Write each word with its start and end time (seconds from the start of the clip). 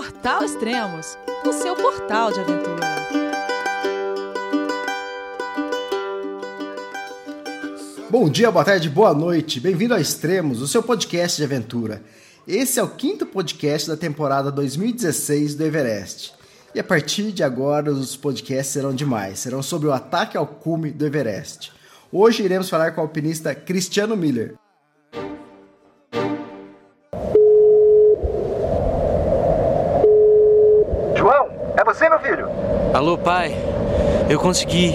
Portal 0.00 0.42
Extremos, 0.42 1.18
o 1.44 1.52
seu 1.52 1.76
portal 1.76 2.32
de 2.32 2.40
aventura. 2.40 2.86
Bom 8.08 8.30
dia, 8.30 8.50
boa 8.50 8.64
tarde, 8.64 8.88
boa 8.88 9.12
noite. 9.12 9.60
Bem-vindo 9.60 9.92
a 9.92 10.00
Extremos, 10.00 10.62
o 10.62 10.66
seu 10.66 10.82
podcast 10.82 11.36
de 11.36 11.44
aventura. 11.44 12.02
Esse 12.48 12.80
é 12.80 12.82
o 12.82 12.88
quinto 12.88 13.26
podcast 13.26 13.90
da 13.90 13.96
temporada 13.96 14.50
2016 14.50 15.54
do 15.54 15.66
Everest. 15.66 16.32
E 16.74 16.80
a 16.80 16.84
partir 16.84 17.30
de 17.30 17.42
agora 17.42 17.92
os 17.92 18.16
podcasts 18.16 18.72
serão 18.72 18.94
demais. 18.94 19.40
Serão 19.40 19.62
sobre 19.62 19.86
o 19.86 19.92
ataque 19.92 20.34
ao 20.34 20.46
cume 20.46 20.92
do 20.92 21.04
Everest. 21.04 21.72
Hoje 22.10 22.42
iremos 22.42 22.70
falar 22.70 22.92
com 22.92 23.02
o 23.02 23.04
alpinista 23.04 23.54
Cristiano 23.54 24.16
Miller. 24.16 24.59
Alô, 33.00 33.16
pai. 33.16 33.56
Eu 34.28 34.38
consegui. 34.38 34.94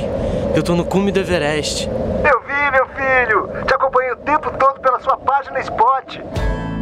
Eu 0.55 0.61
tô 0.61 0.75
no 0.75 0.85
cume 0.85 1.11
do 1.11 1.19
Everest. 1.19 1.89
Eu 1.89 2.39
vi, 2.41 2.71
meu 2.71 2.85
filho. 2.89 3.65
Te 3.65 3.73
acompanhei 3.73 4.11
o 4.11 4.17
tempo 4.17 4.51
todo 4.59 4.79
pela 4.79 4.99
sua 4.99 5.17
página 5.17 5.59
Spot. 5.61 6.21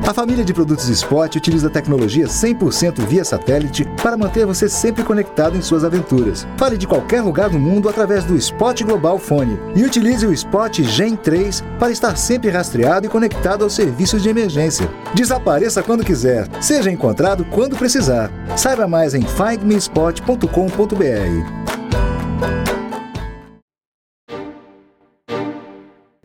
A 0.06 0.14
família 0.14 0.44
de 0.44 0.54
produtos 0.54 0.90
Spot 0.90 1.34
utiliza 1.34 1.70
tecnologia 1.70 2.26
100% 2.26 3.00
via 3.08 3.24
satélite 3.24 3.86
para 4.04 4.18
manter 4.18 4.46
você 4.46 4.68
sempre 4.68 5.02
conectado 5.02 5.56
em 5.56 5.62
suas 5.62 5.86
aventuras. 5.86 6.46
Fale 6.58 6.78
de 6.78 6.86
qualquer 6.86 7.22
lugar 7.22 7.50
do 7.50 7.58
mundo 7.58 7.88
através 7.88 8.26
do 8.26 8.36
Spot 8.36 8.84
Global 8.84 9.18
Fone 9.18 9.58
e 9.74 9.84
utilize 9.84 10.28
o 10.28 10.34
Spot 10.34 10.82
Gen 10.82 11.16
3 11.16 11.64
para 11.80 11.90
estar 11.90 12.18
sempre 12.18 12.50
rastreado 12.50 13.06
e 13.06 13.10
conectado 13.10 13.64
aos 13.64 13.74
serviços 13.74 14.22
de 14.22 14.28
emergência. 14.28 14.90
Desapareça 15.16 15.82
quando 15.82 16.04
quiser, 16.04 16.50
seja 16.62 16.92
encontrado 16.92 17.46
quando 17.46 17.78
precisar. 17.78 18.30
Saiba 18.58 18.86
mais 18.86 19.14
em 19.14 19.22
findmespot.com.br. 19.22 21.64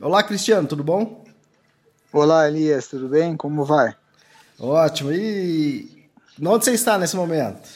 Olá, 0.03 0.25
Cristiano, 0.25 0.67
tudo 0.67 0.83
bom? 0.83 1.23
Olá, 2.13 2.49
Elias, 2.49 2.89
tudo 2.89 3.09
bem? 3.09 3.37
Como 3.37 3.65
vai? 3.65 3.95
Ótimo. 4.59 5.13
E 5.13 5.98
onde 6.43 6.65
você 6.65 6.73
está 6.73 6.99
nesse 6.99 7.17
momento? 7.17 7.69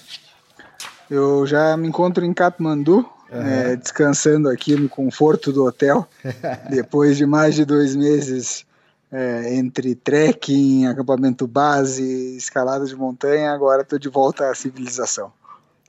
Eu 1.11 1.47
já 1.47 1.77
me 1.77 1.89
encontro 1.89 2.25
em 2.25 2.33
Katmandu, 2.33 2.99
uhum. 2.99 3.07
é, 3.31 3.77
descansando 3.77 4.49
aqui 4.49 4.75
no 4.75 4.89
conforto 4.89 5.53
do 5.53 5.65
hotel, 5.65 6.07
depois 6.71 7.17
de 7.17 7.27
mais 7.27 7.55
de 7.55 7.65
dois 7.65 7.95
meses 7.95 8.65
é, 9.13 9.55
entre 9.55 9.95
trekking, 9.95 10.87
acampamento 10.87 11.47
base, 11.47 12.37
escalada 12.37 12.87
de 12.87 12.97
montanha. 12.97 13.53
Agora 13.53 13.83
estou 13.83 13.99
de 13.99 14.09
volta 14.09 14.51
à 14.51 14.55
civilização. 14.55 15.31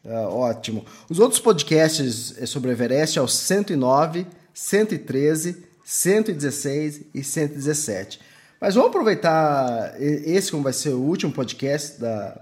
Ah, 0.06 0.28
ótimo. 0.28 0.84
Os 1.10 1.20
outros 1.20 1.40
podcasts 1.40 2.36
sobre 2.50 2.70
o 2.70 2.74
Everest 2.74 3.18
é 3.18 3.22
o 3.22 3.28
109, 3.28 4.28
113, 4.54 5.64
116 5.86 7.02
e 7.14 7.24
117. 7.24 8.20
Mas 8.60 8.76
vamos 8.76 8.90
aproveitar 8.90 9.96
esse 10.02 10.52
como 10.52 10.64
vai 10.64 10.74
ser 10.74 10.90
o 10.90 11.00
último 11.00 11.32
podcast 11.32 12.00
da, 12.00 12.38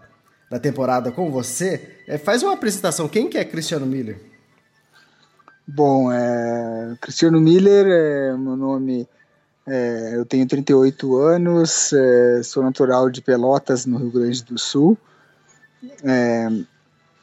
da 0.51 0.59
temporada 0.59 1.13
com 1.13 1.31
você. 1.31 1.95
É, 2.05 2.17
faz 2.17 2.43
uma 2.43 2.53
apresentação. 2.53 3.07
Quem 3.07 3.29
que 3.29 3.37
é 3.37 3.45
Cristiano 3.45 3.85
Miller? 3.85 4.19
Bom, 5.65 6.11
é, 6.11 6.93
Cristiano 6.99 7.39
Miller 7.39 7.85
é 7.87 8.35
meu 8.35 8.57
nome. 8.57 9.07
É, 9.65 10.11
eu 10.15 10.25
tenho 10.25 10.45
38 10.45 11.15
anos, 11.15 11.93
é, 11.93 12.43
sou 12.43 12.61
natural 12.63 13.09
de 13.09 13.21
Pelotas, 13.21 13.85
no 13.85 13.97
Rio 13.97 14.11
Grande 14.11 14.43
do 14.43 14.59
Sul. 14.59 14.97
É, 16.03 16.49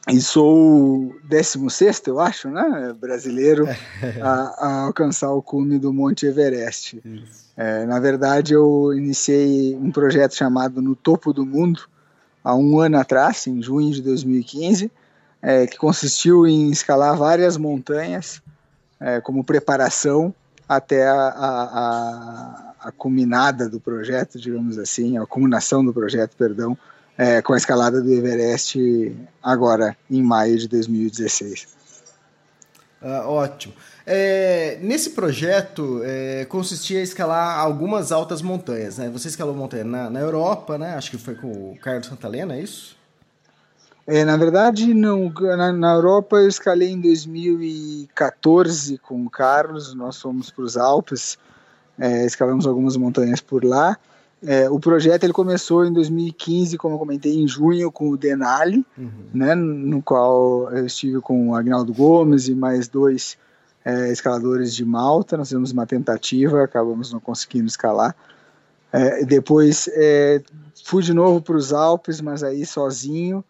e 0.08 0.20
sou 0.22 1.10
o 1.10 1.14
16, 1.28 2.04
eu 2.06 2.18
acho, 2.20 2.48
né, 2.48 2.94
brasileiro 2.98 3.68
a, 4.22 4.30
a, 4.30 4.80
alcançar 4.84 5.30
o 5.32 5.42
cume 5.42 5.78
do 5.78 5.92
Monte 5.92 6.24
Everest. 6.24 7.02
É, 7.54 7.84
na 7.84 8.00
verdade, 8.00 8.54
eu 8.54 8.94
iniciei 8.94 9.74
um 9.74 9.92
projeto 9.92 10.34
chamado 10.34 10.80
No 10.80 10.96
Topo 10.96 11.34
do 11.34 11.44
Mundo 11.44 11.82
há 12.42 12.54
um 12.54 12.80
ano 12.80 12.98
atrás, 12.98 13.46
em 13.46 13.62
junho 13.62 13.92
de 13.92 14.02
2015, 14.02 14.90
é, 15.40 15.66
que 15.66 15.76
consistiu 15.76 16.46
em 16.46 16.70
escalar 16.70 17.16
várias 17.16 17.56
montanhas 17.56 18.42
é, 19.00 19.20
como 19.20 19.44
preparação 19.44 20.34
até 20.68 21.06
a, 21.06 21.14
a, 21.14 21.62
a, 21.62 22.74
a 22.88 22.92
culminada 22.92 23.68
do 23.68 23.80
projeto, 23.80 24.38
digamos 24.38 24.78
assim, 24.78 25.16
a 25.16 25.26
culminação 25.26 25.84
do 25.84 25.92
projeto, 25.92 26.36
perdão, 26.36 26.76
é, 27.16 27.40
com 27.42 27.52
a 27.52 27.56
escalada 27.56 28.00
do 28.02 28.12
Everest 28.12 29.16
agora, 29.42 29.96
em 30.10 30.22
maio 30.22 30.58
de 30.58 30.68
2016. 30.68 31.78
Ah, 33.00 33.28
ótimo. 33.28 33.74
É, 34.10 34.78
nesse 34.80 35.10
projeto 35.10 36.00
é, 36.02 36.46
consistia 36.46 36.98
em 36.98 37.02
escalar 37.02 37.58
algumas 37.58 38.10
altas 38.10 38.40
montanhas. 38.40 38.96
Né? 38.96 39.10
Você 39.10 39.28
escalou 39.28 39.54
montanha 39.54 39.84
na, 39.84 40.08
na 40.08 40.18
Europa, 40.18 40.78
né? 40.78 40.94
acho 40.94 41.10
que 41.10 41.18
foi 41.18 41.34
com 41.34 41.72
o 41.72 41.78
Carlos 41.78 42.06
Santalena, 42.06 42.54
é 42.54 42.62
isso? 42.62 42.96
É, 44.06 44.24
na 44.24 44.34
verdade, 44.38 44.94
não, 44.94 45.30
na, 45.30 45.70
na, 45.74 45.92
Europa 45.92 46.38
eu 46.38 46.48
escalei 46.48 46.88
em 46.90 46.98
2014 46.98 48.96
com 48.96 49.26
o 49.26 49.28
Carlos, 49.28 49.92
nós 49.92 50.18
fomos 50.18 50.50
para 50.50 50.64
os 50.64 50.78
Alpes, 50.78 51.36
é, 51.98 52.24
escalamos 52.24 52.66
algumas 52.66 52.96
montanhas 52.96 53.42
por 53.42 53.62
lá. 53.62 53.98
É, 54.42 54.70
o 54.70 54.80
projeto 54.80 55.24
ele 55.24 55.34
começou 55.34 55.84
em 55.84 55.92
2015, 55.92 56.78
como 56.78 56.94
eu 56.94 56.98
comentei, 56.98 57.34
em 57.34 57.46
junho 57.46 57.92
com 57.92 58.08
o 58.08 58.16
Denali, 58.16 58.86
uhum. 58.96 59.10
né, 59.34 59.54
no 59.54 60.00
qual 60.00 60.70
eu 60.72 60.86
estive 60.86 61.20
com 61.20 61.50
o 61.50 61.54
Agnaldo 61.54 61.92
Gomes 61.92 62.48
e 62.48 62.54
mais 62.54 62.88
dois 62.88 63.36
é, 63.88 64.12
escaladores 64.12 64.74
de 64.74 64.84
Malta. 64.84 65.38
Nós 65.38 65.48
fizemos 65.48 65.72
uma 65.72 65.86
tentativa, 65.86 66.62
acabamos 66.62 67.10
não 67.10 67.18
conseguindo 67.18 67.66
escalar. 67.66 68.14
É, 68.92 69.24
depois 69.24 69.88
é, 69.94 70.42
fui 70.84 71.02
de 71.02 71.14
novo 71.14 71.40
para 71.40 71.56
os 71.56 71.72
Alpes, 71.72 72.20
mas 72.20 72.42
aí 72.42 72.66
sozinho. 72.66 73.42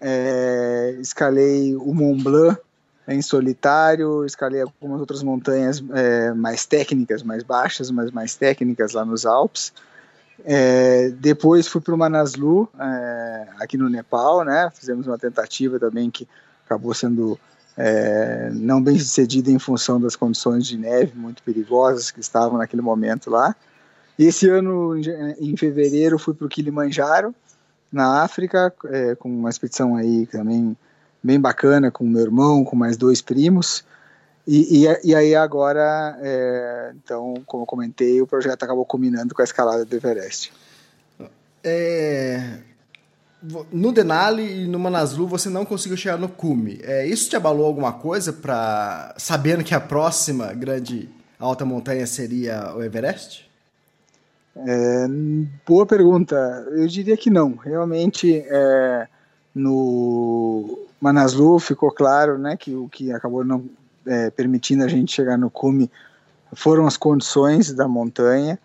É, 0.00 0.96
escalei 1.00 1.74
o 1.74 1.92
Mont 1.92 2.22
Blanc 2.22 2.60
em 3.08 3.20
solitário, 3.20 4.24
escalei 4.24 4.60
algumas 4.60 5.00
outras 5.00 5.24
montanhas 5.24 5.82
é, 5.92 6.32
mais 6.34 6.64
técnicas, 6.64 7.24
mais 7.24 7.42
baixas, 7.42 7.90
mas 7.90 8.12
mais 8.12 8.36
técnicas 8.36 8.92
lá 8.92 9.04
nos 9.04 9.26
Alpes. 9.26 9.72
É, 10.44 11.08
depois 11.18 11.66
fui 11.66 11.80
para 11.80 11.94
o 11.94 11.98
Manaslu, 11.98 12.68
é, 12.78 13.48
aqui 13.58 13.76
no 13.76 13.88
Nepal, 13.88 14.44
né? 14.44 14.70
Fizemos 14.72 15.08
uma 15.08 15.18
tentativa 15.18 15.80
também 15.80 16.12
que 16.12 16.28
acabou 16.64 16.94
sendo 16.94 17.36
é, 17.80 18.50
não 18.52 18.82
bem 18.82 18.98
sucedida 18.98 19.52
em 19.52 19.58
função 19.58 20.00
das 20.00 20.16
condições 20.16 20.66
de 20.66 20.76
neve 20.76 21.12
muito 21.16 21.44
perigosas 21.44 22.10
que 22.10 22.18
estavam 22.18 22.58
naquele 22.58 22.82
momento 22.82 23.30
lá. 23.30 23.54
E 24.18 24.24
esse 24.24 24.48
ano, 24.48 24.96
em 25.38 25.56
fevereiro, 25.56 26.18
fui 26.18 26.34
para 26.34 26.44
o 26.44 26.48
Kilimanjaro, 26.48 27.32
na 27.92 28.22
África, 28.24 28.74
é, 28.86 29.14
com 29.14 29.28
uma 29.28 29.48
expedição 29.48 29.94
aí 29.94 30.26
também 30.26 30.76
bem 31.22 31.40
bacana, 31.40 31.88
com 31.88 32.04
meu 32.04 32.22
irmão, 32.22 32.64
com 32.64 32.74
mais 32.74 32.96
dois 32.96 33.22
primos. 33.22 33.84
E, 34.44 34.84
e, 34.84 35.10
e 35.10 35.14
aí 35.14 35.36
agora, 35.36 36.18
é, 36.20 36.92
então, 36.96 37.34
como 37.46 37.62
eu 37.62 37.66
comentei, 37.66 38.20
o 38.20 38.26
projeto 38.26 38.64
acabou 38.64 38.84
culminando 38.84 39.34
com 39.36 39.40
a 39.40 39.44
escalada 39.44 39.84
do 39.84 39.94
Everest. 39.94 40.52
É, 41.62 42.58
no 43.72 43.92
Denali 43.92 44.64
e 44.64 44.66
no 44.66 44.78
Manaslu 44.78 45.26
você 45.26 45.48
não 45.48 45.64
conseguiu 45.64 45.96
chegar 45.96 46.18
no 46.18 46.28
cume. 46.28 46.80
É, 46.82 47.06
isso 47.06 47.30
te 47.30 47.36
abalou 47.36 47.66
alguma 47.66 47.92
coisa 47.92 48.32
para 48.32 49.14
sabendo 49.16 49.62
que 49.62 49.74
a 49.74 49.80
próxima 49.80 50.52
grande 50.52 51.08
alta 51.38 51.64
montanha 51.64 52.06
seria 52.06 52.74
o 52.74 52.82
Everest? 52.82 53.48
É, 54.56 55.06
boa 55.66 55.86
pergunta. 55.86 56.36
Eu 56.72 56.86
diria 56.88 57.16
que 57.16 57.30
não. 57.30 57.54
Realmente, 57.54 58.44
é, 58.46 59.06
no 59.54 60.78
Manaslu 61.00 61.58
ficou 61.60 61.92
claro, 61.92 62.38
né, 62.38 62.56
que 62.56 62.74
o 62.74 62.88
que 62.88 63.12
acabou 63.12 63.44
não 63.44 63.64
é, 64.06 64.30
permitindo 64.30 64.84
a 64.84 64.88
gente 64.88 65.12
chegar 65.12 65.36
no 65.36 65.50
cume 65.50 65.90
foram 66.54 66.86
as 66.86 66.96
condições 66.96 67.72
da 67.72 67.86
montanha, 67.86 68.58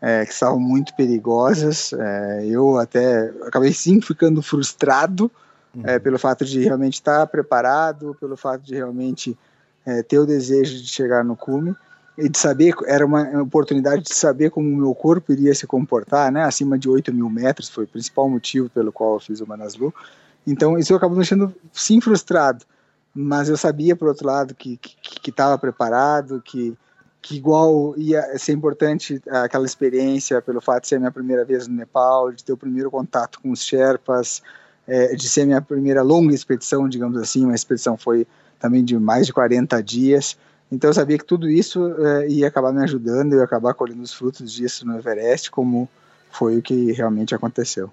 é, 0.00 0.24
que 0.24 0.32
estavam 0.32 0.58
muito 0.58 0.94
perigosas. 0.94 1.92
É, 1.92 2.46
eu 2.46 2.78
até 2.78 3.32
acabei 3.46 3.72
sim 3.72 4.00
ficando 4.00 4.42
frustrado 4.42 5.30
uhum. 5.74 5.82
É, 5.84 5.98
pelo 5.98 6.18
fato 6.18 6.44
de 6.44 6.60
realmente 6.60 6.94
estar 6.94 7.26
preparado, 7.26 8.16
pelo 8.18 8.36
fato 8.36 8.62
de 8.62 8.74
realmente 8.74 9.38
é, 9.84 10.02
ter 10.02 10.18
o 10.18 10.26
desejo 10.26 10.76
de 10.76 10.86
chegar 10.86 11.24
no 11.24 11.36
cume 11.36 11.74
e 12.18 12.28
de 12.28 12.36
saber, 12.36 12.74
era 12.86 13.06
uma 13.06 13.42
oportunidade 13.42 14.02
de 14.02 14.14
saber 14.14 14.50
como 14.50 14.68
o 14.68 14.76
meu 14.76 14.94
corpo 14.94 15.32
iria 15.32 15.54
se 15.54 15.66
comportar, 15.66 16.30
né, 16.30 16.44
acima 16.44 16.78
de 16.78 16.86
8 16.86 17.14
mil 17.14 17.30
metros, 17.30 17.70
foi 17.70 17.84
o 17.84 17.88
principal 17.88 18.28
motivo 18.28 18.68
pelo 18.68 18.92
qual 18.92 19.14
eu 19.14 19.20
fiz 19.20 19.40
o 19.40 19.46
Manaslu. 19.46 19.94
Então, 20.46 20.76
isso 20.76 20.94
acabou 20.94 21.16
me 21.16 21.22
deixando, 21.22 21.54
sim, 21.72 21.98
frustrado 21.98 22.66
mas 23.14 23.48
eu 23.48 23.56
sabia, 23.56 23.96
por 23.96 24.08
outro 24.08 24.26
lado, 24.26 24.54
que 24.54 24.78
estava 25.26 25.58
preparado, 25.58 26.40
que, 26.40 26.76
que 27.22 27.36
igual 27.36 27.94
ia 27.96 28.38
ser 28.38 28.52
importante 28.52 29.20
aquela 29.28 29.66
experiência 29.66 30.40
pelo 30.40 30.60
fato 30.60 30.82
de 30.82 30.88
ser 30.88 30.96
a 30.96 30.98
minha 30.98 31.10
primeira 31.10 31.44
vez 31.44 31.68
no 31.68 31.74
Nepal, 31.74 32.32
de 32.32 32.42
ter 32.42 32.52
o 32.52 32.56
primeiro 32.56 32.90
contato 32.90 33.40
com 33.40 33.50
os 33.50 33.62
Sherpas, 33.62 34.42
é, 34.86 35.14
de 35.14 35.28
ser 35.28 35.44
minha 35.44 35.60
primeira 35.60 36.02
longa 36.02 36.34
expedição, 36.34 36.88
digamos 36.88 37.20
assim, 37.20 37.44
uma 37.44 37.54
expedição 37.54 37.96
foi 37.96 38.26
também 38.58 38.84
de 38.84 38.98
mais 38.98 39.26
de 39.26 39.32
40 39.32 39.82
dias. 39.82 40.36
Então 40.72 40.90
eu 40.90 40.94
sabia 40.94 41.18
que 41.18 41.24
tudo 41.24 41.48
isso 41.48 41.94
é, 42.04 42.28
ia 42.28 42.48
acabar 42.48 42.72
me 42.72 42.82
ajudando, 42.82 43.34
ia 43.34 43.44
acabar 43.44 43.74
colhendo 43.74 44.02
os 44.02 44.12
frutos 44.12 44.52
disso 44.52 44.86
no 44.86 44.98
Everest, 44.98 45.50
como 45.50 45.88
foi 46.30 46.58
o 46.58 46.62
que 46.62 46.92
realmente 46.92 47.34
aconteceu. 47.34 47.90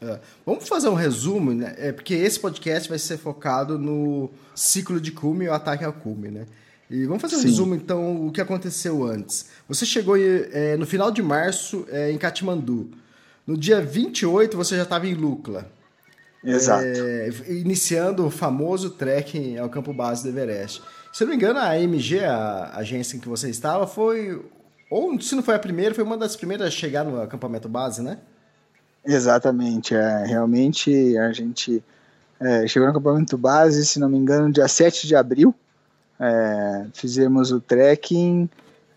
É, 0.00 0.18
vamos 0.44 0.68
fazer 0.68 0.88
um 0.88 0.94
resumo, 0.94 1.52
né? 1.52 1.74
É, 1.78 1.92
porque 1.92 2.14
esse 2.14 2.38
podcast 2.38 2.88
vai 2.88 2.98
ser 2.98 3.16
focado 3.16 3.78
no 3.78 4.30
ciclo 4.54 5.00
de 5.00 5.10
cume 5.10 5.46
e 5.46 5.48
o 5.48 5.54
ataque 5.54 5.84
ao 5.84 5.92
cume, 5.92 6.28
né? 6.28 6.46
E 6.88 7.04
vamos 7.04 7.20
fazer 7.20 7.36
um 7.36 7.40
Sim. 7.40 7.48
resumo, 7.48 7.74
então, 7.74 8.26
o 8.26 8.30
que 8.30 8.40
aconteceu 8.40 9.04
antes. 9.04 9.46
Você 9.68 9.84
chegou 9.84 10.16
é, 10.16 10.76
no 10.76 10.86
final 10.86 11.10
de 11.10 11.20
março 11.20 11.84
é, 11.90 12.12
em 12.12 12.18
Katmandu. 12.18 12.90
No 13.46 13.56
dia 13.56 13.80
28, 13.80 14.56
você 14.56 14.76
já 14.76 14.84
estava 14.84 15.06
em 15.06 15.14
Lukla. 15.14 15.68
Exato. 16.44 16.84
É, 16.84 17.28
iniciando 17.48 18.26
o 18.26 18.30
famoso 18.30 18.90
trekking 18.90 19.58
ao 19.58 19.68
campo 19.68 19.92
base 19.92 20.22
do 20.22 20.28
Everest. 20.28 20.80
Se 21.12 21.24
não 21.24 21.30
me 21.30 21.36
engano, 21.36 21.58
a 21.58 21.70
AMG, 21.70 22.24
a 22.24 22.72
agência 22.76 23.16
em 23.16 23.20
que 23.20 23.28
você 23.28 23.50
estava, 23.50 23.86
foi. 23.86 24.40
Ou 24.88 25.20
se 25.20 25.34
não 25.34 25.42
foi 25.42 25.56
a 25.56 25.58
primeira, 25.58 25.92
foi 25.92 26.04
uma 26.04 26.16
das 26.16 26.36
primeiras 26.36 26.68
a 26.68 26.70
chegar 26.70 27.04
no 27.04 27.20
acampamento 27.20 27.68
base, 27.68 28.00
né? 28.00 28.18
Exatamente. 29.04 29.94
É, 29.94 30.24
realmente 30.24 31.16
a 31.18 31.32
gente 31.32 31.82
chegou 32.68 32.86
no 32.86 32.90
acampamento 32.90 33.36
base, 33.36 33.84
se 33.84 33.98
não 33.98 34.08
me 34.08 34.18
engano, 34.18 34.52
dia 34.52 34.68
7 34.68 35.06
de 35.06 35.16
abril. 35.16 35.54
É, 36.18 36.86
fizemos 36.92 37.52
o 37.52 37.60
trekking, 37.60 38.48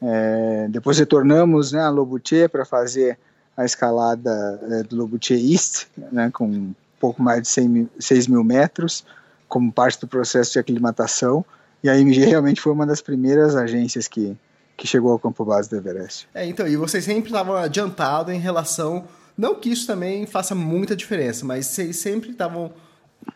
é, 0.02 0.68
depois 0.70 0.98
retornamos 0.98 1.72
né, 1.72 1.82
a 1.82 1.90
Lobuche 1.90 2.48
para 2.48 2.64
fazer 2.64 3.18
a 3.56 3.66
escalada 3.66 4.60
é, 4.72 4.84
do 4.84 4.96
Lobuche 4.96 5.34
East, 5.34 5.88
né, 5.98 6.32
com 6.34 6.46
um 6.46 6.76
pouco 7.00 7.22
mais 7.22 7.44
de 7.44 7.62
mil, 7.62 7.90
6 8.00 8.28
mil 8.28 8.44
metros, 8.44 9.06
como 9.48 9.72
parte 9.72 10.00
do 10.00 10.08
processo 10.08 10.54
de 10.54 10.60
aclimatação. 10.60 11.44
E 11.84 11.90
a 11.90 11.98
MG 11.98 12.26
realmente 12.26 12.62
foi 12.62 12.72
uma 12.72 12.86
das 12.86 13.02
primeiras 13.02 13.56
agências 13.56 14.08
que, 14.08 14.38
que 14.78 14.88
chegou 14.88 15.12
ao 15.12 15.20
campo 15.20 15.44
base 15.44 15.70
do 15.70 15.76
Everest. 15.76 16.28
É, 16.34 16.46
então, 16.46 16.68
e 16.68 16.76
vocês 16.78 17.04
sempre 17.04 17.30
estavam 17.30 17.56
adiantados 17.56 18.34
em 18.34 18.40
relação. 18.40 19.06
Não 19.38 19.56
que 19.56 19.70
isso 19.70 19.88
também 19.88 20.26
faça 20.26 20.54
muita 20.54 20.96
diferença, 20.96 21.46
mas 21.46 21.66
vocês 21.66 21.98
sempre 21.98 22.32
estavam 22.32 22.72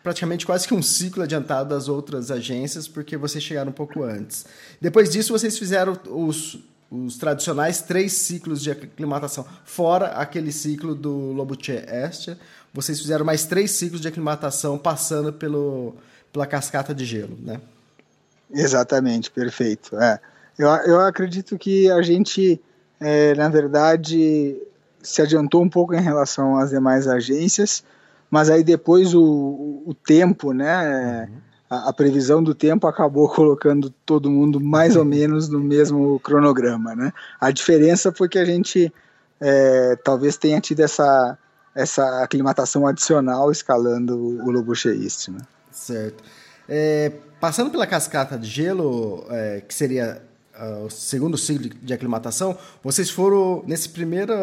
praticamente 0.02 0.44
quase 0.46 0.66
que 0.66 0.74
um 0.74 0.82
ciclo 0.82 1.22
adiantado 1.22 1.70
das 1.70 1.88
outras 1.88 2.30
agências, 2.30 2.88
porque 2.88 3.16
vocês 3.16 3.42
chegaram 3.42 3.70
um 3.70 3.74
pouco 3.74 4.02
antes. 4.02 4.46
Depois 4.80 5.10
disso, 5.10 5.32
vocês 5.32 5.58
fizeram 5.58 5.98
os, 6.08 6.58
os 6.90 7.16
tradicionais 7.16 7.82
três 7.82 8.12
ciclos 8.12 8.62
de 8.62 8.70
aclimatação, 8.70 9.46
fora 9.64 10.08
aquele 10.08 10.52
ciclo 10.52 10.94
do 10.94 11.32
Lobuche 11.32 11.72
Este, 11.72 12.36
vocês 12.72 13.00
fizeram 13.00 13.24
mais 13.24 13.46
três 13.46 13.70
ciclos 13.70 14.00
de 14.00 14.08
aclimatação 14.08 14.76
passando 14.76 15.32
pelo, 15.32 15.94
pela 16.32 16.46
cascata 16.46 16.94
de 16.94 17.04
gelo, 17.04 17.38
né? 17.40 17.60
Exatamente, 18.50 19.30
perfeito. 19.30 19.96
É. 19.98 20.20
Eu, 20.58 20.68
eu 20.68 21.00
acredito 21.00 21.58
que 21.58 21.90
a 21.90 22.02
gente, 22.02 22.60
é, 23.00 23.34
na 23.34 23.48
verdade, 23.48 24.56
se 25.02 25.20
adiantou 25.22 25.62
um 25.62 25.68
pouco 25.68 25.94
em 25.94 26.00
relação 26.00 26.56
às 26.56 26.70
demais 26.70 27.08
agências, 27.08 27.82
mas 28.30 28.50
aí 28.50 28.64
depois 28.64 29.14
o, 29.14 29.22
o 29.86 29.94
tempo, 29.94 30.52
né? 30.52 31.28
Uhum. 31.30 31.36
A, 31.70 31.88
a, 31.88 31.92
previsão 31.92 32.42
do 32.42 32.54
tempo 32.54 32.86
acabou 32.86 33.28
colocando 33.32 33.90
todo 34.04 34.30
mundo 34.30 34.60
mais 34.60 34.96
ou 34.96 35.04
menos 35.04 35.48
no 35.48 35.60
mesmo 35.60 36.20
cronograma, 36.20 36.94
né? 36.94 37.12
A 37.40 37.50
diferença 37.50 38.12
foi 38.12 38.28
que 38.28 38.38
a 38.38 38.44
gente 38.44 38.92
é, 39.40 39.96
talvez 40.02 40.36
tenha 40.36 40.60
tido 40.60 40.80
essa, 40.80 41.38
essa 41.74 42.22
aclimatação 42.22 42.86
adicional 42.86 43.50
escalando 43.50 44.16
o 44.16 44.50
Lobo 44.50 44.74
Cheiste, 44.74 45.30
né? 45.30 45.40
Certo. 45.70 46.22
É, 46.68 47.12
passando 47.40 47.70
pela 47.70 47.86
cascata 47.86 48.38
de 48.38 48.48
gelo, 48.48 49.26
é, 49.28 49.60
que 49.60 49.74
seria 49.74 50.22
uh, 50.58 50.86
o 50.86 50.90
segundo 50.90 51.36
ciclo 51.36 51.68
de 51.82 51.92
aclimatação, 51.92 52.56
vocês 52.82 53.10
foram 53.10 53.62
nesse 53.66 53.88
primeiro 53.88 54.34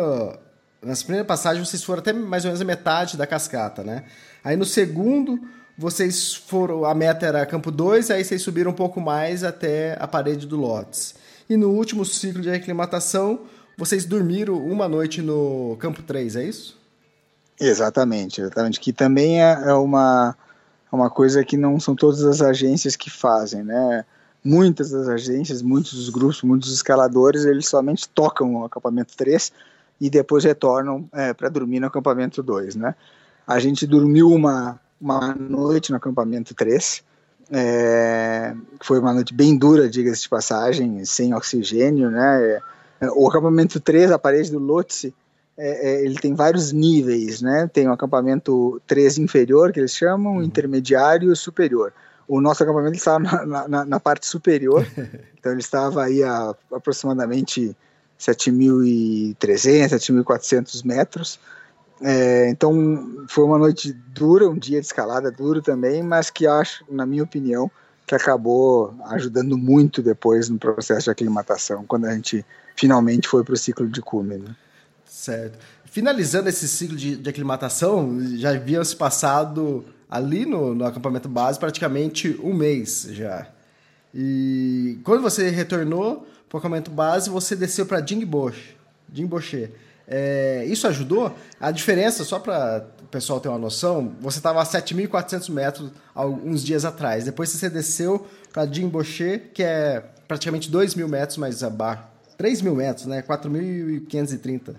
nessa 0.82 1.04
primeira 1.04 1.26
passagem 1.26 1.64
vocês 1.64 1.84
foram 1.84 2.00
até 2.00 2.12
mais 2.12 2.44
ou 2.44 2.50
menos 2.50 2.62
a 2.62 2.66
metade 2.66 3.18
da 3.18 3.28
cascata, 3.28 3.84
né? 3.84 4.04
Aí 4.44 4.56
no 4.58 4.66
segundo 4.66 5.40
vocês 5.78 6.34
foram, 6.34 6.86
a 6.86 6.94
meta 6.94 7.26
era 7.26 7.46
campo 7.46 7.72
2, 7.72 8.12
aí 8.12 8.24
vocês 8.24 8.42
subiram 8.42 8.72
um 8.72 8.76
pouco 8.76 9.00
mais 9.00 9.44
até 9.44 9.98
a 10.00 10.08
parede 10.08 10.46
do 10.46 10.58
Lotes. 10.58 11.16
E 11.50 11.58
no 11.58 11.70
último 11.70 12.06
ciclo 12.06 12.42
de 12.42 12.50
aclimatação, 12.50 13.42
vocês 13.78 14.06
dormiram 14.06 14.56
uma 14.56 14.88
noite 14.88 15.22
no 15.22 15.76
campo 15.80 16.02
3, 16.04 16.36
é 16.36 16.44
isso? 16.44 16.80
Exatamente, 17.60 18.42
exatamente. 18.42 18.80
Que 18.80 18.94
também 18.94 19.42
é, 19.42 19.52
é 19.68 19.74
uma, 19.74 20.36
é 20.92 20.96
uma 20.96 21.10
coisa 21.10 21.44
que 21.44 21.58
não 21.58 21.80
são 21.80 21.96
todas 21.96 22.24
as 22.24 22.42
agências 22.42 22.96
que 22.96 23.10
fazem, 23.10 23.64
né? 23.64 24.06
Muitas 24.44 24.90
das 24.92 25.08
agências, 25.08 25.62
muitos 25.62 25.94
dos 25.94 26.10
grupos, 26.10 26.42
muitos 26.42 26.74
escaladores, 26.74 27.46
eles 27.46 27.68
somente 27.68 28.10
tocam 28.10 28.56
o 28.56 28.66
acampamento 28.66 29.16
3 29.16 29.52
e 30.02 30.10
depois 30.10 30.44
retornam 30.44 31.08
é, 31.14 31.32
para 31.32 31.48
dormir 31.48 31.80
no 31.80 31.86
acampamento 31.86 32.42
2, 32.42 32.76
né? 32.76 32.96
A 33.46 33.60
gente 33.60 33.86
dormiu 33.86 34.32
uma, 34.32 34.80
uma 35.00 35.36
noite 35.36 35.92
no 35.92 35.98
acampamento 35.98 36.56
3, 36.56 37.04
é, 37.52 38.56
foi 38.82 38.98
uma 38.98 39.14
noite 39.14 39.32
bem 39.32 39.56
dura, 39.56 39.88
diga-se 39.88 40.24
de 40.24 40.30
passagem, 40.30 41.06
sem 41.06 41.36
oxigênio, 41.36 42.10
né? 42.10 42.62
É, 43.00 43.12
o 43.12 43.30
acampamento 43.30 43.80
3, 43.80 44.12
a 44.12 44.18
parede 44.18 44.52
do 44.52 44.58
Lhotse, 44.58 45.14
é, 45.56 45.92
é, 45.92 46.04
ele 46.04 46.16
tem 46.16 46.34
vários 46.34 46.72
níveis, 46.72 47.40
né? 47.40 47.70
Tem 47.72 47.88
o 47.88 47.94
acampamento 47.94 48.82
3 48.88 49.20
inferior, 49.20 49.72
que 49.72 49.80
eles 49.80 49.96
chamam, 49.96 50.38
uhum. 50.38 50.44
intermediário 50.44 51.32
e 51.32 51.36
superior. 51.36 51.94
O 52.28 52.42
nosso 52.42 52.64
acampamento 52.64 52.98
estava 52.98 53.20
na, 53.46 53.68
na, 53.68 53.86
na 53.86 54.00
parte 54.00 54.26
superior, 54.26 54.84
então 55.38 55.52
ele 55.52 55.62
estava 55.62 56.04
aí 56.06 56.24
a 56.24 56.56
aproximadamente 56.72 57.76
7.300, 58.22 59.90
7.400 59.90 60.86
metros. 60.86 61.40
É, 62.02 62.50
então 62.50 63.26
foi 63.28 63.44
uma 63.44 63.58
noite 63.58 63.94
dura, 63.94 64.50
um 64.50 64.58
dia 64.58 64.80
de 64.80 64.86
escalada 64.86 65.32
duro 65.32 65.62
também, 65.62 66.02
mas 66.04 66.30
que 66.30 66.48
acho, 66.48 66.84
na 66.90 67.06
minha 67.06 67.24
opinião, 67.24 67.70
que 68.06 68.16
acabou 68.16 68.94
ajudando 69.06 69.58
muito 69.58 70.02
depois 70.02 70.50
no 70.50 70.58
processo 70.58 71.06
de 71.06 71.12
aclimatação, 71.12 71.86
quando 71.86 72.06
a 72.06 72.14
gente 72.14 72.46
finalmente 72.76 73.28
foi 73.28 73.44
para 73.44 73.54
o 73.54 73.58
ciclo 73.58 73.88
de 73.88 74.02
cume. 74.02 74.38
Né? 74.38 74.56
Certo. 75.06 75.58
Finalizando 75.86 76.50
esse 76.50 76.68
ciclo 76.68 76.96
de, 76.96 77.16
de 77.18 77.30
aclimatação, 77.30 78.18
já 78.38 78.52
havia 78.52 78.84
se 78.84 78.96
passado 78.96 79.86
ali 80.10 80.46
no, 80.46 80.74
no 80.74 80.86
acampamento 80.86 81.30
base 81.30 81.60
praticamente 81.60 82.40
um 82.44 82.54
mês 82.54 83.08
já. 83.12 83.48
E 84.14 85.00
quando 85.04 85.22
você 85.22 85.50
retornou, 85.50 86.28
para 86.50 86.58
o 86.58 86.60
acampamento 86.60 86.92
base, 86.92 87.30
você 87.30 87.56
desceu 87.56 87.86
para 87.86 88.06
Jingboche. 88.06 88.76
Jingboche. 89.12 89.70
É, 90.08 90.66
isso 90.66 90.86
ajudou? 90.88 91.34
A 91.60 91.72
diferença, 91.72 92.26
só 92.26 92.38
para 92.38 92.86
o 93.02 93.06
pessoal 93.06 93.40
ter 93.40 93.48
uma 93.48 93.58
noção, 93.58 94.14
você 94.20 94.40
estava 94.40 94.62
a 94.62 94.66
7.400 94.66 95.50
metros 95.50 95.92
alguns 96.14 96.62
dias 96.62 96.84
atrás. 96.84 97.24
Depois 97.24 97.50
você 97.50 97.70
desceu 97.70 98.28
para 98.52 98.66
Jingboche, 98.66 99.42
que 99.54 99.64
é 99.64 100.04
praticamente 100.28 100.70
2 100.70 100.96
mil 100.96 101.08
metros 101.08 101.38
mais 101.38 101.64
abaixo. 101.64 102.04
3 102.38 102.62
mil 102.62 102.76
metros, 102.76 103.06
né? 103.06 103.22
4.530. 103.22 104.76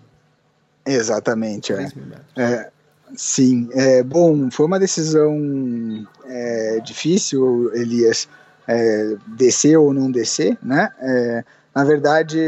Exatamente. 0.85 1.73
É. 1.73 1.89
é. 2.37 2.71
sim. 3.17 3.69
É, 3.73 4.03
bom, 4.03 4.51
foi 4.51 4.67
uma 4.67 4.79
decisão 4.79 6.07
é, 6.27 6.81
difícil, 6.85 7.73
Elias, 7.75 8.29
é, 8.67 9.17
descer 9.27 9.77
ou 9.77 9.93
não 9.93 10.11
descer, 10.11 10.57
né? 10.63 10.91
É, 11.01 11.45
na 11.75 11.85
verdade, 11.85 12.39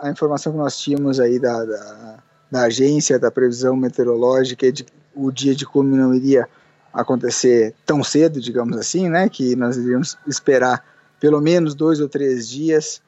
a 0.00 0.10
informação 0.10 0.52
que 0.52 0.58
nós 0.58 0.78
tínhamos 0.78 1.18
aí 1.18 1.38
da, 1.38 1.64
da, 1.64 2.18
da 2.50 2.62
agência, 2.62 3.18
da 3.18 3.30
previsão 3.30 3.76
meteorológica, 3.76 4.66
é 4.66 4.70
de 4.70 4.86
o 5.14 5.32
dia 5.32 5.54
de 5.54 5.66
cume 5.66 5.96
não 5.96 6.14
iria 6.14 6.48
acontecer 6.92 7.74
tão 7.84 8.04
cedo, 8.04 8.40
digamos 8.40 8.76
assim, 8.76 9.08
né? 9.08 9.28
Que 9.28 9.56
nós 9.56 9.76
iríamos 9.76 10.16
esperar 10.26 10.84
pelo 11.20 11.40
menos 11.40 11.74
dois 11.74 12.00
ou 12.00 12.08
três 12.08 12.48
dias 12.48 13.02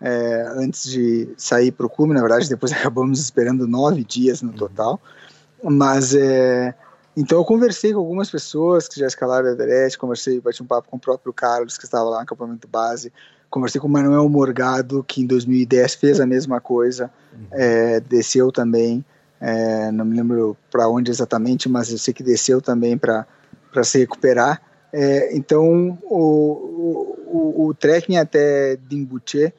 é, 0.00 0.46
antes 0.56 0.88
de 0.88 1.28
sair 1.36 1.72
para 1.72 1.86
o 1.86 1.90
cume. 1.90 2.14
Na 2.14 2.20
verdade, 2.20 2.48
depois 2.48 2.70
acabamos 2.72 3.18
esperando 3.18 3.66
nove 3.66 4.04
dias 4.04 4.42
no 4.42 4.52
total. 4.52 5.00
Mas 5.62 6.14
é, 6.14 6.74
então 7.16 7.38
eu 7.38 7.44
conversei 7.44 7.92
com 7.92 7.98
algumas 7.98 8.30
pessoas 8.30 8.88
que 8.88 9.00
já 9.00 9.06
escalaram 9.06 9.48
a 9.48 9.52
Everest, 9.52 9.98
conversei, 9.98 10.40
bati 10.40 10.62
um 10.62 10.66
papo 10.66 10.88
com 10.88 10.96
o 10.96 11.00
próprio 11.00 11.32
Carlos 11.32 11.78
que 11.78 11.84
estava 11.84 12.04
lá 12.04 12.16
no 12.16 12.22
acampamento 12.22 12.68
base 12.68 13.12
Conversei 13.48 13.80
com 13.80 13.86
o 13.86 13.90
Manuel 13.90 14.28
Morgado, 14.28 15.04
que 15.04 15.22
em 15.22 15.26
2010 15.26 15.94
fez 15.94 16.20
a 16.20 16.26
mesma 16.26 16.60
coisa, 16.60 17.10
uhum. 17.32 17.46
é, 17.52 18.00
desceu 18.00 18.50
também, 18.50 19.04
é, 19.40 19.90
não 19.92 20.04
me 20.04 20.16
lembro 20.16 20.56
para 20.70 20.88
onde 20.88 21.10
exatamente, 21.10 21.68
mas 21.68 21.90
eu 21.90 21.98
sei 21.98 22.12
que 22.12 22.22
desceu 22.22 22.60
também 22.60 22.98
para 22.98 23.24
se 23.84 23.98
recuperar. 23.98 24.60
É, 24.92 25.34
então, 25.36 25.96
o, 26.02 27.16
o, 27.26 27.66
o 27.68 27.74
trekking 27.74 28.16
até 28.16 28.76
Dimbuche, 28.76 29.52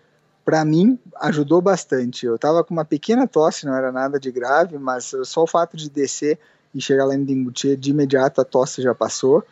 para 0.43 0.63
mim, 0.65 0.99
ajudou 1.21 1.61
bastante. 1.61 2.25
Eu 2.25 2.35
estava 2.35 2.63
com 2.63 2.73
uma 2.73 2.85
pequena 2.85 3.25
tosse, 3.25 3.65
não 3.65 3.75
era 3.75 3.91
nada 3.91 4.19
de 4.19 4.31
grave, 4.31 4.77
mas 4.77 5.11
só 5.23 5.43
o 5.43 5.47
fato 5.47 5.77
de 5.77 5.89
descer 5.89 6.37
e 6.73 6.81
chegar 6.81 7.05
lá 7.05 7.15
em 7.15 7.23
Dimbuche, 7.23 7.75
de 7.75 7.91
imediato 7.91 8.41
a 8.41 8.45
tosse 8.45 8.81
já 8.81 8.93
passou. 8.93 9.43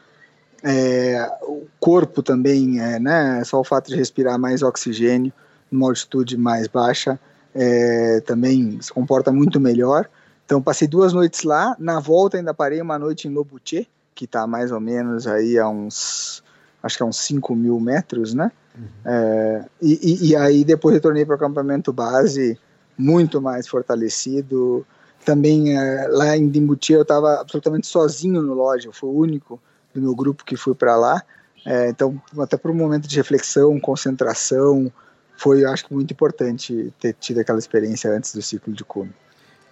É, 0.63 1.29
o 1.43 1.67
corpo 1.79 2.23
também, 2.23 2.79
é, 2.79 2.99
né, 2.99 3.43
só 3.43 3.59
o 3.59 3.63
fato 3.63 3.89
de 3.89 3.95
respirar 3.95 4.39
mais 4.39 4.63
oxigênio 4.63 5.31
numa 5.71 5.87
altitude 5.87 6.37
mais 6.37 6.67
baixa, 6.67 7.19
é, 7.53 8.21
também 8.21 8.79
se 8.81 8.91
comporta 8.91 9.31
muito 9.31 9.59
melhor. 9.59 10.09
Então 10.45 10.61
passei 10.61 10.87
duas 10.87 11.13
noites 11.13 11.43
lá, 11.43 11.75
na 11.79 11.99
volta 11.99 12.37
ainda 12.37 12.53
parei 12.53 12.81
uma 12.81 12.99
noite 12.99 13.27
em 13.27 13.31
Lobuche, 13.31 13.87
que 14.13 14.25
está 14.25 14.47
mais 14.47 14.71
ou 14.71 14.79
menos 14.79 15.27
aí 15.27 15.57
a 15.57 15.67
uns, 15.67 16.43
acho 16.81 16.97
que 16.97 17.03
a 17.03 17.05
uns 17.05 17.17
5 17.17 17.55
mil 17.55 17.79
metros, 17.79 18.33
né? 18.33 18.51
Uhum. 18.77 18.83
É, 19.05 19.65
e, 19.81 20.29
e, 20.29 20.35
aí 20.35 20.63
depois 20.63 20.93
retornei 20.95 21.25
para 21.25 21.33
o 21.33 21.35
acampamento 21.35 21.93
base, 21.93 22.59
muito 22.97 23.41
mais 23.41 23.67
fortalecido. 23.67 24.85
Também 25.25 25.75
é, 25.77 26.07
lá 26.09 26.37
em 26.37 26.47
Dimbuti 26.47 26.93
eu 26.93 27.01
estava 27.01 27.41
absolutamente 27.41 27.87
sozinho 27.87 28.41
no 28.41 28.53
loja, 28.53 28.87
eu 28.87 28.93
fui 28.93 29.09
o 29.09 29.17
único 29.17 29.59
do 29.93 30.01
meu 30.01 30.15
grupo 30.15 30.45
que 30.45 30.55
fui 30.55 30.75
para 30.75 30.95
lá. 30.95 31.23
É, 31.65 31.89
então, 31.89 32.21
até 32.39 32.55
por 32.57 32.69
um 32.69 32.75
momento 32.75 33.07
de 33.07 33.15
reflexão, 33.15 33.79
concentração, 33.79 34.91
foi, 35.35 35.65
acho, 35.65 35.85
muito 35.91 36.11
importante 36.11 36.93
ter 36.99 37.13
tido 37.13 37.39
aquela 37.39 37.57
experiência 37.57 38.11
antes 38.11 38.33
do 38.33 38.41
ciclo 38.41 38.71
de 38.71 38.83
cume. 38.83 39.11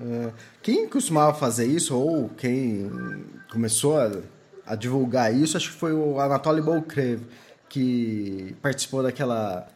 É, 0.01 0.31
quem 0.61 0.87
costumava 0.87 1.33
fazer 1.33 1.65
isso, 1.65 1.95
ou 1.95 2.29
quem 2.29 2.91
começou 3.51 3.97
a, 3.97 4.11
a 4.65 4.75
divulgar 4.75 5.33
isso, 5.33 5.55
acho 5.55 5.71
que 5.71 5.77
foi 5.77 5.93
o 5.93 6.19
Anatoly 6.19 6.61
Bolkrev, 6.61 7.21
que 7.69 8.55
participou 8.61 9.03
daquela 9.03 9.67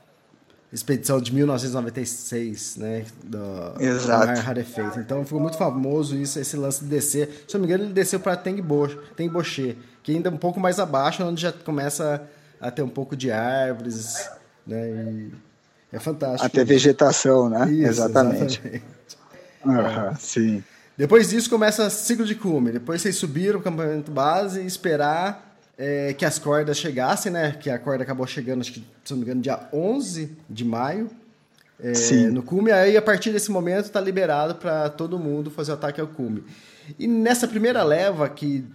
expedição 0.72 1.22
de 1.22 1.34
1996, 1.34 2.78
né, 2.78 3.06
do 3.24 3.82
Exato. 3.82 4.42
Rarefeito. 4.42 5.00
Então 5.00 5.24
ficou 5.24 5.40
muito 5.40 5.58
famoso 5.58 6.16
isso, 6.16 6.40
esse 6.40 6.58
lance 6.58 6.84
de 6.84 6.90
descer. 6.90 7.46
Se 7.48 7.54
não 7.54 7.62
me 7.62 7.68
engano, 7.68 7.86
ele 7.86 7.94
desceu 7.94 8.20
para 8.20 8.36
Tengboche, 8.36 9.78
que 10.04 10.12
ainda 10.12 10.30
é 10.30 10.32
um 10.32 10.38
pouco 10.38 10.60
mais 10.60 10.80
abaixo, 10.80 11.24
onde 11.24 11.42
já 11.42 11.52
começa 11.52 12.22
a 12.60 12.70
ter 12.70 12.82
um 12.82 12.90
pouco 12.90 13.16
de 13.16 13.32
árvores, 13.32 14.30
né, 14.66 14.90
e 14.90 15.32
é 15.92 16.00
fantástico. 16.00 16.46
Até 16.46 16.66
vegetação, 16.66 17.50
né? 17.50 17.72
Isso, 17.72 17.88
exatamente. 17.88 18.62
exatamente. 18.66 18.84
Uhum, 19.66 20.16
sim. 20.20 20.64
Depois 20.98 21.30
disso 21.30 21.50
começa 21.50 21.90
ciclo 21.90 22.26
de 22.26 22.36
cume. 22.36 22.72
Depois 22.72 23.02
vocês 23.02 23.16
subiram 23.16 23.60
o 23.60 23.64
campamento 23.64 24.12
base 24.12 24.62
e 24.62 24.66
esperar 24.66 25.47
é, 25.78 26.14
que 26.14 26.26
as 26.26 26.40
cordas 26.40 26.78
chegassem, 26.78 27.32
né? 27.32 27.52
Que 27.52 27.70
a 27.70 27.78
corda 27.78 28.04
acabou 28.04 28.26
chegando, 28.26 28.62
acho 28.62 28.74
que, 28.74 28.84
se 29.04 29.12
não 29.12 29.18
me 29.18 29.24
engano, 29.24 29.42
dia 29.42 29.70
11 29.72 30.36
de 30.50 30.66
maio. 30.66 31.10
É, 31.80 31.94
Sim. 31.94 32.28
No 32.28 32.42
cume. 32.42 32.72
Aí, 32.72 32.98
a 32.98 33.02
partir 33.02 33.32
desse 33.32 33.52
momento, 33.52 33.86
está 33.86 34.02
liberado 34.02 34.56
para 34.56 34.90
todo 34.90 35.20
mundo 35.20 35.52
fazer 35.52 35.72
o 35.72 35.76
ataque 35.76 36.02
ao 36.02 36.08
cume. 36.08 36.44
E 36.98 37.08
nessa 37.08 37.48
primeira 37.48 37.84
leva, 37.84 38.28
que 38.28 38.66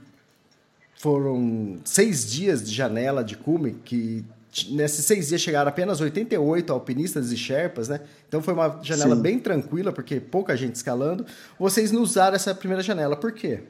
foram 0.97 1.79
seis 1.85 2.31
dias 2.31 2.63
de 2.63 2.73
janela 2.73 3.25
de 3.25 3.37
cume, 3.37 3.73
que 3.85 4.25
nesses 4.71 5.05
seis 5.05 5.29
dias 5.29 5.41
chegaram 5.41 5.69
apenas 5.69 6.01
88 6.01 6.73
alpinistas 6.73 7.33
e 7.33 7.37
sherpas, 7.37 7.89
né? 7.89 8.01
Então 8.29 8.41
foi 8.41 8.55
uma 8.55 8.79
janela 8.83 9.17
Sim. 9.17 9.23
bem 9.23 9.39
tranquila, 9.41 9.91
porque 9.91 10.21
pouca 10.21 10.57
gente 10.57 10.77
escalando. 10.77 11.27
Vocês 11.59 11.91
não 11.91 12.03
usaram 12.03 12.37
essa 12.37 12.55
primeira 12.55 12.83
janela, 12.85 13.17
por 13.17 13.33
quê? 13.33 13.61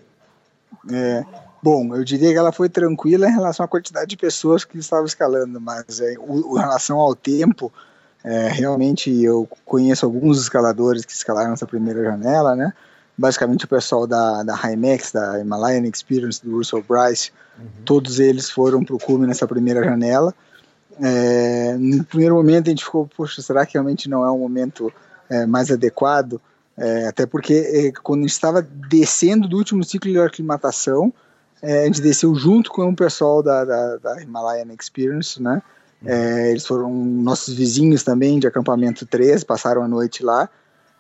É, 0.90 1.24
bom, 1.62 1.94
eu 1.94 2.02
diria 2.04 2.32
que 2.32 2.38
ela 2.38 2.50
foi 2.50 2.68
tranquila 2.68 3.28
em 3.28 3.32
relação 3.32 3.64
à 3.64 3.68
quantidade 3.68 4.08
de 4.08 4.16
pessoas 4.16 4.64
que 4.64 4.76
estavam 4.78 5.06
escalando, 5.06 5.60
mas 5.60 6.00
é, 6.00 6.16
o, 6.18 6.58
em 6.58 6.60
relação 6.60 6.98
ao 6.98 7.14
tempo, 7.14 7.72
é, 8.24 8.48
realmente 8.48 9.10
eu 9.22 9.48
conheço 9.64 10.04
alguns 10.04 10.40
escaladores 10.40 11.04
que 11.04 11.12
escalaram 11.12 11.52
essa 11.52 11.66
primeira 11.66 12.02
janela, 12.02 12.56
né? 12.56 12.72
Basicamente 13.16 13.64
o 13.64 13.68
pessoal 13.68 14.06
da, 14.06 14.42
da 14.42 14.58
Himax, 14.64 15.12
da 15.12 15.40
Himalayan 15.40 15.86
Experience, 15.86 16.44
do 16.44 16.56
Russell 16.56 16.84
Bryce, 16.88 17.30
uhum. 17.58 17.66
todos 17.84 18.18
eles 18.18 18.50
foram 18.50 18.82
para 18.84 18.96
o 18.96 18.98
cume 18.98 19.26
nessa 19.26 19.46
primeira 19.46 19.84
janela. 19.84 20.34
É, 21.00 21.76
no 21.78 22.04
primeiro 22.04 22.34
momento 22.34 22.66
a 22.66 22.70
gente 22.70 22.84
ficou, 22.84 23.08
poxa, 23.16 23.40
será 23.40 23.64
que 23.64 23.74
realmente 23.74 24.08
não 24.08 24.24
é 24.24 24.30
um 24.30 24.38
momento 24.38 24.92
é, 25.28 25.46
mais 25.46 25.70
adequado? 25.70 26.40
É, 26.76 27.06
até 27.06 27.26
porque 27.26 27.54
é, 27.54 28.00
quando 28.02 28.20
a 28.20 28.22
gente 28.22 28.32
estava 28.32 28.62
descendo 28.62 29.46
do 29.46 29.58
último 29.58 29.84
ciclo 29.84 30.10
de 30.10 30.18
aclimatação, 30.18 31.12
é, 31.62 31.82
a 31.82 31.86
gente 31.86 32.02
desceu 32.02 32.34
junto 32.34 32.70
com 32.70 32.88
o 32.88 32.96
pessoal 32.96 33.42
da, 33.42 33.64
da, 33.64 33.96
da 33.96 34.22
Himalayan 34.22 34.66
Experience, 34.78 35.40
né? 35.40 35.62
É, 36.04 36.50
eles 36.50 36.66
foram 36.66 36.92
nossos 36.92 37.54
vizinhos 37.54 38.02
também 38.02 38.40
de 38.40 38.46
acampamento 38.46 39.06
3, 39.06 39.44
passaram 39.44 39.82
a 39.82 39.88
noite 39.88 40.24
lá. 40.24 40.48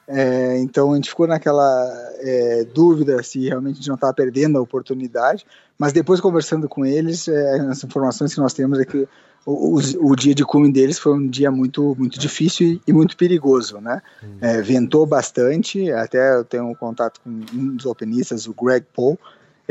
É, 0.06 0.58
então 0.58 0.92
a 0.92 0.96
gente 0.96 1.08
ficou 1.08 1.26
naquela 1.26 1.88
é, 2.18 2.64
dúvida 2.64 3.22
se 3.22 3.48
realmente 3.48 3.74
a 3.74 3.76
gente 3.76 3.88
não 3.88 3.94
estava 3.94 4.12
perdendo 4.12 4.58
a 4.58 4.60
oportunidade, 4.60 5.46
mas 5.78 5.92
depois 5.92 6.20
conversando 6.20 6.68
com 6.68 6.84
eles, 6.84 7.28
é, 7.28 7.60
as 7.60 7.82
informações 7.82 8.34
que 8.34 8.40
nós 8.40 8.52
temos 8.52 8.78
é 8.78 8.84
que 8.84 9.08
o, 9.44 9.80
o, 10.00 10.14
dia 10.14 10.34
de 10.34 10.44
cume 10.44 10.72
deles 10.72 10.98
foi 11.00 11.14
um 11.14 11.26
dia 11.26 11.50
muito 11.50 11.96
muito 11.98 12.16
difícil 12.16 12.66
e, 12.68 12.82
e 12.86 12.92
muito 12.92 13.16
perigoso, 13.16 13.80
né? 13.80 14.00
Hum. 14.22 14.36
É, 14.40 14.62
ventou 14.62 15.04
bastante, 15.04 15.90
até 15.90 16.36
eu 16.36 16.44
tenho 16.44 16.68
um 16.68 16.74
contato 16.74 17.20
com 17.20 17.30
um 17.30 17.76
dos 17.76 17.86
alpinistas, 17.86 18.46
o 18.46 18.54
Greg 18.54 18.86
Paul, 18.94 19.18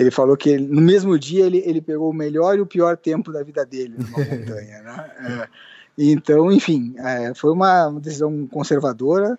ele 0.01 0.11
falou 0.11 0.35
que 0.35 0.49
ele, 0.49 0.67
no 0.67 0.81
mesmo 0.81 1.17
dia 1.17 1.45
ele, 1.45 1.63
ele 1.65 1.79
pegou 1.79 2.09
o 2.09 2.13
melhor 2.13 2.57
e 2.57 2.61
o 2.61 2.65
pior 2.65 2.97
tempo 2.97 3.31
da 3.31 3.43
vida 3.43 3.65
dele 3.65 3.95
numa 3.97 4.17
montanha, 4.25 4.81
né? 4.81 5.11
É, 5.19 5.47
então, 5.97 6.51
enfim, 6.51 6.95
é, 6.97 7.33
foi 7.35 7.51
uma, 7.51 7.89
decisão 7.99 8.47
conservadora 8.47 9.37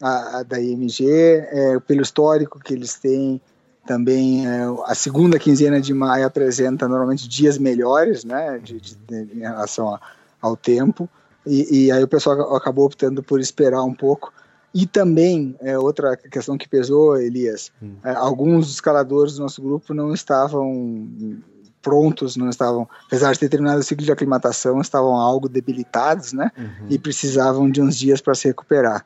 a, 0.00 0.38
a 0.38 0.42
da 0.42 0.60
IMG, 0.60 1.06
é, 1.08 1.80
pelo 1.80 2.02
histórico 2.02 2.60
que 2.60 2.72
eles 2.72 2.94
têm, 2.94 3.40
também 3.86 4.46
é, 4.46 4.62
a 4.86 4.94
segunda 4.94 5.38
quinzena 5.38 5.80
de 5.80 5.92
maio 5.92 6.26
apresenta 6.26 6.88
normalmente 6.88 7.28
dias 7.28 7.58
melhores, 7.58 8.24
né, 8.24 8.58
de, 8.62 8.80
de, 8.80 8.94
de, 8.94 9.36
em 9.36 9.40
relação 9.40 9.94
a, 9.94 10.00
ao 10.40 10.56
tempo, 10.56 11.08
e, 11.46 11.86
e, 11.86 11.92
aí 11.92 12.02
o 12.02 12.08
pessoal 12.08 12.56
acabou 12.56 12.86
optando 12.86 13.22
por 13.22 13.38
esperar 13.38 13.82
um 13.82 13.92
pouco. 13.92 14.32
E 14.74 14.86
também, 14.86 15.54
é, 15.60 15.78
outra 15.78 16.16
questão 16.16 16.58
que 16.58 16.68
pesou, 16.68 17.16
Elias, 17.16 17.70
hum. 17.80 17.94
é, 18.02 18.10
alguns 18.10 18.70
escaladores 18.70 19.34
do 19.34 19.42
nosso 19.42 19.62
grupo 19.62 19.94
não 19.94 20.12
estavam 20.12 21.08
prontos, 21.80 22.34
não 22.34 22.48
estavam, 22.48 22.88
apesar 23.06 23.32
de 23.32 23.38
ter 23.38 23.48
terminado 23.48 23.78
o 23.78 23.82
ciclo 23.84 24.04
de 24.04 24.10
aclimatação, 24.10 24.80
estavam 24.80 25.14
algo 25.14 25.48
debilitados, 25.48 26.32
né, 26.32 26.50
uhum. 26.56 26.86
e 26.88 26.98
precisavam 26.98 27.70
de 27.70 27.80
uns 27.82 27.96
dias 27.96 28.22
para 28.22 28.34
se 28.34 28.48
recuperar 28.48 29.04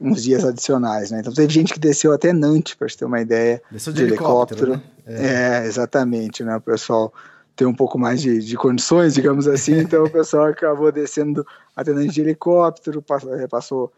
uns 0.00 0.22
dias 0.22 0.44
adicionais, 0.44 1.10
né? 1.10 1.20
Então 1.20 1.32
teve 1.32 1.52
gente 1.52 1.72
que 1.72 1.78
desceu 1.78 2.12
até 2.12 2.32
Nantes, 2.32 2.74
para 2.74 2.86
ter 2.86 3.04
uma 3.04 3.20
ideia, 3.20 3.60
desceu 3.70 3.92
de, 3.92 4.00
de 4.00 4.12
helicóptero. 4.12 4.74
helicóptero. 4.74 5.12
Né? 5.12 5.60
É. 5.60 5.64
é. 5.64 5.66
exatamente, 5.66 6.44
né? 6.44 6.56
O 6.56 6.60
pessoal 6.60 7.12
tem 7.56 7.66
um 7.66 7.74
pouco 7.74 7.98
mais 7.98 8.20
de, 8.20 8.38
de 8.38 8.56
condições, 8.56 9.14
digamos 9.14 9.48
assim, 9.48 9.78
então 9.78 10.04
o 10.04 10.10
pessoal 10.10 10.46
acabou 10.50 10.92
descendo 10.92 11.44
até 11.74 11.92
Nantes 11.92 12.14
de 12.14 12.20
helicóptero, 12.20 13.02
passou, 13.02 13.48
passou 13.48 13.92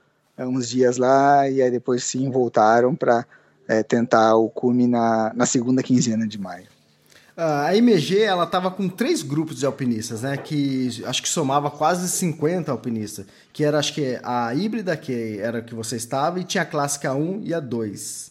uns 0.47 0.69
dias 0.69 0.97
lá 0.97 1.49
e 1.49 1.63
aí 1.63 1.71
depois 1.71 2.05
sim 2.05 2.31
voltaram 2.31 2.95
para 2.95 3.27
é, 3.69 3.83
tentar 3.83 4.35
o 4.37 4.49
cume 4.49 4.87
na, 4.87 5.33
na 5.35 5.47
segunda 5.47 5.83
quinzena 5.83 6.27
de 6.27 6.39
maio. 6.39 6.67
A 7.37 7.75
MG 7.75 8.21
ela 8.21 8.45
estava 8.45 8.71
com 8.71 8.87
três 8.87 9.23
grupos 9.23 9.59
de 9.59 9.65
alpinistas, 9.65 10.21
né? 10.21 10.37
Que 10.37 11.03
acho 11.07 11.23
que 11.23 11.29
somava 11.29 11.71
quase 11.71 12.07
50 12.07 12.71
alpinistas. 12.71 13.25
Que 13.51 13.65
era 13.65 13.79
acho 13.79 13.95
que 13.95 14.19
a 14.23 14.55
híbrida, 14.55 14.95
que 14.95 15.39
era 15.39 15.63
que 15.63 15.75
você 15.75 15.97
estava, 15.97 16.39
e 16.39 16.45
tinha 16.45 16.63
a 16.63 16.67
clássica 16.67 17.15
1 17.15 17.41
e 17.45 17.55
a 17.55 17.61
2. 17.61 18.31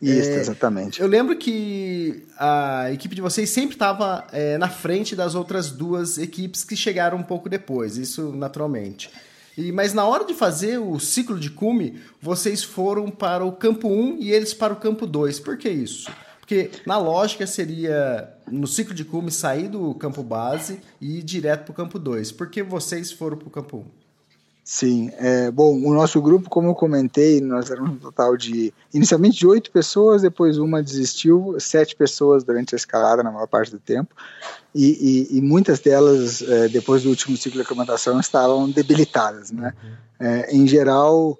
Isso, 0.00 0.30
é, 0.30 0.36
exatamente. 0.36 1.00
Eu 1.00 1.08
lembro 1.08 1.36
que 1.36 2.24
a 2.38 2.90
equipe 2.92 3.14
de 3.14 3.20
vocês 3.20 3.50
sempre 3.50 3.74
estava 3.74 4.26
é, 4.32 4.56
na 4.56 4.68
frente 4.68 5.14
das 5.14 5.34
outras 5.34 5.70
duas 5.70 6.16
equipes 6.16 6.64
que 6.64 6.76
chegaram 6.76 7.18
um 7.18 7.22
pouco 7.22 7.48
depois, 7.48 7.96
isso 7.96 8.32
naturalmente. 8.32 9.10
E, 9.58 9.72
mas 9.72 9.92
na 9.92 10.06
hora 10.06 10.24
de 10.24 10.34
fazer 10.34 10.78
o 10.78 11.00
ciclo 11.00 11.36
de 11.36 11.50
cume, 11.50 12.00
vocês 12.22 12.62
foram 12.62 13.10
para 13.10 13.44
o 13.44 13.50
campo 13.50 13.88
1 13.88 14.18
e 14.20 14.30
eles 14.30 14.54
para 14.54 14.72
o 14.72 14.76
campo 14.76 15.04
2. 15.04 15.40
Por 15.40 15.58
que 15.58 15.68
isso? 15.68 16.08
Porque 16.38 16.70
na 16.86 16.96
lógica 16.96 17.44
seria, 17.44 18.32
no 18.48 18.68
ciclo 18.68 18.94
de 18.94 19.04
cume, 19.04 19.32
sair 19.32 19.66
do 19.66 19.92
campo 19.96 20.22
base 20.22 20.80
e 21.00 21.18
ir 21.18 21.24
direto 21.24 21.64
para 21.64 21.72
o 21.72 21.74
campo 21.74 21.98
2. 21.98 22.30
Por 22.30 22.48
que 22.48 22.62
vocês 22.62 23.10
foram 23.10 23.36
para 23.36 23.48
o 23.48 23.50
campo 23.50 23.78
1? 23.78 23.97
Sim, 24.70 25.10
é, 25.16 25.50
bom, 25.50 25.80
o 25.82 25.94
nosso 25.94 26.20
grupo, 26.20 26.50
como 26.50 26.68
eu 26.68 26.74
comentei, 26.74 27.40
nós 27.40 27.70
éramos 27.70 27.92
um 27.92 27.96
total 27.96 28.36
de, 28.36 28.70
inicialmente 28.92 29.38
de 29.38 29.46
oito 29.46 29.70
pessoas, 29.70 30.20
depois 30.20 30.58
uma 30.58 30.82
desistiu, 30.82 31.56
sete 31.58 31.96
pessoas 31.96 32.44
durante 32.44 32.74
a 32.74 32.76
escalada 32.76 33.22
na 33.22 33.32
maior 33.32 33.46
parte 33.46 33.70
do 33.70 33.78
tempo, 33.78 34.14
e, 34.74 35.28
e, 35.32 35.38
e 35.38 35.40
muitas 35.40 35.80
delas, 35.80 36.42
é, 36.42 36.68
depois 36.68 37.02
do 37.02 37.08
último 37.08 37.34
ciclo 37.34 37.56
de 37.56 37.62
aclimatação, 37.62 38.20
estavam 38.20 38.70
debilitadas, 38.70 39.50
né? 39.50 39.72
Uhum. 39.82 39.90
É, 40.20 40.54
em 40.54 40.66
geral, 40.66 41.38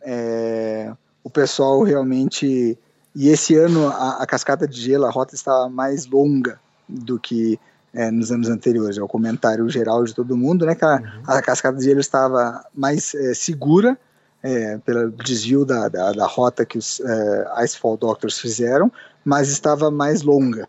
é, 0.00 0.90
o 1.22 1.28
pessoal 1.28 1.82
realmente 1.82 2.78
e 3.14 3.28
esse 3.28 3.54
ano 3.54 3.88
a, 3.88 4.22
a 4.22 4.26
cascata 4.26 4.66
de 4.66 4.80
gelo, 4.80 5.04
a 5.04 5.10
rota 5.10 5.34
estava 5.34 5.68
mais 5.68 6.06
longa 6.06 6.58
do 6.88 7.20
que 7.20 7.60
é, 7.94 8.10
nos 8.10 8.32
anos 8.32 8.48
anteriores. 8.48 8.98
É 8.98 9.02
o 9.02 9.08
comentário 9.08 9.68
geral 9.68 10.04
de 10.04 10.14
todo 10.14 10.36
mundo, 10.36 10.64
né? 10.66 10.74
Que 10.74 10.84
a, 10.84 10.96
uhum. 10.96 11.22
a 11.26 11.42
cascata 11.42 11.78
de 11.78 11.84
gelo 11.84 12.00
estava 12.00 12.64
mais 12.74 13.14
é, 13.14 13.34
segura 13.34 13.98
é, 14.42 14.78
pelo 14.78 15.10
desvio 15.10 15.64
da, 15.64 15.88
da, 15.88 16.12
da, 16.12 16.26
rota 16.26 16.66
que 16.66 16.76
os 16.76 17.00
é, 17.00 17.64
Icefall 17.64 17.96
Doctors 17.96 18.38
fizeram, 18.38 18.90
mas 19.24 19.48
estava 19.48 19.90
mais 19.90 20.22
longa. 20.22 20.68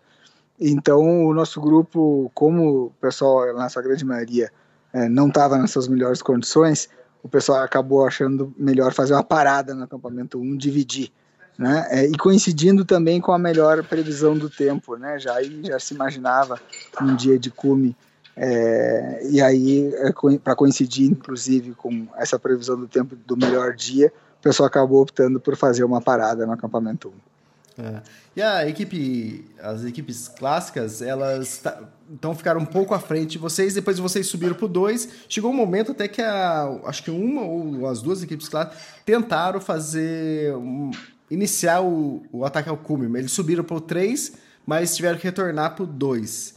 Então, 0.60 1.26
o 1.26 1.34
nosso 1.34 1.60
grupo, 1.60 2.32
como 2.34 2.86
o 2.86 2.90
pessoal, 3.02 3.54
na 3.56 3.68
sua 3.70 3.82
grande 3.82 4.06
maioria, 4.06 4.52
é, 4.94 5.10
não 5.10 5.28
estava 5.28 5.58
nas 5.58 5.72
suas 5.72 5.88
melhores 5.88 6.22
condições, 6.22 6.88
o 7.24 7.30
pessoal 7.30 7.64
acabou 7.64 8.06
achando 8.06 8.54
melhor 8.58 8.94
fazer 8.94 9.14
uma 9.14 9.24
parada 9.24 9.74
no 9.74 9.84
acampamento 9.84 10.40
1, 10.40 10.58
dividir. 10.58 11.12
Né? 11.58 11.88
É, 11.90 12.06
e 12.08 12.18
coincidindo 12.18 12.84
também 12.84 13.22
com 13.22 13.32
a 13.32 13.38
melhor 13.38 13.84
previsão 13.84 14.36
do 14.38 14.50
tempo, 14.50 14.96
né? 14.96 15.20
já, 15.20 15.36
já 15.64 15.80
se 15.80 15.94
imaginava 15.94 16.60
um 17.00 17.16
dia 17.16 17.38
de 17.38 17.52
cume 17.52 17.96
é, 18.36 19.28
e 19.30 19.42
aí, 19.42 19.94
é, 19.96 20.12
para 20.44 20.56
coincidir, 20.56 21.10
inclusive, 21.10 21.74
com 21.76 22.08
essa 22.18 22.40
previsão 22.40 22.78
do 22.78 22.88
tempo 22.88 23.16
do 23.16 23.38
melhor 23.38 23.76
dia, 23.76 24.12
o 24.40 24.42
pessoal 24.42 24.68
acabou 24.68 25.02
optando 25.02 25.40
por 25.40 25.56
fazer 25.56 25.84
uma 25.84 26.02
parada 26.02 26.46
no 26.46 26.52
acampamento 26.52 27.10
1. 27.10 27.34
É. 27.76 28.02
E 28.36 28.42
a 28.42 28.68
equipe, 28.68 29.46
as 29.60 29.84
equipes 29.84 30.28
clássicas, 30.28 31.02
elas 31.02 31.64
então 32.10 32.36
ficaram 32.36 32.62
um 32.62 32.66
pouco 32.66 32.94
à 32.94 33.00
frente 33.00 33.32
de 33.32 33.38
vocês, 33.40 33.74
depois 33.74 33.98
vocês 33.98 34.28
subiram 34.28 34.54
para 34.54 34.66
o 34.66 34.70
2. 34.70 35.10
Chegou 35.28 35.50
um 35.50 35.56
momento 35.56 35.92
até 35.92 36.08
que 36.08 36.22
a, 36.22 36.80
acho 36.86 37.04
que 37.04 37.10
uma 37.10 37.42
ou 37.42 37.88
as 37.88 38.02
duas 38.02 38.22
equipes 38.22 38.48
clássicas 38.48 38.78
tentaram 39.04 39.60
fazer, 39.60 40.56
um, 40.56 40.92
iniciar 41.34 41.82
o, 41.82 42.24
o 42.32 42.46
ataque 42.46 42.70
ao 42.70 42.78
cume. 42.78 43.18
Eles 43.18 43.32
subiram 43.32 43.64
para 43.64 43.78
o 43.78 43.82
3, 43.82 44.34
mas 44.66 44.96
tiveram 44.96 45.18
que 45.18 45.24
retornar 45.24 45.76
para 45.76 45.84
o 45.84 45.88
2. 45.88 46.56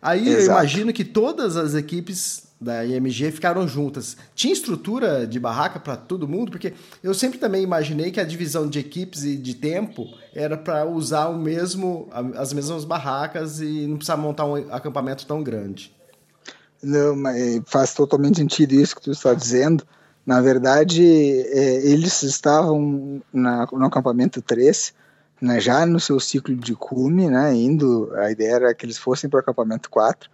Aí 0.00 0.28
Exato. 0.28 0.40
eu 0.40 0.46
imagino 0.46 0.92
que 0.92 1.04
todas 1.04 1.56
as 1.56 1.74
equipes 1.74 2.44
da 2.60 2.84
IMG 2.84 3.30
ficaram 3.30 3.68
juntas. 3.68 4.16
Tinha 4.34 4.52
estrutura 4.52 5.26
de 5.26 5.38
barraca 5.38 5.78
para 5.78 5.96
todo 5.96 6.26
mundo? 6.26 6.50
Porque 6.50 6.72
eu 7.02 7.12
sempre 7.12 7.38
também 7.38 7.62
imaginei 7.62 8.10
que 8.10 8.20
a 8.20 8.24
divisão 8.24 8.68
de 8.68 8.78
equipes 8.78 9.24
e 9.24 9.36
de 9.36 9.54
tempo 9.54 10.06
era 10.34 10.56
para 10.56 10.86
usar 10.86 11.28
o 11.28 11.38
mesmo, 11.38 12.08
as 12.36 12.52
mesmas 12.52 12.84
barracas 12.84 13.60
e 13.60 13.86
não 13.86 13.96
precisar 13.96 14.16
montar 14.16 14.46
um 14.46 14.54
acampamento 14.72 15.26
tão 15.26 15.42
grande. 15.42 15.94
Não, 16.82 17.16
mas 17.16 17.60
faz 17.66 17.94
totalmente 17.94 18.38
sentido 18.38 18.74
isso 18.74 18.96
que 18.96 19.02
tu 19.02 19.10
está 19.10 19.34
dizendo. 19.34 19.84
Na 20.26 20.40
verdade, 20.40 21.04
é, 21.04 21.86
eles 21.86 22.22
estavam 22.22 23.22
na, 23.32 23.66
no 23.72 23.84
acampamento 23.84 24.40
3 24.40 24.94
né, 25.40 25.60
já 25.60 25.84
no 25.84 26.00
seu 26.00 26.18
ciclo 26.18 26.56
de 26.56 26.74
cume, 26.74 27.28
né, 27.28 27.54
indo, 27.54 28.10
a 28.14 28.30
ideia 28.30 28.54
era 28.54 28.74
que 28.74 28.86
eles 28.86 28.96
fossem 28.96 29.28
para 29.28 29.38
o 29.38 29.40
acampamento 29.40 29.90
4, 29.90 30.30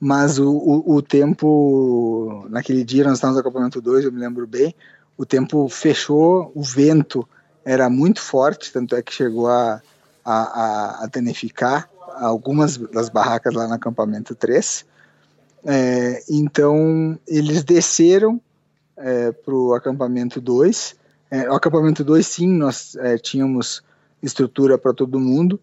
mas 0.00 0.38
o, 0.38 0.50
o, 0.50 0.96
o, 0.96 1.02
tempo, 1.02 2.46
naquele 2.48 2.84
dia 2.84 3.04
nós 3.04 3.14
estávamos 3.14 3.36
no 3.36 3.46
acampamento 3.46 3.80
2, 3.80 4.04
eu 4.04 4.12
me 4.12 4.18
lembro 4.18 4.46
bem, 4.46 4.74
o 5.16 5.26
tempo 5.26 5.68
fechou, 5.68 6.50
o 6.54 6.62
vento 6.62 7.28
era 7.64 7.88
muito 7.90 8.20
forte, 8.20 8.72
tanto 8.72 8.96
é 8.96 9.02
que 9.02 9.12
chegou 9.12 9.48
a, 9.48 9.80
a, 10.24 11.04
a 11.04 11.06
danificar 11.12 11.88
algumas 12.16 12.76
das 12.76 13.08
barracas 13.08 13.54
lá 13.54 13.68
no 13.68 13.74
acampamento 13.74 14.34
3, 14.34 14.86
é, 15.66 16.22
então 16.28 17.18
eles 17.26 17.62
desceram 17.64 18.40
é, 18.96 19.32
para 19.32 19.54
o 19.54 19.74
acampamento 19.74 20.40
2, 20.40 20.96
é, 21.30 21.50
o 21.50 21.54
acampamento 21.54 22.04
2 22.04 22.26
sim, 22.26 22.48
nós 22.48 22.94
é, 22.96 23.18
tínhamos 23.18 23.82
estrutura 24.22 24.78
para 24.78 24.92
todo 24.92 25.18
mundo, 25.18 25.60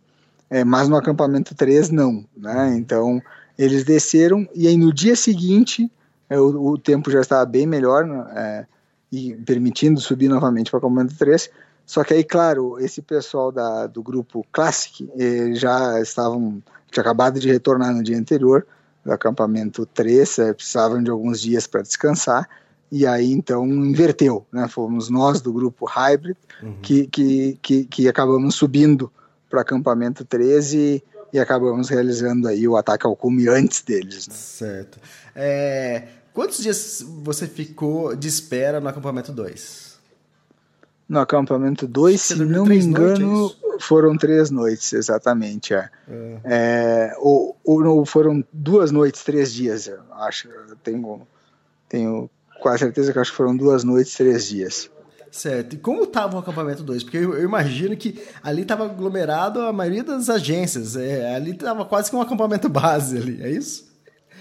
é, 0.49 0.63
mas 0.63 0.89
no 0.89 0.95
acampamento 0.95 1.55
3 1.55 1.89
não, 1.89 2.25
né? 2.35 2.75
Então 2.77 3.21
eles 3.57 3.83
desceram 3.83 4.47
e 4.53 4.67
aí 4.67 4.75
no 4.75 4.93
dia 4.93 5.15
seguinte 5.15 5.89
é, 6.29 6.39
o, 6.39 6.71
o, 6.71 6.77
tempo 6.77 7.11
já 7.11 7.21
estava 7.21 7.45
bem 7.45 7.65
melhor 7.65 8.05
né? 8.05 8.25
é, 8.35 8.65
e 9.11 9.35
permitindo 9.35 9.99
subir 9.99 10.29
novamente 10.29 10.71
para 10.71 10.77
o 10.77 10.79
acampamento 10.79 11.15
3. 11.17 11.49
Só 11.85 12.03
que 12.03 12.13
aí, 12.13 12.23
claro, 12.23 12.79
esse 12.79 13.01
pessoal 13.01 13.51
da, 13.51 13.85
do 13.85 14.01
grupo 14.01 14.45
Classic 14.51 15.09
eh, 15.17 15.53
já 15.53 15.99
estavam, 15.99 16.63
tinha 16.89 17.01
acabado 17.01 17.37
de 17.37 17.51
retornar 17.51 17.93
no 17.93 18.01
dia 18.01 18.17
anterior 18.17 18.65
do 19.03 19.11
acampamento 19.11 19.85
3, 19.85 20.39
eh, 20.39 20.53
precisavam 20.53 21.03
de 21.03 21.09
alguns 21.09 21.41
dias 21.41 21.67
para 21.67 21.81
descansar 21.81 22.47
e 22.91 23.07
aí 23.07 23.31
então 23.31 23.65
inverteu, 23.65 24.45
né? 24.51 24.67
Fomos 24.67 25.09
nós 25.09 25.39
do 25.39 25.53
grupo 25.53 25.85
Hybrid 25.85 26.35
uhum. 26.61 26.75
que, 26.81 27.07
que, 27.07 27.57
que, 27.61 27.85
que, 27.85 28.07
acabamos 28.09 28.55
subindo 28.55 29.11
para 29.49 29.59
o 29.59 29.61
acampamento 29.61 30.25
13 30.25 31.01
e 31.31 31.39
acabamos 31.39 31.87
realizando 31.87 32.47
aí 32.47 32.67
o 32.67 32.75
ataque 32.75 33.05
ao 33.05 33.15
cume 33.15 33.47
antes 33.47 33.81
deles. 33.81 34.27
Né? 34.27 34.33
Certo. 34.33 34.99
É, 35.33 36.07
quantos 36.33 36.57
dias 36.57 37.05
você 37.23 37.47
ficou 37.47 38.13
de 38.15 38.27
espera 38.27 38.81
no 38.81 38.89
acampamento 38.89 39.31
2? 39.31 39.91
No 41.07 41.19
acampamento 41.19 41.87
2, 41.87 42.21
se 42.21 42.35
não 42.35 42.65
me 42.65 42.77
engano, 42.77 43.39
noites, 43.39 43.57
é 43.75 43.79
foram 43.79 44.17
três 44.17 44.49
noites, 44.49 44.93
exatamente. 44.93 45.73
É. 45.73 45.89
é. 46.07 46.39
É, 46.45 47.13
ou, 47.19 47.57
ou, 47.65 48.05
foram 48.05 48.43
duas 48.51 48.91
noites, 48.91 49.23
três 49.23 49.53
dias, 49.53 49.87
eu 49.87 49.99
acho. 50.11 50.47
Eu 50.47 50.75
tenho, 50.77 51.27
tenho 51.89 52.29
quase 52.61 52.79
certeza 52.79 53.11
que 53.11 53.19
acho 53.19 53.31
que 53.31 53.37
foram 53.37 53.57
duas 53.57 53.83
noites, 53.83 54.15
três 54.15 54.47
dias. 54.47 54.89
Certo. 55.31 55.73
E 55.75 55.77
como 55.77 56.03
estava 56.03 56.35
o 56.35 56.39
acampamento 56.39 56.83
2? 56.83 57.03
Porque 57.03 57.17
eu, 57.17 57.33
eu, 57.33 57.43
imagino 57.43 57.95
que 57.95 58.21
ali 58.43 58.63
estava 58.63 58.85
aglomerado 58.85 59.61
a 59.61 59.71
maioria 59.71 60.03
das 60.03 60.29
agências. 60.29 60.95
É, 60.95 61.35
ali 61.35 61.51
estava 61.51 61.85
quase 61.85 62.09
que 62.09 62.15
um 62.15 62.21
acampamento 62.21 62.67
base 62.69 63.17
ali, 63.17 63.41
é 63.41 63.49
isso? 63.49 63.89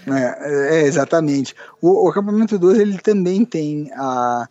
É, 0.05 0.79
é 0.79 0.81
exatamente. 0.83 1.55
O, 1.81 2.05
o 2.05 2.09
acampamento 2.09 2.59
2 2.59 2.79
ele 2.79 2.97
também 2.97 3.45
tem 3.45 3.89
a, 3.95 4.47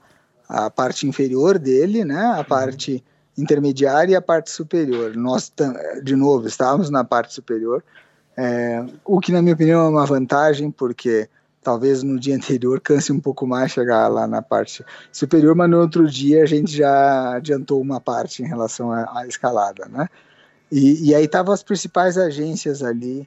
a 0.49 0.71
parte 0.71 1.07
inferior 1.07 1.59
dele, 1.59 2.05
né? 2.05 2.25
A 2.25 2.39
uhum. 2.39 2.45
parte 2.45 3.05
intermediária 3.37 4.13
e 4.13 4.17
a 4.17 4.23
parte 4.23 4.51
superior. 4.51 5.15
Nós, 5.17 5.53
de 6.03 6.17
novo, 6.17 6.47
estávamos 6.47 6.91
na 6.91 7.05
parte 7.05 7.35
superior, 7.35 7.85
é, 8.37 8.85
o 9.05 9.21
que, 9.21 9.33
na 9.33 9.43
minha 9.43 9.55
opinião, 9.55 9.87
é 9.87 9.89
uma 9.89 10.07
vantagem, 10.07 10.71
porque 10.71 11.29
talvez 11.63 12.03
no 12.03 12.19
dia 12.19 12.35
anterior 12.37 12.81
canse 12.81 13.13
um 13.13 13.21
pouco 13.21 13.47
mais 13.47 13.73
chegar 13.73 14.09
lá 14.09 14.27
na 14.27 14.43
parte 14.43 14.85
superior, 15.13 15.55
mas 15.55 15.71
no 15.71 15.81
outro 15.81 16.09
dia 16.09 16.43
a 16.43 16.47
gente 16.47 16.77
já 16.77 17.37
adiantou 17.37 17.81
uma 17.81 18.01
parte 18.01 18.43
em 18.43 18.47
relação 18.47 18.93
à, 18.93 19.21
à 19.21 19.27
escalada, 19.27 19.87
né? 19.87 20.09
E, 20.71 21.09
e 21.09 21.15
aí 21.15 21.25
estavam 21.25 21.53
as 21.53 21.63
principais 21.63 22.17
agências 22.17 22.83
ali 22.83 23.27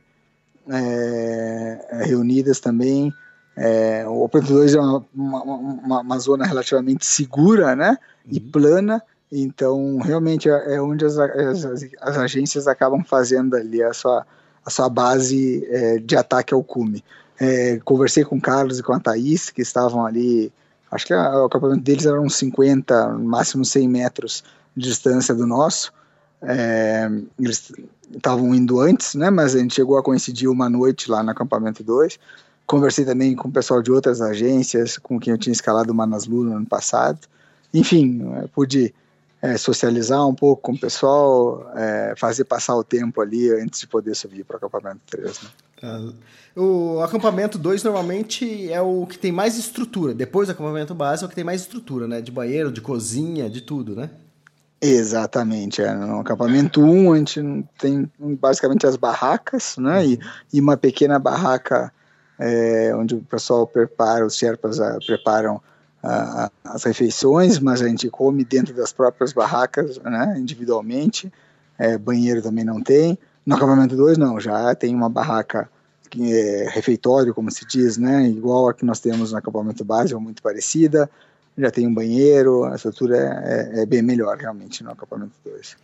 é, 0.69 2.03
reunidas 2.05 2.59
também. 2.59 3.13
É, 3.55 4.05
o 4.07 4.23
Open 4.23 4.41
2 4.41 4.75
é 4.75 4.79
uma, 4.79 5.05
uma, 5.13 5.43
uma, 5.43 6.01
uma, 6.01 6.19
zona 6.19 6.45
relativamente 6.45 7.05
segura, 7.05 7.75
né? 7.75 7.97
E 8.25 8.39
uhum. 8.39 8.51
plana. 8.51 9.03
Então, 9.31 9.97
realmente 9.97 10.49
é, 10.49 10.75
é 10.75 10.81
onde 10.81 11.05
as, 11.05 11.17
as, 11.17 11.65
as, 12.01 12.17
agências 12.17 12.67
acabam 12.67 13.03
fazendo 13.03 13.55
ali 13.55 13.81
a 13.83 13.93
sua, 13.93 14.25
a 14.65 14.69
sua 14.69 14.89
base 14.89 15.65
é, 15.69 15.97
de 15.97 16.15
ataque 16.15 16.53
ao 16.53 16.63
cume. 16.63 17.03
É, 17.39 17.79
conversei 17.83 18.23
com 18.23 18.37
o 18.37 18.41
Carlos 18.41 18.79
e 18.79 18.83
com 18.83 18.93
a 18.93 18.99
Thaís, 18.99 19.49
que 19.49 19.61
estavam 19.61 20.05
ali, 20.05 20.51
acho 20.91 21.05
que 21.05 21.13
o 21.13 21.45
acampamento 21.45 21.81
deles 21.81 22.05
era 22.05 22.19
uns 22.19 22.35
50, 22.35 23.13
no 23.13 23.25
máximo 23.25 23.65
100 23.65 23.87
metros 23.87 24.43
de 24.75 24.87
distância 24.87 25.33
do 25.33 25.47
nosso. 25.47 25.91
É, 26.41 27.09
eles 27.39 27.71
estavam 28.11 28.53
indo 28.53 28.79
antes, 28.79 29.15
né, 29.15 29.29
mas 29.29 29.55
a 29.55 29.59
gente 29.59 29.73
chegou 29.73 29.97
a 29.97 30.03
coincidir 30.03 30.49
uma 30.49 30.69
noite 30.69 31.09
lá 31.09 31.23
no 31.23 31.31
acampamento 31.31 31.83
2. 31.83 32.19
Conversei 32.65 33.05
também 33.05 33.35
com 33.35 33.47
o 33.47 33.51
pessoal 33.51 33.81
de 33.81 33.91
outras 33.91 34.21
agências, 34.21 34.97
com 34.97 35.19
quem 35.19 35.31
eu 35.31 35.37
tinha 35.37 35.53
escalado 35.53 35.91
o 35.91 35.95
Manaslu 35.95 36.43
no 36.43 36.55
ano 36.55 36.65
passado. 36.65 37.19
Enfim, 37.73 38.21
pude 38.53 38.93
é, 39.43 39.57
socializar 39.57 40.25
um 40.25 40.33
pouco 40.33 40.61
com 40.61 40.71
o 40.71 40.79
pessoal, 40.79 41.69
é, 41.75 42.13
fazer 42.15 42.45
passar 42.45 42.77
o 42.77 42.83
tempo 42.83 43.19
ali 43.19 43.51
antes 43.51 43.81
de 43.81 43.87
poder 43.87 44.15
subir 44.15 44.45
para 44.45 44.53
o 44.53 44.57
acampamento 44.57 45.01
3. 45.07 45.41
Né? 45.43 46.13
O 46.55 47.01
acampamento 47.01 47.57
2 47.57 47.83
normalmente 47.83 48.71
é 48.71 48.81
o 48.81 49.05
que 49.05 49.17
tem 49.17 49.33
mais 49.33 49.57
estrutura. 49.57 50.13
Depois 50.13 50.47
do 50.47 50.51
acampamento 50.51 50.95
base 50.95 51.23
é 51.23 51.25
o 51.25 51.29
que 51.29 51.35
tem 51.35 51.43
mais 51.43 51.59
estrutura, 51.59 52.07
né? 52.07 52.21
De 52.21 52.31
banheiro, 52.31 52.71
de 52.71 52.79
cozinha, 52.79 53.49
de 53.49 53.59
tudo, 53.59 53.93
né? 53.93 54.09
Exatamente. 54.81 55.81
É. 55.81 55.93
No 55.93 56.21
acampamento 56.21 56.81
1 56.81 56.85
um, 56.85 57.11
a 57.11 57.17
gente 57.17 57.65
tem 57.77 58.09
basicamente 58.17 58.87
as 58.87 58.95
barracas, 58.95 59.75
né? 59.77 60.05
E, 60.05 60.19
e 60.53 60.61
uma 60.61 60.77
pequena 60.77 61.19
barraca 61.19 61.91
é, 62.39 62.95
onde 62.95 63.15
o 63.15 63.21
pessoal 63.21 63.67
prepara, 63.67 64.25
os 64.25 64.37
Sherpas 64.37 64.79
uh, 64.79 64.99
preparam 65.05 65.61
as 66.03 66.83
refeições, 66.83 67.59
mas 67.59 67.81
a 67.81 67.87
gente 67.87 68.09
come 68.09 68.43
dentro 68.43 68.73
das 68.73 68.91
próprias 68.91 69.31
barracas, 69.31 69.97
né? 69.99 70.35
Individualmente. 70.37 71.31
É, 71.77 71.97
banheiro 71.97 72.41
também 72.41 72.65
não 72.65 72.81
tem. 72.81 73.17
No 73.45 73.55
acampamento 73.55 73.95
2, 73.95 74.17
não, 74.17 74.39
já 74.39 74.75
tem 74.75 74.93
uma 74.93 75.09
barraca 75.09 75.69
é, 76.19 76.67
refeitório, 76.69 77.33
como 77.33 77.49
se 77.49 77.65
diz, 77.65 77.97
né? 77.97 78.27
Igual 78.27 78.69
a 78.69 78.73
que 78.73 78.85
nós 78.85 78.99
temos 78.99 79.31
no 79.31 79.37
acampamento 79.37 79.83
base, 79.85 80.13
ou 80.13 80.19
muito 80.19 80.41
parecida. 80.41 81.09
Já 81.57 81.71
tem 81.71 81.87
um 81.87 81.93
banheiro, 81.93 82.65
a 82.65 82.75
estrutura 82.75 83.17
é, 83.17 83.79
é, 83.79 83.83
é 83.83 83.85
bem 83.85 84.01
melhor, 84.01 84.37
realmente, 84.37 84.83
no 84.83 84.91
acampamento 84.91 85.33
2. 85.45 85.77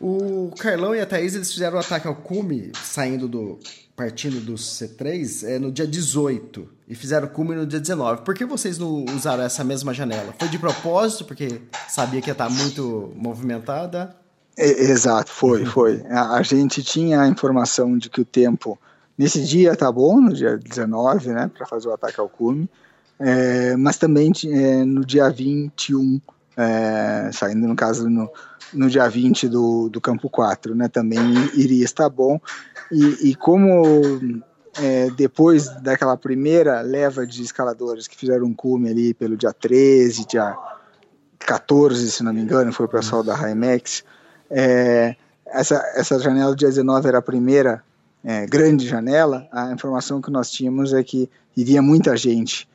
O 0.00 0.50
Carlão 0.58 0.94
e 0.94 1.00
a 1.00 1.06
Thaís 1.06 1.34
eles 1.34 1.52
fizeram 1.52 1.76
o 1.76 1.80
ataque 1.80 2.06
ao 2.06 2.16
cume, 2.16 2.72
saindo 2.82 3.28
do. 3.28 3.58
Partindo 4.00 4.40
do 4.40 4.54
C3, 4.54 5.46
é, 5.46 5.58
no 5.58 5.70
dia 5.70 5.86
18. 5.86 6.66
E 6.88 6.94
fizeram 6.94 7.26
o 7.26 7.30
cume 7.30 7.54
no 7.54 7.66
dia 7.66 7.78
19. 7.78 8.22
Por 8.22 8.34
que 8.34 8.46
vocês 8.46 8.78
não 8.78 9.04
usaram 9.14 9.42
essa 9.42 9.62
mesma 9.62 9.92
janela? 9.92 10.34
Foi 10.38 10.48
de 10.48 10.58
propósito, 10.58 11.26
porque 11.26 11.60
sabia 11.86 12.22
que 12.22 12.30
ia 12.30 12.32
estar 12.32 12.48
muito 12.48 13.12
movimentada? 13.14 14.16
exato, 14.56 15.30
foi, 15.30 15.66
foi. 15.66 16.02
A, 16.08 16.36
a, 16.38 16.42
gente 16.42 16.82
tinha 16.82 17.20
a 17.20 17.28
informação 17.28 17.98
de 17.98 18.08
que 18.08 18.22
o 18.22 18.24
tempo 18.24 18.78
nesse 19.18 19.44
dia 19.44 19.76
tá 19.76 19.92
bom, 19.92 20.18
no 20.18 20.32
dia 20.32 20.56
19, 20.56 21.28
né, 21.28 21.50
para 21.54 21.66
fazer 21.66 21.88
o 21.88 21.92
ataque 21.92 22.18
ao 22.18 22.28
cume, 22.28 22.70
é, 23.18 23.76
mas 23.76 23.98
também 23.98 24.32
é, 24.46 24.82
no 24.82 25.04
dia 25.04 25.28
21, 25.28 26.20
é, 26.56 27.30
saindo 27.32 27.68
no 27.68 27.76
caso 27.76 28.08
no, 28.08 28.30
no 28.72 28.88
dia 28.88 29.06
20 29.08 29.46
do, 29.48 29.90
do 29.90 30.00
campo 30.00 30.30
4, 30.30 30.74
né, 30.74 30.88
também 30.88 31.20
iria 31.54 31.84
estar 31.84 32.08
bom. 32.08 32.40
E, 32.92 33.30
e 33.30 33.34
como 33.34 33.82
é, 34.78 35.10
depois 35.10 35.68
daquela 35.82 36.16
primeira 36.16 36.80
leva 36.80 37.26
de 37.26 37.42
escaladores 37.42 38.06
que 38.06 38.16
fizeram 38.16 38.46
um 38.46 38.54
cume 38.54 38.88
ali 38.88 39.14
pelo 39.14 39.36
dia 39.36 39.52
13, 39.52 40.26
dia 40.26 40.56
14, 41.38 42.10
se 42.10 42.22
não 42.22 42.32
me 42.32 42.40
engano, 42.40 42.72
foi 42.72 42.86
o 42.86 42.88
pessoal 42.88 43.22
da 43.22 43.34
Highmax, 43.34 44.04
é, 44.50 45.16
essa, 45.46 45.76
essa 45.94 46.18
janela 46.18 46.50
do 46.50 46.56
dia 46.56 46.68
19 46.68 47.08
era 47.08 47.18
a 47.18 47.22
primeira 47.22 47.82
é, 48.24 48.46
grande 48.46 48.86
janela, 48.86 49.48
a 49.50 49.72
informação 49.72 50.20
que 50.20 50.30
nós 50.30 50.50
tínhamos 50.50 50.92
é 50.92 51.02
que 51.02 51.28
iria 51.56 51.80
muita 51.80 52.16
gente 52.16 52.68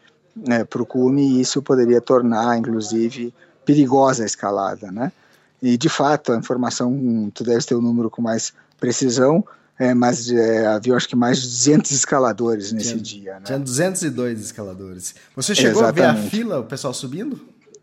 é, 0.47 0.63
para 0.63 0.81
o 0.81 0.85
cume 0.85 1.21
e 1.21 1.41
isso 1.41 1.61
poderia 1.61 2.01
tornar, 2.01 2.57
inclusive, 2.57 3.33
perigosa 3.63 4.23
a 4.23 4.25
escalada, 4.25 4.91
né? 4.91 5.11
E 5.61 5.77
de 5.77 5.89
fato, 5.89 6.33
a 6.33 6.37
informação, 6.37 7.31
tu 7.33 7.43
deve 7.43 7.65
ter 7.65 7.75
o 7.75 7.79
um 7.79 7.81
número 7.81 8.09
com 8.09 8.21
mais 8.21 8.53
precisão, 8.79 9.43
é, 9.77 9.93
mas 9.93 10.29
é, 10.29 10.67
havia 10.67 10.95
acho 10.95 11.07
que 11.07 11.15
mais 11.15 11.41
de 11.41 11.47
200 11.47 11.91
escaladores 11.91 12.71
nesse 12.71 12.89
tinha, 12.91 13.01
dia. 13.01 13.33
Né? 13.35 13.41
Tinha 13.43 13.59
202 13.59 14.39
escaladores. 14.39 15.15
Você 15.35 15.53
chegou 15.53 15.83
Exatamente. 15.83 16.09
a 16.09 16.13
ver 16.13 16.27
a 16.27 16.29
fila, 16.29 16.59
o 16.59 16.63
pessoal 16.63 16.93
subindo? 16.93 17.39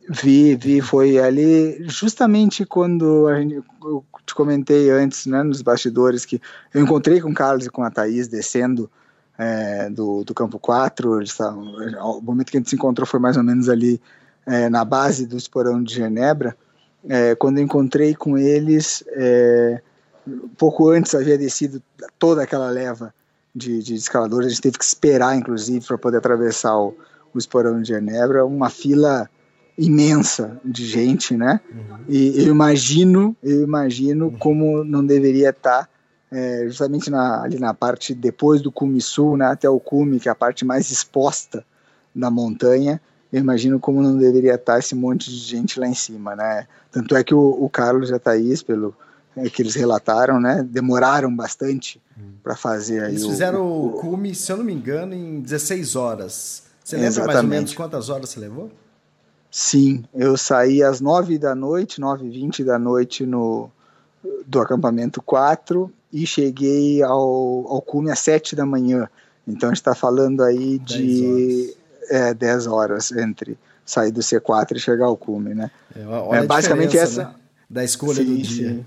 Vi, 0.09 0.57
vi, 0.57 0.81
foi 0.81 1.19
ali 1.19 1.85
justamente 1.89 2.65
quando 2.65 3.29
a 3.29 3.41
gente, 3.41 3.63
eu 3.85 4.05
te 4.27 4.35
comentei 4.35 4.91
antes, 4.91 5.27
né, 5.27 5.43
nos 5.43 5.63
bastidores, 5.63 6.25
que 6.25 6.41
eu 6.75 6.83
encontrei 6.83 7.21
com 7.21 7.31
o 7.31 7.35
Carlos 7.35 7.67
e 7.67 7.71
com 7.71 7.83
a 7.83 7.91
Thaís 7.91 8.27
descendo 8.27 8.91
é, 9.39 9.89
do, 9.91 10.25
do 10.25 10.35
campo 10.35 10.59
4, 10.59 11.19
eles 11.19 11.37
tavam, 11.37 11.63
o 12.01 12.21
momento 12.21 12.51
que 12.51 12.57
a 12.57 12.61
gente 12.61 12.71
se 12.71 12.77
encontrou 12.77 13.07
foi 13.07 13.21
mais 13.21 13.37
ou 13.37 13.43
menos 13.43 13.69
ali 13.69 14.01
é, 14.47 14.69
na 14.69 14.85
base 14.85 15.27
do 15.27 15.37
esporão 15.37 15.83
de 15.83 15.95
Genebra, 15.95 16.57
é, 17.09 17.35
quando 17.35 17.59
eu 17.59 17.65
encontrei 17.65 18.15
com 18.15 18.37
eles, 18.37 19.05
é, 19.09 19.81
pouco 20.57 20.89
antes 20.91 21.15
havia 21.15 21.37
descido 21.37 21.83
toda 22.19 22.43
aquela 22.43 22.71
leva 22.71 23.15
de, 23.55 23.83
de 23.83 23.95
escaladores, 23.95 24.47
a 24.47 24.51
gente 24.51 24.63
teve 24.63 24.79
que 24.79 24.85
esperar, 24.85 25.37
inclusive, 25.37 25.85
para 25.87 25.99
poder 25.99 26.19
atravessar 26.19 26.77
o, 26.77 26.97
o 27.35 27.39
esporão 27.39 27.81
de 27.81 27.89
Genebra, 27.89 28.45
uma 28.45 28.71
fila 28.71 29.29
imensa 29.77 30.61
de 30.65 30.87
gente, 30.87 31.37
né? 31.37 31.61
Uhum. 31.71 31.99
E 32.09 32.45
eu 32.45 32.53
imagino, 32.53 33.37
eu 33.43 33.63
imagino 33.63 34.27
uhum. 34.27 34.39
como 34.39 34.85
não 34.85 35.05
deveria 35.05 35.51
estar 35.51 35.89
é, 36.31 36.65
justamente 36.67 37.11
na, 37.11 37.43
ali 37.43 37.59
na 37.59 37.75
parte 37.75 38.15
depois 38.15 38.63
do 38.63 38.73
cume 38.73 39.01
sul, 39.01 39.37
né, 39.37 39.47
até 39.47 39.69
o 39.69 39.79
cume, 39.79 40.19
que 40.19 40.29
é 40.29 40.33
a 40.33 40.35
parte 40.35 40.65
mais 40.65 40.91
exposta 40.91 41.65
da 42.15 42.31
montanha, 42.31 43.01
eu 43.31 43.41
imagino 43.41 43.79
como 43.79 44.03
não 44.03 44.17
deveria 44.17 44.55
estar 44.55 44.79
esse 44.79 44.95
monte 44.95 45.31
de 45.31 45.37
gente 45.37 45.79
lá 45.81 45.87
em 45.87 45.95
cima, 45.95 46.37
né? 46.37 46.67
Tanto 46.91 47.17
é 47.17 47.25
que 47.25 47.35
o, 47.35 47.41
o 47.41 47.69
Carlos 47.69 48.11
e 48.11 48.15
a 48.15 48.19
Thaís, 48.19 48.63
pelo 48.63 48.95
que 49.53 49.63
eles 49.63 49.75
relataram, 49.75 50.41
né, 50.41 50.67
demoraram 50.69 51.35
bastante 51.35 52.01
hum. 52.19 52.33
para 52.43 52.55
fazer 52.55 53.03
aí 53.03 53.13
Eles 53.13 53.27
fizeram 53.27 53.63
o, 53.63 53.87
o, 53.87 53.93
cume, 53.93 54.35
se 54.35 54.53
eu 54.53 54.57
não 54.57 54.65
me 54.65 54.73
engano, 54.73 55.15
em 55.15 55.41
16 55.41 55.97
horas. 55.97 56.65
Você 56.85 56.97
lembra 56.97 57.09
Exatamente. 57.09 57.35
mais 57.35 57.45
ou 57.45 57.51
menos 57.51 57.75
quantas 57.75 58.09
horas 58.09 58.29
você 58.29 58.41
levou? 58.41 58.71
Sim, 59.51 60.05
eu 60.15 60.37
saí 60.37 60.83
às 60.83 61.01
9 61.01 61.39
da 61.39 61.55
noite, 61.55 62.01
9 62.01 62.27
e 62.27 62.31
20 62.31 62.65
da 62.65 62.79
noite 62.79 63.27
no, 63.27 63.71
do 64.47 64.61
acampamento 64.61 65.21
4 65.23 65.93
e 66.13 66.27
cheguei 66.27 67.03
ao, 67.03 67.67
ao 67.69 67.83
cume 67.83 68.11
às 68.11 68.19
7 68.21 68.57
da 68.57 68.65
manhã. 68.65 69.09
Então 69.47 69.69
a 69.69 69.73
gente 69.73 69.81
está 69.81 69.95
falando 69.95 70.43
aí 70.43 70.79
de 70.79 71.75
é, 72.09 72.33
10 72.33 72.67
horas 72.67 73.13
entre 73.13 73.59
sair 73.85 74.11
do 74.11 74.21
C4 74.21 74.77
e 74.77 74.81
chegar 74.81 75.07
ao 75.07 75.17
cume, 75.17 75.55
né? 75.55 75.71
É, 75.95 76.39
é 76.39 76.47
basicamente 76.47 76.97
essa 76.97 77.25
né? 77.25 77.35
da 77.69 77.85
escolha 77.85 78.23
sim, 78.23 78.25
do 78.25 78.43
dia. 78.43 78.69
Sim. 78.71 78.87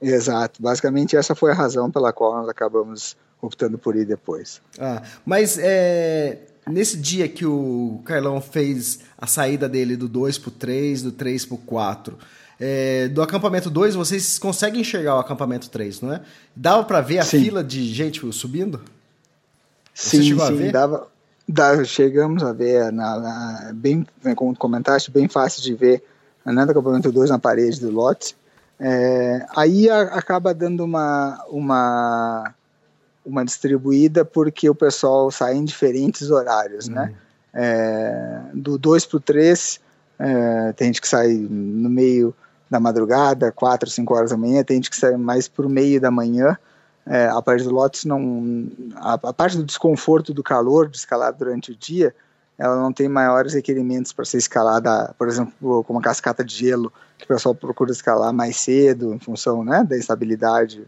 Exato, 0.00 0.62
basicamente 0.62 1.16
essa 1.16 1.34
foi 1.34 1.50
a 1.50 1.54
razão 1.54 1.90
pela 1.90 2.12
qual 2.12 2.34
nós 2.34 2.48
acabamos 2.48 3.16
optando 3.40 3.78
por 3.78 3.96
ir 3.96 4.04
depois. 4.04 4.60
Ah, 4.78 5.02
mas 5.24 5.58
é, 5.58 6.38
nesse 6.66 6.96
dia 6.96 7.28
que 7.28 7.44
o 7.44 8.00
Carlão 8.04 8.40
fez 8.40 9.00
a 9.16 9.26
saída 9.26 9.68
dele 9.68 9.96
do 9.96 10.08
2 10.08 10.38
para 10.38 10.48
o 10.48 10.52
3, 10.52 11.02
do 11.02 11.12
3 11.12 11.44
para 11.46 11.54
o 11.54 11.58
4, 11.58 12.18
é, 12.60 13.08
do 13.08 13.22
acampamento 13.22 13.70
2, 13.70 13.94
vocês 13.94 14.38
conseguem 14.38 14.80
enxergar 14.80 15.16
o 15.16 15.20
acampamento 15.20 15.70
3, 15.70 16.00
não 16.00 16.12
é? 16.12 16.20
Dava 16.54 16.84
para 16.84 17.00
ver 17.00 17.18
a 17.18 17.24
sim. 17.24 17.42
fila 17.42 17.62
de 17.62 17.92
gente 17.92 18.20
subindo? 18.32 18.80
Você 19.94 20.22
sim, 20.22 20.38
sim, 20.38 20.70
dava, 20.70 21.08
dava, 21.48 21.84
chegamos 21.84 22.42
a 22.42 22.52
ver, 22.52 22.92
na, 22.92 23.18
na, 23.18 23.72
bem, 23.74 24.06
como 24.36 24.56
comentaste, 24.56 25.10
bem 25.10 25.28
fácil 25.28 25.62
de 25.62 25.74
ver 25.74 26.02
né, 26.44 26.64
do 26.64 26.70
acampamento 26.70 27.10
2 27.10 27.30
na 27.30 27.38
parede 27.38 27.80
do 27.80 27.90
lote. 27.90 28.36
É, 28.80 29.44
aí 29.56 29.90
a, 29.90 30.02
acaba 30.02 30.54
dando 30.54 30.84
uma, 30.84 31.44
uma, 31.48 32.54
uma 33.24 33.44
distribuída 33.44 34.24
porque 34.24 34.70
o 34.70 34.74
pessoal 34.74 35.30
sai 35.30 35.56
em 35.56 35.64
diferentes 35.64 36.30
horários, 36.30 36.88
né? 36.88 37.02
uhum. 37.02 37.06
né? 37.08 37.14
É, 37.54 38.40
do 38.54 38.78
2 38.78 39.06
para 39.06 39.16
o 39.16 39.20
3, 39.20 39.80
é, 40.18 40.72
tem 40.74 40.88
gente 40.88 41.00
que 41.00 41.08
sai 41.08 41.32
no 41.32 41.88
meio 41.88 42.34
da 42.70 42.78
madrugada, 42.78 43.50
4, 43.50 43.88
5 43.88 44.14
horas 44.14 44.30
da 44.30 44.36
manhã, 44.36 44.62
tem 44.62 44.76
gente 44.76 44.90
que 44.90 44.96
sai 44.96 45.16
mais 45.16 45.48
para 45.48 45.66
o 45.66 45.70
meio 45.70 46.00
da 46.00 46.10
manhã. 46.10 46.56
É, 47.06 47.26
a 47.26 47.40
parte 47.40 47.64
do 47.64 47.70
Lotus 47.70 48.04
não. 48.04 48.68
A, 48.96 49.14
a, 49.14 49.32
parte 49.32 49.56
do 49.56 49.64
desconforto 49.64 50.34
do 50.34 50.42
calor 50.42 50.88
de 50.88 50.98
escalar 50.98 51.32
durante 51.32 51.72
o 51.72 51.76
dia, 51.76 52.14
ela 52.58 52.76
não 52.76 52.92
tem 52.92 53.08
maiores 53.08 53.54
requerimentos 53.54 54.12
para 54.12 54.24
ser 54.24 54.38
escalada, 54.38 55.14
por 55.16 55.28
exemplo, 55.28 55.84
como 55.84 55.98
uma 55.98 56.02
cascata 56.02 56.44
de 56.44 56.54
gelo, 56.54 56.92
que 57.16 57.24
o 57.24 57.28
pessoal 57.28 57.54
procura 57.54 57.92
escalar 57.92 58.32
mais 58.32 58.56
cedo, 58.56 59.14
em 59.14 59.18
função 59.18 59.64
né, 59.64 59.84
da 59.88 59.96
estabilidade 59.96 60.84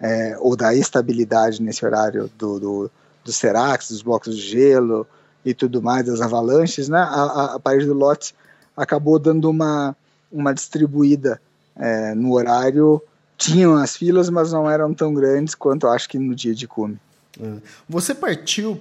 é, 0.00 0.36
ou 0.40 0.56
da 0.56 0.74
estabilidade 0.74 1.62
nesse 1.62 1.84
horário 1.84 2.28
do, 2.36 2.90
do, 3.24 3.32
seracs, 3.32 3.90
dos 3.90 4.02
blocos 4.02 4.36
de 4.36 4.42
gelo 4.42 5.06
e 5.44 5.54
tudo 5.54 5.80
mais, 5.80 6.06
das 6.06 6.20
avalanches, 6.20 6.88
né? 6.88 6.98
A, 6.98 7.54
a, 7.54 7.60
parede 7.60 7.86
do 7.86 7.94
lote 7.94 8.34
acabou 8.76 9.18
dando 9.18 9.48
uma, 9.48 9.96
uma 10.32 10.52
distribuída 10.52 11.40
é, 11.76 12.14
no 12.14 12.32
horário. 12.32 13.00
Tinham 13.36 13.74
as 13.74 13.96
filas, 13.96 14.28
mas 14.30 14.52
não 14.52 14.68
eram 14.68 14.92
tão 14.92 15.14
grandes 15.14 15.54
quanto 15.54 15.86
acho 15.86 16.08
que 16.08 16.18
no 16.18 16.34
dia 16.34 16.54
de 16.54 16.66
cume. 16.66 16.98
É. 17.40 17.54
Você 17.88 18.14
partiu 18.14 18.76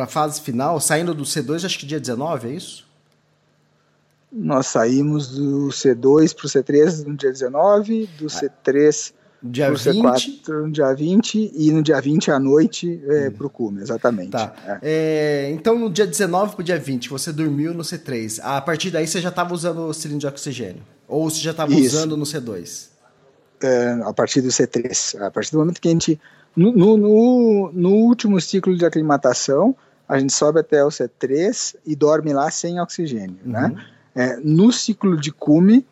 para 0.00 0.04
a 0.04 0.06
fase 0.06 0.40
final, 0.40 0.80
saindo 0.80 1.12
do 1.12 1.24
C2, 1.24 1.64
acho 1.64 1.78
que 1.78 1.84
dia 1.84 2.00
19, 2.00 2.48
é 2.48 2.52
isso? 2.52 2.88
Nós 4.32 4.66
saímos 4.68 5.28
do 5.28 5.68
C2 5.68 6.34
para 6.34 6.46
o 6.46 6.48
C3 6.48 7.04
no 7.06 7.16
dia 7.16 7.30
19, 7.30 8.08
do 8.18 8.26
C3 8.26 9.12
dia 9.42 9.66
pro 9.66 9.76
20. 9.76 10.42
C4 10.44 10.48
no 10.48 10.70
dia 10.70 10.94
20 10.94 11.52
e 11.54 11.72
no 11.72 11.82
dia 11.82 12.00
20 12.00 12.30
à 12.30 12.38
noite 12.38 13.02
é, 13.08 13.28
hum. 13.28 13.32
para 13.32 13.46
o 13.46 13.50
cume, 13.50 13.82
exatamente. 13.82 14.30
Tá. 14.30 14.54
É. 14.66 14.78
É, 14.82 15.50
então 15.50 15.78
no 15.78 15.90
dia 15.90 16.06
19 16.06 16.52
para 16.52 16.60
o 16.60 16.64
dia 16.64 16.78
20 16.78 17.10
você 17.10 17.32
dormiu 17.32 17.74
no 17.74 17.82
C3. 17.82 18.38
A 18.42 18.60
partir 18.60 18.90
daí 18.90 19.06
você 19.06 19.20
já 19.20 19.30
estava 19.30 19.52
usando 19.52 19.80
o 19.80 19.92
cilindro 19.92 20.20
de 20.20 20.26
oxigênio? 20.26 20.82
Ou 21.08 21.28
você 21.28 21.40
já 21.40 21.50
estava 21.50 21.74
usando 21.74 22.16
no 22.16 22.24
C2? 22.24 22.88
É, 23.62 23.98
a 24.04 24.12
partir 24.12 24.40
do 24.40 24.48
C3. 24.48 25.20
A 25.20 25.30
partir 25.30 25.52
do 25.52 25.58
momento 25.58 25.80
que 25.80 25.88
a 25.88 25.92
gente. 25.92 26.18
No, 26.56 26.72
no, 26.72 27.70
no 27.72 27.90
último 27.90 28.40
ciclo 28.40 28.76
de 28.76 28.84
aclimatação, 28.84 29.74
a 30.10 30.18
gente 30.18 30.32
sobe 30.32 30.58
até 30.58 30.84
o 30.84 30.88
C3 30.88 31.76
e 31.86 31.94
dorme 31.94 32.32
lá 32.32 32.50
sem 32.50 32.80
oxigênio, 32.80 33.38
né? 33.44 33.62
uhum. 33.62 33.74
né? 33.74 33.86
É, 34.12 34.36
no 34.42 34.72
ciclo 34.72 35.16
de 35.16 35.30
cume, 35.30 35.86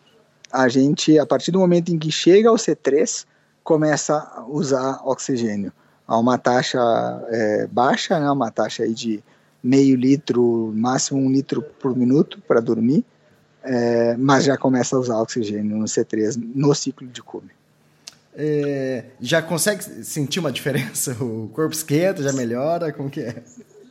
a 0.52 0.68
gente, 0.68 1.16
a 1.20 1.24
partir 1.24 1.52
do 1.52 1.61
momento 1.61 1.90
em 1.92 1.98
que 1.98 2.11
chega 2.11 2.48
ao 2.48 2.57
C3, 2.57 3.24
começa 3.62 4.16
a 4.16 4.44
usar 4.44 5.00
oxigênio 5.04 5.72
a 6.04 6.18
uma 6.18 6.37
taxa 6.37 6.81
é, 7.28 7.68
baixa, 7.68 8.18
né, 8.18 8.28
uma 8.28 8.50
taxa 8.50 8.83
aí 8.83 8.92
de 8.92 9.22
meio 9.62 9.94
litro, 9.94 10.72
máximo 10.74 11.20
um 11.20 11.31
litro 11.31 11.62
por 11.62 11.96
minuto 11.96 12.42
para 12.48 12.61
dormir, 12.61 13.04
é, 13.62 14.16
mas 14.16 14.44
já 14.44 14.57
começa 14.57 14.96
a 14.96 14.98
usar 14.98 15.20
oxigênio 15.20 15.76
no 15.76 15.85
C3 15.85 16.42
no 16.57 16.74
ciclo 16.74 17.07
de 17.07 17.22
cume. 17.22 17.50
É, 18.35 19.04
já 19.20 19.40
consegue 19.40 19.85
sentir 20.02 20.40
uma 20.40 20.50
diferença? 20.50 21.16
O 21.22 21.48
corpo 21.52 21.72
esquenta, 21.72 22.20
já 22.20 22.33
melhora? 22.33 22.92
Como 22.92 23.09
que 23.09 23.20
é? 23.20 23.44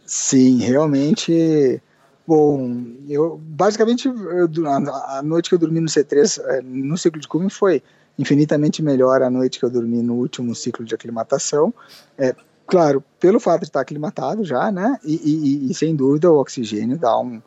Sim, 0.07 0.57
realmente 0.57 1.81
Bom, 2.27 2.83
eu 3.07 3.39
basicamente 3.41 4.09
eu, 4.09 4.49
a, 4.67 5.21
noite 5.23 5.47
que 5.47 5.55
eu 5.55 5.59
dormi 5.59 5.79
no 5.79 5.87
C3 5.87 6.41
é, 6.43 6.61
no 6.61 6.97
ciclo 6.97 7.21
de 7.21 7.27
cume 7.27 7.49
foi 7.49 7.81
infinitamente 8.19 8.83
melhor 8.83 9.21
a 9.21 9.29
noite 9.29 9.57
que 9.57 9.63
eu 9.63 9.69
dormi 9.69 10.01
no 10.01 10.15
último 10.15 10.53
ciclo 10.53 10.83
de 10.83 10.93
aclimatação. 10.93 11.73
É, 12.17 12.35
claro, 12.65 13.01
pelo 13.17 13.39
fato 13.39 13.61
de 13.61 13.67
estar 13.67 13.79
aclimatado 13.79 14.43
já, 14.43 14.69
né? 14.69 14.99
E, 15.05 15.15
e, 15.15 15.71
e 15.71 15.73
sem 15.73 15.95
dúvida 15.95 16.29
o 16.29 16.37
oxigênio 16.37 16.97
dá 16.97 17.17
um, 17.17 17.41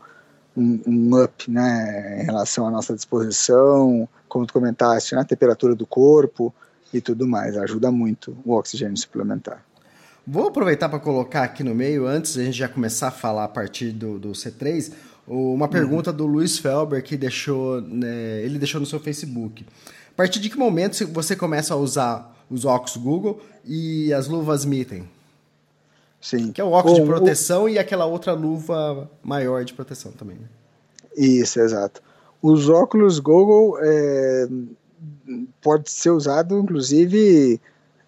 um, 0.56 0.80
um, 0.86 1.22
up 1.22 1.50
né, 1.50 2.22
em 2.22 2.24
relação 2.24 2.66
à 2.66 2.70
nossa 2.70 2.94
disposição, 2.94 4.08
como 4.30 4.46
tu 4.46 4.54
comentaste, 4.54 5.14
né, 5.14 5.20
a 5.20 5.24
temperatura 5.24 5.74
do 5.74 5.84
corpo 5.84 6.54
e 6.90 7.02
tudo 7.02 7.26
mais. 7.26 7.54
Ajuda 7.58 7.90
muito 7.90 8.34
o 8.46 8.54
oxigênio 8.54 8.96
suplementar. 8.96 9.62
Vou 10.26 10.48
aproveitar 10.48 10.88
para 10.88 10.98
colocar 10.98 11.42
aqui 11.42 11.64
no 11.64 11.74
meio, 11.74 12.06
antes 12.06 12.36
a 12.36 12.44
gente 12.44 12.56
já 12.56 12.68
começar 12.68 13.08
a 13.08 13.10
falar 13.10 13.44
a 13.44 13.48
partir 13.48 13.90
do, 13.90 14.18
do 14.18 14.30
C3, 14.30 14.92
uma 15.26 15.68
pergunta 15.68 16.10
uhum. 16.10 16.16
do 16.16 16.26
Luiz 16.26 16.58
Felber 16.58 17.02
que 17.02 17.16
deixou, 17.16 17.80
né, 17.80 18.40
ele 18.42 18.58
deixou 18.58 18.80
no 18.80 18.86
seu 18.86 19.00
Facebook. 19.00 19.64
A 20.12 20.16
partir 20.16 20.40
de 20.40 20.50
que 20.50 20.58
momento 20.58 21.06
você 21.08 21.34
começa 21.34 21.74
a 21.74 21.76
usar 21.76 22.36
os 22.50 22.64
óculos 22.64 22.96
Google 22.96 23.40
e 23.64 24.12
as 24.12 24.28
luvas 24.28 24.64
Mitten? 24.64 25.08
Sim. 26.20 26.52
Que 26.52 26.60
é 26.60 26.64
o 26.64 26.70
óculos 26.70 26.98
Bom, 26.98 27.04
de 27.04 27.10
proteção 27.10 27.64
o... 27.64 27.68
e 27.68 27.78
aquela 27.78 28.04
outra 28.04 28.32
luva 28.32 29.10
maior 29.22 29.64
de 29.64 29.72
proteção 29.72 30.12
também. 30.12 30.36
Né? 30.36 30.48
Isso, 31.16 31.60
exato. 31.60 32.02
Os 32.42 32.68
óculos 32.68 33.18
Google 33.18 33.78
é, 33.80 34.48
pode 35.62 35.90
ser 35.90 36.10
usado, 36.10 36.58
inclusive, 36.58 37.60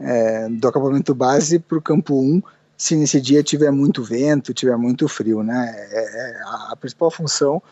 é, 0.03 0.49
do 0.49 0.69
acampamento 0.69 1.15
base 1.15 1.59
para 1.59 1.79
o 1.79 1.83
campo 1.83 2.21
1, 2.21 2.43
se 2.77 2.97
nesse 2.97 3.21
dia 3.21 3.43
tiver 3.43 3.71
muito 3.71 4.03
vento, 4.03 4.53
tiver 4.53 4.77
muito 4.77 5.07
frio, 5.09 5.43
né? 5.43 5.73
É, 5.91 6.31
é 6.31 6.43
a, 6.71 6.77
principal 6.77 7.11
função 7.11 7.63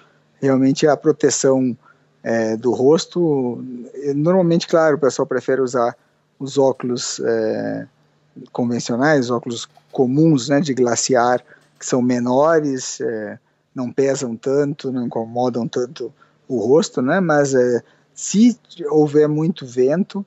realmente 0.41 0.87
é 0.87 0.89
a 0.89 0.97
proteção 0.97 1.77
é, 2.23 2.57
do 2.57 2.73
rosto. 2.73 3.63
Normalmente, 4.15 4.67
claro, 4.67 4.97
o 4.97 5.01
pessoal 5.01 5.27
prefere 5.27 5.61
usar 5.61 5.97
os 6.39 6.57
óculos 6.57 7.21
é, 7.21 7.87
convencionais, 8.53 9.31
óculos 9.31 9.69
comuns, 9.93 10.49
né, 10.49 10.61
de 10.61 10.73
glaciar, 10.73 11.45
que 11.79 11.85
são 11.85 12.01
menores, 12.01 13.01
é, 13.01 13.39
não 13.75 13.93
pesam 13.93 14.37
tanto, 14.37 14.93
não 14.93 15.07
incomodam 15.07 15.67
tanto 15.67 16.13
o 16.49 16.59
rosto, 16.59 17.03
né? 17.03 17.21
Mas 17.21 17.53
se 18.15 18.59
houver 18.91 19.29
muito 19.29 19.67
vento, 19.67 20.25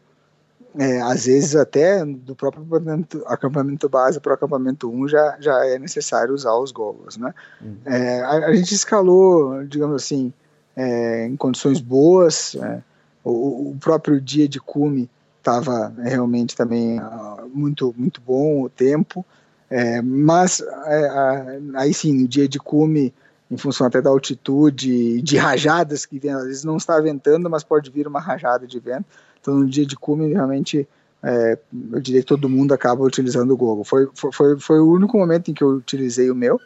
é, 0.78 1.02
às 1.02 1.26
vezes 1.26 1.56
até 1.56 2.04
do 2.06 2.36
próprio 2.36 2.64
acampamento, 2.64 3.24
acampamento 3.28 3.90
base 3.90 4.20
para 4.20 4.32
o 4.32 4.34
acampamento 4.34 4.90
1 4.90 5.08
já, 5.08 5.38
já 5.40 5.66
é 5.68 5.78
necessário 5.78 6.34
usar 6.34 6.56
os 6.56 6.72
goggles, 6.72 7.18
né? 7.18 7.34
Uhum. 7.62 7.78
É, 7.86 8.22
a, 8.22 8.48
a, 8.48 8.56
gente 8.56 8.74
escalou, 8.74 9.64
digamos 9.66 9.96
assim, 9.96 10.34
é, 10.76 11.26
em 11.26 11.36
condições 11.36 11.80
boas, 11.80 12.56
é, 12.56 12.82
o, 13.24 13.72
o, 13.72 13.78
próprio 13.80 14.20
dia 14.20 14.48
de 14.48 14.60
cume 14.60 15.10
estava 15.38 15.94
realmente 16.02 16.56
também 16.56 17.00
uh, 17.00 17.50
muito, 17.54 17.94
muito 17.98 18.22
bom 18.22 18.64
o 18.64 18.70
tempo, 18.70 19.26
é, 19.70 20.02
mas 20.02 20.62
é, 20.86 21.60
aí 21.76 21.94
sim, 21.94 22.22
no 22.22 22.28
dia 22.28 22.48
de 22.48 22.60
cume, 22.60 23.14
em 23.52 23.58
função 23.58 23.86
até 23.86 24.02
da 24.02 24.10
altitude, 24.10 25.22
de 25.22 25.38
rajadas 25.38 26.06
que 26.06 26.18
vem, 26.18 26.32
às 26.32 26.46
vezes 26.46 26.64
não 26.64 26.78
está 26.78 27.00
ventando, 27.00 27.50
mas 27.50 27.64
pode 27.64 27.92
vir 27.92 28.08
uma 28.08 28.20
rajada 28.20 28.66
de 28.66 28.80
vento, 28.80 29.06
então, 29.44 29.56
no 29.56 29.66
dia 29.68 29.86
de 29.86 29.98
cume, 29.98 30.32
realmente, 30.32 30.88
é, 31.22 31.60
eu 31.92 32.00
diria 32.00 32.22
que 32.22 32.28
todo 32.28 32.48
mundo 32.48 32.74
acaba 32.74 33.04
utilizando 33.04 33.52
o 33.52 33.58
Google. 33.58 33.84
Foi, 33.84 34.08
foi, 34.32 34.58
foi 34.58 34.80
o 34.80 34.90
único 34.90 35.18
momento 35.18 35.52
em 35.52 35.54
que 35.54 35.62
eu 35.62 35.72
utilizei 35.72 36.32
o 36.32 36.36
meu. 36.36 36.62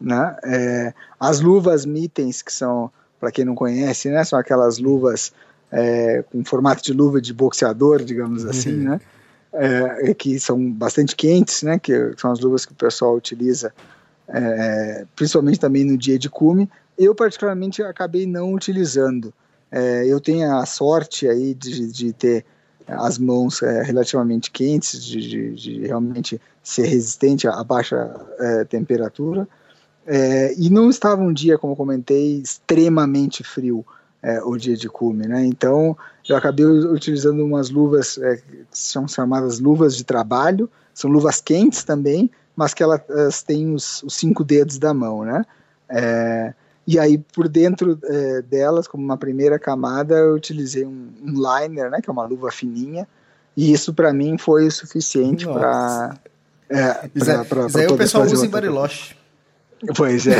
Né? 0.00 0.36
É, 0.44 0.94
as 1.18 1.40
luvas 1.40 1.84
Mittens, 1.84 2.40
que 2.40 2.52
são, 2.52 2.88
para 3.18 3.32
quem 3.32 3.44
não 3.44 3.56
conhece, 3.56 4.10
né, 4.10 4.22
são 4.22 4.38
aquelas 4.38 4.78
luvas 4.78 5.32
é, 5.72 6.22
com 6.30 6.44
formato 6.44 6.84
de 6.84 6.92
luva 6.92 7.20
de 7.20 7.34
boxeador, 7.34 8.04
digamos 8.04 8.44
uhum. 8.44 8.50
assim, 8.50 8.72
né? 8.72 9.00
É, 9.52 10.14
que 10.14 10.38
são 10.38 10.70
bastante 10.70 11.16
quentes, 11.16 11.64
né? 11.64 11.80
Que 11.80 12.12
são 12.16 12.30
as 12.30 12.38
luvas 12.38 12.64
que 12.64 12.72
o 12.72 12.76
pessoal 12.76 13.16
utiliza, 13.16 13.72
é, 14.28 15.04
principalmente 15.16 15.58
também 15.58 15.84
no 15.84 15.98
dia 15.98 16.16
de 16.16 16.30
cume. 16.30 16.70
Eu 16.96 17.12
particularmente 17.12 17.82
acabei 17.82 18.24
não 18.24 18.52
utilizando. 18.52 19.32
É, 19.76 20.06
eu 20.06 20.20
tenho 20.20 20.56
a 20.56 20.64
sorte 20.64 21.28
aí 21.28 21.52
de, 21.52 21.90
de 21.90 22.12
ter 22.12 22.46
as 22.86 23.18
mãos 23.18 23.60
é, 23.60 23.82
relativamente 23.82 24.48
quentes, 24.52 25.04
de, 25.04 25.20
de, 25.20 25.54
de, 25.54 25.80
realmente 25.80 26.40
ser 26.62 26.86
resistente 26.86 27.48
a 27.48 27.64
baixa 27.64 28.14
é, 28.38 28.64
temperatura. 28.64 29.48
É, 30.06 30.54
e 30.56 30.70
não 30.70 30.88
estava 30.88 31.20
um 31.20 31.32
dia, 31.32 31.58
como 31.58 31.74
comentei, 31.74 32.36
extremamente 32.36 33.42
frio 33.42 33.84
é, 34.22 34.40
o 34.44 34.56
dia 34.56 34.76
de 34.76 34.88
cume, 34.88 35.26
né? 35.26 35.44
Então 35.44 35.96
eu 36.28 36.36
acabei 36.36 36.64
utilizando 36.64 37.44
umas 37.44 37.68
luvas 37.68 38.16
é, 38.18 38.36
que 38.36 38.64
são 38.70 39.08
chamadas 39.08 39.58
luvas 39.58 39.96
de 39.96 40.04
trabalho, 40.04 40.70
são 40.94 41.10
luvas 41.10 41.40
quentes 41.40 41.82
também, 41.82 42.30
mas 42.54 42.72
que 42.72 42.82
elas 42.84 43.42
têm 43.42 43.74
os, 43.74 44.04
os 44.04 44.14
cinco 44.14 44.44
dedos 44.44 44.78
da 44.78 44.94
mão, 44.94 45.24
né? 45.24 45.44
É, 45.88 46.54
e 46.86 46.98
aí, 46.98 47.18
por 47.18 47.48
dentro 47.48 47.98
é, 48.04 48.42
delas, 48.42 48.86
como 48.86 49.02
uma 49.02 49.16
primeira 49.16 49.58
camada, 49.58 50.14
eu 50.16 50.34
utilizei 50.34 50.84
um, 50.84 51.08
um, 51.22 51.32
liner, 51.32 51.90
né, 51.90 52.00
que 52.02 52.10
é 52.10 52.12
uma 52.12 52.26
luva 52.26 52.50
fininha, 52.50 53.08
e 53.56 53.72
isso 53.72 53.94
para 53.94 54.12
mim 54.12 54.36
foi 54.36 54.66
o 54.66 54.70
suficiente 54.70 55.46
para. 55.46 56.14
É, 56.68 57.08
isso, 57.14 57.24
pra, 57.24 57.44
pra, 57.44 57.66
isso 57.66 57.78
aí 57.78 57.86
o 57.86 57.96
pessoal 57.96 58.24
usa 58.24 58.44
em 58.44 58.50
Bariloche. 58.50 59.16
Pois 59.96 60.26
é. 60.26 60.38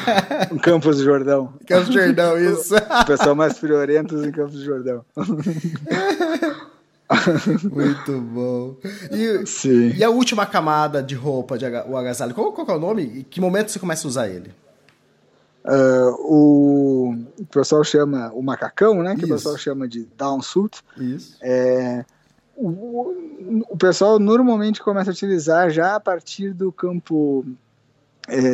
em 0.52 0.58
Campos 0.58 0.98
do 0.98 1.04
Jordão. 1.04 1.52
Campos 1.66 1.88
do 1.88 1.94
Jordão, 1.94 2.38
isso. 2.38 2.74
o 2.74 3.04
pessoal 3.04 3.34
mais 3.34 3.58
friorento 3.58 4.24
em 4.24 4.30
Campos 4.30 4.54
do 4.54 4.64
Jordão. 4.64 5.04
Muito 7.70 8.20
bom. 8.20 8.76
E, 9.12 9.46
Sim. 9.46 9.94
e 9.96 10.02
a 10.02 10.10
última 10.10 10.44
camada 10.44 11.02
de 11.02 11.14
roupa, 11.14 11.56
de, 11.56 11.64
o 11.66 11.96
agasalho, 11.96 12.34
qual, 12.34 12.52
qual 12.52 12.66
é 12.68 12.72
o 12.72 12.80
nome? 12.80 13.02
E 13.02 13.22
que 13.22 13.40
momento 13.40 13.70
você 13.70 13.78
começa 13.78 14.06
a 14.06 14.08
usar 14.08 14.28
ele? 14.28 14.52
Uh, 15.66 16.14
o, 16.20 17.14
o 17.40 17.46
pessoal 17.46 17.82
chama 17.82 18.30
o 18.32 18.40
macacão, 18.40 19.02
né? 19.02 19.16
Que 19.16 19.24
Isso. 19.24 19.32
o 19.32 19.36
pessoal 19.36 19.58
chama 19.58 19.88
de 19.88 20.04
down 20.16 20.40
suit. 20.40 20.80
Isso. 20.96 21.36
É, 21.42 22.04
o, 22.56 23.12
o 23.68 23.76
pessoal 23.76 24.20
normalmente 24.20 24.80
começa 24.80 25.10
a 25.10 25.12
utilizar 25.12 25.70
já 25.70 25.96
a 25.96 26.00
partir 26.00 26.52
do 26.52 26.70
campo 26.70 27.44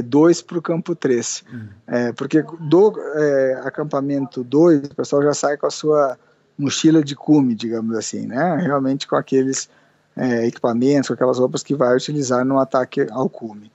2 0.05 0.40
é, 0.40 0.42
para 0.42 0.59
o 0.59 0.62
campo 0.62 0.94
3. 0.94 1.44
Hum. 1.53 1.68
É, 1.87 2.12
porque 2.12 2.42
do 2.61 2.94
é, 3.16 3.61
acampamento 3.64 4.42
2, 4.42 4.87
o 4.87 4.94
pessoal 4.94 5.22
já 5.22 5.35
sai 5.35 5.57
com 5.59 5.66
a 5.66 5.70
sua 5.70 6.18
mochila 6.59 7.03
de 7.03 7.14
cume, 7.14 7.55
digamos 7.55 7.96
assim, 7.96 8.27
né? 8.27 8.57
Realmente 8.57 9.07
com 9.07 9.16
aqueles 9.16 9.68
é, 10.16 10.46
equipamentos, 10.46 11.09
com 11.09 11.14
aquelas 11.14 11.38
roupas 11.38 11.62
que 11.62 11.75
vai 11.75 11.94
utilizar 11.94 12.44
no 12.44 12.59
ataque 12.59 13.07
ao 13.11 13.29
cume. 13.29 13.70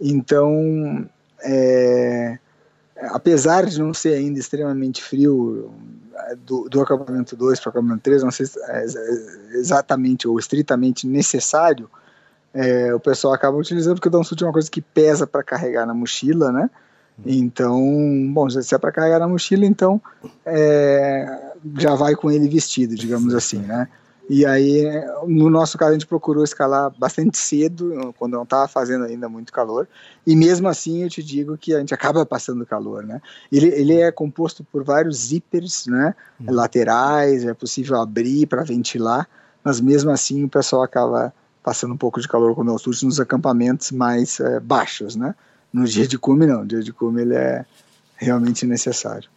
Então, 0.00 1.08
é, 1.42 2.38
apesar 3.08 3.66
de 3.66 3.78
não 3.78 3.94
ser 3.94 4.14
ainda 4.14 4.38
extremamente 4.38 5.02
frio 5.02 5.70
é, 6.14 6.36
do, 6.36 6.68
do 6.68 6.80
acampamento 6.80 7.36
2 7.36 7.60
para 7.60 7.68
o 7.68 7.70
acampamento 7.70 8.02
3, 8.02 8.22
não 8.22 8.30
ser 8.30 8.50
é 8.68 8.84
exatamente 9.52 10.28
ou 10.28 10.38
estritamente 10.38 11.06
necessário, 11.06 11.88
é, 12.52 12.92
o 12.94 13.00
pessoal 13.00 13.32
acaba 13.32 13.56
utilizando 13.56 13.94
porque 13.94 14.08
o 14.08 14.10
downsuit 14.10 14.42
é 14.42 14.46
uma 14.46 14.52
coisa 14.52 14.70
que 14.70 14.80
pesa 14.80 15.26
para 15.26 15.42
carregar 15.42 15.86
na 15.86 15.94
mochila, 15.94 16.50
né? 16.50 16.68
Então, 17.24 17.78
bom, 18.32 18.48
se 18.48 18.74
é 18.74 18.78
para 18.78 18.92
carregar 18.92 19.18
na 19.18 19.28
mochila, 19.28 19.66
então 19.66 20.00
é, 20.44 21.52
já 21.76 21.94
vai 21.94 22.14
com 22.14 22.30
ele 22.30 22.48
vestido, 22.48 22.94
digamos 22.94 23.34
assim, 23.34 23.58
né? 23.58 23.88
E 24.32 24.46
aí, 24.46 24.84
no 25.26 25.50
nosso 25.50 25.76
caso, 25.76 25.90
a 25.90 25.94
gente 25.94 26.06
procurou 26.06 26.44
escalar 26.44 26.88
bastante 26.96 27.36
cedo, 27.36 28.14
quando 28.16 28.34
não 28.34 28.44
estava 28.44 28.68
fazendo 28.68 29.04
ainda 29.04 29.28
muito 29.28 29.52
calor. 29.52 29.88
E 30.24 30.36
mesmo 30.36 30.68
assim, 30.68 31.02
eu 31.02 31.10
te 31.10 31.20
digo 31.20 31.58
que 31.58 31.74
a 31.74 31.80
gente 31.80 31.92
acaba 31.92 32.24
passando 32.24 32.64
calor, 32.64 33.02
né? 33.02 33.20
Ele, 33.50 33.66
ele 33.66 34.00
é 34.00 34.12
composto 34.12 34.62
por 34.62 34.84
vários 34.84 35.16
zippers, 35.16 35.86
né? 35.88 36.14
Hum. 36.40 36.44
Laterais, 36.48 37.44
é 37.44 37.52
possível 37.52 38.00
abrir 38.00 38.46
para 38.46 38.62
ventilar, 38.62 39.28
mas 39.64 39.80
mesmo 39.80 40.12
assim 40.12 40.44
o 40.44 40.48
pessoal 40.48 40.84
acaba 40.84 41.34
passando 41.60 41.94
um 41.94 41.98
pouco 41.98 42.20
de 42.20 42.28
calor 42.28 42.54
quando 42.54 42.70
altitude 42.70 43.06
nos 43.06 43.18
acampamentos 43.18 43.90
mais 43.90 44.38
é, 44.38 44.60
baixos, 44.60 45.16
né? 45.16 45.34
No 45.72 45.84
dia 45.84 46.06
de 46.06 46.16
cume, 46.16 46.46
não. 46.46 46.60
No 46.60 46.66
dia 46.66 46.84
de 46.84 46.92
cume 46.92 47.22
ele 47.22 47.34
é 47.34 47.64
realmente 48.14 48.64
necessário. 48.64 49.28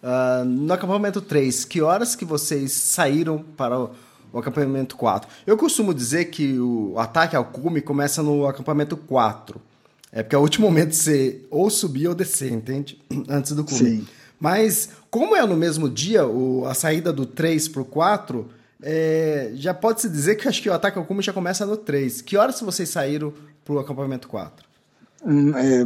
Uh, 0.00 0.44
no 0.44 0.72
acampamento 0.72 1.20
3, 1.20 1.64
que 1.64 1.82
horas 1.82 2.14
que 2.14 2.24
vocês 2.24 2.70
saíram 2.70 3.44
para 3.56 3.76
o 3.76 3.90
o 4.36 4.40
acampamento 4.40 4.96
4. 4.96 5.28
Eu 5.46 5.56
costumo 5.56 5.94
dizer 5.94 6.26
que 6.26 6.58
o 6.58 6.98
ataque 6.98 7.34
ao 7.34 7.44
cume 7.46 7.80
começa 7.80 8.22
no 8.22 8.46
acampamento 8.46 8.94
4. 8.94 9.58
É 10.12 10.22
porque 10.22 10.36
é 10.36 10.38
o 10.38 10.42
último 10.42 10.66
momento 10.66 10.90
de 10.90 10.96
você 10.96 11.40
ou 11.50 11.70
subir 11.70 12.06
ou 12.06 12.14
descer, 12.14 12.52
entende? 12.52 13.00
Antes 13.28 13.52
do 13.52 13.64
cume. 13.64 13.78
Sim. 13.78 14.06
Mas, 14.38 14.90
como 15.10 15.34
é 15.34 15.44
no 15.46 15.56
mesmo 15.56 15.88
dia, 15.88 16.26
o, 16.26 16.66
a 16.66 16.74
saída 16.74 17.14
do 17.14 17.24
3 17.24 17.68
para 17.68 17.80
o 17.80 17.84
4, 17.86 18.46
é, 18.82 19.52
já 19.54 19.72
pode-se 19.72 20.08
dizer 20.10 20.34
que 20.34 20.46
acho 20.46 20.60
que 20.60 20.68
o 20.68 20.74
ataque 20.74 20.98
ao 20.98 21.04
cume 21.06 21.22
já 21.22 21.32
começa 21.32 21.64
no 21.64 21.78
3. 21.78 22.20
Que 22.20 22.36
horas 22.36 22.60
vocês 22.60 22.90
saíram 22.90 23.32
para 23.64 23.74
o 23.74 23.78
acampamento 23.78 24.28
4? 24.28 24.66
Hum, 25.24 25.52
é, 25.56 25.82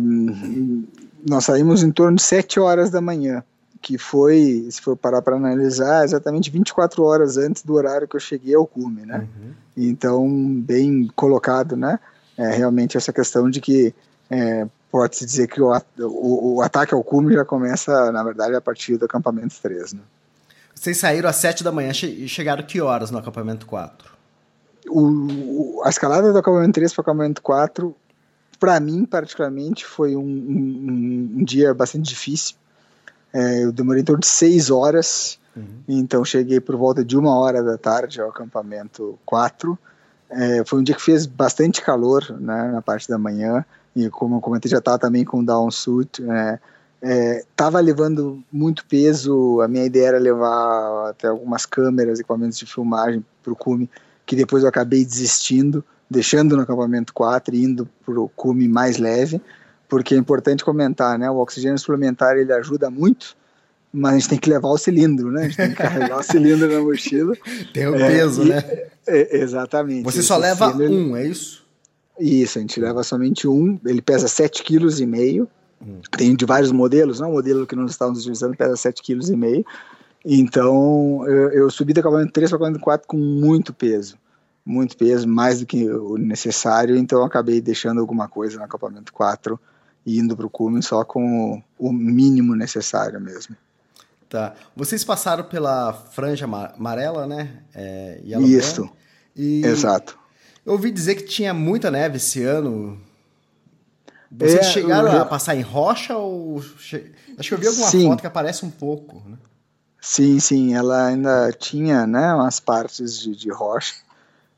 nós 1.24 1.44
saímos 1.44 1.84
em 1.84 1.92
torno 1.92 2.16
de 2.16 2.22
7 2.22 2.58
horas 2.58 2.90
da 2.90 3.00
manhã 3.00 3.44
que 3.80 3.96
foi, 3.96 4.66
se 4.70 4.80
for 4.80 4.96
parar 4.96 5.22
para 5.22 5.36
analisar, 5.36 6.04
exatamente 6.04 6.50
24 6.50 7.02
horas 7.02 7.36
antes 7.36 7.62
do 7.62 7.74
horário 7.74 8.06
que 8.06 8.16
eu 8.16 8.20
cheguei 8.20 8.54
ao 8.54 8.66
cume, 8.66 9.06
né? 9.06 9.18
Uhum. 9.18 9.52
Então, 9.76 10.28
bem 10.60 11.08
colocado, 11.16 11.76
né? 11.76 11.98
É, 12.36 12.50
realmente 12.50 12.96
essa 12.96 13.12
questão 13.12 13.48
de 13.48 13.60
que 13.60 13.94
é, 14.30 14.66
pode-se 14.90 15.24
dizer 15.24 15.46
que 15.48 15.60
o, 15.60 15.72
o, 15.98 16.56
o, 16.56 16.62
ataque 16.62 16.94
ao 16.94 17.02
cume 17.02 17.34
já 17.34 17.44
começa, 17.44 18.12
na 18.12 18.22
verdade, 18.22 18.54
a 18.54 18.60
partir 18.60 18.96
do 18.96 19.04
acampamento 19.04 19.54
3. 19.62 19.94
Né? 19.94 20.00
Vocês 20.74 20.98
saíram 20.98 21.28
às 21.28 21.36
7 21.36 21.62
da 21.62 21.72
manhã 21.72 21.90
e 21.90 22.28
chegaram 22.28 22.64
que 22.64 22.80
horas 22.80 23.10
no 23.10 23.18
acampamento 23.18 23.66
4? 23.66 24.10
O, 24.88 25.82
a 25.84 25.90
escalada 25.90 26.32
do 26.32 26.38
acampamento 26.38 26.72
3 26.72 26.92
para 26.92 27.00
o 27.00 27.02
acampamento 27.02 27.42
4, 27.42 27.94
para 28.58 28.80
mim, 28.80 29.04
particularmente, 29.04 29.84
foi 29.84 30.16
um, 30.16 30.22
um, 30.22 31.30
um 31.38 31.44
dia 31.44 31.74
bastante 31.74 32.08
difícil. 32.08 32.56
É, 33.32 33.64
eu 33.64 33.72
demorei 33.72 34.02
em 34.02 34.04
torno 34.04 34.20
de 34.20 34.26
6 34.26 34.70
horas, 34.70 35.38
uhum. 35.56 35.82
então 35.88 36.24
cheguei 36.24 36.60
por 36.60 36.76
volta 36.76 37.04
de 37.04 37.16
uma 37.16 37.38
hora 37.38 37.62
da 37.62 37.78
tarde 37.78 38.20
ao 38.20 38.30
acampamento 38.30 39.18
4. 39.24 39.78
É, 40.30 40.62
foi 40.64 40.80
um 40.80 40.82
dia 40.82 40.94
que 40.94 41.02
fez 41.02 41.26
bastante 41.26 41.82
calor 41.82 42.24
né, 42.40 42.70
na 42.72 42.82
parte 42.82 43.08
da 43.08 43.18
manhã, 43.18 43.64
e 43.94 44.08
como 44.08 44.36
eu 44.36 44.40
comentei, 44.40 44.70
já 44.70 44.78
estava 44.78 44.98
também 44.98 45.24
com 45.24 45.44
down 45.44 45.70
suit. 45.70 46.22
Né, 46.22 46.58
estava 47.02 47.80
é, 47.80 47.82
levando 47.82 48.42
muito 48.52 48.84
peso. 48.86 49.60
A 49.60 49.68
minha 49.68 49.84
ideia 49.84 50.08
era 50.08 50.18
levar 50.18 51.10
até 51.10 51.28
algumas 51.28 51.66
câmeras, 51.66 52.20
equipamentos 52.20 52.58
de 52.58 52.66
filmagem 52.66 53.24
para 53.42 53.52
o 53.52 53.56
cume, 53.56 53.88
que 54.26 54.36
depois 54.36 54.62
eu 54.62 54.68
acabei 54.68 55.04
desistindo, 55.04 55.84
deixando 56.08 56.56
no 56.56 56.62
acampamento 56.62 57.12
4 57.14 57.54
e 57.54 57.64
indo 57.64 57.88
para 58.04 58.20
o 58.20 58.28
cume 58.28 58.68
mais 58.68 58.98
leve, 58.98 59.40
porque 59.90 60.14
é 60.14 60.16
importante 60.16 60.64
comentar, 60.64 61.18
né? 61.18 61.28
O 61.28 61.38
oxigênio 61.38 61.76
suplementar 61.76 62.36
ele 62.36 62.52
ajuda 62.52 62.88
muito, 62.88 63.36
mas 63.92 64.12
a 64.12 64.18
gente 64.18 64.28
tem 64.28 64.38
que 64.38 64.48
levar 64.48 64.68
o 64.68 64.78
cilindro, 64.78 65.32
né? 65.32 65.42
A 65.42 65.44
gente 65.44 65.56
tem 65.56 65.70
que 65.70 65.74
carregar 65.74 66.16
o 66.16 66.22
cilindro 66.22 66.72
na 66.72 66.80
mochila. 66.80 67.36
Tem 67.74 67.88
o 67.88 67.96
é, 67.96 68.06
peso, 68.06 68.44
e, 68.44 68.48
né? 68.50 68.62
É, 69.06 69.38
exatamente. 69.38 70.04
Você 70.04 70.22
só 70.22 70.36
leva 70.36 70.74
um, 70.76 71.16
é 71.16 71.26
isso? 71.26 71.66
Isso, 72.18 72.58
a 72.58 72.60
gente 72.60 72.78
leva 72.78 73.02
somente 73.02 73.48
um. 73.48 73.80
Ele 73.84 74.00
pesa 74.00 74.28
7,5 74.28 74.62
kg. 74.62 75.48
Hum. 75.82 76.00
Tem 76.16 76.36
de 76.36 76.44
vários 76.44 76.70
modelos, 76.70 77.18
não? 77.18 77.30
O 77.30 77.32
modelo 77.32 77.66
que 77.66 77.74
nós 77.74 77.90
estávamos 77.90 78.20
utilizando 78.20 78.56
pesa 78.56 78.74
7,5 78.74 79.02
kg. 79.02 79.64
Então, 80.24 81.24
eu, 81.26 81.50
eu 81.50 81.70
subi 81.70 81.92
do 81.92 81.98
acampamento 81.98 82.32
3 82.32 82.50
para 82.50 82.54
o 82.54 82.58
acampamento 82.58 82.84
4 82.84 83.08
com 83.08 83.16
muito 83.16 83.74
peso. 83.74 84.16
Muito 84.64 84.96
peso, 84.96 85.26
mais 85.26 85.60
do 85.60 85.66
que 85.66 85.90
o 85.90 86.16
necessário. 86.16 86.96
Então, 86.96 87.18
eu 87.18 87.24
acabei 87.24 87.60
deixando 87.60 88.00
alguma 88.00 88.28
coisa 88.28 88.58
no 88.58 88.64
acampamento 88.64 89.12
4 89.12 89.58
e 90.04 90.18
indo 90.18 90.36
para 90.36 90.46
o 90.46 90.50
cume 90.50 90.82
só 90.82 91.04
com 91.04 91.62
o, 91.78 91.92
mínimo 91.92 92.54
necessário 92.54 93.20
mesmo. 93.20 93.56
Tá. 94.28 94.54
Vocês 94.76 95.04
passaram 95.04 95.44
pela 95.44 95.92
franja 95.92 96.44
amarela, 96.46 97.26
né? 97.26 97.62
É, 97.74 98.20
Isso. 98.24 98.88
E 99.36 99.64
Exato. 99.64 100.18
Eu 100.64 100.72
ouvi 100.72 100.90
dizer 100.90 101.16
que 101.16 101.24
tinha 101.24 101.52
muita 101.52 101.90
neve 101.90 102.16
esse 102.16 102.42
ano. 102.44 103.00
Vocês 104.30 104.60
é, 104.60 104.62
chegaram 104.62 105.12
eu... 105.12 105.22
a 105.22 105.24
passar 105.24 105.56
em 105.56 105.62
rocha 105.62 106.16
ou. 106.16 106.58
Acho 106.58 107.00
que 107.48 107.54
eu 107.54 107.58
vi 107.58 107.66
alguma 107.66 107.88
sim. 107.88 108.06
foto 108.06 108.20
que 108.20 108.26
aparece 108.26 108.64
um 108.64 108.70
pouco, 108.70 109.22
né? 109.28 109.36
Sim, 110.00 110.38
sim, 110.38 110.74
ela 110.74 111.06
ainda 111.06 111.52
tinha 111.52 112.06
né, 112.06 112.32
umas 112.32 112.58
partes 112.58 113.18
de, 113.18 113.36
de 113.36 113.50
rocha, 113.50 113.94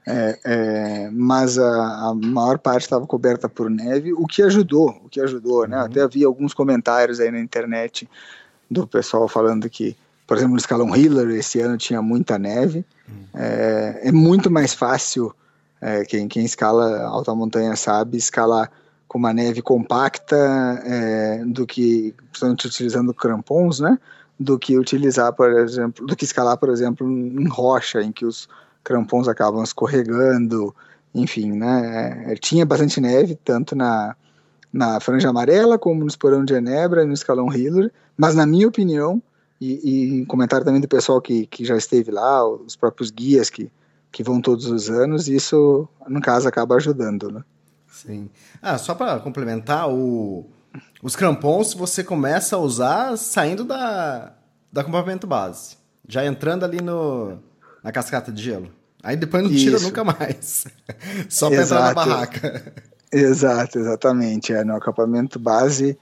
é, 0.07 0.39
é, 0.45 1.11
mas 1.13 1.59
a, 1.59 2.09
a, 2.09 2.15
maior 2.15 2.59
parte 2.59 2.83
estava 2.83 3.07
coberta 3.07 3.49
por 3.49 3.71
neve, 3.71 4.13
o 4.13 4.27
que 4.27 4.43
ajudou, 4.43 5.01
o 5.05 5.09
que 5.09 5.21
ajudou, 5.21 5.67
né? 5.67 5.79
Uhum. 5.79 5.85
Até 5.85 6.01
havia 6.01 6.27
alguns 6.27 6.53
comentários 6.53 7.21
aí 7.21 7.31
na 7.31 7.39
internet 7.39 8.09
do 8.69 8.87
pessoal 8.87 9.29
falando 9.29 9.69
que, 9.71 9.97
por 10.27 10.37
exemplo, 10.37 10.55
no 10.55 10.59
escalão 10.59 10.97
Hiller 10.97 11.29
esse 11.31 11.61
ano 11.61 11.77
tinha 11.77 12.03
muita 12.03 12.37
neve. 12.37 12.85
Uhum. 13.09 13.25
É, 13.35 14.01
é, 14.05 14.13
muito 14.13 14.51
mais 14.51 14.75
fácil, 14.75 15.33
é, 15.81 16.05
quem, 16.05 16.27
quem 16.27 16.45
escala 16.45 17.03
alta 17.05 17.33
montanha 17.35 17.77
sabe, 17.77 18.17
escalar 18.17 18.71
com 19.07 19.19
uma 19.19 19.33
neve 19.33 19.63
compacta 19.63 20.37
é, 20.85 21.45
do 21.45 21.65
que, 21.65 22.13
principalmente 22.31 22.67
utilizando 22.67 23.15
crampons, 23.15 23.79
né? 23.79 23.99
Do 24.41 24.59
que 24.59 24.77
utilizar, 24.77 25.33
por 25.33 25.53
exemplo, 25.61 26.05
do 26.05 26.17
que 26.17 26.25
escalar, 26.25 26.57
por 26.57 26.71
exemplo, 26.71 27.09
em 27.09 27.47
rocha, 27.47 28.03
em 28.03 28.11
que 28.11 28.25
os 28.25 28.49
crampons 28.83 29.29
acabam 29.29 29.63
escorregando, 29.63 30.75
enfim, 31.15 31.53
né? 31.53 32.33
É, 32.33 32.35
tinha 32.37 32.65
bastante 32.65 33.01
neve, 33.01 33.39
tanto 33.45 33.77
na, 33.77 34.17
na 34.73 35.01
franja 35.01 35.29
amarela, 35.29 35.79
como 35.79 36.01
no 36.01 36.07
esporão 36.07 36.45
de 36.45 36.55
Genebra 36.55 37.03
e 37.03 37.07
no 37.07 37.13
escalão 37.13 37.53
Hiller, 37.53 37.93
mas 38.17 38.35
na 38.35 38.47
minha 38.47 38.67
opinião, 38.67 39.23
e, 39.61 40.21
e 40.21 40.27
comentário 40.27 40.65
também 40.65 40.81
do 40.81 40.89
pessoal 40.89 41.21
que, 41.21 41.47
que 41.47 41.65
já 41.65 41.77
esteve 41.77 42.11
lá, 42.11 42.47
os 42.49 42.75
próprios 42.75 43.11
guias 43.11 43.49
que, 43.49 43.71
que 44.11 44.23
vão 44.23 44.41
todos 44.41 44.67
os 44.67 44.91
anos, 44.91 45.29
isso, 45.29 45.89
no 46.09 46.21
caso, 46.21 46.49
acaba 46.49 46.77
ajudando, 46.77 47.31
né? 47.31 47.45
Sim. 47.89 48.31
Ah, 48.61 48.79
só 48.79 48.95
para 48.95 49.21
complementar, 49.21 49.89
o, 49.89 50.47
os 51.03 51.15
crampons 51.15 51.75
você 51.75 52.03
começa 52.03 52.57
a 52.57 52.59
usar 52.59 53.17
saindo 53.17 53.65
da, 53.65 54.33
do 54.73 54.81
acampamento 54.81 55.27
base, 55.27 55.77
já 56.09 56.25
entrando 56.25 56.65
ali 56.65 56.81
no, 56.81 57.39
na 57.83 57.93
cascata 57.93 58.31
de 58.31 58.43
gelo. 58.43 58.71
Aí 59.03 59.17
depois 59.17 59.43
não 59.43 59.51
tira 59.51 59.77
isso. 59.77 59.85
nunca 59.87 60.05
mais. 60.05 60.65
Só 61.29 61.51
para 61.51 61.63
entrar 61.63 61.81
na 61.81 61.95
barraca. 61.95 62.73
Exato, 63.13 63.79
exatamente. 63.79 64.53
É, 64.53 64.65
no 64.65 64.77
acampamento 64.77 65.39
base, 65.39 65.99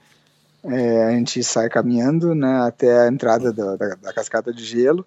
é, 0.63 1.05
a 1.05 1.11
gente 1.11 1.43
sai 1.43 1.67
caminhando 1.67 2.35
né, 2.35 2.61
até 2.61 3.01
a 3.01 3.07
entrada 3.07 3.51
da, 3.51 3.75
da, 3.75 3.95
da 3.95 4.13
cascata 4.13 4.53
de 4.53 4.63
gelo, 4.63 5.05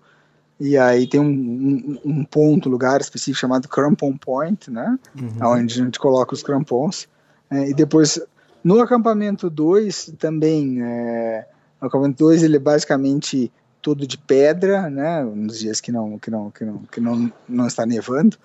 e 0.58 0.76
aí 0.76 1.06
tem 1.06 1.20
um, 1.20 1.26
um, 1.26 2.00
um, 2.04 2.24
ponto, 2.24 2.68
lugar 2.68 3.00
específico 3.00 3.40
chamado 3.40 3.68
Crampon 3.68 4.16
Point, 4.16 4.70
né, 4.70 4.98
uhum. 5.16 5.48
onde 5.52 5.80
a 5.80 5.84
gente 5.84 5.98
coloca 5.98 6.34
os 6.34 6.42
crampons, 6.42 7.08
é, 7.50 7.70
e 7.70 7.74
depois 7.74 8.20
no 8.62 8.80
acampamento 8.80 9.48
2 9.48 10.14
também, 10.18 10.82
é, 10.82 11.46
o 11.80 11.87
acampamento 11.87 12.24
2 12.24 12.42
ele 12.42 12.56
é 12.56 12.60
basicamente 12.60 13.52
todo 13.84 14.06
de 14.06 14.16
pedra, 14.16 14.88
né, 14.88 15.22
nos 15.22 15.58
dias 15.58 15.78
que 15.78 15.92
não, 15.92 16.18
que 16.18 16.30
não, 16.30 16.50
que 16.50 16.64
não, 16.64 16.78
que 16.90 17.00
não, 17.02 17.30
não 17.46 17.66
está 17.66 17.84
nevando, 17.84 18.38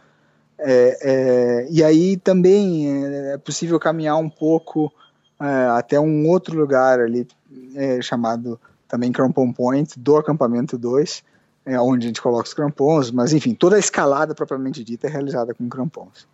é, 0.58 0.99
é, 1.02 1.67
e 1.71 1.82
aí 1.82 2.17
também 2.17 2.93
é, 2.93 3.36
é 3.36 3.38
possível 3.38 3.80
caminhar 3.80 4.17
um 4.17 4.30
pouco 4.30 4.91
é, 5.39 5.45
até 5.78 5.97
um 5.97 6.28
outro 6.28 6.60
lugar 6.60 6.99
ali 6.99 7.25
é, 7.73 8.02
chamado 8.02 8.60
também 8.86 9.13
Crampon 9.13 9.54
Point, 9.54 9.97
do 9.97 10.17
acampamento 10.17 10.78
2, 10.78 11.23
é, 11.67 11.80
onde 11.80 12.06
a 12.06 12.10
gente 12.10 12.21
coloca 12.21 12.47
os 12.49 12.54
crampons, 12.54 13.10
mas 13.10 13.32
enfim, 13.32 13.54
toda 13.54 13.78
a 13.78 13.80
escalada 13.80 14.36
propriamente 14.36 14.84
dita 14.84 15.08
é 15.08 15.10
realizada 15.10 15.54
com 15.54 15.69
crampons. 15.69 16.28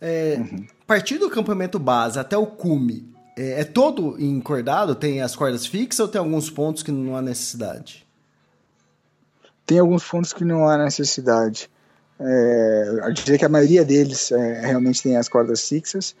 É, 0.00 0.38
uhum. 0.38 0.64
A 0.80 0.86
partir 0.86 1.18
do 1.18 1.26
acampamento 1.26 1.78
base 1.78 2.18
até 2.18 2.38
o 2.38 2.46
cume, 2.46 3.06
é, 3.40 3.64
todo 3.64 4.20
encordado? 4.20 4.94
Tem 4.94 5.22
as 5.22 5.34
cordas 5.34 5.66
fixas 5.66 6.00
ou 6.00 6.08
tem 6.08 6.18
alguns 6.18 6.50
pontos 6.50 6.82
que 6.82 6.92
não 6.92 7.16
há 7.16 7.22
necessidade? 7.22 8.06
Tem 9.64 9.78
alguns 9.78 10.04
pontos 10.04 10.32
que 10.32 10.44
não 10.44 10.68
há 10.68 10.76
necessidade. 10.76 11.70
É, 12.18 13.00
eu 13.04 13.12
diria 13.12 13.38
que 13.38 13.44
a 13.44 13.48
maioria 13.48 13.84
deles 13.84 14.30
é, 14.30 14.66
realmente 14.66 15.02
tem 15.02 15.16
as 15.16 15.28
cordas 15.28 15.66
fixas, 15.66 16.14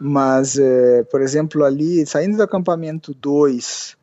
mas, 0.00 0.58
é, 0.58 1.04
por 1.04 1.20
exemplo, 1.20 1.64
ali, 1.64 2.04
saindo 2.06 2.36
do 2.36 2.42
acampamento 2.42 3.14
2 3.14 3.96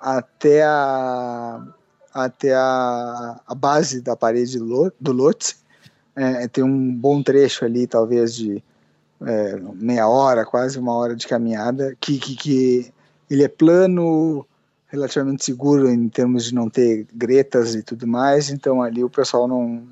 até 0.00 0.64
a, 0.64 1.64
até 2.12 2.54
a, 2.54 3.40
a 3.46 3.54
base 3.54 4.00
da 4.00 4.16
parede 4.16 4.58
do, 4.58 5.12
Lotse, 5.12 5.56
é, 6.16 6.48
tem 6.48 6.64
um 6.64 6.92
bom 6.94 7.22
trecho 7.22 7.64
ali, 7.64 7.86
talvez 7.86 8.34
de 8.34 8.62
é, 9.22 9.56
meia 9.74 10.08
hora, 10.08 10.44
quase 10.44 10.78
uma 10.78 10.94
hora 10.94 11.14
de 11.14 11.26
caminhada, 11.26 11.96
que, 12.00 12.18
que, 12.18 12.36
que 12.36 12.92
ele 13.30 13.42
é 13.42 13.48
plano, 13.48 14.46
relativamente 14.88 15.44
seguro 15.44 15.88
em 15.88 16.08
termos 16.08 16.44
de 16.44 16.54
não 16.54 16.68
ter 16.68 17.06
gretas 17.12 17.74
e 17.74 17.82
tudo 17.82 18.06
mais, 18.06 18.50
então 18.50 18.82
ali 18.82 19.04
o 19.04 19.10
pessoal 19.10 19.46
não, 19.46 19.82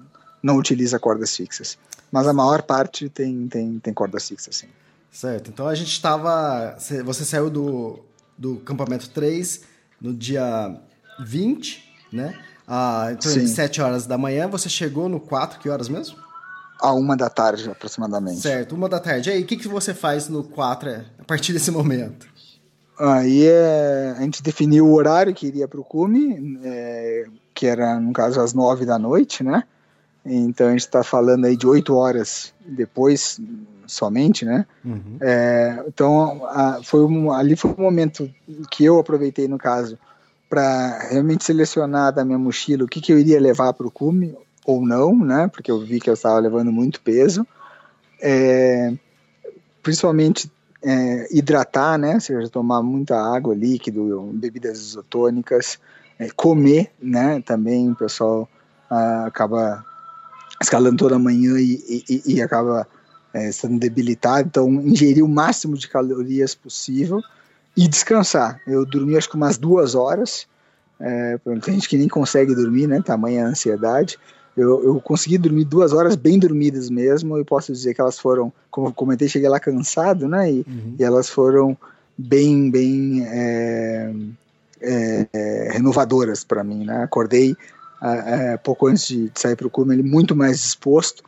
não 0.43 0.57
utiliza 0.57 0.99
cordas 0.99 1.37
fixas. 1.37 1.79
Mas 2.11 2.27
a 2.27 2.33
maior 2.33 2.62
parte 2.62 3.09
tem, 3.09 3.47
tem, 3.49 3.79
tem 3.79 3.93
cordas 3.93 4.29
fixas, 4.29 4.57
sim. 4.57 4.69
Certo. 5.11 5.51
Então 5.51 5.67
a 5.67 5.75
gente 5.75 5.91
estava. 5.93 6.77
Você 7.05 7.25
saiu 7.25 7.49
do, 7.49 8.01
do 8.37 8.57
campamento 8.57 9.09
3 9.11 9.62
no 10.01 10.12
dia 10.12 10.79
20, 11.21 11.83
né? 12.12 12.39
Ah, 12.68 13.09
então, 13.12 13.31
Sim. 13.31 13.47
7 13.47 13.81
horas 13.81 14.07
da 14.07 14.18
manhã. 14.18 14.49
Você 14.49 14.68
chegou 14.68 15.09
no 15.09 15.20
4, 15.20 15.61
que 15.61 15.68
horas 15.68 15.89
mesmo? 15.89 16.18
A 16.81 16.93
uma 16.93 17.16
da 17.16 17.31
tarde, 17.31 17.70
aproximadamente. 17.70 18.41
Certo, 18.41 18.74
uma 18.74 18.89
da 18.89 19.01
tarde. 19.01 19.31
E 19.31 19.33
aí, 19.33 19.43
o 19.43 19.47
que, 19.47 19.57
que 19.57 19.68
você 19.68 19.95
faz 19.95 20.29
no 20.29 20.45
4 20.45 20.89
é, 20.89 21.05
a 21.18 21.24
partir 21.24 21.53
desse 21.53 21.70
momento? 21.70 22.27
Aí 22.99 23.47
é, 23.47 24.14
a 24.16 24.22
gente 24.22 24.43
definiu 24.43 24.87
o 24.87 24.95
horário 24.95 25.35
que 25.35 25.47
iria 25.47 25.68
para 25.68 25.81
o 25.81 25.85
cume, 25.85 26.59
é, 26.64 27.27
que 27.55 27.66
era, 27.66 28.01
no 28.01 28.12
caso, 28.12 28.41
às 28.41 28.55
9 28.55 28.87
da 28.87 28.99
noite, 28.99 29.43
né? 29.43 29.64
Então 30.24 30.66
a 30.66 30.70
gente 30.70 30.81
está 30.81 31.05
falando 31.05 31.45
aí 31.45 31.57
de 31.57 31.66
oito 31.66 31.95
horas 31.95 32.53
depois 32.66 33.41
somente, 33.87 34.45
né? 34.45 34.66
Uhum. 34.85 35.18
É, 35.20 35.85
então 35.87 36.45
a, 36.47 36.81
foi 36.83 37.05
um, 37.05 37.31
ali 37.31 37.55
foi 37.55 37.70
um 37.70 37.83
momento 37.83 38.29
que 38.70 38.85
eu 38.85 38.99
aproveitei 38.99 39.47
no 39.47 39.59
caso 39.59 39.97
para 40.49 41.09
realmente 41.11 41.45
selecionar 41.45 42.12
da 42.12 42.24
minha 42.24 42.39
mochila 42.39 42.85
o 42.85 42.89
que, 42.89 43.01
que 43.01 43.12
eu 43.12 43.18
iria 43.18 43.41
levar 43.41 43.72
para 43.72 43.87
o 43.87 43.91
cume 43.91 44.37
ou 44.67 44.85
não, 44.85 45.17
né? 45.17 45.49
Porque 45.49 45.71
eu 45.71 45.81
vi 45.81 46.01
que 46.01 46.11
eu 46.11 46.14
estava 46.14 46.39
levando 46.39 46.73
muito 46.73 47.01
peso. 47.01 47.47
É, 48.21 48.93
principalmente 49.83 50.51
é, 50.83 51.29
hidratar, 51.31 51.99
né? 51.99 52.14
Ou 52.14 52.21
seja, 52.21 52.49
tomar 52.49 52.83
muita 52.83 53.17
água, 53.17 53.55
líquido, 53.55 54.31
bebidas 54.35 54.79
isotônicas, 54.79 55.79
é, 56.19 56.29
comer, 56.31 56.91
né? 57.01 57.41
Também 57.43 57.91
o 57.91 57.95
pessoal 57.95 58.49
ah, 58.91 59.27
acaba 59.27 59.85
escalando 60.61 60.97
toda 60.97 61.19
manhã 61.19 61.59
e, 61.59 62.03
e, 62.09 62.35
e 62.35 62.43
acaba 62.43 62.87
é, 63.33 63.49
estando 63.49 63.79
debilitado, 63.79 64.49
então 64.49 64.69
ingerir 64.73 65.23
o 65.23 65.29
máximo 65.29 65.77
de 65.77 65.89
calorias 65.89 66.55
possível 66.55 67.21
e 67.77 67.87
descansar. 67.87 68.61
Eu 68.67 68.87
dormi 68.87 69.17
acho 69.17 69.29
que 69.29 69.37
umas 69.37 69.59
duas 69.59 69.95
horas, 69.95 70.47
é, 70.99 71.39
tem 71.62 71.75
gente 71.75 71.89
que 71.89 71.99
nem 71.99 72.09
consegue 72.09 72.55
dormir, 72.55 72.87
né? 72.87 73.03
Tamanha 73.03 73.47
ansiedade. 73.47 74.19
Eu, 74.57 74.83
eu 74.83 75.01
consegui 75.01 75.37
dormir 75.37 75.65
duas 75.65 75.93
horas 75.93 76.17
bem 76.17 76.39
dormidas 76.39 76.89
mesmo. 76.89 77.37
Eu 77.37 77.45
posso 77.45 77.73
dizer 77.73 77.93
que 77.93 78.01
elas 78.01 78.19
foram, 78.19 78.53
como 78.71 78.89
eu 78.89 78.93
comentei, 78.93 79.29
cheguei 79.29 79.49
lá 79.49 79.61
cansado, 79.61 80.27
né? 80.27 80.51
E, 80.51 80.65
uhum. 80.67 80.97
e 80.99 81.05
elas 81.05 81.29
foram 81.29 81.77
bem, 82.17 82.71
bem 82.71 83.23
é, 83.27 84.13
é, 84.81 85.27
é 85.33 85.71
renovadoras 85.73 86.43
para 86.43 86.65
mim, 86.65 86.85
né? 86.85 87.03
Acordei 87.03 87.55
é, 88.03 88.57
pouco 88.57 88.87
antes 88.87 89.07
de, 89.09 89.31
sair 89.35 89.57
para 89.57 89.67
o 89.67 89.71
cume, 89.71 90.03
muito 90.03 90.35
mais 90.35 90.61
disposto. 90.61 91.23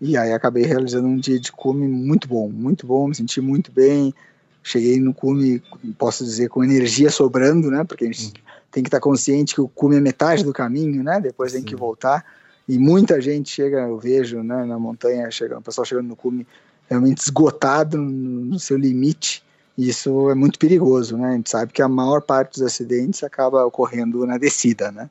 E 0.00 0.16
aí 0.16 0.32
acabei 0.32 0.64
realizando 0.64 1.06
um 1.06 1.18
dia 1.18 1.38
de 1.38 1.52
cume 1.52 1.86
muito 1.86 2.26
bom, 2.26 2.48
muito 2.48 2.86
bom, 2.86 3.08
me 3.08 3.14
senti 3.14 3.40
muito 3.40 3.70
bem. 3.70 4.14
Cheguei 4.62 4.98
no 4.98 5.12
cume, 5.12 5.62
posso 5.98 6.24
dizer, 6.24 6.48
com 6.48 6.64
energia 6.64 7.10
sobrando, 7.10 7.70
né? 7.70 7.84
Porque 7.84 8.04
a 8.04 8.06
gente 8.06 8.26
uhum. 8.26 8.32
tem 8.70 8.82
que 8.82 8.88
estar 8.88 9.00
consciente 9.00 9.54
que 9.54 9.60
o 9.60 9.68
cume 9.68 9.96
é 9.96 10.00
metade 10.00 10.44
do 10.44 10.52
caminho, 10.52 11.02
né? 11.02 11.20
Depois 11.20 11.52
tem 11.52 11.60
Sim. 11.60 11.66
que 11.66 11.76
voltar. 11.76 12.24
E 12.70 12.78
muita 12.78 13.20
gente 13.20 13.50
chega, 13.50 13.80
eu 13.80 13.98
vejo, 13.98 14.44
né, 14.44 14.64
na 14.64 14.78
montanha, 14.78 15.28
chega, 15.28 15.58
o 15.58 15.60
pessoal 15.60 15.84
chegando 15.84 16.06
no 16.06 16.14
cume 16.14 16.46
realmente 16.88 17.18
esgotado 17.18 17.96
no, 17.96 18.44
no 18.44 18.60
seu 18.60 18.78
limite. 18.78 19.42
E 19.76 19.88
isso 19.88 20.30
é 20.30 20.36
muito 20.36 20.56
perigoso, 20.56 21.16
né? 21.16 21.30
A 21.30 21.32
gente 21.32 21.50
sabe 21.50 21.72
que 21.72 21.82
a 21.82 21.88
maior 21.88 22.22
parte 22.22 22.52
dos 22.52 22.62
acidentes 22.62 23.24
acaba 23.24 23.64
ocorrendo 23.64 24.24
na 24.24 24.38
descida, 24.38 24.92
né? 24.92 25.10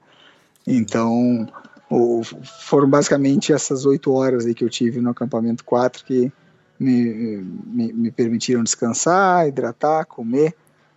Então, 0.65 1.49
o, 1.91 2.21
foram 2.23 2.89
basicamente 2.89 3.51
essas 3.51 3.85
oito 3.85 4.13
horas 4.13 4.45
aí 4.45 4.53
que 4.53 4.63
eu 4.63 4.69
tive 4.69 5.01
no 5.01 5.09
acampamento 5.09 5.65
4 5.65 6.05
que 6.05 6.31
me, 6.79 7.43
me, 7.65 7.91
me 7.91 8.09
permitiram 8.09 8.63
descansar, 8.63 9.49
hidratar, 9.49 10.05
comer, 10.05 10.55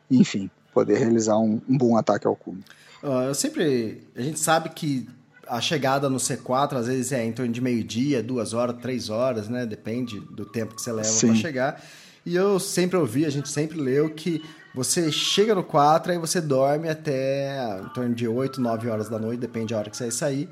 enfim, 0.09 0.49
poder 0.73 0.99
realizar 0.99 1.39
um, 1.39 1.61
um 1.69 1.77
bom 1.77 1.97
ataque 1.97 2.25
ao 2.25 2.37
cume. 2.37 2.63
Uh, 3.03 3.27
eu 3.27 3.35
sempre. 3.35 4.07
A 4.15 4.23
gente 4.23 4.39
sabe 4.39 4.69
que 4.69 5.09
a 5.53 5.61
chegada 5.61 6.09
no 6.09 6.17
C4 6.17 6.77
às 6.77 6.87
vezes 6.87 7.13
é 7.13 7.23
em 7.23 7.31
torno 7.31 7.53
de 7.53 7.61
meio-dia, 7.61 8.23
duas 8.23 8.55
horas, 8.55 8.75
três 8.81 9.11
horas, 9.11 9.51
né? 9.51 9.67
Depende 9.67 10.19
do 10.19 10.47
tempo 10.47 10.75
que 10.75 10.81
você 10.81 10.91
leva 10.91 11.11
para 11.13 11.35
chegar. 11.35 11.85
E 12.25 12.35
eu 12.35 12.59
sempre 12.59 12.97
ouvi, 12.97 13.27
a 13.27 13.31
gente 13.31 13.51
sempre 13.51 13.79
leu 13.79 14.09
que 14.09 14.43
você 14.75 15.13
chega 15.13 15.55
no 15.55 15.63
4 15.63 16.13
aí 16.13 16.19
você 16.19 16.41
dorme 16.41 16.89
até 16.89 17.79
em 17.85 17.89
torno 17.91 18.15
de 18.15 18.27
8, 18.27 18.63
9 18.63 18.89
horas 18.89 19.11
da 19.11 19.19
noite, 19.19 19.41
depende 19.41 19.75
da 19.75 19.81
hora 19.81 19.91
que 19.91 19.97
você 19.97 20.11
sair. 20.11 20.49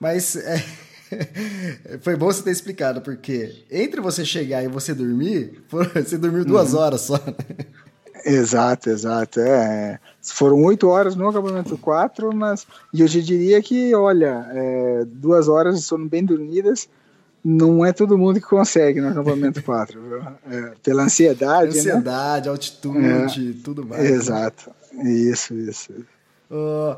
Mas 0.00 0.34
é, 0.36 0.64
foi 2.00 2.16
bom 2.16 2.24
você 2.24 2.42
ter 2.42 2.52
explicado, 2.52 3.02
porque 3.02 3.66
entre 3.70 4.00
você 4.00 4.24
chegar 4.24 4.62
e 4.62 4.68
você 4.68 4.94
dormir, 4.94 5.62
você 5.68 6.16
dormiu 6.16 6.42
duas 6.42 6.72
uhum. 6.72 6.80
horas 6.80 7.02
só. 7.02 7.18
Exato, 8.24 8.90
exato. 8.90 9.40
É. 9.40 9.98
Foram 10.22 10.62
oito 10.64 10.88
horas 10.88 11.16
no 11.16 11.28
acampamento 11.28 11.76
4, 11.76 12.34
mas 12.34 12.66
e 12.92 13.00
eu 13.00 13.08
te 13.08 13.22
diria 13.22 13.60
que, 13.62 13.94
olha, 13.94 14.46
é, 14.50 15.04
duas 15.06 15.48
horas 15.48 15.76
de 15.76 15.82
sono 15.82 16.08
bem 16.08 16.24
dormidas 16.24 16.88
não 17.44 17.84
é 17.84 17.92
todo 17.92 18.16
mundo 18.16 18.40
que 18.40 18.46
consegue 18.46 19.00
no 19.00 19.08
acampamento 19.08 19.62
4. 19.62 20.00
É, 20.48 20.72
pela 20.82 21.04
ansiedade. 21.04 21.72
Né? 21.72 21.80
Ansiedade, 21.80 22.46
né? 22.46 22.52
altitude, 22.52 23.56
é, 23.58 23.62
tudo 23.64 23.84
mais. 23.84 24.02
Né? 24.02 24.10
Exato. 24.10 24.70
Né? 24.92 25.10
Isso, 25.10 25.54
isso. 25.54 25.92
Uh, 26.50 26.96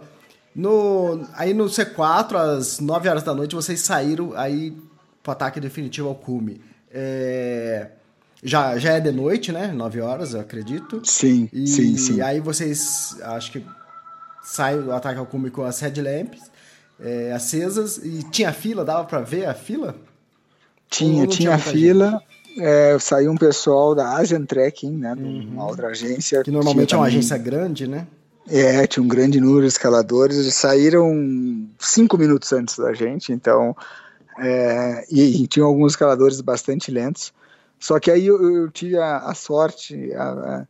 no, 0.55 1.27
aí 1.35 1.55
no 1.55 1.65
C4, 1.65 2.35
às 2.37 2.81
9 2.81 3.09
horas 3.09 3.23
da 3.23 3.35
noite, 3.35 3.55
vocês 3.55 3.81
saíram 3.81 4.33
aí 4.35 4.77
pro 5.23 5.33
ataque 5.33 5.61
definitivo 5.61 6.09
ao 6.09 6.15
cume. 6.15 6.61
É 6.91 7.89
já, 8.45 8.77
já 8.79 8.93
é 8.93 9.01
de 9.01 9.11
noite, 9.11 9.51
né? 9.51 9.69
9 9.69 10.01
horas, 10.03 10.35
eu 10.35 10.41
acredito. 10.41 11.01
Sim, 11.03 11.49
e, 11.51 11.67
sim, 11.67 11.97
sim. 11.97 12.17
E 12.17 12.23
aí 12.23 12.41
vocês, 12.41 13.17
acho 13.23 13.53
que 13.53 13.65
sai 14.43 14.79
o 14.79 14.93
ataque 14.93 15.19
ao 15.19 15.25
cume 15.25 15.51
com 15.51 15.65
as 15.65 15.81
headlamps 15.81 16.43
é, 17.01 17.33
acesas 17.33 17.97
e 17.97 18.23
tinha 18.31 18.53
fila, 18.53 18.85
dava 18.85 19.05
para 19.05 19.21
ver 19.21 19.47
a 19.47 19.55
fila? 19.55 19.97
Tinha, 20.91 21.27
tinha, 21.27 21.57
tinha 21.57 21.59
fila. 21.59 22.23
É, 22.59 22.97
saiu 23.01 23.33
um 23.33 23.37
pessoal 23.37 23.95
da 23.95 24.17
Asian 24.17 24.45
Trekking, 24.45 24.93
né? 24.93 25.15
Uhum. 25.15 25.49
Uma 25.55 25.67
outra 25.67 25.89
agência. 25.89 26.43
Que 26.43 26.51
normalmente 26.51 26.95
é 26.95 26.97
uma 26.97 27.07
também... 27.07 27.19
agência 27.19 27.39
grande, 27.39 27.87
né? 27.87 28.07
É, 28.47 28.87
tinha 28.87 29.03
um 29.03 29.09
grande 29.09 29.41
número 29.41 29.63
de 29.63 29.69
escaladores. 29.69 30.37
Eles 30.37 30.55
saíram 30.55 31.67
cinco 31.81 32.19
minutos 32.19 32.53
antes 32.53 32.79
da 32.79 32.93
gente, 32.93 33.33
então. 33.33 33.75
É, 34.39 35.05
e, 35.11 35.43
e 35.43 35.47
tinham 35.47 35.67
alguns 35.67 35.93
escaladores 35.93 36.41
bastante 36.41 36.91
lentos. 36.91 37.33
Só 37.85 38.01
que 38.01 38.11
aí 38.11 38.25
eu, 38.25 38.57
eu 38.57 38.71
tive 38.71 38.97
a, 38.97 39.19
a 39.19 39.35
sorte, 39.35 40.11
a, 40.15 40.67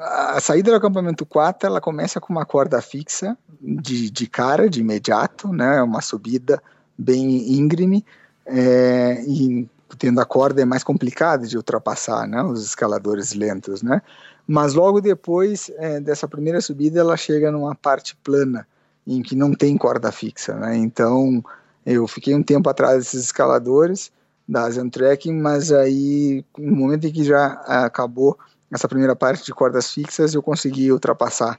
a, 0.00 0.36
a, 0.38 0.40
saída 0.40 0.72
do 0.72 0.76
acampamento 0.76 1.24
4, 1.24 1.68
ela 1.68 1.80
começa 1.80 2.20
com 2.20 2.32
uma 2.32 2.44
corda 2.44 2.82
fixa 2.82 3.38
de, 3.60 4.10
de 4.10 4.26
cara, 4.26 4.68
de 4.68 4.80
imediato, 4.80 5.52
né? 5.52 5.80
Uma 5.80 6.00
subida 6.00 6.60
bem 6.98 7.52
íngreme, 7.52 8.04
é, 8.44 9.22
e 9.24 9.68
tendo 9.96 10.20
a 10.20 10.24
corda 10.24 10.60
é 10.60 10.64
mais 10.64 10.82
complicado 10.82 11.46
de 11.46 11.56
ultrapassar, 11.56 12.26
né? 12.26 12.42
Os 12.42 12.64
escaladores 12.64 13.34
lentos, 13.34 13.80
né? 13.80 14.02
Mas 14.44 14.74
logo 14.74 15.00
depois 15.00 15.70
é, 15.76 16.00
dessa 16.00 16.26
primeira 16.26 16.60
subida, 16.60 16.98
ela 16.98 17.16
chega 17.16 17.52
numa 17.52 17.76
parte 17.76 18.16
plana, 18.16 18.66
em 19.06 19.22
que 19.22 19.36
não 19.36 19.54
tem 19.54 19.78
corda 19.78 20.10
fixa, 20.10 20.54
né? 20.54 20.76
Então, 20.76 21.40
eu 21.86 22.08
fiquei 22.08 22.34
um 22.34 22.42
tempo 22.42 22.68
atrás 22.68 22.98
desses 22.98 23.26
escaladores, 23.26 24.10
da 24.48 24.64
Asian 24.64 24.88
Trekking, 24.88 25.34
mas 25.34 25.70
aí 25.70 26.42
no 26.56 26.74
momento 26.74 27.06
em 27.06 27.12
que 27.12 27.22
já 27.22 27.46
acabou 27.66 28.38
essa 28.70 28.88
primeira 28.88 29.14
parte 29.14 29.44
de 29.44 29.52
cordas 29.52 29.92
fixas, 29.92 30.34
eu 30.34 30.42
consegui 30.42 30.90
ultrapassar 30.90 31.58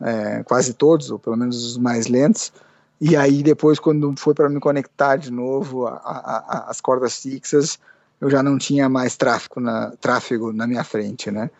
é, 0.00 0.42
quase 0.42 0.74
todos, 0.74 1.10
ou 1.10 1.18
pelo 1.18 1.36
menos 1.36 1.64
os 1.64 1.78
mais 1.78 2.08
lentos, 2.08 2.52
e 3.00 3.16
aí 3.16 3.42
depois 3.42 3.78
quando 3.78 4.14
foi 4.16 4.34
para 4.34 4.48
me 4.48 4.58
conectar 4.58 5.16
de 5.16 5.30
novo 5.30 5.86
às 5.86 6.80
cordas 6.80 7.16
fixas, 7.18 7.78
eu 8.20 8.30
já 8.30 8.42
não 8.42 8.58
tinha 8.58 8.88
mais 8.88 9.16
tráfego 9.16 9.60
na, 9.60 9.92
tráfego 10.00 10.52
na 10.52 10.66
minha 10.66 10.84
frente, 10.84 11.30
né? 11.30 11.50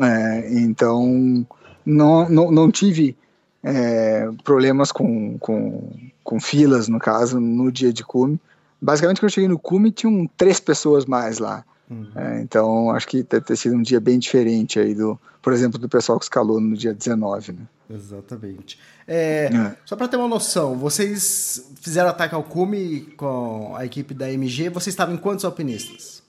É, 0.00 0.52
então 0.54 1.46
não, 1.84 2.28
não, 2.28 2.50
não 2.50 2.70
tive 2.70 3.16
é, 3.62 4.28
problemas 4.44 4.92
com, 4.92 5.38
com, 5.38 5.90
com 6.22 6.40
filas, 6.40 6.88
no 6.88 6.98
caso, 6.98 7.40
no 7.40 7.70
dia 7.70 7.92
de 7.92 8.04
cume, 8.04 8.40
basicamente 8.80 9.18
quando 9.18 9.30
eu 9.30 9.34
cheguei 9.34 9.48
no 9.48 9.58
cume 9.58 9.90
tinham 9.90 10.28
três 10.36 10.60
pessoas 10.60 11.04
mais 11.04 11.38
lá. 11.38 11.64
Uhum. 11.90 12.10
É, 12.14 12.40
então 12.40 12.90
acho 12.90 13.06
que 13.06 13.22
deve 13.22 13.44
ter 13.44 13.56
sido 13.56 13.76
um 13.76 13.82
dia 13.82 14.00
bem 14.00 14.18
diferente 14.18 14.78
aí 14.78 14.94
do, 14.94 15.18
por 15.42 15.52
exemplo, 15.52 15.78
do 15.78 15.88
pessoal 15.88 16.18
que 16.18 16.24
escalou 16.24 16.60
no 16.60 16.76
dia 16.76 16.94
19, 16.94 17.52
né? 17.52 17.62
Exatamente. 17.90 18.78
É, 19.06 19.50
é. 19.52 19.76
Só 19.84 19.94
para 19.94 20.08
ter 20.08 20.16
uma 20.16 20.28
noção, 20.28 20.76
vocês 20.76 21.70
fizeram 21.80 22.08
ataque 22.08 22.34
ao 22.34 22.42
cume 22.42 23.02
com 23.16 23.74
a 23.76 23.84
equipe 23.84 24.14
da 24.14 24.30
MG, 24.30 24.70
vocês 24.70 24.94
estavam 24.94 25.14
em 25.14 25.18
quantos 25.18 25.44
alpinistas? 25.44 26.22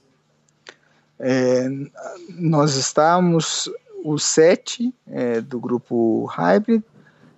É, 1.17 1.69
nós 2.29 2.75
estávamos 2.75 3.71
os 4.03 4.23
sete 4.23 4.93
é, 5.07 5.39
do 5.39 5.59
grupo 5.59 6.25
Hybrid 6.25 6.83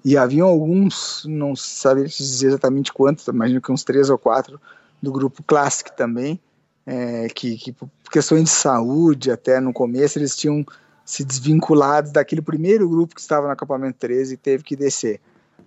e 0.03 0.17
haviam 0.17 0.47
alguns, 0.47 1.23
não 1.25 1.55
sabia 1.55 2.05
dizer 2.05 2.47
exatamente 2.47 2.91
quantos, 2.91 3.27
imagino 3.27 3.61
que 3.61 3.71
uns 3.71 3.83
três 3.83 4.09
ou 4.09 4.17
quatro 4.17 4.59
do 5.01 5.11
grupo 5.11 5.43
Classic 5.43 5.95
também, 5.95 6.39
é, 6.85 7.27
que, 7.27 7.57
que 7.57 7.71
por 7.71 7.89
questões 8.11 8.45
de 8.45 8.49
saúde, 8.49 9.31
até 9.31 9.59
no 9.59 9.73
começo, 9.73 10.17
eles 10.17 10.35
tinham 10.35 10.65
se 11.05 11.23
desvinculado 11.23 12.11
daquele 12.11 12.41
primeiro 12.41 12.87
grupo 12.89 13.15
que 13.15 13.21
estava 13.21 13.47
no 13.47 13.53
acampamento 13.53 13.97
13 13.99 14.33
e 14.33 14.37
teve 14.37 14.63
que 14.63 14.75
descer. 14.75 15.21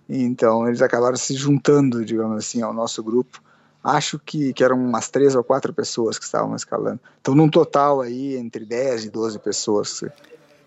Então 0.09 0.67
eles 0.67 0.83
acabaram 0.83 1.17
se 1.17 1.35
juntando, 1.35 2.05
digamos 2.05 2.37
assim, 2.37 2.63
ao 2.63 2.73
nosso 2.73 3.03
grupo. 3.03 3.43
Acho 3.83 4.19
que, 4.19 4.53
que 4.53 4.63
eram 4.63 4.77
umas 4.77 5.09
três 5.09 5.35
ou 5.35 5.43
quatro 5.43 5.73
pessoas 5.73 6.19
que 6.19 6.25
estavam 6.25 6.55
escalando. 6.55 7.01
Então, 7.21 7.35
num 7.35 7.49
total 7.49 8.03
aí, 8.03 8.37
entre 8.37 8.67
10 8.67 9.07
e 9.07 9.11
12 9.11 9.39
pessoas. 9.39 10.03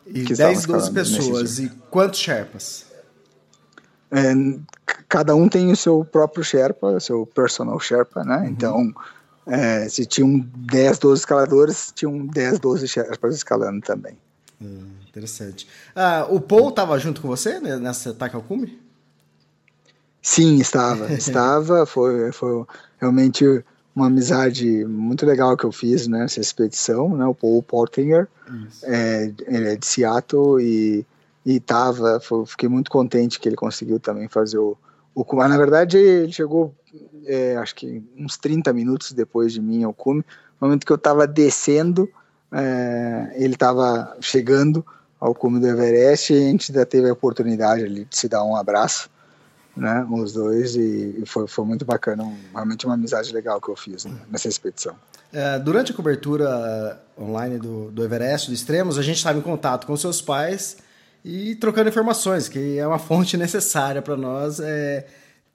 E 0.07 0.23
que 0.23 0.33
10, 0.33 0.65
12 0.65 0.91
pessoas. 0.91 1.59
E 1.59 1.69
quantos 1.91 2.19
Sherpas? 2.19 2.85
É, 4.13 4.33
cada 5.09 5.35
um 5.35 5.49
tem 5.49 5.71
o 5.71 5.75
seu 5.75 6.05
próprio 6.05 6.43
Sherpa, 6.43 6.87
o 6.87 6.99
seu 6.99 7.25
personal 7.25 7.79
Sherpa, 7.79 8.23
né? 8.23 8.37
Uhum. 8.37 8.45
Então, 8.45 8.93
é, 9.47 9.89
se 9.89 10.05
tinham 10.05 10.39
10, 10.55 10.99
12 10.99 11.21
escaladores, 11.21 11.91
tinham 11.95 12.25
10, 12.27 12.59
12 12.59 12.87
Sherpas 12.87 13.35
escalando 13.35 13.81
também. 13.81 14.17
Hum, 14.61 14.91
interessante. 15.09 15.67
Ah, 15.95 16.27
o 16.29 16.39
Paul 16.39 16.69
estava 16.69 16.97
junto 16.99 17.21
com 17.21 17.27
você 17.27 17.59
né, 17.59 17.75
nessa 17.77 18.11
ataque 18.11 18.35
ao 18.35 18.43
cume? 18.43 18.79
Sim, 20.21 20.59
estava. 20.59 21.11
estava. 21.13 21.85
Foi, 21.85 22.31
foi 22.31 22.65
realmente 22.99 23.63
uma 23.95 24.07
amizade 24.07 24.85
muito 24.85 25.25
legal 25.25 25.57
que 25.57 25.65
eu 25.65 25.71
fiz 25.71 26.07
né, 26.07 26.19
nessa 26.19 26.39
expedição, 26.39 27.15
né, 27.15 27.25
o 27.25 27.35
Paul 27.35 27.61
Portinger, 27.61 28.27
é, 28.83 29.31
ele 29.45 29.67
é 29.69 29.75
de 29.75 29.85
Seattle 29.85 30.59
e, 30.59 31.05
e 31.45 31.59
tava, 31.59 32.21
fiquei 32.45 32.69
muito 32.69 32.89
contente 32.89 33.39
que 33.39 33.49
ele 33.49 33.55
conseguiu 33.55 33.99
também 33.99 34.27
fazer 34.27 34.57
o, 34.57 34.77
o. 35.13 35.25
Na 35.35 35.57
verdade, 35.57 35.97
ele 35.97 36.31
chegou, 36.31 36.73
é, 37.25 37.57
acho 37.57 37.75
que 37.75 38.03
uns 38.17 38.37
30 38.37 38.71
minutos 38.73 39.11
depois 39.11 39.53
de 39.53 39.61
mim 39.61 39.83
ao 39.83 39.93
cume, 39.93 40.23
no 40.59 40.67
momento 40.67 40.85
que 40.85 40.91
eu 40.91 40.97
estava 40.97 41.27
descendo, 41.27 42.09
é, 42.51 43.33
ele 43.35 43.53
estava 43.53 44.15
chegando 44.21 44.85
ao 45.19 45.33
cume 45.33 45.59
do 45.59 45.67
Everest 45.67 46.33
e 46.33 46.37
a 46.37 46.39
gente 46.39 46.71
ainda 46.71 46.85
teve 46.85 47.09
a 47.09 47.13
oportunidade 47.13 47.83
ali 47.83 48.05
de 48.05 48.17
se 48.17 48.27
dar 48.27 48.43
um 48.43 48.55
abraço 48.55 49.09
né, 49.75 50.05
os 50.11 50.33
dois, 50.33 50.75
e, 50.75 51.23
foi, 51.25 51.47
foi 51.47 51.65
muito 51.65 51.83
bacana, 51.83 52.31
realmente 52.53 52.85
uma 52.85 52.93
amizade 52.93 53.33
legal 53.33 53.59
que 53.59 53.69
eu 53.69 53.75
fiz 53.75 54.05
né, 54.05 54.15
nessa 54.29 54.47
expedição. 54.47 54.95
É, 55.31 55.57
durante 55.57 55.91
a 55.91 55.95
cobertura 55.95 57.01
online 57.19 57.57
do, 57.57 57.89
do 57.89 58.03
Everest, 58.03 58.49
do 58.49 58.53
Extremos, 58.53 58.99
a 58.99 59.01
gente 59.01 59.17
estava 59.17 59.37
em 59.37 59.41
contato 59.41 59.87
com 59.87 59.97
seus 59.97 60.21
pais 60.21 60.77
e 61.23 61.55
trocando 61.55 61.89
informações, 61.89 62.49
que 62.49 62.77
é 62.77 62.85
uma 62.85 62.99
fonte 62.99 63.37
necessária 63.37 64.01
para 64.01 64.17
nós 64.17 64.59
é, 64.59 65.05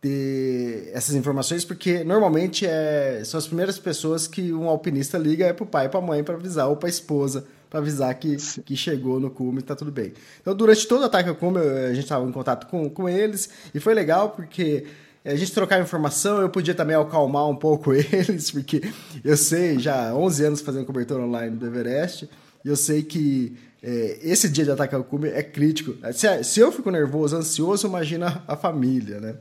ter 0.00 0.90
essas 0.92 1.14
informações, 1.14 1.64
porque 1.64 2.04
normalmente 2.04 2.66
é, 2.66 3.22
são 3.24 3.38
as 3.38 3.46
primeiras 3.46 3.78
pessoas 3.78 4.26
que 4.26 4.52
um 4.52 4.68
alpinista 4.68 5.18
liga 5.18 5.46
é 5.46 5.52
para 5.52 5.64
o 5.64 5.66
pai 5.66 5.86
e 5.86 5.88
para 5.88 5.98
a 5.98 6.02
mãe 6.02 6.24
para 6.24 6.34
avisar, 6.34 6.68
ou 6.68 6.76
para 6.76 6.88
a 6.88 6.90
esposa 6.90 7.46
para 7.68 7.80
avisar 7.80 8.14
que, 8.14 8.36
que 8.64 8.76
chegou 8.76 9.20
no 9.20 9.30
cume 9.30 9.58
e 9.58 9.62
tá 9.62 9.76
tudo 9.76 9.92
bem. 9.92 10.12
Então, 10.40 10.54
durante 10.54 10.86
todo 10.86 11.02
o 11.02 11.04
ataque 11.04 11.28
ao 11.28 11.34
cume, 11.34 11.58
a 11.58 11.92
gente 11.92 12.04
estava 12.04 12.26
em 12.26 12.32
contato 12.32 12.66
com, 12.66 12.88
com 12.88 13.08
eles 13.08 13.50
e 13.74 13.80
foi 13.80 13.94
legal 13.94 14.30
porque 14.30 14.86
a 15.24 15.34
gente 15.34 15.52
trocava 15.52 15.82
informação, 15.82 16.40
eu 16.40 16.48
podia 16.48 16.74
também 16.74 16.96
acalmar 16.96 17.46
um 17.48 17.56
pouco 17.56 17.92
eles, 17.92 18.50
porque 18.50 18.80
eu 19.22 19.36
sei, 19.36 19.78
já 19.78 20.14
11 20.14 20.44
anos 20.44 20.60
fazendo 20.60 20.86
cobertura 20.86 21.22
online 21.22 21.56
do 21.56 21.66
Everest, 21.66 22.28
e 22.64 22.68
eu 22.68 22.76
sei 22.76 23.02
que 23.02 23.56
é, 23.82 24.18
esse 24.22 24.48
dia 24.48 24.64
de 24.64 24.70
ataque 24.70 24.94
ao 24.94 25.04
cume 25.04 25.28
é 25.28 25.42
crítico. 25.42 25.94
Se, 26.12 26.44
se, 26.44 26.60
eu 26.60 26.72
fico 26.72 26.90
nervoso, 26.90 27.36
ansioso, 27.36 27.86
imagina 27.86 28.42
a 28.46 28.56
família, 28.56 29.20
né? 29.20 29.34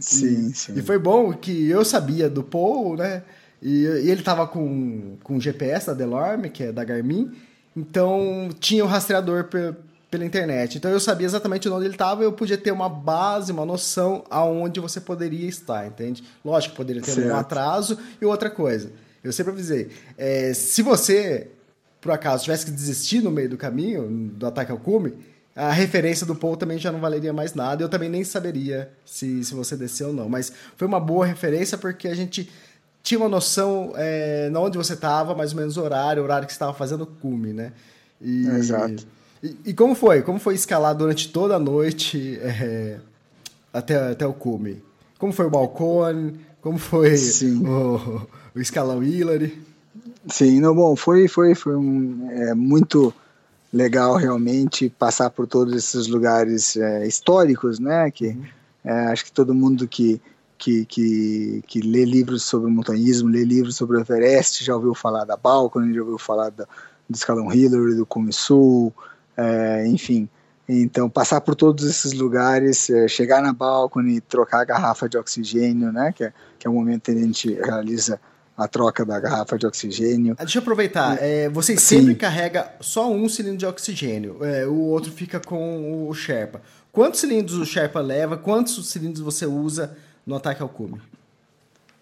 Sim, 0.00 0.48
e, 0.48 0.54
sim. 0.54 0.72
E 0.76 0.82
foi 0.82 0.98
bom 0.98 1.32
que 1.32 1.68
eu 1.68 1.84
sabia 1.84 2.28
do 2.28 2.42
Paul, 2.42 2.96
né? 2.96 3.22
E, 3.62 3.84
e 3.84 4.10
ele 4.10 4.22
tava 4.22 4.46
com, 4.46 5.16
com 5.22 5.36
o 5.36 5.40
GPS 5.40 5.86
da 5.86 5.94
Delorme, 5.94 6.50
que 6.50 6.64
é 6.64 6.72
da 6.72 6.84
Garmin, 6.84 7.32
então 7.76 8.50
tinha 8.60 8.84
o 8.84 8.88
rastreador 8.88 9.48
pela 10.10 10.24
internet. 10.24 10.76
Então 10.76 10.90
eu 10.90 11.00
sabia 11.00 11.26
exatamente 11.26 11.68
onde 11.68 11.86
ele 11.86 11.94
estava 11.94 12.22
e 12.22 12.26
eu 12.26 12.32
podia 12.32 12.58
ter 12.58 12.72
uma 12.72 12.88
base, 12.88 13.52
uma 13.52 13.64
noção 13.64 14.24
aonde 14.28 14.80
você 14.80 15.00
poderia 15.00 15.48
estar, 15.48 15.86
entende? 15.86 16.22
Lógico, 16.44 16.76
poderia 16.76 17.00
ter 17.02 17.12
certo. 17.12 17.32
um 17.32 17.36
atraso 17.36 17.98
e 18.20 18.24
outra 18.24 18.50
coisa. 18.50 18.92
Eu 19.22 19.32
sempre 19.32 19.52
avisei. 19.52 19.88
É, 20.18 20.52
se 20.52 20.82
você, 20.82 21.48
por 22.04 22.12
acaso, 22.12 22.44
tivesse 22.44 22.66
que 22.66 22.70
desistir 22.70 23.22
no 23.22 23.30
meio 23.30 23.48
do 23.48 23.56
caminho, 23.56 24.06
do 24.34 24.46
ataque 24.46 24.70
ao 24.70 24.76
cume, 24.76 25.14
a 25.56 25.72
referência 25.72 26.26
do 26.26 26.34
Paul 26.34 26.54
também 26.54 26.76
já 26.76 26.92
não 26.92 27.00
valeria 27.00 27.32
mais 27.32 27.54
nada. 27.54 27.82
Eu 27.82 27.88
também 27.88 28.10
nem 28.10 28.22
saberia 28.22 28.90
se, 29.06 29.42
se 29.42 29.54
você 29.54 29.74
desceu 29.74 30.08
ou 30.08 30.12
não. 30.12 30.28
Mas 30.28 30.52
foi 30.76 30.86
uma 30.86 31.00
boa 31.00 31.24
referência 31.24 31.78
porque 31.78 32.06
a 32.06 32.14
gente 32.14 32.50
tinha 33.02 33.18
uma 33.18 33.28
noção 33.28 33.94
é, 33.96 34.50
na 34.50 34.60
onde 34.60 34.76
você 34.76 34.92
estava, 34.92 35.34
mais 35.34 35.52
ou 35.52 35.58
menos 35.58 35.78
o 35.78 35.82
horário, 35.82 36.20
o 36.20 36.26
horário 36.26 36.46
que 36.46 36.52
você 36.52 36.56
estava 36.56 36.74
fazendo 36.74 37.04
o 37.04 37.06
cume, 37.06 37.54
né? 37.54 37.72
E, 38.20 38.48
Exato. 38.48 39.06
E, 39.42 39.56
e, 39.64 39.72
como 39.72 39.94
foi? 39.94 40.20
Como 40.20 40.38
foi 40.38 40.56
escalar 40.56 40.94
durante 40.94 41.30
toda 41.30 41.56
a 41.56 41.58
noite 41.58 42.38
é, 42.42 42.98
até, 43.72 44.10
até 44.10 44.26
o 44.26 44.34
cume? 44.34 44.82
Como 45.18 45.32
foi 45.32 45.46
o 45.46 45.50
balcone? 45.50 46.38
Como 46.60 46.76
foi 46.76 47.14
o, 47.66 48.26
o, 48.54 48.60
escalão 48.60 49.02
Hillary? 49.02 49.58
Sim, 50.28 50.60
não, 50.60 50.74
bom, 50.74 50.96
foi, 50.96 51.28
foi, 51.28 51.54
foi 51.54 51.76
um, 51.76 52.30
é, 52.30 52.54
muito 52.54 53.12
legal 53.72 54.16
realmente 54.16 54.88
passar 54.88 55.30
por 55.30 55.46
todos 55.46 55.74
esses 55.74 56.06
lugares 56.06 56.76
é, 56.76 57.06
históricos, 57.06 57.78
né? 57.78 58.10
Que 58.10 58.28
uhum. 58.28 58.44
é, 58.84 59.06
acho 59.06 59.24
que 59.24 59.32
todo 59.32 59.54
mundo 59.54 59.86
que 59.86 60.20
que, 60.56 60.86
que, 60.86 61.62
que 61.66 61.80
lê 61.80 62.04
livros 62.04 62.44
sobre 62.44 62.70
montanhismo, 62.70 63.28
lê 63.28 63.44
livros 63.44 63.76
sobre 63.76 63.98
o 63.98 64.00
Everest, 64.00 64.64
já 64.64 64.74
ouviu 64.74 64.94
falar 64.94 65.24
da 65.24 65.36
Balcony, 65.36 65.92
já 65.92 66.00
ouviu 66.00 66.16
falar 66.16 66.50
da, 66.50 66.64
do 67.08 67.14
escalão 67.14 67.52
Hillary, 67.52 67.96
do 67.96 68.06
Cume 68.06 68.32
Sul, 68.32 68.92
é, 69.36 69.86
enfim. 69.86 70.28
Então, 70.66 71.10
passar 71.10 71.42
por 71.42 71.54
todos 71.54 71.84
esses 71.84 72.14
lugares, 72.14 72.88
é, 72.88 73.06
chegar 73.06 73.42
na 73.42 73.52
Balcony, 73.52 74.20
trocar 74.22 74.62
a 74.62 74.64
garrafa 74.64 75.08
de 75.08 75.18
oxigênio, 75.18 75.92
né, 75.92 76.12
que 76.16 76.24
é, 76.24 76.32
que 76.58 76.66
é 76.66 76.70
o 76.70 76.72
momento 76.72 77.02
que 77.02 77.10
a 77.10 77.14
gente 77.14 77.52
realiza 77.52 78.18
a 78.56 78.68
troca 78.68 79.04
da 79.04 79.18
garrafa 79.18 79.58
de 79.58 79.66
oxigênio. 79.66 80.34
Ah, 80.38 80.44
deixa 80.44 80.58
eu 80.58 80.62
aproveitar. 80.62 81.18
É, 81.20 81.48
você 81.48 81.76
sempre 81.76 82.14
carrega 82.14 82.72
só 82.80 83.10
um 83.10 83.28
cilindro 83.28 83.58
de 83.58 83.66
oxigênio, 83.66 84.44
é, 84.44 84.66
o 84.66 84.78
outro 84.78 85.10
fica 85.10 85.40
com 85.40 86.08
o 86.08 86.14
Sherpa. 86.14 86.62
Quantos 86.92 87.20
cilindros 87.20 87.58
o 87.58 87.66
Sherpa 87.66 88.00
leva? 88.00 88.36
Quantos 88.36 88.88
cilindros 88.88 89.20
você 89.20 89.46
usa 89.46 89.96
no 90.24 90.36
ataque 90.36 90.62
ao 90.62 90.68
cume? 90.68 91.00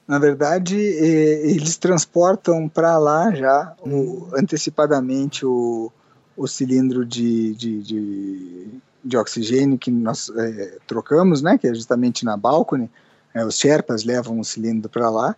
Na 0.06 0.18
verdade, 0.18 0.76
eles 0.76 1.76
transportam 1.76 2.68
para 2.68 2.98
lá 2.98 3.34
já 3.34 3.74
o, 3.80 4.28
antecipadamente 4.36 5.46
o, 5.46 5.90
o 6.36 6.46
cilindro 6.46 7.06
de, 7.06 7.54
de, 7.54 7.82
de, 7.82 8.66
de 9.02 9.16
oxigênio 9.16 9.78
que 9.78 9.90
nós 9.90 10.30
é, 10.36 10.78
trocamos, 10.86 11.40
né, 11.40 11.56
que 11.56 11.66
é 11.66 11.74
justamente 11.74 12.24
na 12.24 12.36
balcone. 12.36 12.90
É, 13.32 13.42
os 13.46 13.56
Sherpas 13.56 14.04
levam 14.04 14.38
o 14.38 14.44
cilindro 14.44 14.90
para 14.90 15.08
lá. 15.08 15.34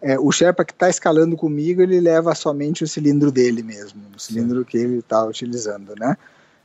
É, 0.00 0.18
o 0.18 0.30
Sherpa 0.30 0.64
que 0.64 0.72
está 0.72 0.88
escalando 0.88 1.36
comigo, 1.36 1.80
ele 1.80 2.00
leva 2.00 2.34
somente 2.34 2.84
o 2.84 2.88
cilindro 2.88 3.32
dele 3.32 3.62
mesmo, 3.62 4.02
o 4.14 4.20
cilindro 4.20 4.60
Sim. 4.60 4.64
que 4.64 4.76
ele 4.76 4.98
está 4.98 5.24
utilizando, 5.24 5.94
né? 5.98 6.16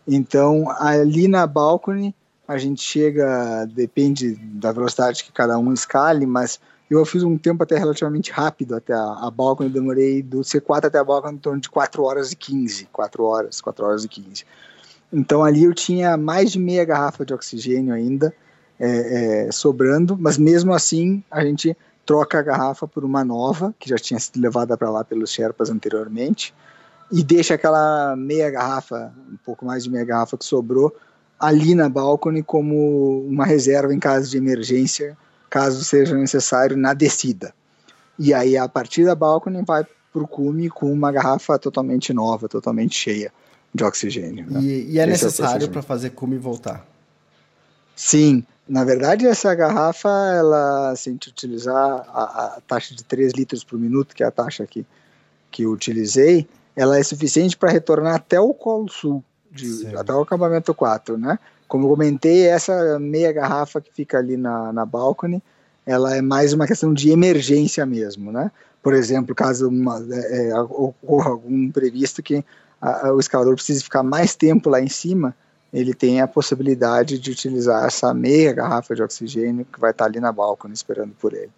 Então, 0.07 0.65
ali 0.79 1.27
na 1.27 1.47
balcone, 1.47 2.13
a 2.47 2.57
gente 2.57 2.81
chega, 2.81 3.65
depende 3.65 4.35
da 4.35 4.71
velocidade 4.71 5.23
que 5.23 5.31
cada 5.31 5.57
um 5.57 5.71
escale, 5.73 6.25
mas 6.25 6.59
eu 6.89 7.05
fiz 7.05 7.23
um 7.23 7.37
tempo 7.37 7.63
até 7.63 7.77
relativamente 7.77 8.31
rápido 8.31 8.75
até 8.75 8.93
a, 8.93 9.19
a 9.21 9.31
Balcony, 9.31 9.69
demorei 9.69 10.21
do 10.21 10.41
C4 10.41 10.85
até 10.85 10.99
a 10.99 11.03
Balcony 11.03 11.35
em 11.35 11.39
torno 11.39 11.61
de 11.61 11.69
4 11.69 12.03
horas 12.03 12.33
e 12.33 12.35
15, 12.35 12.89
4 12.91 13.23
horas, 13.23 13.61
4 13.61 13.85
horas 13.85 14.03
e 14.03 14.09
15. 14.09 14.43
Então 15.13 15.43
ali 15.43 15.63
eu 15.63 15.73
tinha 15.73 16.17
mais 16.17 16.51
de 16.51 16.59
meia 16.59 16.83
garrafa 16.83 17.25
de 17.25 17.33
oxigênio 17.33 17.93
ainda 17.93 18.33
é, 18.77 19.45
é, 19.47 19.51
sobrando, 19.51 20.17
mas 20.19 20.37
mesmo 20.37 20.73
assim 20.73 21.23
a 21.31 21.45
gente 21.45 21.77
troca 22.05 22.39
a 22.39 22.41
garrafa 22.41 22.87
por 22.87 23.03
uma 23.03 23.23
nova, 23.23 23.73
que 23.79 23.89
já 23.89 23.97
tinha 23.97 24.19
sido 24.19 24.41
levada 24.41 24.77
para 24.77 24.89
lá 24.89 25.03
pelos 25.03 25.31
Sherpas 25.31 25.69
anteriormente, 25.69 26.53
e 27.11 27.23
deixa 27.23 27.55
aquela 27.55 28.15
meia 28.15 28.49
garrafa, 28.49 29.13
um 29.31 29.37
pouco 29.43 29.65
mais 29.65 29.83
de 29.83 29.89
meia 29.89 30.05
garrafa 30.05 30.37
que 30.37 30.45
sobrou, 30.45 30.95
ali 31.39 31.75
na 31.75 31.89
balcone 31.89 32.43
como 32.43 33.25
uma 33.27 33.45
reserva 33.45 33.93
em 33.93 33.99
caso 33.99 34.29
de 34.29 34.37
emergência, 34.37 35.17
caso 35.49 35.83
seja 35.83 36.15
necessário 36.15 36.77
na 36.77 36.93
descida. 36.93 37.53
E 38.17 38.33
aí 38.33 38.55
a 38.55 38.69
partir 38.69 39.05
da 39.05 39.15
balcone 39.15 39.63
vai 39.65 39.85
para 40.13 40.21
o 40.21 40.27
cume 40.27 40.69
com 40.69 40.91
uma 40.91 41.11
garrafa 41.11 41.57
totalmente 41.57 42.13
nova, 42.13 42.47
totalmente 42.47 42.95
cheia 42.95 43.31
de 43.73 43.83
oxigênio. 43.83 44.45
Né? 44.49 44.61
E, 44.61 44.91
e, 44.91 44.99
é 44.99 45.03
Esse 45.03 45.25
necessário 45.25 45.65
é 45.65 45.69
para 45.69 45.81
fazer 45.81 46.11
cume 46.11 46.37
voltar? 46.37 46.85
Sim, 48.03 48.43
na 48.67 48.83
verdade 48.83 49.27
essa 49.27 49.53
garrafa, 49.53 50.09
ela, 50.09 50.95
se 50.95 51.07
a 51.07 51.11
gente 51.11 51.29
utilizar 51.29 51.75
a, 51.75 52.55
a 52.57 52.61
taxa 52.67 52.95
de 52.95 53.03
3 53.03 53.31
litros 53.33 53.63
por 53.63 53.77
minuto, 53.77 54.15
que 54.15 54.23
é 54.23 54.25
a 54.25 54.31
taxa 54.31 54.65
que, 54.65 54.83
que 55.51 55.61
eu 55.61 55.71
utilizei, 55.71 56.47
ela 56.75 56.97
é 56.97 57.03
suficiente 57.03 57.55
para 57.55 57.69
retornar 57.69 58.15
até 58.15 58.39
o 58.39 58.55
Colo 58.55 58.89
Sul 58.89 59.23
de, 59.51 59.95
até 59.95 60.11
o 60.11 60.21
acampamento 60.21 60.73
4, 60.73 61.15
né? 61.15 61.37
Como 61.67 61.85
eu 61.85 61.91
comentei, 61.91 62.47
essa 62.47 62.97
meia 62.97 63.31
garrafa 63.31 63.79
que 63.79 63.93
fica 63.93 64.17
ali 64.17 64.35
na, 64.35 64.73
na 64.73 64.83
balcone, 64.83 65.41
ela 65.85 66.15
é 66.15 66.23
mais 66.23 66.53
uma 66.53 66.65
questão 66.65 66.91
de 66.91 67.11
emergência 67.11 67.85
mesmo, 67.85 68.31
né? 68.31 68.51
Por 68.81 68.95
exemplo, 68.95 69.35
caso 69.35 69.69
uma, 69.69 70.03
é, 70.11 70.49
é 70.49 70.59
ocorra 70.59 71.29
algum 71.29 71.55
imprevisto 71.55 72.23
que 72.23 72.43
a, 72.81 73.09
a, 73.09 73.13
o 73.13 73.19
escalador 73.19 73.53
precise 73.53 73.83
ficar 73.83 74.01
mais 74.01 74.33
tempo 74.33 74.71
lá 74.71 74.81
em 74.81 74.89
cima, 74.89 75.35
ele 75.73 75.93
tem 75.93 76.21
a 76.21 76.27
possibilidade 76.27 77.17
de 77.17 77.31
utilizar 77.31 77.85
essa 77.85 78.13
meia 78.13 78.51
garrafa 78.53 78.93
de 78.95 79.01
oxigênio 79.01 79.65
que 79.65 79.79
vai 79.79 79.91
estar 79.91 80.05
ali 80.05 80.19
na 80.19 80.31
balcone 80.31 80.73
esperando 80.73 81.13
por 81.19 81.33
ele. 81.33 81.51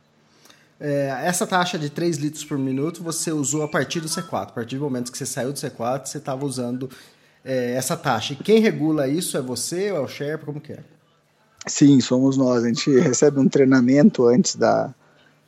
É, 0.79 1.21
essa 1.23 1.47
taxa 1.47 1.79
de 1.79 1.89
3 1.89 2.17
litros 2.17 2.43
por 2.43 2.57
minuto 2.57 3.01
você 3.01 3.31
usou 3.31 3.63
a 3.63 3.67
partir 3.67 3.99
do 4.01 4.07
C4. 4.07 4.41
A 4.41 4.45
partir 4.47 4.77
do 4.77 4.83
momento 4.83 5.11
que 5.11 5.17
você 5.17 5.25
saiu 5.25 5.51
do 5.51 5.57
C4, 5.57 6.05
você 6.05 6.17
estava 6.17 6.45
usando 6.45 6.89
é, 7.43 7.73
essa 7.73 7.95
taxa. 7.95 8.33
E 8.33 8.35
quem 8.35 8.59
regula 8.59 9.07
isso 9.07 9.37
é 9.37 9.41
você 9.41 9.91
ou 9.91 9.97
é 9.97 10.01
o 10.01 10.07
Sherpa? 10.07 10.45
Como 10.45 10.61
que 10.61 10.73
é? 10.73 10.79
Sim, 11.65 11.99
somos 12.01 12.37
nós. 12.37 12.63
A 12.63 12.67
gente 12.67 12.91
recebe 12.99 13.39
um 13.39 13.47
treinamento 13.47 14.27
antes 14.27 14.55
da, 14.55 14.93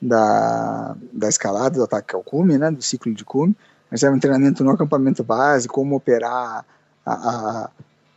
da, 0.01 0.95
da 1.11 1.27
escalada, 1.27 1.77
do 1.77 1.83
ataque 1.83 2.15
ao 2.15 2.23
cume, 2.23 2.57
né, 2.57 2.71
do 2.71 2.81
ciclo 2.81 3.13
de 3.13 3.25
cume. 3.25 3.55
Recebe 3.91 4.15
um 4.15 4.19
treinamento 4.19 4.63
no 4.63 4.71
acampamento 4.71 5.23
base, 5.23 5.67
como 5.67 5.95
operar 5.95 6.65
a, 7.05 7.13
a, 7.13 7.69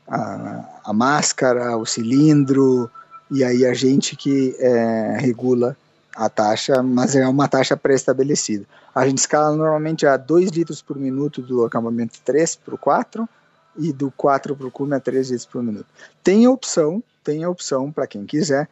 a, 0.09 0.81
a 0.85 0.93
máscara, 0.93 1.77
o 1.77 1.85
cilindro, 1.85 2.91
e 3.31 3.45
aí 3.45 3.67
a 3.67 3.75
gente 3.75 4.17
que 4.17 4.57
é, 4.59 5.17
regula 5.21 5.77
a 6.17 6.29
taxa, 6.29 6.83
mas 6.83 7.15
é 7.15 7.27
uma 7.29 7.47
taxa 7.47 7.77
pré-estabelecida. 7.77 8.65
A 8.95 9.07
gente 9.07 9.19
escala 9.19 9.55
normalmente 9.55 10.07
a 10.07 10.17
2 10.17 10.51
litros 10.51 10.83
por 10.83 10.97
minuto 10.97 11.41
do 11.43 11.65
acampamento 11.65 12.19
3 12.25 12.57
para 12.57 12.75
o 12.75 12.79
4 12.79 13.29
e 13.77 13.93
do 13.93 14.11
4 14.11 14.57
para 14.57 14.67
o 14.67 14.71
cume 14.71 14.97
a 14.97 15.01
3 15.01 15.31
litros 15.31 15.47
por 15.47 15.63
minuto. 15.63 15.87
Tem 16.25 16.47
a 16.47 16.51
opção, 16.51 17.03
tem 17.23 17.47
opção 17.47 17.93
para 17.93 18.07
quem 18.07 18.27
quiser 18.27 18.69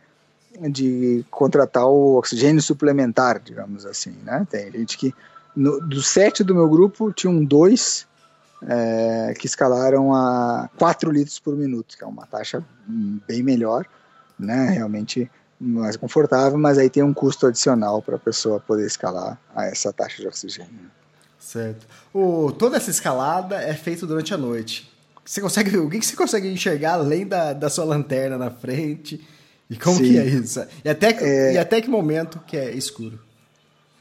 de 0.71 1.25
contratar 1.31 1.87
o 1.87 2.17
oxigênio 2.17 2.63
suplementar, 2.63 3.41
digamos 3.41 3.85
assim, 3.85 4.17
né? 4.25 4.47
Tem 4.51 4.73
gente 4.73 4.97
que 4.97 5.15
no, 5.55 5.81
do 5.81 6.03
sete 6.03 6.43
do 6.43 6.55
meu 6.55 6.69
grupo 6.69 7.13
tinham 7.13 7.45
dois 7.45 8.07
é, 8.63 9.35
que 9.39 9.47
escalaram 9.47 10.15
a 10.15 10.69
4 10.79 11.11
litros 11.11 11.39
por 11.39 11.57
minuto, 11.57 11.97
que 11.97 12.05
é 12.05 12.07
uma 12.07 12.27
taxa 12.27 12.65
bem 13.27 13.43
melhor, 13.43 13.87
né? 14.39 14.71
Realmente 14.71 15.31
mais 15.59 15.97
confortável, 15.97 16.59
mas 16.59 16.77
aí 16.77 16.91
tem 16.91 17.03
um 17.03 17.15
custo 17.15 17.47
adicional 17.47 18.03
para 18.03 18.17
a 18.17 18.19
pessoa 18.19 18.61
poder 18.61 18.87
escalar 18.87 19.41
a 19.55 19.65
essa 19.65 19.93
taxa 19.93 20.21
de 20.21 20.29
oxigênio. 20.29 20.91
Certo. 21.39 21.87
O, 22.13 22.53
toda 22.53 22.77
essa 22.77 22.91
escalada 22.91 23.57
é 23.57 23.75
feita 23.75 24.07
durante 24.07 24.35
a 24.35 24.37
noite. 24.37 24.93
Você 25.25 25.41
consegue 25.41 25.77
o 25.77 25.89
que 25.89 26.05
você 26.05 26.15
consegue 26.15 26.49
enxergar 26.49 26.95
além 26.95 27.27
da, 27.27 27.53
da 27.53 27.71
sua 27.71 27.85
lanterna 27.85 28.37
na 28.37 28.51
frente? 28.51 29.27
E 29.69 29.77
como 29.77 29.97
Sim. 29.97 30.05
que 30.05 30.19
é 30.19 30.25
isso? 30.25 30.65
E 30.85 30.89
até, 30.89 31.09
é... 31.11 31.55
e 31.55 31.59
até 31.59 31.81
que 31.81 31.89
momento 31.89 32.41
que 32.47 32.57
é 32.57 32.73
escuro? 32.73 33.19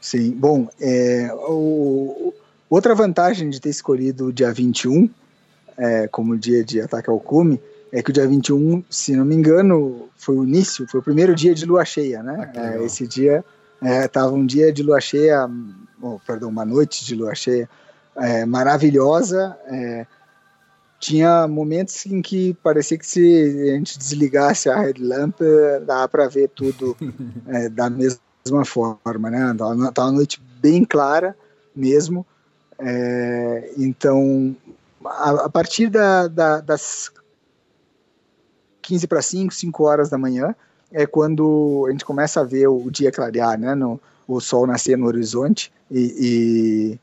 Sim, 0.00 0.30
bom, 0.30 0.68
é, 0.80 1.30
o, 1.34 2.32
outra 2.68 2.94
vantagem 2.94 3.50
de 3.50 3.60
ter 3.60 3.70
escolhido 3.70 4.26
o 4.26 4.32
dia 4.32 4.52
21 4.52 5.08
é, 5.76 6.08
como 6.08 6.36
dia 6.36 6.64
de 6.64 6.80
ataque 6.80 7.10
ao 7.10 7.20
cume 7.20 7.60
é 7.92 8.02
que 8.02 8.10
o 8.10 8.12
dia 8.12 8.26
21, 8.26 8.84
se 8.90 9.14
não 9.14 9.24
me 9.24 9.34
engano, 9.34 10.08
foi 10.16 10.36
o 10.36 10.44
início, 10.44 10.86
foi 10.88 11.00
o 11.00 11.02
primeiro 11.02 11.34
dia 11.34 11.54
de 11.54 11.64
lua 11.64 11.84
cheia, 11.84 12.22
né? 12.22 12.50
Ah, 12.54 12.74
é, 12.74 12.84
esse 12.84 13.06
dia 13.06 13.44
estava 14.04 14.32
é, 14.32 14.34
um 14.34 14.44
dia 14.44 14.72
de 14.72 14.82
lua 14.82 15.00
cheia, 15.00 15.48
oh, 16.02 16.18
perdão, 16.26 16.48
uma 16.48 16.64
noite 16.64 17.04
de 17.04 17.14
lua 17.14 17.34
cheia 17.34 17.68
é, 18.16 18.44
maravilhosa. 18.44 19.56
É, 19.66 20.06
tinha 20.98 21.46
momentos 21.46 22.04
em 22.06 22.20
que 22.20 22.54
parecia 22.62 22.98
que 22.98 23.06
se 23.06 23.70
a 23.70 23.76
gente 23.76 23.98
desligasse 23.98 24.68
a 24.68 24.80
headlamp, 24.80 25.38
dava 25.86 26.08
para 26.08 26.28
ver 26.28 26.48
tudo 26.48 26.96
é, 27.46 27.68
da 27.68 27.88
mesma 27.88 28.64
forma, 28.64 29.30
né? 29.30 29.54
Tava 29.56 29.74
uma 29.74 30.12
noite 30.12 30.42
bem 30.60 30.84
clara 30.84 31.36
mesmo. 31.74 32.26
É, 32.78 33.72
então, 33.76 34.54
a, 35.04 35.30
a 35.46 35.48
partir 35.48 35.88
da, 35.88 36.28
da, 36.28 36.60
das 36.60 37.10
15 38.82 39.06
para 39.06 39.22
5, 39.22 39.54
5 39.54 39.84
horas 39.84 40.08
da 40.08 40.18
manhã, 40.18 40.54
é 40.92 41.06
quando 41.06 41.84
a 41.88 41.90
gente 41.90 42.04
começa 42.04 42.40
a 42.40 42.44
ver 42.44 42.68
o, 42.68 42.90
dia 42.90 43.10
clarear, 43.10 43.58
né? 43.58 43.74
No, 43.74 44.00
o 44.28 44.40
sol 44.40 44.66
nascer 44.66 44.96
no 44.96 45.06
horizonte 45.06 45.72
e, 45.90 46.98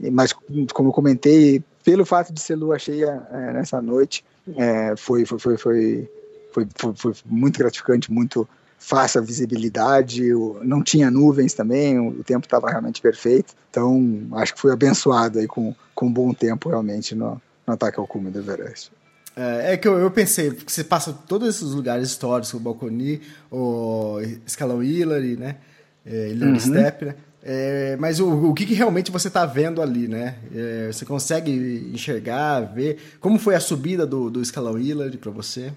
e, 0.00 0.10
mas 0.10 0.32
como 0.72 0.88
eu 0.88 0.92
comentei, 0.92 1.62
pelo 1.84 2.06
fato 2.06 2.32
de 2.32 2.40
ser 2.40 2.56
lua 2.56 2.78
cheia 2.78 3.26
é, 3.30 3.52
nessa 3.52 3.80
noite, 3.82 4.24
é, 4.56 4.96
foi, 4.96 5.24
foi, 5.24 5.38
foi, 5.38 5.56
foi, 5.56 6.08
foi, 6.52 6.68
foi, 6.74 6.94
foi 6.94 7.14
muito 7.26 7.58
gratificante, 7.58 8.10
muito 8.10 8.48
fácil 8.84 9.22
a 9.22 9.24
visibilidade, 9.24 10.22
não 10.62 10.82
tinha 10.82 11.10
nuvens 11.10 11.54
também, 11.54 11.98
o 11.98 12.22
tempo 12.22 12.46
estava 12.46 12.68
realmente 12.68 13.00
perfeito, 13.00 13.54
então 13.70 14.26
acho 14.32 14.54
que 14.54 14.60
fui 14.60 14.70
abençoado 14.70 15.38
aí 15.38 15.46
com, 15.46 15.74
com 15.94 16.06
um 16.06 16.12
bom 16.12 16.34
tempo 16.34 16.68
realmente 16.68 17.14
no, 17.14 17.40
no 17.66 17.72
ataque 17.72 17.98
ao 17.98 18.06
cume 18.06 18.30
do 18.30 18.40
Everest. 18.40 18.92
É, 19.34 19.72
é 19.72 19.76
que 19.78 19.88
eu, 19.88 19.98
eu, 19.98 20.10
pensei, 20.10 20.50
porque 20.52 20.70
você 20.70 20.84
passa 20.84 21.14
todos 21.26 21.48
esses 21.48 21.72
lugares 21.72 22.08
históricos, 22.08 22.52
o 22.52 22.60
Balconi, 22.60 23.22
o 23.50 24.18
Escalão 24.46 24.82
Hillary, 24.82 25.36
né? 25.36 25.56
É, 26.04 26.28
Hillary 26.28 26.52
uhum. 26.52 26.60
Step, 26.60 27.04
né? 27.06 27.14
É, 27.42 27.96
mas 27.98 28.20
o, 28.20 28.50
o 28.50 28.54
que, 28.54 28.64
que, 28.66 28.74
realmente 28.74 29.10
você 29.10 29.28
está 29.28 29.46
vendo 29.46 29.80
ali, 29.80 30.08
né? 30.08 30.36
É, 30.54 30.92
você 30.92 31.06
consegue 31.06 31.90
enxergar, 31.92 32.60
ver 32.60 32.98
como 33.18 33.38
foi 33.38 33.54
a 33.54 33.60
subida 33.60 34.06
do, 34.06 34.30
do 34.30 34.42
escalão 34.42 34.78
Hillary 34.78 35.16
para 35.16 35.30
você? 35.30 35.72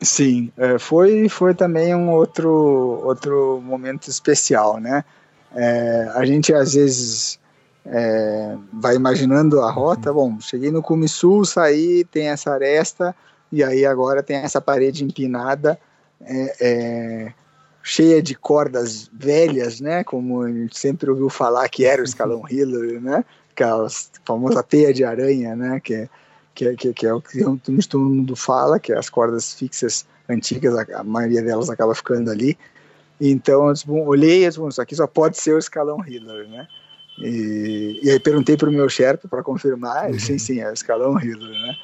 Sim, 0.00 0.52
é, 0.56 0.78
foi, 0.78 1.28
foi 1.28 1.54
também 1.54 1.94
um 1.94 2.10
outro, 2.10 2.50
outro 3.04 3.60
momento 3.60 4.08
especial, 4.08 4.78
né? 4.78 5.04
É, 5.54 6.10
a 6.14 6.24
gente 6.24 6.54
às 6.54 6.74
vezes 6.74 7.40
é, 7.84 8.56
vai 8.72 8.94
imaginando 8.94 9.60
a 9.60 9.70
rota, 9.70 10.12
bom, 10.12 10.38
cheguei 10.40 10.70
no 10.70 10.82
Cume 10.82 11.08
Sul, 11.08 11.44
saí, 11.44 12.04
tem 12.04 12.28
essa 12.28 12.52
aresta, 12.52 13.14
e 13.50 13.64
aí 13.64 13.84
agora 13.84 14.22
tem 14.22 14.36
essa 14.36 14.60
parede 14.60 15.04
empinada, 15.04 15.78
é, 16.20 16.56
é, 16.60 17.32
cheia 17.82 18.22
de 18.22 18.34
cordas 18.34 19.10
velhas, 19.12 19.80
né, 19.80 20.04
como 20.04 20.42
a 20.42 20.52
gente 20.52 20.78
sempre 20.78 21.10
ouviu 21.10 21.30
falar 21.30 21.68
que 21.68 21.84
era 21.84 22.02
o 22.02 22.04
escalão 22.04 22.42
Hillary, 22.48 23.00
né, 23.00 23.24
aquela 23.50 23.88
famosa 24.24 24.62
teia 24.62 24.92
de 24.92 25.02
aranha, 25.02 25.56
né, 25.56 25.80
que 25.80 25.94
é, 25.94 26.08
que 26.58 26.66
é, 26.66 26.74
que, 26.74 26.92
que 26.92 27.06
é 27.06 27.14
o 27.14 27.20
que 27.20 27.38
todo 27.88 28.04
mundo 28.04 28.34
fala, 28.34 28.80
que 28.80 28.92
as 28.92 29.08
cordas 29.08 29.54
fixas 29.54 30.04
antigas, 30.28 30.76
a, 30.90 31.04
maioria 31.04 31.40
delas 31.40 31.70
acaba 31.70 31.94
ficando 31.94 32.32
ali, 32.32 32.58
então 33.20 33.68
eu 33.68 33.74
bom, 33.86 34.04
olhei 34.04 34.42
e 34.44 34.48
disse, 34.48 34.58
bom, 34.58 34.68
isso 34.68 34.82
aqui 34.82 34.96
só 34.96 35.06
pode 35.06 35.38
ser 35.38 35.54
o 35.54 35.58
escalão 35.58 36.04
Hillary, 36.04 36.48
né, 36.48 36.66
e, 37.20 38.00
e 38.02 38.10
aí 38.10 38.18
perguntei 38.18 38.56
para 38.56 38.68
o 38.68 38.72
meu 38.72 38.88
Sherpa 38.88 39.28
para 39.28 39.40
confirmar, 39.40 40.08
ele 40.08 40.18
sim, 40.18 40.36
sim, 40.36 40.58
é 40.58 40.68
o 40.68 40.72
escalão 40.72 41.16
Hillary, 41.20 41.62
né? 41.62 41.76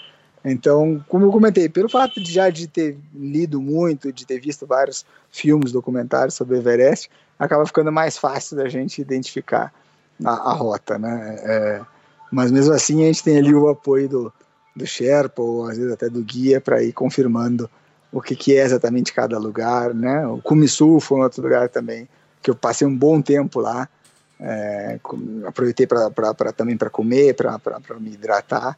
Então, 0.45 1.03
como 1.09 1.25
eu 1.25 1.31
comentei, 1.31 1.70
pelo 1.70 1.89
fato 1.89 2.20
de 2.20 2.31
já 2.31 2.51
de 2.51 2.66
ter 2.66 2.99
lido 3.14 3.62
muito, 3.62 4.12
de 4.12 4.27
ter 4.27 4.39
visto 4.39 4.66
vários 4.66 5.07
filmes, 5.31 5.72
documentários 5.72 6.35
sobre 6.35 6.59
Everest, 6.59 7.11
acaba 7.39 7.64
ficando 7.64 7.91
mais 7.91 8.18
fácil 8.18 8.55
da 8.55 8.68
gente 8.68 9.01
identificar 9.01 9.72
a, 10.22 10.51
a 10.51 10.53
rota, 10.53 10.99
né? 10.99 11.37
É, 11.41 11.81
mas 12.31 12.53
mesmo 12.53 12.75
assim 12.75 13.05
a 13.05 13.07
gente 13.07 13.25
tem 13.25 13.39
ali 13.39 13.55
o 13.55 13.70
apoio 13.70 14.07
do, 14.07 14.33
do 14.75 14.87
Sherpa 14.87 15.43
ou 15.43 15.66
às 15.66 15.77
vezes 15.77 15.93
até 15.93 16.09
do 16.09 16.22
guia 16.22 16.61
para 16.61 16.83
ir 16.83 16.93
confirmando 16.93 17.70
o 18.12 18.20
que, 18.20 18.37
que 18.37 18.57
é 18.57 18.62
exatamente 18.62 19.12
cada 19.12 19.39
lugar, 19.39 19.93
né? 19.93 20.27
O 20.27 20.39
Kumisul 20.39 21.01
foi 21.01 21.18
um 21.18 21.22
outro 21.22 21.43
lugar 21.43 21.68
também 21.68 22.09
que 22.43 22.51
eu 22.51 22.55
passei 22.55 22.87
um 22.87 22.97
bom 22.97 23.20
tempo 23.20 23.61
lá 23.61 23.89
é, 24.39 24.99
aproveitei 25.47 25.87
pra 25.87 26.11
também 26.55 26.77
para 26.77 26.91
comer, 26.91 27.35
para 27.35 27.99
me 27.99 28.12
hidratar. 28.12 28.77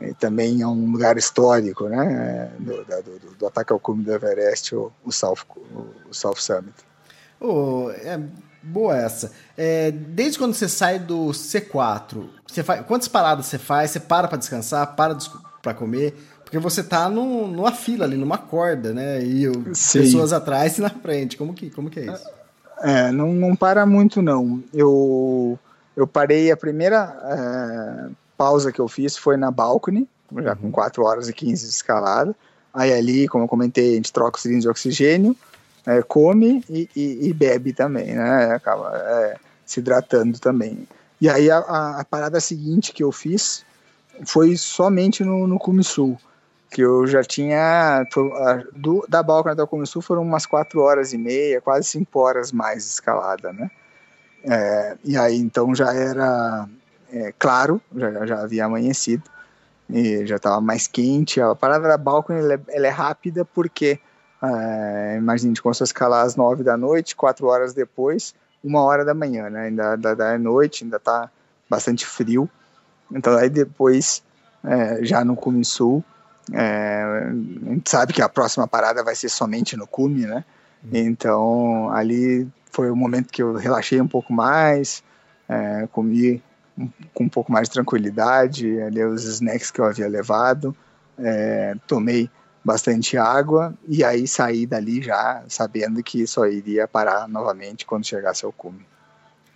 E 0.00 0.12
também 0.14 0.60
é 0.60 0.66
um 0.66 0.90
lugar 0.90 1.16
histórico, 1.16 1.88
né? 1.88 2.50
Do, 2.58 2.84
do, 2.84 3.36
do 3.36 3.46
ataque 3.46 3.72
ao 3.72 3.78
cume 3.78 4.02
do 4.02 4.12
Everest, 4.12 4.74
o, 4.74 4.92
o, 5.04 5.12
South, 5.12 5.46
o 6.10 6.12
South 6.12 6.36
Summit. 6.36 6.74
Oh, 7.40 7.90
é 7.90 8.18
boa 8.64 8.96
essa. 8.96 9.32
É, 9.56 9.90
desde 9.90 10.38
quando 10.38 10.54
você 10.54 10.68
sai 10.68 10.98
do 10.98 11.28
C4, 11.28 12.24
você 12.46 12.62
faz, 12.62 12.84
quantas 12.86 13.08
paradas 13.08 13.46
você 13.46 13.58
faz? 13.58 13.90
Você 13.90 14.00
para 14.00 14.28
para 14.28 14.38
descansar, 14.38 14.94
para 14.94 15.16
para 15.62 15.74
comer? 15.74 16.14
Porque 16.44 16.58
você 16.58 16.82
tá 16.82 17.08
no, 17.08 17.48
numa 17.48 17.72
fila 17.72 18.04
ali, 18.04 18.16
numa 18.16 18.38
corda, 18.38 18.92
né? 18.92 19.22
E 19.22 19.50
pessoas 19.92 20.32
atrás 20.32 20.78
e 20.78 20.80
na 20.80 20.90
frente. 20.90 21.36
Como 21.36 21.54
que, 21.54 21.70
como 21.70 21.90
que 21.90 22.00
é 22.00 22.12
isso? 22.12 22.28
É, 22.80 23.10
não, 23.10 23.32
não 23.32 23.56
para 23.56 23.86
muito 23.86 24.20
não. 24.20 24.62
Eu, 24.72 25.58
eu 25.96 26.06
parei, 26.06 26.50
a 26.50 26.56
primeira 26.56 27.16
é, 27.24 28.10
pausa 28.36 28.70
que 28.70 28.80
eu 28.80 28.88
fiz 28.88 29.16
foi 29.16 29.36
na 29.36 29.50
balcony, 29.50 30.08
já 30.42 30.54
com 30.54 30.70
4 30.70 31.02
uhum. 31.02 31.08
horas 31.08 31.28
e 31.28 31.32
15 31.32 31.64
de 31.64 31.70
escalada. 31.70 32.34
Aí 32.72 32.92
ali, 32.92 33.26
como 33.28 33.44
eu 33.44 33.48
comentei, 33.48 33.92
a 33.92 33.96
gente 33.96 34.12
troca 34.12 34.36
o 34.36 34.40
cilindro 34.40 34.62
de 34.62 34.68
oxigênio, 34.68 35.36
é, 35.86 36.02
come 36.02 36.64
e, 36.68 36.88
e, 36.94 37.28
e, 37.28 37.32
bebe 37.32 37.72
também, 37.72 38.14
né? 38.14 38.54
Acaba 38.54 38.92
é, 38.96 39.36
se 39.64 39.80
hidratando 39.80 40.38
também. 40.38 40.88
E 41.20 41.28
aí 41.28 41.50
a, 41.50 41.58
a, 41.58 42.00
a, 42.00 42.04
parada 42.04 42.40
seguinte 42.40 42.92
que 42.92 43.02
eu 43.02 43.12
fiz 43.12 43.64
foi 44.24 44.56
somente 44.56 45.22
no, 45.24 45.46
no 45.46 45.58
Cume 45.58 45.84
Sul 45.84 46.18
que 46.74 46.80
eu 46.80 47.06
já 47.06 47.22
tinha 47.22 48.04
do, 48.74 49.06
da 49.08 49.22
Balcão 49.22 49.52
até 49.52 49.62
o 49.62 49.66
Cume 49.66 49.86
Sul 49.86 50.02
foram 50.02 50.22
umas 50.22 50.44
quatro 50.44 50.80
horas 50.80 51.12
e 51.12 51.18
meia, 51.18 51.60
quase 51.60 51.86
cinco 51.86 52.18
horas 52.18 52.50
mais 52.50 52.84
escalada, 52.84 53.52
né? 53.52 53.70
É, 54.42 54.96
e 55.04 55.16
aí 55.16 55.36
então 55.36 55.72
já 55.72 55.94
era 55.94 56.68
é, 57.12 57.32
claro, 57.38 57.80
já, 57.94 58.26
já 58.26 58.40
havia 58.40 58.64
amanhecido 58.64 59.22
e 59.88 60.26
já 60.26 60.34
estava 60.34 60.60
mais 60.60 60.88
quente. 60.88 61.40
A 61.40 61.54
parada 61.54 61.86
da 61.86 61.96
Balcão 61.96 62.36
ela, 62.36 62.54
é, 62.54 62.60
ela 62.70 62.86
é 62.88 62.90
rápida 62.90 63.44
porque 63.44 64.00
é, 64.44 65.16
imagine 65.16 65.48
a 65.48 65.50
gente 65.50 65.62
começou 65.62 65.84
a 65.84 65.86
escalar 65.86 66.24
às 66.24 66.36
nove 66.36 66.62
da 66.62 66.76
noite, 66.76 67.16
quatro 67.16 67.46
horas 67.46 67.72
depois, 67.72 68.34
uma 68.62 68.82
hora 68.82 69.04
da 69.04 69.14
manhã, 69.14 69.50
né? 69.50 69.66
Ainda, 69.66 69.92
ainda 69.92 70.34
é 70.34 70.38
noite, 70.38 70.84
ainda 70.84 70.96
está 70.96 71.30
bastante 71.68 72.06
frio. 72.06 72.48
Então 73.12 73.36
aí 73.36 73.48
depois 73.48 74.22
é, 74.64 75.04
já 75.04 75.24
no 75.24 75.36
Cume 75.36 75.64
Sul 75.64 76.04
é, 76.52 77.02
a 77.66 77.70
gente 77.72 77.88
sabe 77.88 78.12
que 78.12 78.20
a 78.20 78.28
próxima 78.28 78.66
parada 78.66 79.02
vai 79.02 79.14
ser 79.14 79.28
somente 79.28 79.76
no 79.76 79.86
cume, 79.86 80.26
né? 80.26 80.44
Uhum. 80.82 80.90
Então 80.92 81.90
ali 81.90 82.46
foi 82.70 82.90
o 82.90 82.96
momento 82.96 83.32
que 83.32 83.42
eu 83.42 83.54
relaxei 83.54 84.00
um 84.00 84.08
pouco 84.08 84.32
mais, 84.32 85.02
é, 85.48 85.88
comi 85.92 86.42
um, 86.76 86.88
com 87.14 87.24
um 87.24 87.28
pouco 87.28 87.50
mais 87.50 87.68
de 87.68 87.74
tranquilidade 87.74 88.80
ali 88.82 89.02
os 89.04 89.24
snacks 89.24 89.70
que 89.70 89.80
eu 89.80 89.84
havia 89.84 90.08
levado, 90.08 90.76
é, 91.18 91.74
tomei 91.86 92.28
bastante 92.64 93.18
água 93.18 93.74
e 93.86 94.02
aí 94.02 94.26
sair 94.26 94.66
dali 94.66 95.02
já 95.02 95.44
sabendo 95.48 96.02
que 96.02 96.26
só 96.26 96.46
iria 96.46 96.88
parar 96.88 97.28
novamente 97.28 97.84
quando 97.84 98.06
chegasse 98.06 98.44
ao 98.44 98.52
cume. 98.52 98.86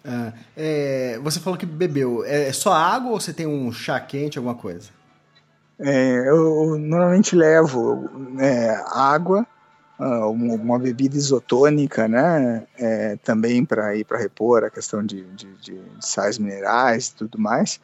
Ah, 0.04 0.32
é, 0.56 1.18
você 1.22 1.40
falou 1.40 1.58
que 1.58 1.66
bebeu. 1.66 2.24
É 2.24 2.52
só 2.52 2.72
água 2.72 3.12
ou 3.12 3.20
você 3.20 3.32
tem 3.32 3.46
um 3.46 3.72
chá 3.72 3.98
quente, 3.98 4.38
alguma 4.38 4.54
coisa? 4.54 4.90
É, 5.78 6.28
eu 6.28 6.76
normalmente 6.78 7.36
levo 7.36 8.10
é, 8.38 8.82
água, 8.92 9.46
ah, 9.98 10.26
uma 10.26 10.78
bebida 10.78 11.16
isotônica, 11.16 12.08
né? 12.08 12.64
É, 12.78 13.16
também 13.16 13.64
para 13.64 13.96
ir 13.96 14.04
para 14.04 14.18
repor 14.18 14.64
a 14.64 14.70
questão 14.70 15.04
de, 15.04 15.24
de, 15.24 15.46
de, 15.56 15.80
sais 16.00 16.38
minerais 16.38 17.08
e 17.08 17.14
tudo 17.14 17.38
mais. 17.38 17.80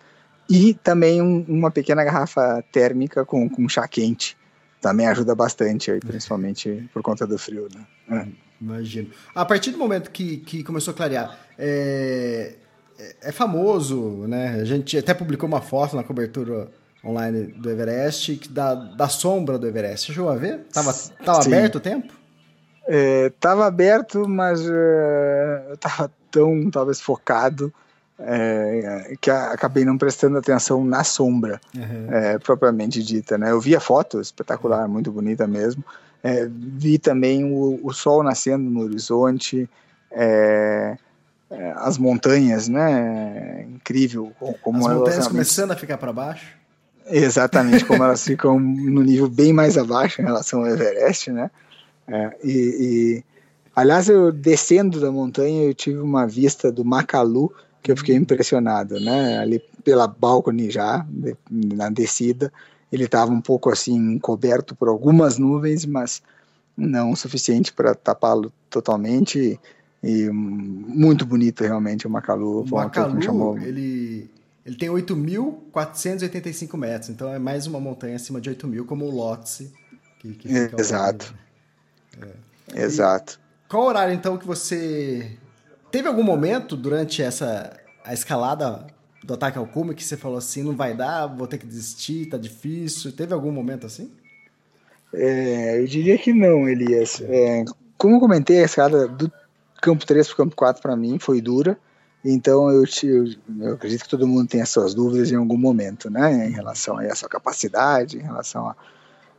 E 0.48 0.74
também 0.74 1.22
um, 1.22 1.44
uma 1.48 1.70
pequena 1.70 2.04
garrafa 2.04 2.62
térmica 2.70 3.24
com, 3.24 3.48
com 3.48 3.68
chá 3.68 3.88
quente. 3.88 4.36
Também 4.84 5.06
ajuda 5.06 5.34
bastante, 5.34 5.90
aí, 5.90 5.98
principalmente 5.98 6.90
por 6.92 7.02
conta 7.02 7.26
do 7.26 7.38
frio, 7.38 7.68
né? 7.74 7.86
É. 8.20 8.28
Imagino. 8.60 9.08
A 9.34 9.42
partir 9.42 9.70
do 9.70 9.78
momento 9.78 10.10
que, 10.10 10.36
que 10.36 10.62
começou 10.62 10.92
a 10.92 10.94
clarear, 10.94 11.38
é, 11.58 12.52
é, 12.98 13.16
é 13.22 13.32
famoso, 13.32 14.26
né? 14.28 14.60
A 14.60 14.64
gente 14.66 14.98
até 14.98 15.14
publicou 15.14 15.48
uma 15.48 15.62
foto 15.62 15.96
na 15.96 16.04
cobertura 16.04 16.68
online 17.02 17.46
do 17.46 17.70
Everest, 17.70 18.46
da, 18.50 18.74
da 18.74 19.08
sombra 19.08 19.58
do 19.58 19.66
Everest. 19.66 20.08
Você 20.08 20.12
chegou 20.12 20.28
a 20.28 20.36
ver? 20.36 20.66
Tava, 20.70 20.92
tava 21.24 21.40
aberto 21.40 21.76
o 21.76 21.80
tempo? 21.80 22.12
É, 22.86 23.30
tava 23.40 23.64
aberto, 23.64 24.28
mas 24.28 24.60
uh, 24.68 25.70
eu 25.70 25.78
tava 25.78 26.12
tão, 26.30 26.70
talvez, 26.70 27.00
focado 27.00 27.72
é, 28.18 29.16
que 29.20 29.30
acabei 29.30 29.84
não 29.84 29.98
prestando 29.98 30.38
atenção 30.38 30.84
na 30.84 31.02
sombra, 31.02 31.60
uhum. 31.74 32.12
é, 32.12 32.38
propriamente 32.38 33.02
dita. 33.02 33.36
Né? 33.36 33.50
Eu 33.50 33.60
vi 33.60 33.74
a 33.74 33.80
foto, 33.80 34.20
espetacular, 34.20 34.88
muito 34.88 35.10
bonita 35.10 35.46
mesmo. 35.46 35.84
É, 36.22 36.48
vi 36.48 36.98
também 36.98 37.44
o, 37.44 37.80
o, 37.82 37.92
sol 37.92 38.22
nascendo 38.22 38.70
no 38.70 38.80
horizonte, 38.80 39.68
é, 40.10 40.96
é, 41.50 41.72
as 41.76 41.98
montanhas, 41.98 42.66
né? 42.66 43.66
Incrível 43.68 44.32
como 44.62 44.78
as 44.78 44.82
montanhas 44.84 45.06
realmente... 45.06 45.28
começando 45.28 45.70
a 45.72 45.76
ficar 45.76 45.98
para 45.98 46.12
baixo. 46.12 46.46
Exatamente, 47.06 47.84
como 47.84 48.02
elas 48.02 48.24
ficam 48.24 48.58
no 48.58 49.02
nível 49.02 49.28
bem 49.28 49.52
mais 49.52 49.76
abaixo 49.76 50.22
em 50.22 50.24
relação 50.24 50.60
ao 50.60 50.68
Everest, 50.68 51.30
né? 51.30 51.50
É, 52.08 52.36
e, 52.42 52.50
e, 52.50 53.24
aliás, 53.76 54.08
eu 54.08 54.32
descendo 54.32 55.00
da 55.00 55.12
montanha, 55.12 55.64
eu 55.64 55.74
tive 55.74 55.98
uma 55.98 56.26
vista 56.26 56.72
do 56.72 56.84
Macalu 56.84 57.52
que 57.84 57.92
eu 57.92 57.96
fiquei 57.98 58.16
impressionado, 58.16 58.98
né? 58.98 59.38
Ali 59.38 59.62
pela 59.84 60.08
balcone 60.08 60.70
já, 60.70 61.06
na 61.50 61.90
descida, 61.90 62.50
ele 62.90 63.04
estava 63.04 63.30
um 63.30 63.42
pouco 63.42 63.70
assim 63.70 64.18
coberto 64.18 64.74
por 64.74 64.88
algumas 64.88 65.36
nuvens, 65.36 65.84
mas 65.84 66.22
não 66.74 67.12
o 67.12 67.16
suficiente 67.16 67.70
para 67.74 67.94
tapá-lo 67.94 68.50
totalmente. 68.70 69.60
E 70.02 70.30
muito 70.30 71.26
bonito 71.26 71.62
realmente 71.62 72.06
o 72.06 72.10
Macalu. 72.10 72.62
O 72.62 72.70
Macalu, 72.70 73.20
chamou... 73.20 73.58
ele, 73.58 74.30
ele 74.64 74.76
tem 74.76 74.88
8.485 74.88 76.78
metros, 76.78 77.10
então 77.10 77.30
é 77.34 77.38
mais 77.38 77.66
uma 77.66 77.78
montanha 77.78 78.16
acima 78.16 78.40
de 78.40 78.48
8.000, 78.48 78.86
como 78.86 79.04
o 79.04 79.10
Lhotse. 79.10 79.70
Que, 80.20 80.32
que 80.32 80.48
Exato. 80.48 81.34
É. 82.18 82.82
Exato. 82.82 83.38
E 83.66 83.68
qual 83.68 83.84
horário 83.84 84.14
então 84.14 84.38
que 84.38 84.46
você 84.46 85.36
Teve 85.94 86.08
algum 86.08 86.24
momento 86.24 86.76
durante 86.76 87.22
essa 87.22 87.72
a 88.04 88.12
escalada 88.12 88.84
do 89.22 89.34
ataque 89.34 89.58
ao 89.58 89.64
cume 89.64 89.94
que 89.94 90.02
você 90.02 90.16
falou 90.16 90.38
assim, 90.38 90.64
não 90.64 90.74
vai 90.74 90.92
dar, 90.92 91.28
vou 91.28 91.46
ter 91.46 91.56
que 91.56 91.64
desistir, 91.64 92.26
tá 92.26 92.36
difícil? 92.36 93.12
Teve 93.12 93.32
algum 93.32 93.52
momento 93.52 93.86
assim? 93.86 94.10
É, 95.12 95.80
eu 95.80 95.86
diria 95.86 96.18
que 96.18 96.32
não, 96.32 96.68
Elias. 96.68 97.20
É, 97.20 97.64
como 97.96 98.16
eu 98.16 98.18
comentei, 98.18 98.60
a 98.60 98.64
escalada 98.64 99.06
do 99.06 99.30
campo 99.80 100.04
3 100.04 100.26
para 100.26 100.34
o 100.34 100.36
campo 100.36 100.56
4 100.56 100.82
para 100.82 100.96
mim 100.96 101.20
foi 101.20 101.40
dura, 101.40 101.78
então 102.24 102.68
eu, 102.70 102.82
eu, 103.04 103.24
eu, 103.60 103.74
acredito 103.74 104.02
que 104.02 104.08
todo 104.08 104.26
mundo 104.26 104.48
tem 104.48 104.62
as 104.62 104.70
suas 104.70 104.94
dúvidas 104.94 105.30
em 105.30 105.36
algum 105.36 105.56
momento, 105.56 106.10
né, 106.10 106.48
em 106.48 106.50
relação 106.50 106.98
a 106.98 107.04
essa 107.04 107.28
capacidade, 107.28 108.18
em 108.18 108.22
relação 108.22 108.66
a, 108.66 108.76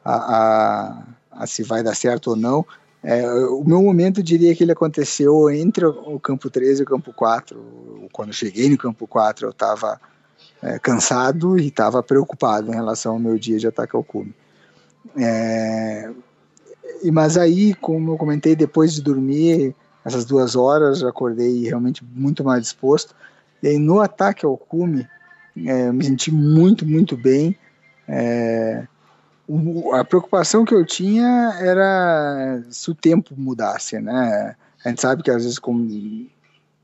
a, 0.06 0.16
a, 0.16 1.04
a 1.32 1.48
se 1.48 1.64
vai 1.64 1.84
dar 1.84 1.96
certo 1.96 2.30
ou 2.30 2.38
não. 2.38 2.66
É, 3.08 3.24
o 3.30 3.64
meu 3.64 3.84
momento, 3.84 4.24
diria 4.24 4.56
que 4.56 4.64
ele 4.64 4.72
aconteceu 4.72 5.48
entre 5.52 5.86
o 5.86 6.20
campo 6.20 6.50
13 6.50 6.82
e 6.82 6.84
o 6.84 6.88
campo 6.88 7.14
4. 7.14 8.08
Quando 8.12 8.30
eu 8.30 8.34
cheguei 8.34 8.68
no 8.68 8.80
campo 8.80 9.06
4, 9.06 9.46
eu 9.46 9.52
estava 9.52 10.02
é, 10.60 10.80
cansado 10.80 11.60
e 11.60 11.68
estava 11.68 12.02
preocupado 12.02 12.72
em 12.72 12.76
relação 12.76 13.14
ao 13.14 13.20
meu 13.20 13.38
dia 13.38 13.60
de 13.60 13.68
ataque 13.68 13.96
ao 13.96 14.04
cume. 14.04 14.34
É, 15.16 16.10
e, 17.04 17.12
mas 17.12 17.38
aí, 17.38 17.76
como 17.76 18.14
eu 18.14 18.18
comentei, 18.18 18.56
depois 18.56 18.96
de 18.96 19.04
dormir 19.04 19.76
essas 20.04 20.26
duas 20.26 20.56
horas, 20.56 21.04
eu 21.04 21.08
acordei 21.08 21.62
realmente 21.62 22.04
muito 22.04 22.44
mais 22.44 22.64
disposto. 22.64 23.16
E 23.62 23.68
aí, 23.68 23.78
no 23.78 24.02
ataque 24.02 24.48
ao 24.48 24.58
cume, 24.58 25.08
é, 25.64 25.90
eu 25.90 25.94
me 25.94 26.04
senti 26.04 26.32
muito, 26.32 26.88
muito 26.88 27.16
bem. 27.16 27.56
É, 28.08 28.88
a 29.94 30.04
preocupação 30.04 30.66
que 30.66 30.74
eu 30.74 30.86
tinha 30.86 31.56
era 31.60 32.64
se 32.70 32.90
o 32.90 32.96
tempo 32.96 33.34
mudasse, 33.38 34.00
né? 34.00 34.56
A 34.84 34.90
gente 34.90 35.02
sabe 35.02 35.24
que 35.24 35.30
às 35.30 35.44
vezes, 35.44 35.60
com, 35.60 36.28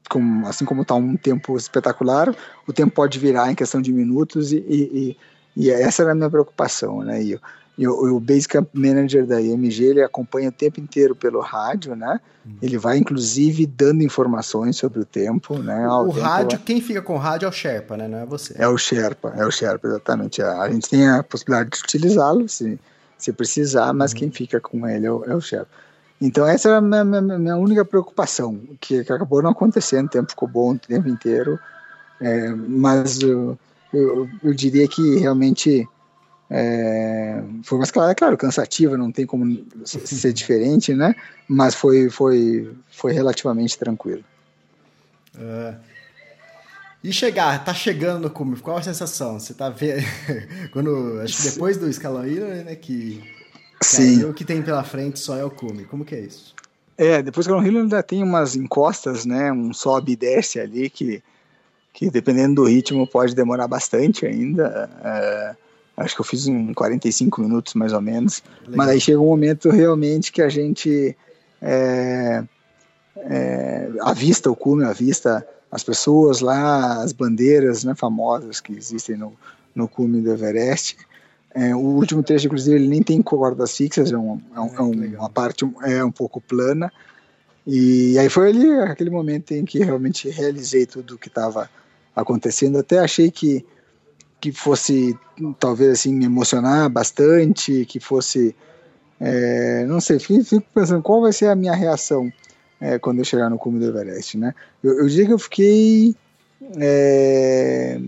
com, 0.10 0.46
assim 0.46 0.66
como 0.66 0.84
está 0.84 0.96
um 0.96 1.16
tempo 1.16 1.58
espetacular, 1.58 2.36
o 2.68 2.74
tempo 2.74 2.94
pode 2.94 3.18
virar 3.18 3.52
em 3.52 3.56
questão 3.56 3.82
de 3.82 3.92
minutos 3.92 4.52
e, 4.52 4.58
e, 4.58 5.18
e 5.56 5.70
essa 5.70 6.04
era 6.04 6.12
a 6.12 6.16
minha 6.16 6.30
preocupação, 6.30 7.02
né? 7.04 7.22
E, 7.24 7.40
e 7.78 7.88
o, 7.88 8.16
o 8.16 8.20
Basecamp 8.20 8.68
Manager 8.74 9.26
da 9.26 9.42
IMG, 9.42 9.84
ele 9.86 10.04
acompanha 10.04 10.50
o 10.50 10.52
tempo 10.52 10.80
inteiro 10.80 11.16
pelo 11.16 11.40
rádio, 11.40 11.96
né? 11.96 12.20
Uhum. 12.46 12.58
Ele 12.62 12.78
vai, 12.78 12.98
inclusive, 12.98 13.66
dando 13.66 14.04
informações 14.04 14.76
sobre 14.76 15.00
o 15.00 15.06
tempo, 15.06 15.58
né? 15.58 15.88
O, 15.88 16.08
o 16.08 16.10
rádio, 16.12 16.58
lá. 16.58 16.64
quem 16.66 16.82
fica 16.82 17.02
com 17.02 17.16
o 17.16 17.18
rádio 17.18 17.46
é 17.46 17.50
o 17.50 17.52
Sherpa, 17.52 17.96
né? 17.96 18.08
Não 18.08 18.20
é 18.20 18.26
você. 18.26 18.54
É 18.58 18.68
o 18.68 18.78
Sherpa, 18.78 19.34
é 19.38 19.46
o 19.46 19.52
Sherpa, 19.52 19.88
exatamente. 19.88 20.42
A, 20.42 20.70
gente 20.70 20.90
tem 20.90 21.08
a 21.08 21.24
possibilidade 21.24 21.70
de 21.72 21.80
utilizá-lo 21.84 22.48
se, 22.50 22.80
se 23.18 23.32
precisar, 23.32 23.94
mas 23.94 24.12
uhum. 24.12 24.20
quem 24.20 24.32
fica 24.32 24.60
com 24.60 24.88
ele 24.88 25.06
é 25.06 25.12
o, 25.12 25.24
é 25.26 25.36
o 25.36 25.42
Sherpa. 25.42 25.70
Então 26.20 26.46
essa 26.46 26.70
é 26.70 26.76
a 26.76 26.82
minha, 26.82 27.04
minha, 27.04 27.22
minha 27.22 27.58
única 27.58 27.84
preocupação, 27.84 28.60
que, 28.80 29.04
que, 29.04 29.12
acabou 29.12 29.42
não 29.42 29.50
acontecendo, 29.50 30.06
o 30.06 30.10
tempo 30.10 30.30
ficou 30.30 30.48
bom 30.48 30.74
o 30.74 30.78
tempo 30.78 31.10
inteiro, 31.10 31.60
é, 32.22 32.50
mas 32.50 33.20
eu, 33.22 33.58
eu, 33.92 34.30
eu 34.44 34.54
diria 34.54 34.88
que 34.88 35.18
realmente 35.18 35.88
é, 36.54 37.42
foi 37.64 37.78
uma 37.78 37.86
escalada, 37.86 38.14
claro, 38.14 38.36
cansativa, 38.36 38.98
não 38.98 39.10
tem 39.10 39.26
como 39.26 39.66
ser 39.86 40.34
diferente, 40.34 40.94
né? 40.94 41.16
Mas 41.48 41.74
foi, 41.74 42.10
foi, 42.10 42.70
foi 42.92 43.14
relativamente 43.14 43.80
tranquilo. 43.80 44.22
Uh, 45.34 45.80
e 47.02 47.14
chegar, 47.14 47.64
tá 47.64 47.74
chegando 47.74 48.24
no 48.24 48.30
cume, 48.30 48.58
qual 48.58 48.76
a 48.76 48.82
sensação? 48.82 49.40
Você 49.40 49.54
tá 49.54 49.70
vendo, 49.70 50.04
quando, 50.74 51.22
acho 51.22 51.38
que 51.38 51.50
depois 51.52 51.78
do 51.78 51.90
escalão 51.90 52.24
né, 52.24 52.76
que, 52.76 53.24
Sim. 53.82 54.26
o 54.26 54.34
que 54.34 54.44
tem 54.44 54.62
pela 54.62 54.84
frente 54.84 55.20
só 55.20 55.38
é 55.38 55.46
o 55.46 55.50
cume, 55.50 55.86
como 55.86 56.04
que 56.04 56.16
é 56.16 56.20
isso? 56.20 56.54
É, 56.98 57.22
depois 57.22 57.48
do 57.48 57.66
Hill 57.66 57.80
ainda 57.80 58.04
tem 58.04 58.22
umas 58.22 58.58
encostas, 58.58 59.26
né, 59.26 59.54
um 59.54 59.74
sobe 59.74 60.12
e 60.12 60.16
desce 60.18 60.60
ali 60.60 60.90
que, 60.90 61.24
que 61.94 62.10
dependendo 62.12 62.56
do 62.56 62.68
ritmo 62.68 63.08
pode 63.08 63.34
demorar 63.34 63.70
bastante 63.70 64.26
ainda, 64.26 64.90
é, 65.02 65.56
Acho 65.96 66.16
que 66.16 66.22
eu 66.22 66.26
fiz 66.26 66.48
em 66.48 66.74
45 66.74 67.42
minutos 67.42 67.74
mais 67.74 67.94
ou 67.94 68.02
menos. 68.02 68.42
Legal. 68.62 68.78
Mas 68.78 68.90
aí 68.90 69.00
chega 69.00 69.20
um 69.20 69.26
momento 69.26 69.70
realmente 69.70 70.32
que 70.32 70.42
a 70.42 70.50
gente 70.50 71.16
é, 71.62 72.44
é, 73.18 73.90
avista 74.02 74.50
o 74.50 74.56
cume, 74.56 74.84
avista 74.84 75.46
as 75.72 75.84
pessoas 75.84 76.42
lá, 76.42 77.02
as 77.02 77.14
bandeiras 77.14 77.84
né, 77.84 77.94
famosas 77.96 78.60
que 78.60 78.74
existem 78.74 79.16
no, 79.16 79.34
no 79.74 79.88
cume 79.88 80.22
do 80.22 80.32
Everest. 80.32 80.98
É, 81.54 81.76
o 81.76 81.80
último 81.80 82.24
trecho, 82.24 82.48
inclusive, 82.48 82.76
ele 82.76 82.88
nem 82.88 83.04
tem 83.04 83.22
cordas 83.22 83.76
fixas, 83.76 84.12
é, 84.12 84.18
um, 84.18 84.42
é, 84.56 84.60
um, 84.60 84.76
é 84.76 84.82
um, 84.82 85.18
uma 85.20 85.30
parte 85.30 85.70
é 85.84 86.04
um 86.04 86.12
pouco 86.12 86.42
plana. 86.42 86.92
E 87.68 88.18
aí 88.18 88.30
foi 88.30 88.50
ali 88.50 88.70
aquele 88.80 89.10
momento 89.10 89.52
em 89.52 89.66
que 89.66 89.80
realmente 89.80 90.30
realizei 90.30 90.86
tudo 90.86 91.16
o 91.16 91.18
que 91.18 91.28
estava 91.28 91.70
acontecendo. 92.16 92.80
Até 92.80 93.00
achei 93.00 93.30
que 93.30 93.66
que 94.42 94.52
fosse 94.52 95.18
talvez 95.60 95.92
assim 95.92 96.14
me 96.14 96.26
emocionar 96.26 96.90
bastante, 96.90 97.86
que 97.86 98.00
fosse 98.00 98.56
é, 99.20 99.86
não 99.86 100.02
sei, 100.02 100.18
fico, 100.18 100.44
fico, 100.44 100.66
pensando 100.74 101.04
qual 101.04 101.22
vai 101.22 101.32
ser 101.32 101.46
a 101.46 101.56
minha 101.56 101.76
reação 101.76 102.34
é, 102.80 102.98
quando 102.98 103.20
eu 103.20 103.24
chegar 103.24 103.52
no 103.52 103.60
cume 103.60 103.80
do 103.80 103.86
Everest, 103.86 104.36
né? 104.36 104.56
Eu, 104.84 104.98
eu 104.98 105.08
diria 105.08 105.28
que 105.28 105.34
eu 105.34 105.40
fiquei 105.40 106.16
é, 106.78 108.02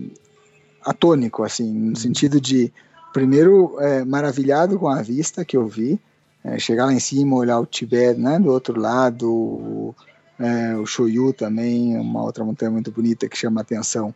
atônico, 0.84 1.44
assim, 1.44 1.72
no 1.72 1.96
sentido 1.96 2.40
de 2.40 2.72
primeiro 3.12 3.76
é, 3.78 4.04
maravilhado 4.04 4.76
com 4.76 4.88
a 4.88 5.00
vista 5.00 5.44
que 5.44 5.56
eu 5.56 5.68
vi, 5.68 6.00
é, 6.42 6.58
chegar 6.58 6.86
lá 6.86 6.92
em 6.92 6.98
cima, 6.98 7.36
olhar 7.36 7.60
o 7.60 7.66
Tibete, 7.66 8.20
né? 8.20 8.40
Do 8.40 8.50
outro 8.50 8.78
lado, 8.80 9.32
o, 9.32 9.94
é, 10.40 10.76
o 10.76 10.84
Shoyu 10.84 11.32
também, 11.32 11.96
uma 11.96 12.24
outra 12.24 12.44
montanha 12.44 12.72
muito 12.72 12.90
bonita 12.90 13.28
que 13.28 13.38
chama 13.38 13.60
atenção 13.60 14.12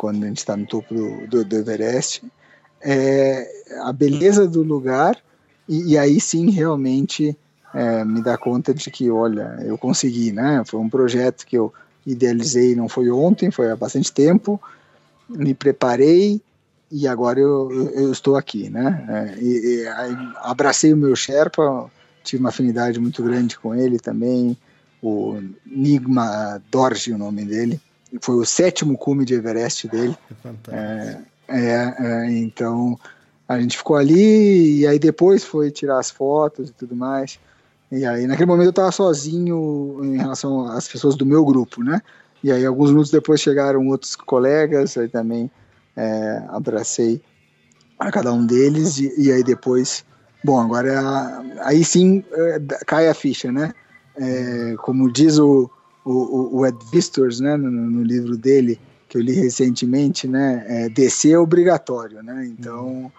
quando 0.00 0.24
a 0.24 0.28
gente 0.28 0.38
está 0.38 0.56
no 0.56 0.64
topo 0.64 0.94
do, 0.94 1.26
do, 1.26 1.44
do 1.44 1.56
Everest, 1.56 2.22
é 2.80 3.46
a 3.82 3.92
beleza 3.92 4.48
do 4.48 4.62
lugar 4.62 5.14
e, 5.68 5.92
e 5.92 5.98
aí 5.98 6.18
sim 6.18 6.48
realmente 6.48 7.36
é, 7.74 8.02
me 8.02 8.22
dá 8.22 8.38
conta 8.38 8.72
de 8.72 8.90
que, 8.90 9.10
olha, 9.10 9.58
eu 9.62 9.76
consegui, 9.76 10.32
né? 10.32 10.62
Foi 10.64 10.80
um 10.80 10.88
projeto 10.88 11.44
que 11.44 11.54
eu 11.54 11.70
idealizei, 12.06 12.74
não 12.74 12.88
foi 12.88 13.10
ontem, 13.10 13.50
foi 13.50 13.70
há 13.70 13.76
bastante 13.76 14.10
tempo, 14.10 14.58
me 15.28 15.52
preparei 15.52 16.40
e 16.90 17.06
agora 17.06 17.38
eu, 17.38 17.70
eu 17.92 18.10
estou 18.10 18.36
aqui, 18.36 18.70
né? 18.70 19.04
É, 19.06 19.38
e, 19.38 19.82
e 19.82 19.86
abracei 20.36 20.94
o 20.94 20.96
meu 20.96 21.14
Sherpa, 21.14 21.90
tive 22.24 22.40
uma 22.40 22.48
afinidade 22.48 22.98
muito 22.98 23.22
grande 23.22 23.58
com 23.58 23.74
ele 23.74 23.98
também, 23.98 24.56
o 25.02 25.38
Nigma 25.66 26.58
Dorje, 26.70 27.12
o 27.12 27.18
nome 27.18 27.44
dele, 27.44 27.78
foi 28.20 28.36
o 28.36 28.44
sétimo 28.44 28.96
cume 28.96 29.24
de 29.24 29.34
Everest 29.34 29.88
dele. 29.88 30.16
É, 30.68 31.18
é, 31.48 31.94
é, 31.98 32.30
então 32.32 32.98
a 33.48 33.60
gente 33.60 33.76
ficou 33.76 33.96
ali 33.96 34.80
e 34.80 34.86
aí 34.86 34.98
depois 34.98 35.44
foi 35.44 35.70
tirar 35.70 35.98
as 35.98 36.10
fotos 36.10 36.70
e 36.70 36.72
tudo 36.72 36.96
mais. 36.96 37.38
E 37.90 38.04
aí 38.04 38.26
naquele 38.26 38.46
momento 38.46 38.66
eu 38.66 38.70
estava 38.70 38.92
sozinho 38.92 40.00
em 40.02 40.16
relação 40.16 40.66
às 40.66 40.88
pessoas 40.88 41.16
do 41.16 41.26
meu 41.26 41.44
grupo, 41.44 41.82
né? 41.82 42.00
E 42.42 42.50
aí 42.50 42.64
alguns 42.64 42.90
minutos 42.90 43.10
depois 43.10 43.40
chegaram 43.40 43.86
outros 43.88 44.16
colegas, 44.16 44.96
aí 44.96 45.08
também 45.08 45.50
é, 45.96 46.42
abracei 46.48 47.20
a 47.98 48.10
cada 48.10 48.32
um 48.32 48.46
deles 48.46 48.98
e, 48.98 49.12
e 49.20 49.32
aí 49.32 49.42
depois, 49.42 50.04
bom, 50.42 50.58
agora 50.58 50.88
é 50.88 50.98
aí 51.62 51.84
sim 51.84 52.24
é, 52.32 52.60
cai 52.86 53.08
a 53.08 53.14
ficha, 53.14 53.52
né? 53.52 53.74
É, 54.16 54.74
como 54.78 55.12
diz 55.12 55.38
o, 55.38 55.70
o, 56.04 56.58
o 56.58 56.66
Ed 56.66 56.76
Vistors, 56.92 57.40
né, 57.40 57.56
no, 57.56 57.70
no, 57.70 58.02
livro 58.02 58.36
dele 58.36 58.80
que 59.08 59.18
eu 59.18 59.22
li 59.22 59.32
recentemente, 59.32 60.28
né, 60.28 60.64
é, 60.68 60.88
descer 60.88 61.32
é 61.32 61.38
obrigatório, 61.38 62.22
né? 62.22 62.46
Então 62.46 63.10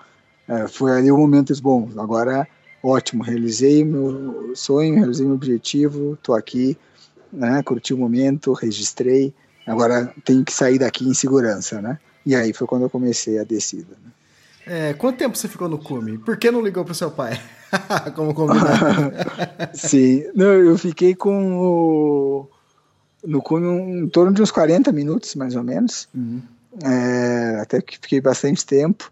é, 0.48 0.68
foi 0.68 0.92
ali 0.92 1.12
o 1.12 1.18
momento 1.18 1.54
bom. 1.62 1.90
Agora 1.98 2.48
ótimo, 2.84 3.24
realizei 3.24 3.84
meu 3.84 4.54
sonho, 4.56 4.96
realizei 4.96 5.26
meu 5.26 5.36
objetivo, 5.36 6.14
estou 6.14 6.34
aqui, 6.34 6.78
né, 7.32 7.62
curti 7.64 7.94
o 7.94 7.98
momento, 7.98 8.54
registrei, 8.54 9.34
agora 9.68 10.14
tenho 10.26 10.44
que 10.44 10.54
sair 10.54 10.80
daqui 10.80 11.08
em 11.08 11.14
segurança, 11.14 11.82
né? 11.82 12.00
E 12.26 12.36
aí 12.36 12.54
foi 12.54 12.68
quando 12.68 12.84
eu 12.84 12.90
comecei 12.90 13.40
a 13.40 13.44
descida. 13.44 13.96
Né? 14.04 14.12
É, 14.66 14.94
quanto 14.94 15.18
tempo 15.18 15.36
você 15.36 15.48
ficou 15.48 15.68
no 15.68 15.78
cume? 15.78 16.18
Por 16.18 16.38
que 16.38 16.52
não 16.52 16.62
ligou 16.62 16.86
para 16.86 16.92
o 16.92 16.96
seu 16.96 17.10
pai? 17.10 17.40
Como 18.16 18.34
combinado. 18.34 19.12
Sim, 19.74 20.24
não, 20.36 20.46
eu 20.46 20.78
fiquei 20.78 21.16
com 21.16 21.58
o 21.60 22.48
no 23.24 23.42
cume 23.42 23.68
um, 23.68 24.04
em 24.04 24.10
torno 24.10 24.34
de 24.34 24.42
uns 24.42 24.52
40 24.52 24.92
minutos, 24.92 25.36
mais 25.36 25.56
ou 25.56 25.64
menos. 25.64 26.08
Uhum. 26.14 26.42
É, 26.84 27.60
até 27.62 27.82
que 27.82 27.98
fiquei 28.00 28.22
bastante 28.22 28.66
tempo. 28.66 29.12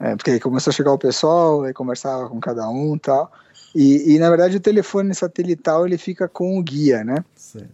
É, 0.00 0.14
porque 0.14 0.30
aí 0.30 0.40
começou 0.40 0.70
a 0.70 0.74
chegar 0.74 0.92
o 0.92 0.98
pessoal, 0.98 1.64
aí 1.64 1.72
conversava 1.72 2.28
com 2.28 2.38
cada 2.38 2.68
um 2.68 2.94
e 2.94 2.98
tal. 3.00 3.32
E, 3.74 4.14
e, 4.14 4.18
na 4.18 4.30
verdade 4.30 4.56
o 4.56 4.60
telefone 4.60 5.14
satelital 5.14 5.86
ele 5.86 5.98
fica 5.98 6.26
com 6.26 6.58
o 6.58 6.62
guia, 6.62 7.04
né? 7.04 7.24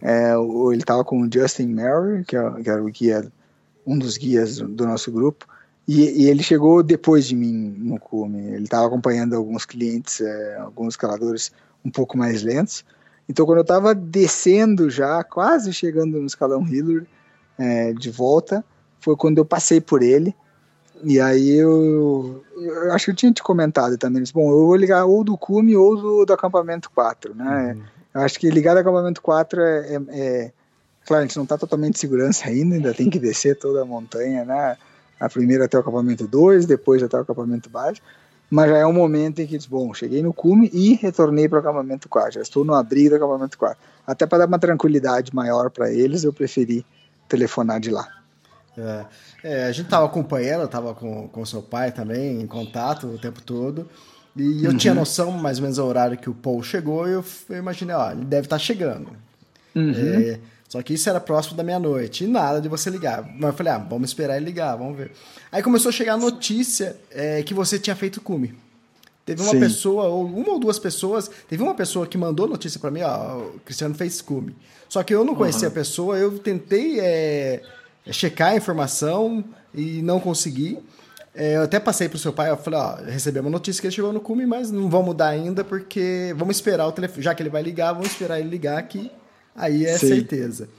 É, 0.01 0.33
ele 0.71 0.81
estava 0.81 1.03
com 1.03 1.21
o 1.21 1.29
Justin 1.31 1.67
Mary, 1.67 2.23
que, 2.25 2.35
é, 2.35 2.51
que, 2.61 2.69
era 2.69 2.83
o 2.83 2.87
guia, 2.87 3.25
um 3.85 3.97
dos 3.97 4.17
guias 4.17 4.57
do, 4.57 4.67
do 4.67 4.85
nosso 4.85 5.11
grupo, 5.11 5.47
e, 5.87 6.23
e, 6.23 6.29
ele 6.29 6.41
chegou 6.41 6.81
depois 6.81 7.27
de 7.27 7.35
mim 7.35 7.75
no 7.77 7.99
cume. 7.99 8.39
Ele 8.53 8.63
estava 8.63 8.87
acompanhando 8.87 9.35
alguns 9.35 9.65
clientes, 9.65 10.19
é, 10.19 10.57
alguns 10.57 10.93
escaladores 10.93 11.51
um 11.83 11.91
pouco 11.91 12.17
mais 12.17 12.41
lentos. 12.41 12.83
Então 13.27 13.45
quando 13.45 13.59
eu 13.59 13.63
estava 13.63 13.95
descendo 13.95 14.89
já, 14.89 15.23
quase 15.23 15.73
chegando 15.73 16.19
no 16.19 16.25
escalão 16.25 16.65
Hillary, 16.67 17.07
é, 17.57 17.93
de 17.93 18.11
volta, 18.11 18.63
foi 18.99 19.15
quando 19.15 19.37
eu 19.37 19.45
passei 19.45 19.79
por 19.79 20.03
ele 20.03 20.35
e 21.03 21.19
aí 21.19 21.57
eu, 21.57 22.43
eu 22.55 22.91
acho 22.93 23.05
que 23.05 23.11
eu 23.11 23.15
tinha 23.15 23.31
te 23.31 23.43
comentado 23.43 23.97
também. 23.97 24.23
Bom, 24.33 24.49
eu 24.49 24.65
vou 24.65 24.75
ligar 24.75 25.05
ou 25.05 25.23
do 25.23 25.37
cume 25.37 25.75
ou 25.75 25.95
do, 25.95 26.25
do 26.25 26.33
acampamento 26.33 26.89
4, 26.91 27.35
né? 27.35 27.73
Uhum. 27.73 27.83
Eu 28.13 28.21
acho 28.21 28.39
que 28.39 28.49
ligar 28.49 28.73
do 28.73 28.79
acampamento 28.79 29.21
4 29.21 29.61
é, 29.61 29.65
é, 29.67 30.01
é 30.09 30.51
claro, 31.05 31.23
a 31.23 31.27
gente 31.27 31.35
não 31.35 31.43
está 31.43 31.57
totalmente 31.57 31.93
de 31.93 31.99
segurança 31.99 32.47
ainda, 32.47 32.75
ainda 32.75 32.93
tem 32.93 33.09
que 33.09 33.19
descer 33.19 33.57
toda 33.57 33.81
a 33.81 33.85
montanha, 33.85 34.45
né? 34.45 34.77
A 35.19 35.29
primeira 35.29 35.65
até 35.65 35.77
o 35.77 35.81
acampamento 35.81 36.27
2, 36.27 36.65
depois 36.65 37.03
até 37.03 37.17
o 37.17 37.21
acampamento 37.21 37.69
base, 37.69 38.01
mas 38.55 38.69
já 38.69 38.77
é 38.77 38.85
um 38.85 38.93
momento 38.93 39.41
em 39.41 39.45
que 39.45 39.57
diz, 39.57 39.65
bom, 39.65 39.93
cheguei 39.93 40.23
no 40.23 40.33
cume 40.33 40.69
e 40.71 40.93
retornei 40.93 41.49
para 41.49 41.57
o 41.57 41.59
acampamento 41.59 42.07
4, 42.07 42.35
já 42.35 42.41
estou 42.41 42.63
no 42.63 42.73
abrigo 42.73 43.09
do 43.09 43.15
acampamento 43.17 43.57
4. 43.57 43.77
Até 44.07 44.25
para 44.25 44.37
dar 44.37 44.47
uma 44.47 44.57
tranquilidade 44.57 45.35
maior 45.35 45.69
para 45.69 45.91
eles, 45.91 46.23
eu 46.23 46.31
preferi 46.31 46.85
telefonar 47.27 47.81
de 47.81 47.91
lá. 47.91 48.07
É, 48.77 49.05
é, 49.43 49.65
a 49.65 49.71
gente 49.73 49.89
tava 49.89 50.05
acompanhando, 50.05 50.69
tava 50.69 50.93
com, 50.93 51.27
com 51.27 51.45
seu 51.45 51.61
pai 51.61 51.91
também, 51.91 52.39
em 52.39 52.47
contato 52.47 53.07
o 53.07 53.17
tempo 53.17 53.41
todo. 53.41 53.89
E 54.37 54.63
eu 54.63 54.71
uhum. 54.71 54.77
tinha 54.77 54.93
noção, 54.93 55.31
mais 55.31 55.57
ou 55.57 55.63
menos, 55.63 55.77
o 55.77 55.85
horário 55.85 56.17
que 56.17 56.29
o 56.29 56.33
Paul 56.33 56.63
chegou, 56.63 57.09
e 57.09 57.11
eu, 57.11 57.25
eu 57.49 57.57
imaginei, 57.57 57.93
ó, 57.93 58.09
ele 58.09 58.23
deve 58.23 58.45
estar 58.45 58.55
tá 58.55 58.59
chegando. 58.59 59.09
Uhum. 59.75 59.91
É, 59.91 60.39
só 60.67 60.81
que 60.81 60.93
isso 60.93 61.09
era 61.09 61.19
próximo 61.19 61.55
da 61.55 61.63
meia-noite, 61.63 62.23
e 62.23 62.27
nada 62.27 62.59
de 62.59 62.67
você 62.67 62.89
ligar. 62.89 63.23
Mas 63.23 63.51
eu 63.51 63.53
falei, 63.53 63.73
ah, 63.73 63.77
vamos 63.77 64.09
esperar 64.09 64.37
ele 64.37 64.45
ligar, 64.45 64.75
vamos 64.75 64.97
ver. 64.97 65.11
Aí 65.51 65.61
começou 65.61 65.89
a 65.89 65.91
chegar 65.91 66.13
a 66.13 66.17
notícia 66.17 66.95
é, 67.11 67.43
que 67.43 67.53
você 67.53 67.77
tinha 67.77 67.95
feito 67.95 68.19
cume. 68.19 68.55
Teve 69.25 69.41
uma 69.41 69.51
Sim. 69.51 69.59
pessoa, 69.59 70.07
ou 70.07 70.25
uma 70.25 70.51
ou 70.51 70.59
duas 70.59 70.77
pessoas, 70.77 71.29
teve 71.49 71.63
uma 71.63 71.73
pessoa 71.73 72.05
que 72.05 72.17
mandou 72.17 72.47
notícia 72.47 72.79
para 72.79 72.91
mim, 72.91 73.01
ó, 73.01 73.39
o 73.39 73.59
Cristiano 73.65 73.95
fez 73.95 74.21
cume. 74.21 74.55
Só 74.87 75.01
que 75.01 75.13
eu 75.15 75.23
não 75.23 75.33
conhecia 75.33 75.67
uhum. 75.67 75.71
a 75.71 75.75
pessoa, 75.75 76.17
eu 76.17 76.37
tentei 76.37 76.99
é, 76.99 77.61
é 78.05 78.13
checar 78.13 78.49
a 78.49 78.55
informação 78.55 79.43
e 79.73 80.01
não 80.03 80.19
consegui. 80.19 80.77
É, 81.33 81.57
eu 81.57 81.63
até 81.63 81.79
passei 81.79 82.07
pro 82.07 82.17
seu 82.17 82.31
pai, 82.31 82.49
eu 82.49 82.57
falei, 82.57 82.79
ó, 82.79 82.95
recebemos 83.03 83.47
a 83.47 83.51
notícia 83.51 83.81
que 83.81 83.87
ele 83.87 83.95
chegou 83.95 84.13
no 84.13 84.21
cume, 84.21 84.45
mas 84.45 84.71
não 84.71 84.89
vamos 84.89 85.07
mudar 85.07 85.29
ainda 85.29 85.63
porque 85.63 86.33
vamos 86.37 86.55
esperar 86.55 86.87
o 86.87 86.91
telefone, 86.91 87.23
já 87.23 87.33
que 87.33 87.41
ele 87.41 87.49
vai 87.49 87.61
ligar, 87.61 87.93
vamos 87.93 88.11
esperar 88.11 88.39
ele 88.39 88.47
ligar 88.47 88.77
aqui, 88.77 89.11
aí 89.55 89.85
é 89.85 89.97
Sim. 89.97 90.07
certeza. 90.07 90.69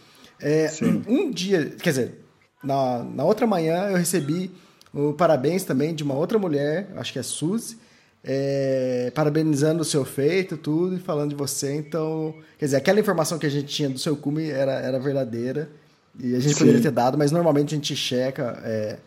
É, 0.41 0.71
um, 1.09 1.31
dia, 1.31 1.75
quer 1.81 1.91
dizer, 1.91 2.15
na, 2.63 3.03
na 3.03 3.25
outra 3.25 3.47
manhã 3.47 3.89
eu 3.89 3.97
recebi 3.97 4.51
o 4.93 5.13
parabéns 5.13 5.65
também 5.65 5.95
de 5.95 6.03
uma 6.03 6.15
outra 6.15 6.39
mulher, 6.39 6.91
acho 6.97 7.13
que 7.13 7.19
é 7.19 7.23
Suzy, 7.23 7.79
é, 8.23 9.13
parabenizando 9.15 9.83
o 9.83 9.85
seu 9.85 10.05
feito, 10.05 10.57
tudo, 10.57 10.97
e 10.97 10.99
falando 10.99 11.31
de 11.31 11.37
você. 11.37 11.75
Então, 11.77 12.35
quer 12.59 12.65
dizer, 12.67 12.77
aquela 12.77 12.99
informação 12.99 13.39
que 13.39 13.47
a 13.47 13.51
gente 13.51 13.67
tinha 13.67 13.89
do 13.89 13.99
seu 13.99 14.17
cume 14.17 14.51
era, 14.51 14.73
era 14.73 14.99
verdadeira. 14.99 15.71
E 16.19 16.35
a 16.35 16.41
gente 16.41 16.55
Sim. 16.55 16.61
poderia 16.61 16.83
ter 16.83 16.91
dado, 16.91 17.17
mas 17.17 17.31
normalmente 17.31 17.75
a 17.75 17.77
gente 17.77 17.95
checa 17.95 18.61
é, 18.65 18.99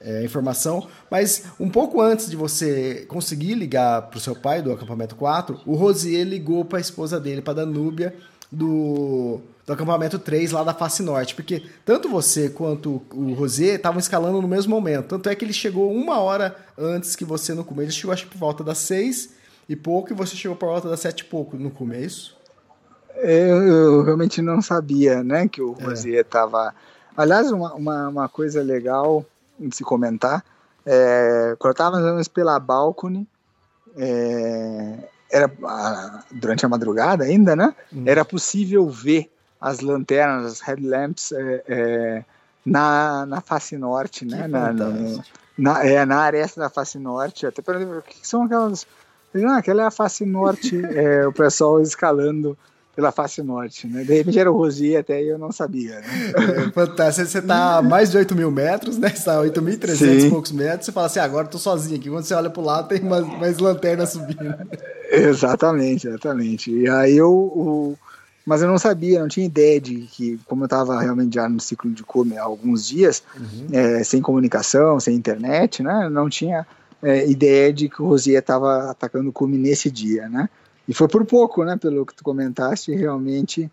é, 0.00 0.18
a 0.18 0.24
informação. 0.24 0.88
Mas 1.10 1.44
um 1.60 1.68
pouco 1.68 2.00
antes 2.00 2.28
de 2.28 2.36
você 2.36 3.04
conseguir 3.06 3.54
ligar 3.54 4.02
para 4.02 4.16
o 4.16 4.20
seu 4.20 4.34
pai 4.34 4.60
do 4.60 4.72
acampamento 4.72 5.14
4, 5.14 5.60
o 5.66 5.74
Rosier 5.74 6.26
ligou 6.26 6.64
para 6.64 6.78
a 6.78 6.80
esposa 6.80 7.20
dele, 7.20 7.42
para 7.42 7.54
Danúbia, 7.54 8.14
do, 8.50 9.40
do 9.66 9.72
acampamento 9.72 10.18
3 10.18 10.52
lá 10.52 10.64
da 10.64 10.74
face 10.74 11.02
norte. 11.02 11.34
Porque 11.34 11.62
tanto 11.84 12.08
você 12.08 12.48
quanto 12.48 13.02
o 13.12 13.34
Rosier 13.34 13.76
estavam 13.76 13.98
escalando 13.98 14.40
no 14.40 14.48
mesmo 14.48 14.74
momento. 14.74 15.08
Tanto 15.08 15.28
é 15.28 15.34
que 15.34 15.44
ele 15.44 15.52
chegou 15.52 15.92
uma 15.92 16.18
hora 16.20 16.56
antes 16.76 17.14
que 17.14 17.24
você 17.24 17.54
no 17.54 17.64
começo. 17.64 17.86
Ele 17.86 17.92
chegou 17.92 18.12
acho 18.12 18.24
que 18.26 18.32
por 18.32 18.38
volta 18.38 18.64
das 18.64 18.78
6 18.78 19.38
e 19.68 19.76
pouco, 19.76 20.12
e 20.12 20.16
você 20.16 20.34
chegou 20.34 20.56
por 20.56 20.66
volta 20.66 20.88
das 20.88 21.00
7 21.00 21.20
e 21.20 21.24
pouco 21.24 21.56
no 21.56 21.70
começo. 21.70 22.36
Eu, 23.16 23.62
eu, 23.66 24.02
realmente 24.02 24.40
não 24.40 24.62
sabia, 24.62 25.22
né, 25.24 25.48
que 25.48 25.60
o 25.60 25.76
é. 25.78 25.84
Rosier 25.84 26.20
estava. 26.20 26.74
Aliás, 27.16 27.50
uma, 27.50 27.74
uma, 27.74 28.08
uma, 28.08 28.28
coisa 28.28 28.62
legal 28.62 29.26
de 29.58 29.74
se 29.74 29.82
comentar, 29.82 30.44
é, 30.86 31.56
quando 31.58 31.70
eu 31.70 31.72
estava 31.72 32.24
pela 32.32 32.58
balcony, 32.60 33.26
é, 33.96 34.98
era 35.30 35.50
durante 36.30 36.64
a 36.64 36.68
madrugada 36.68 37.24
ainda, 37.24 37.54
né? 37.54 37.74
Hum. 37.92 38.04
Era 38.06 38.24
possível 38.24 38.88
ver 38.88 39.30
as 39.60 39.80
lanternas, 39.80 40.52
as 40.52 40.60
headlamps 40.60 41.32
é, 41.32 41.64
é, 41.68 42.24
na, 42.64 43.26
na 43.26 43.40
face 43.40 43.76
norte, 43.76 44.24
né? 44.24 44.46
Na, 44.46 44.72
na, 44.72 44.88
na, 45.56 45.84
é, 45.84 46.04
na 46.04 46.20
aresta 46.20 46.60
da 46.60 46.70
face 46.70 46.98
norte. 46.98 47.46
Até 47.46 47.60
para 47.60 47.78
o 47.78 48.02
que 48.02 48.26
são 48.26 48.44
aquelas. 48.44 48.86
Ah, 49.46 49.58
aquela 49.58 49.82
é 49.82 49.86
a 49.86 49.90
face 49.90 50.24
norte, 50.24 50.80
é, 50.94 51.26
o 51.26 51.32
pessoal 51.32 51.82
escalando 51.82 52.56
pela 52.98 53.12
face 53.12 53.40
norte, 53.44 53.86
né? 53.86 54.02
De 54.02 54.12
repente 54.12 54.40
era 54.40 54.50
o 54.50 54.56
Rosier 54.56 54.98
até 54.98 55.22
eu 55.22 55.38
não 55.38 55.52
sabia, 55.52 56.00
né? 56.00 56.32
É, 56.66 56.70
fantástico. 56.74 57.28
Você 57.28 57.38
está 57.38 57.76
a 57.76 57.82
mais 57.82 58.10
de 58.10 58.16
8 58.16 58.34
mil 58.34 58.50
metros, 58.50 58.98
né? 58.98 59.08
Você 59.10 59.18
está 59.18 59.38
a 59.38 59.44
8.300 59.44 60.26
e 60.26 60.30
poucos 60.30 60.50
metros, 60.50 60.86
você 60.86 60.90
fala 60.90 61.06
assim, 61.06 61.20
ah, 61.20 61.24
agora 61.24 61.44
estou 61.44 61.60
sozinho 61.60 61.96
aqui. 61.96 62.10
Quando 62.10 62.24
você 62.24 62.34
olha 62.34 62.50
para 62.50 62.60
o 62.60 62.64
lado, 62.64 62.88
tem 62.88 63.00
mais, 63.00 63.24
mais 63.38 63.58
lanternas 63.58 64.10
subindo. 64.10 64.52
Exatamente, 65.12 66.08
exatamente. 66.08 66.72
E 66.72 66.88
aí 66.88 67.16
eu... 67.16 67.30
O... 67.30 67.96
Mas 68.44 68.62
eu 68.62 68.68
não 68.68 68.78
sabia, 68.78 69.20
não 69.20 69.28
tinha 69.28 69.46
ideia 69.46 69.80
de 69.80 70.08
que, 70.10 70.40
como 70.48 70.64
eu 70.64 70.66
estava 70.66 71.00
realmente 71.00 71.36
já 71.36 71.48
no 71.48 71.60
ciclo 71.60 71.92
de 71.92 72.02
come 72.02 72.36
há 72.36 72.42
alguns 72.42 72.84
dias, 72.84 73.22
uhum. 73.38 73.66
é, 73.70 74.02
sem 74.02 74.20
comunicação, 74.20 74.98
sem 74.98 75.14
internet, 75.14 75.84
né? 75.84 76.08
Não 76.08 76.28
tinha 76.28 76.66
é, 77.00 77.30
ideia 77.30 77.72
de 77.72 77.88
que 77.88 78.02
o 78.02 78.06
Rosier 78.06 78.40
estava 78.40 78.90
atacando 78.90 79.28
o 79.28 79.32
cume 79.32 79.56
nesse 79.56 79.88
dia, 79.88 80.28
né? 80.28 80.48
E 80.88 80.94
foi 80.94 81.06
por 81.06 81.24
pouco, 81.26 81.64
né? 81.64 81.76
Pelo 81.76 82.06
que 82.06 82.14
tu 82.14 82.24
comentaste, 82.24 82.94
realmente 82.94 83.70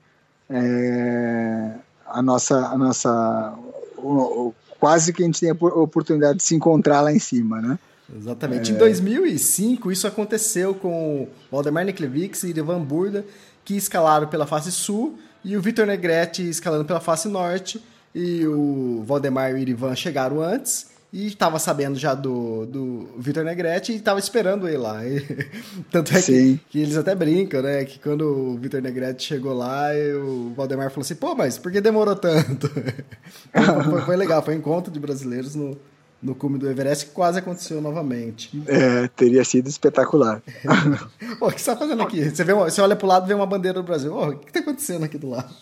é, 0.49 1.72
a 2.05 2.22
nossa, 2.22 2.68
a 2.68 2.78
nossa 2.78 3.57
o, 3.97 4.47
o, 4.47 4.55
quase 4.80 5.13
que 5.13 5.24
a 5.24 5.26
gente 5.26 5.39
tem 5.39 5.49
a 5.49 5.53
oportunidade 5.53 6.38
de 6.39 6.43
se 6.43 6.53
encontrar 6.53 7.01
lá 7.01 7.11
em 7.11 7.20
cima, 7.20 7.61
né? 7.61 7.80
Exatamente. 8.13 8.72
É... 8.72 8.76
Em 8.76 8.78
2005, 8.78 9.91
isso 9.91 10.05
aconteceu 10.05 10.76
com 10.76 11.28
Waldemar 11.51 11.86
Niklevics 11.86 12.43
e 12.43 12.49
Ivan 12.49 12.84
Burda, 12.84 13.26
que 13.63 13.76
escalaram 13.76 14.28
pela 14.28 14.45
face 14.45 14.72
sul, 14.72 15.18
e 15.43 15.55
o 15.57 15.61
Vitor 15.61 15.88
Negretti 15.88 16.47
escalando 16.47 16.86
pela 16.86 16.99
face 16.99 17.28
norte, 17.28 17.82
e 18.13 18.45
o 18.45 19.03
Valdemar 19.05 19.51
e 19.51 19.53
o 19.53 19.57
Irivan 19.57 19.95
chegaram 19.95 20.41
antes, 20.41 20.88
e 21.16 21.28
estava 21.28 21.57
sabendo 21.59 21.97
já 21.97 22.13
do, 22.13 22.66
do 22.66 23.07
Vitor 23.18 23.45
Negretti 23.45 23.93
e 23.93 23.95
estava 23.95 24.20
esperando 24.20 24.68
ele 24.68 24.78
lá. 24.78 25.01
E, 25.05 25.84
tanto 25.89 26.16
é 26.16 26.22
que, 26.22 26.59
que, 26.70 26.80
eles 26.80 26.97
até 26.97 27.16
brincam, 27.16 27.61
né? 27.61 27.86
Que 27.86 27.99
quando 27.99 28.24
o 28.24 28.57
Vitor 28.57 28.82
Negretti 28.82 29.24
chegou 29.24 29.53
lá, 29.53 29.89
o 30.22 30.53
Valdemar 30.53 30.89
falou 30.89 31.03
assim: 31.03 31.16
pô, 31.16 31.34
mas 31.36 31.57
por 31.57 31.72
que 31.72 31.80
demorou 31.80 32.16
tanto? 32.16 32.70
foi, 33.89 34.01
foi, 34.01 34.16
legal, 34.16 34.41
foi 34.43 34.55
um 34.55 34.57
encontro 34.57 34.91
de 34.91 34.99
brasileiros 34.99 35.55
no, 35.55 35.78
no 36.22 36.36
cume 36.36 36.57
do 36.57 36.70
Everest 36.70 37.05
que 37.05 37.11
quase 37.11 37.39
aconteceu 37.39 37.80
novamente. 37.82 38.61
É, 38.68 39.07
teria 39.09 39.45
sido 39.45 39.70
espetacular. 39.70 40.41
pô, 41.39 41.47
o 41.47 41.51
que 41.51 41.61
você 41.61 41.72
está 41.72 41.78
fazendo 41.78 42.01
aqui? 42.03 42.30
Você, 42.30 42.43
vê 42.43 42.51
uma, 42.51 42.70
você 42.70 42.82
olha 42.82 42.95
para 42.95 43.05
o 43.05 43.09
lado 43.09 43.26
e 43.26 43.28
vê 43.30 43.34
uma 43.34 43.47
bandeira 43.47 43.80
do 43.80 43.86
Brasil. 43.86 44.13
Oh, 44.13 44.30
o 44.30 44.38
que 44.38 44.47
está 44.47 44.59
acontecendo 44.59 45.05
aqui 45.05 45.18
do 45.18 45.30
lado? 45.30 45.53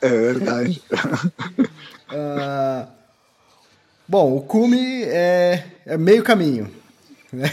É, 0.00 0.06
é 0.06 0.08
verdade. 0.08 0.82
uh, 2.10 2.97
Bom, 4.08 4.34
o 4.34 4.40
cume 4.40 5.04
é, 5.04 5.66
é 5.84 5.98
meio 5.98 6.22
caminho. 6.22 6.70
Né? 7.30 7.44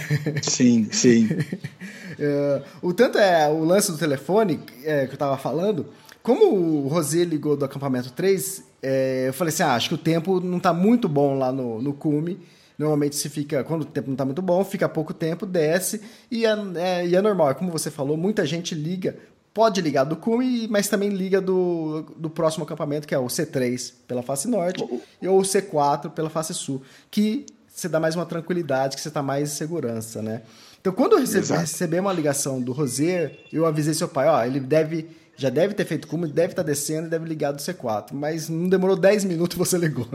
Sim, 0.41 0.87
sim. 0.89 1.27
é, 2.17 2.61
o 2.81 2.93
tanto 2.93 3.17
é 3.17 3.49
o 3.49 3.65
lance 3.65 3.91
do 3.91 3.97
telefone 3.97 4.61
é, 4.85 5.05
que 5.05 5.11
eu 5.11 5.15
estava 5.15 5.37
falando. 5.37 5.87
Como 6.23 6.55
o 6.55 6.87
Rosé 6.87 7.25
ligou 7.25 7.57
do 7.57 7.65
acampamento 7.65 8.13
3, 8.13 8.63
é, 8.81 9.25
eu 9.27 9.33
falei 9.33 9.53
assim: 9.53 9.63
ah, 9.63 9.75
acho 9.75 9.89
que 9.89 9.95
o 9.95 9.97
tempo 9.97 10.39
não 10.39 10.57
está 10.57 10.71
muito 10.71 11.09
bom 11.09 11.37
lá 11.37 11.51
no, 11.51 11.81
no 11.81 11.91
cume. 11.91 12.39
Normalmente 12.79 13.17
se 13.17 13.27
fica, 13.29 13.61
quando 13.65 13.81
o 13.81 13.85
tempo 13.85 14.07
não 14.07 14.13
está 14.13 14.23
muito 14.23 14.41
bom, 14.41 14.63
fica 14.63 14.87
pouco 14.87 15.13
tempo, 15.13 15.45
desce 15.45 16.01
e 16.31 16.45
é, 16.45 16.55
é, 16.75 17.07
e 17.07 17.15
é 17.17 17.21
normal. 17.21 17.49
É 17.49 17.53
como 17.53 17.69
você 17.69 17.91
falou, 17.91 18.15
muita 18.15 18.45
gente 18.45 18.73
liga 18.73 19.17
pode 19.55 19.79
ligar 19.79 20.03
do 20.03 20.17
cume, 20.17 20.67
mas 20.67 20.89
também 20.89 21.07
liga 21.07 21.39
do, 21.39 22.01
do 22.17 22.29
próximo 22.29 22.65
acampamento, 22.65 23.07
que 23.07 23.15
é 23.15 23.17
o 23.17 23.27
C3 23.27 23.93
pela 24.05 24.21
face 24.21 24.49
norte, 24.49 24.85
e 25.21 25.27
ou 25.29 25.39
o 25.39 25.43
C4 25.43 26.09
pela 26.09 26.29
face 26.29 26.53
sul, 26.53 26.83
que 27.09 27.45
você 27.73 27.87
dá 27.87 27.97
mais 27.97 28.15
uma 28.15 28.25
tranquilidade, 28.25 28.97
que 28.97 29.01
você 29.01 29.07
está 29.07 29.23
mais 29.23 29.53
em 29.53 29.55
segurança, 29.55 30.21
né? 30.21 30.41
Então, 30.81 30.91
quando 30.91 31.13
eu 31.13 31.19
recebi, 31.19 31.47
recebi 31.53 31.97
uma 31.97 32.11
ligação 32.11 32.61
do 32.61 32.73
Rosier, 32.73 33.39
eu 33.51 33.65
avisei 33.65 33.93
seu 33.93 34.09
pai, 34.09 34.27
ó, 34.27 34.43
ele 34.43 34.59
deve, 34.59 35.09
já 35.37 35.49
deve 35.49 35.73
ter 35.73 35.85
feito 35.85 36.05
cume, 36.09 36.27
deve 36.27 36.51
estar 36.51 36.61
tá 36.61 36.67
descendo 36.67 37.07
e 37.07 37.09
deve 37.09 37.25
ligar 37.25 37.53
do 37.53 37.61
C4, 37.61 38.09
mas 38.11 38.49
não 38.49 38.67
demorou 38.67 38.97
10 38.97 39.23
minutos 39.23 39.57
você 39.57 39.77
ligou. 39.77 40.07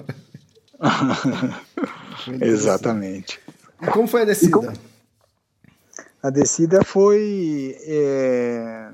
Exatamente. 2.43 3.41
E 3.81 3.87
como 3.87 4.07
foi 4.07 4.21
a 4.21 4.27
descida? 4.27 4.75
A 6.23 6.29
descida 6.29 6.85
foi... 6.85 7.75
É 7.87 8.91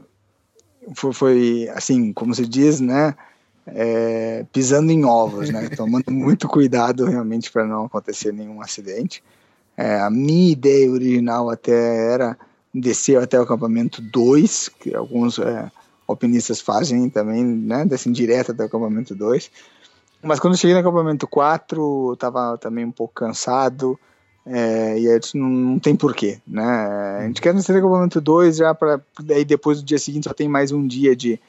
foi, 0.95 1.13
foi 1.13 1.69
assim, 1.75 2.13
como 2.13 2.35
se 2.35 2.47
diz, 2.47 2.81
né? 2.81 3.15
É, 3.67 4.45
pisando 4.53 4.93
em 4.93 5.05
ovos, 5.05 5.51
né? 5.51 5.69
Tomando 5.71 6.11
muito 6.13 6.49
cuidado 6.49 7.05
realmente 7.05 7.51
para 7.51 7.67
não 7.67 7.87
acontecer 7.87 8.33
nenhum 8.33 8.61
acidente. 8.61 9.23
É, 9.77 10.01
a 10.01 10.09
minha 10.09 10.53
ideia 10.53 10.91
original 10.91 11.51
até 11.51 12.13
era 12.13 12.37
descer 12.73 13.21
até 13.21 13.39
o 13.39 13.43
acampamento 13.43 14.01
2, 14.01 14.69
que 14.81 14.95
alguns 14.95 15.39
é, 15.39 15.71
alpinistas 16.07 16.61
fazem 16.61 17.11
também, 17.11 17.45
né? 17.45 17.85
Descem 17.85 18.13
direto 18.13 18.53
até 18.53 18.63
o 18.63 18.67
acampamento 18.67 19.15
2. 19.15 19.51
Mas 20.23 20.41
quando 20.41 20.57
cheguei 20.57 20.75
no 20.75 20.81
acampamento 20.81 21.27
4, 21.27 22.13
estava 22.15 22.57
também 22.59 22.85
um 22.85 22.93
pouco 22.93 23.15
cansado, 23.15 23.99
é, 24.47 24.99
e 25.01 25.11
aí 25.11 25.21
não, 25.35 25.49
não 25.49 25.79
tem 25.79 25.97
porquê, 25.97 26.39
né? 26.47 26.65
A 27.19 27.27
gente 27.27 27.41
quer 27.41 27.53
no 27.53 27.61
acampamento 27.61 28.21
2 28.21 28.57
já 28.57 28.73
para 28.73 29.01
aí 29.29 29.45
depois 29.45 29.83
do 29.83 29.85
dia 29.85 29.99
seguinte 29.99 30.29
só 30.29 30.33
tem 30.33 30.49
mais 30.49 30.71
um 30.71 30.87
dia 30.87 31.17
de 31.17 31.41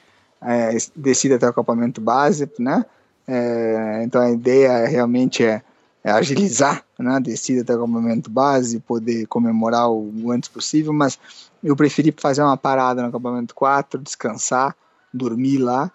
é, 0.42 0.76
descida 0.96 1.36
até 1.36 1.46
o 1.46 1.50
acampamento 1.50 2.00
base, 2.00 2.50
né? 2.58 2.84
É, 3.26 4.00
então 4.02 4.20
a 4.20 4.32
ideia 4.32 4.84
realmente 4.88 5.44
é, 5.44 5.62
é, 6.02 6.10
agilizar 6.10 6.84
né, 6.98 7.20
descida 7.20 7.62
até 7.62 7.72
o 7.72 7.76
acampamento 7.76 8.28
base, 8.28 8.80
poder 8.80 9.26
comemorar 9.26 9.88
o, 9.88 10.12
o 10.24 10.32
antes 10.32 10.48
possível, 10.48 10.92
mas 10.92 11.20
eu 11.62 11.76
preferi 11.76 12.12
fazer 12.16 12.42
uma 12.42 12.56
parada 12.56 13.00
no 13.00 13.08
acampamento 13.08 13.54
4, 13.54 14.00
descansar, 14.00 14.74
dormir 15.14 15.58
lá. 15.58 15.90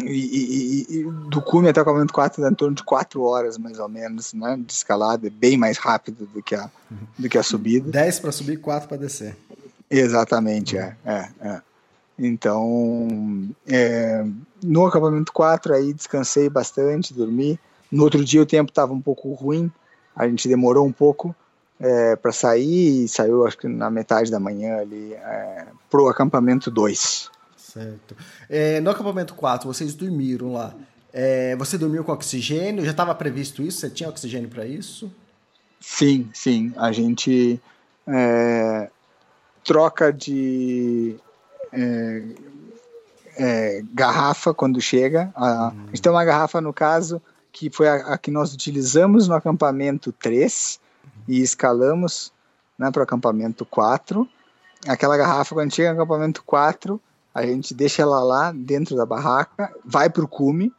E, 0.00 0.04
e, 0.04 0.86
e, 0.98 1.02
do 1.28 1.42
cume 1.42 1.68
até 1.68 1.80
o 1.80 1.82
acampamento 1.82 2.14
4 2.14 2.40
dá 2.40 2.48
em 2.48 2.54
torno 2.54 2.74
de 2.74 2.82
4 2.82 3.22
horas, 3.22 3.58
mais 3.58 3.78
ou 3.78 3.88
menos, 3.88 4.32
né, 4.32 4.58
de 4.58 4.72
escalada, 4.72 5.26
é 5.26 5.30
bem 5.30 5.58
mais 5.58 5.76
rápido 5.76 6.26
do 6.26 6.42
que 6.42 6.54
a, 6.54 6.70
do 7.18 7.28
que 7.28 7.36
a 7.36 7.42
subida. 7.42 7.90
10 7.90 8.20
para 8.20 8.32
subir, 8.32 8.58
4 8.58 8.88
para 8.88 8.96
descer. 8.96 9.36
Exatamente, 9.90 10.78
é, 10.78 10.96
é, 11.04 11.28
é. 11.42 11.60
Então, 12.18 13.48
é, 13.66 14.24
no 14.62 14.86
acampamento 14.86 15.32
4 15.32 15.74
aí 15.74 15.92
descansei 15.92 16.48
bastante, 16.48 17.12
dormi. 17.12 17.58
No 17.90 18.04
outro 18.04 18.24
dia 18.24 18.40
o 18.40 18.46
tempo 18.46 18.70
estava 18.70 18.94
um 18.94 19.00
pouco 19.00 19.32
ruim, 19.34 19.70
a 20.16 20.26
gente 20.26 20.48
demorou 20.48 20.86
um 20.86 20.92
pouco 20.92 21.34
é, 21.78 22.16
para 22.16 22.32
sair 22.32 23.04
e 23.04 23.08
saiu 23.08 23.46
acho 23.46 23.58
que 23.58 23.68
na 23.68 23.90
metade 23.90 24.30
da 24.30 24.40
manhã 24.40 24.78
ali 24.78 25.12
é, 25.12 25.66
pro 25.90 26.08
acampamento 26.08 26.70
2. 26.70 27.30
Certo. 27.72 28.14
É, 28.50 28.80
no 28.80 28.90
acampamento 28.90 29.34
4, 29.34 29.66
vocês 29.66 29.94
dormiram 29.94 30.52
lá. 30.52 30.74
É, 31.10 31.56
você 31.56 31.78
dormiu 31.78 32.04
com 32.04 32.12
oxigênio? 32.12 32.84
Já 32.84 32.90
estava 32.90 33.14
previsto 33.14 33.62
isso? 33.62 33.80
Você 33.80 33.88
tinha 33.88 34.10
oxigênio 34.10 34.50
para 34.50 34.66
isso? 34.66 35.10
Sim, 35.80 36.28
sim. 36.34 36.72
A 36.76 36.92
gente 36.92 37.58
é, 38.06 38.90
troca 39.64 40.12
de 40.12 41.16
é, 41.72 42.22
é, 43.38 43.82
garrafa 43.94 44.52
quando 44.52 44.78
chega. 44.78 45.32
A, 45.34 45.68
hum. 45.68 45.84
a, 45.84 45.86
gente 45.88 46.02
tem 46.02 46.12
uma 46.12 46.24
garrafa, 46.26 46.60
no 46.60 46.74
caso, 46.74 47.22
que 47.50 47.70
foi 47.70 47.88
a, 47.88 48.14
a 48.14 48.18
que 48.18 48.30
nós 48.30 48.52
utilizamos 48.52 49.26
no 49.26 49.34
acampamento 49.34 50.12
3 50.12 50.78
e 51.26 51.40
escalamos 51.40 52.32
né, 52.78 52.90
para 52.90 53.00
o 53.00 53.02
acampamento 53.02 53.64
4. 53.64 54.28
Aquela 54.86 55.16
garrafa, 55.16 55.54
quando 55.54 55.74
chega 55.74 55.94
no 55.94 56.02
acampamento 56.02 56.42
4, 56.44 57.00
a 57.34 57.46
gente 57.46 57.74
deixa 57.74 58.02
ela 58.02 58.22
lá 58.22 58.52
dentro 58.52 58.96
da 58.96 59.06
barraca, 59.06 59.74
vai 59.84 60.10
para 60.10 60.24
o 60.24 60.28
cume 60.28 60.72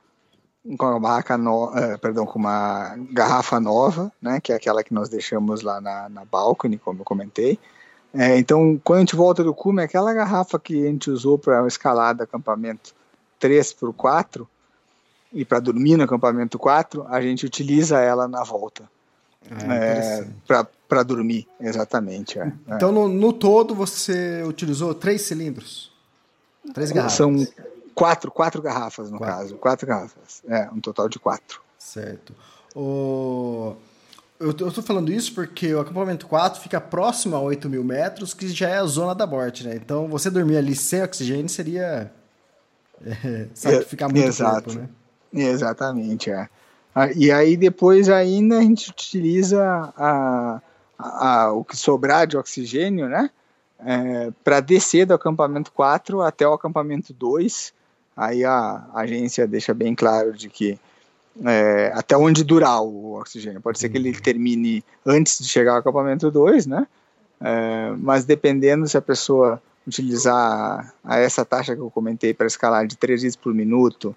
com 0.77 0.85
uma 0.85 0.99
barraca 0.99 1.37
no, 1.37 1.65
uh, 1.65 1.99
perdão, 1.99 2.25
com 2.25 2.39
uma 2.39 2.95
garrafa 3.11 3.59
nova, 3.59 4.11
né, 4.21 4.39
que 4.39 4.51
é 4.51 4.55
aquela 4.55 4.83
que 4.83 4.93
nós 4.93 5.09
deixamos 5.09 5.61
lá 5.61 5.81
na, 5.81 6.07
na 6.07 6.25
balcony, 6.25 6.77
como 6.77 7.01
eu 7.01 7.05
comentei. 7.05 7.59
É, 8.13 8.37
então, 8.37 8.79
quando 8.83 8.97
a 8.97 9.01
gente 9.01 9.15
volta 9.15 9.43
do 9.43 9.53
cume, 9.53 9.81
aquela 9.81 10.13
garrafa 10.13 10.59
que 10.59 10.85
a 10.85 10.89
gente 10.89 11.09
usou 11.09 11.37
para 11.37 11.65
escalar 11.67 12.15
do 12.15 12.23
acampamento 12.23 12.93
3 13.39 13.73
para 13.73 13.89
o 13.89 13.93
4 13.93 14.47
e 15.33 15.43
para 15.43 15.59
dormir 15.59 15.97
no 15.97 16.03
acampamento 16.03 16.59
4, 16.59 17.07
a 17.09 17.19
gente 17.21 17.45
utiliza 17.45 17.99
ela 17.99 18.27
na 18.27 18.43
volta. 18.43 18.87
Ah, 19.51 19.75
é, 19.75 20.27
para 20.87 21.03
dormir, 21.03 21.47
exatamente. 21.59 22.39
É, 22.39 22.43
é. 22.43 22.75
então, 22.75 22.91
no, 22.91 23.09
no 23.09 23.33
todo, 23.33 23.75
você 23.75 24.43
utilizou 24.43 24.93
três 24.93 25.23
cilindros? 25.23 25.92
Três 26.73 26.91
garrafas. 26.91 27.17
São 27.17 27.47
quatro, 27.93 28.31
quatro 28.31 28.61
garrafas 28.61 29.11
no 29.11 29.17
quatro. 29.17 29.35
caso. 29.35 29.55
Quatro 29.55 29.87
garrafas. 29.87 30.41
É, 30.47 30.69
um 30.71 30.79
total 30.79 31.09
de 31.09 31.19
quatro. 31.19 31.61
Certo. 31.77 32.33
O... 32.75 33.75
Eu 34.39 34.49
estou 34.49 34.83
falando 34.83 35.11
isso 35.11 35.33
porque 35.33 35.73
o 35.73 35.79
acampamento 35.79 36.27
4 36.27 36.61
fica 36.61 36.81
próximo 36.81 37.35
a 37.35 37.39
8 37.39 37.69
mil 37.69 37.83
metros, 37.83 38.33
que 38.33 38.49
já 38.49 38.67
é 38.67 38.79
a 38.79 38.85
zona 38.85 39.15
da 39.15 39.25
morte, 39.25 39.65
né? 39.65 39.75
Então, 39.75 40.07
você 40.09 40.29
dormir 40.29 40.57
ali 40.57 40.75
sem 40.75 41.01
oxigênio 41.01 41.47
seria 41.47 42.11
é, 43.05 43.47
sacrificar 43.53 44.11
muito 44.11 44.27
Exato. 44.27 44.63
corpo, 44.65 44.79
né? 44.79 44.89
Exatamente, 45.33 46.29
é. 46.29 46.49
Ah, 46.93 47.11
e 47.11 47.31
aí 47.31 47.57
depois 47.57 48.09
ainda 48.09 48.57
a 48.57 48.61
gente 48.61 48.89
utiliza 48.89 49.63
a, 49.97 50.61
a, 50.99 51.43
a, 51.43 51.53
o 51.53 51.63
que 51.63 51.75
sobrar 51.75 52.27
de 52.27 52.37
oxigênio, 52.37 53.07
né? 53.07 53.29
É, 53.85 54.31
para 54.43 54.59
descer 54.59 55.05
do 55.05 55.13
acampamento 55.13 55.71
4 55.71 56.21
até 56.21 56.47
o 56.47 56.53
acampamento 56.53 57.13
2. 57.13 57.73
Aí 58.15 58.45
a, 58.45 58.85
agência 58.93 59.47
deixa 59.47 59.73
bem 59.73 59.95
claro 59.95 60.33
de 60.33 60.49
que 60.49 60.79
é, 61.43 61.91
até 61.95 62.15
onde 62.15 62.43
durar 62.43 62.81
o 62.81 63.15
oxigênio. 63.15 63.61
Pode 63.61 63.79
ser 63.79 63.89
que 63.89 63.97
ele 63.97 64.13
termine 64.13 64.83
antes 65.05 65.39
de 65.39 65.47
chegar 65.47 65.73
ao 65.73 65.77
acampamento 65.79 66.29
2, 66.29 66.67
né? 66.67 66.87
É, 67.41 67.93
mas 67.97 68.23
dependendo 68.25 68.87
se 68.87 68.97
a 68.97 69.01
pessoa 69.01 69.61
utilizar 69.85 70.93
a 71.03 71.19
essa 71.19 71.43
taxa 71.43 71.75
que 71.75 71.81
eu 71.81 71.91
comentei 71.91 72.33
para 72.33 72.47
escalar 72.47 72.87
de 72.87 72.95
3 72.95 73.23
litros 73.23 73.35
por 73.35 73.53
minuto, 73.53 74.15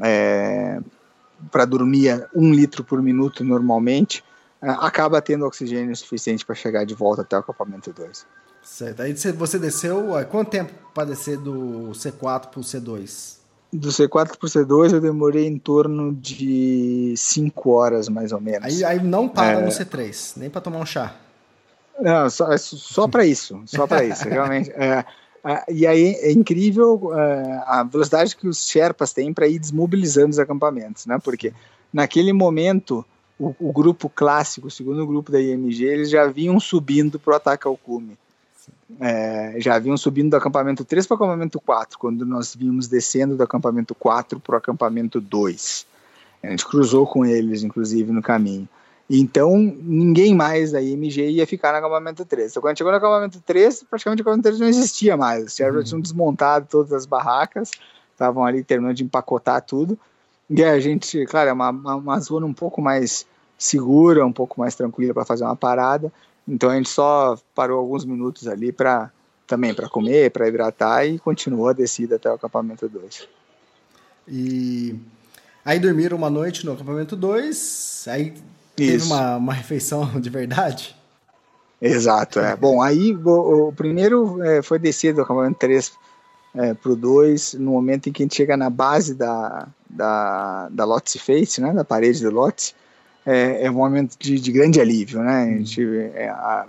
é, 0.00 0.80
para 1.50 1.64
dormir 1.64 2.26
um 2.34 2.52
litro 2.52 2.82
por 2.82 3.02
minuto 3.02 3.44
normalmente, 3.44 4.24
é, 4.62 4.70
acaba 4.70 5.20
tendo 5.20 5.44
oxigênio 5.44 5.94
suficiente 5.94 6.46
para 6.46 6.54
chegar 6.54 6.84
de 6.84 6.94
volta 6.94 7.22
até 7.22 7.36
o 7.36 7.40
acampamento 7.40 7.92
2. 7.92 8.26
Certo. 8.66 9.00
Aí 9.00 9.14
você 9.14 9.58
desceu. 9.60 10.08
Quanto 10.28 10.50
tempo 10.50 10.72
para 10.92 11.04
descer 11.04 11.38
do 11.38 11.92
C4 11.92 12.48
para 12.48 12.60
o 12.60 12.64
C2? 12.64 13.36
Do 13.72 13.88
C4 13.90 14.36
pro 14.36 14.48
C2 14.48 14.92
eu 14.92 15.00
demorei 15.00 15.46
em 15.46 15.56
torno 15.56 16.12
de 16.12 17.14
5 17.16 17.70
horas, 17.70 18.08
mais 18.08 18.32
ou 18.32 18.40
menos. 18.40 18.64
Aí, 18.64 18.84
aí 18.84 19.02
não 19.02 19.28
para 19.28 19.60
é... 19.60 19.64
no 19.64 19.68
C3, 19.68 20.36
nem 20.36 20.50
para 20.50 20.60
tomar 20.60 20.80
um 20.80 20.86
chá. 20.86 21.14
Não, 22.00 22.28
só, 22.28 22.52
é 22.52 22.58
só 22.58 23.06
para 23.06 23.24
isso, 23.24 23.62
só 23.66 23.86
para 23.86 24.04
isso, 24.04 24.26
realmente. 24.28 24.70
É, 24.72 25.04
e 25.68 25.86
aí 25.86 26.14
é 26.20 26.32
incrível 26.32 27.12
é, 27.14 27.62
a 27.66 27.84
velocidade 27.84 28.36
que 28.36 28.48
os 28.48 28.66
Sherpas 28.66 29.12
têm 29.12 29.32
para 29.32 29.46
ir 29.46 29.60
desmobilizando 29.60 30.30
os 30.30 30.38
acampamentos, 30.38 31.06
né? 31.06 31.18
Porque 31.22 31.54
naquele 31.92 32.32
momento 32.32 33.04
o, 33.38 33.54
o, 33.60 33.72
grupo 33.72 34.08
clássico, 34.08 34.66
o 34.66 34.70
segundo 34.70 35.06
grupo 35.06 35.30
da 35.30 35.40
IMG, 35.40 35.84
eles 35.84 36.10
já 36.10 36.26
vinham 36.26 36.58
subindo 36.58 37.18
para 37.18 37.32
o 37.32 37.36
ataque 37.36 37.66
ao 37.66 37.76
cume. 37.76 38.18
É, 39.00 39.56
já 39.58 39.78
vinham 39.78 39.96
subindo 39.96 40.30
do 40.30 40.36
acampamento 40.36 40.84
3 40.84 41.06
para 41.06 41.14
o 41.14 41.16
acampamento 41.16 41.60
4, 41.60 41.98
quando 41.98 42.24
nós 42.24 42.54
vínhamos 42.54 42.86
descendo 42.86 43.36
do 43.36 43.42
acampamento 43.42 43.94
4 43.94 44.38
para 44.38 44.54
o 44.54 44.58
acampamento 44.58 45.20
2. 45.20 45.86
A 46.42 46.50
gente 46.50 46.66
cruzou 46.66 47.06
com 47.06 47.24
eles, 47.24 47.62
inclusive, 47.62 48.12
no 48.12 48.22
caminho. 48.22 48.68
Então, 49.08 49.56
ninguém 49.56 50.34
mais 50.34 50.72
da 50.72 50.82
IMG 50.82 51.30
ia 51.30 51.46
ficar 51.46 51.72
no 51.72 51.78
acampamento 51.78 52.24
3. 52.24 52.50
Então, 52.50 52.60
quando 52.60 52.76
chegou 52.76 52.92
no 52.92 52.98
acampamento 52.98 53.40
3, 53.40 53.84
praticamente 53.88 54.20
o 54.20 54.22
acampamento 54.22 54.42
3 54.44 54.60
não 54.60 54.68
existia 54.68 55.16
mais. 55.16 55.44
Os 55.44 55.56
já 55.56 55.70
uhum. 55.70 55.82
tinham 55.82 56.00
desmontado 56.00 56.66
todas 56.68 56.92
as 56.92 57.06
barracas, 57.06 57.70
estavam 58.12 58.44
ali 58.44 58.64
terminando 58.64 58.96
de 58.96 59.04
empacotar 59.04 59.62
tudo. 59.62 59.98
E 60.50 60.62
a 60.62 60.78
gente, 60.80 61.24
claro, 61.26 61.50
é 61.50 61.52
uma, 61.52 61.70
uma 61.70 62.20
zona 62.20 62.46
um 62.46 62.52
pouco 62.52 62.80
mais 62.80 63.26
segura, 63.56 64.26
um 64.26 64.32
pouco 64.32 64.60
mais 64.60 64.74
tranquila 64.74 65.14
para 65.14 65.24
fazer 65.24 65.44
uma 65.44 65.56
parada. 65.56 66.12
Então, 66.48 66.70
a 66.70 66.76
gente 66.76 66.88
só 66.88 67.38
parou 67.54 67.78
alguns 67.78 68.04
minutos 68.04 68.46
ali 68.46 68.72
para 68.72 69.10
também 69.46 69.72
para 69.72 69.88
comer, 69.88 70.30
para 70.32 70.48
hidratar 70.48 71.06
e 71.06 71.20
continuou 71.20 71.68
a 71.68 71.72
descida 71.72 72.16
até 72.16 72.28
o 72.28 72.34
acampamento 72.34 72.88
2. 72.88 73.28
E 74.26 74.98
aí 75.64 75.78
dormiram 75.78 76.16
uma 76.16 76.28
noite 76.28 76.66
no 76.66 76.72
acampamento 76.72 77.14
2, 77.14 78.06
aí 78.08 78.34
Teve 78.76 79.02
uma, 79.04 79.36
uma 79.36 79.54
refeição 79.54 80.04
de 80.20 80.28
verdade? 80.28 80.94
Exato, 81.80 82.38
é. 82.38 82.54
Bom, 82.54 82.82
aí 82.82 83.14
o, 83.14 83.68
o 83.68 83.72
primeiro 83.72 84.42
é, 84.42 84.62
foi 84.62 84.78
descer 84.78 85.14
do 85.14 85.22
acampamento 85.22 85.58
3 85.58 85.92
é, 86.54 86.74
para 86.74 86.92
o 86.92 86.96
2, 86.96 87.54
no 87.54 87.72
momento 87.72 88.08
em 88.08 88.12
que 88.12 88.22
a 88.22 88.24
gente 88.24 88.36
chega 88.36 88.56
na 88.56 88.70
base 88.70 89.14
da, 89.14 89.66
da, 89.88 90.68
da 90.70 90.84
Lotse 90.84 91.18
Face, 91.18 91.60
né, 91.60 91.72
da 91.72 91.84
parede 91.84 92.22
do 92.22 92.30
Lotse, 92.30 92.74
é, 93.26 93.64
é 93.64 93.70
um 93.70 93.74
momento 93.74 94.16
de, 94.16 94.38
de, 94.38 94.52
grande 94.52 94.80
alívio, 94.80 95.20
né? 95.20 95.42
A 95.42 95.58
gente, 95.58 95.84
é, 96.14 96.28
a, 96.28 96.66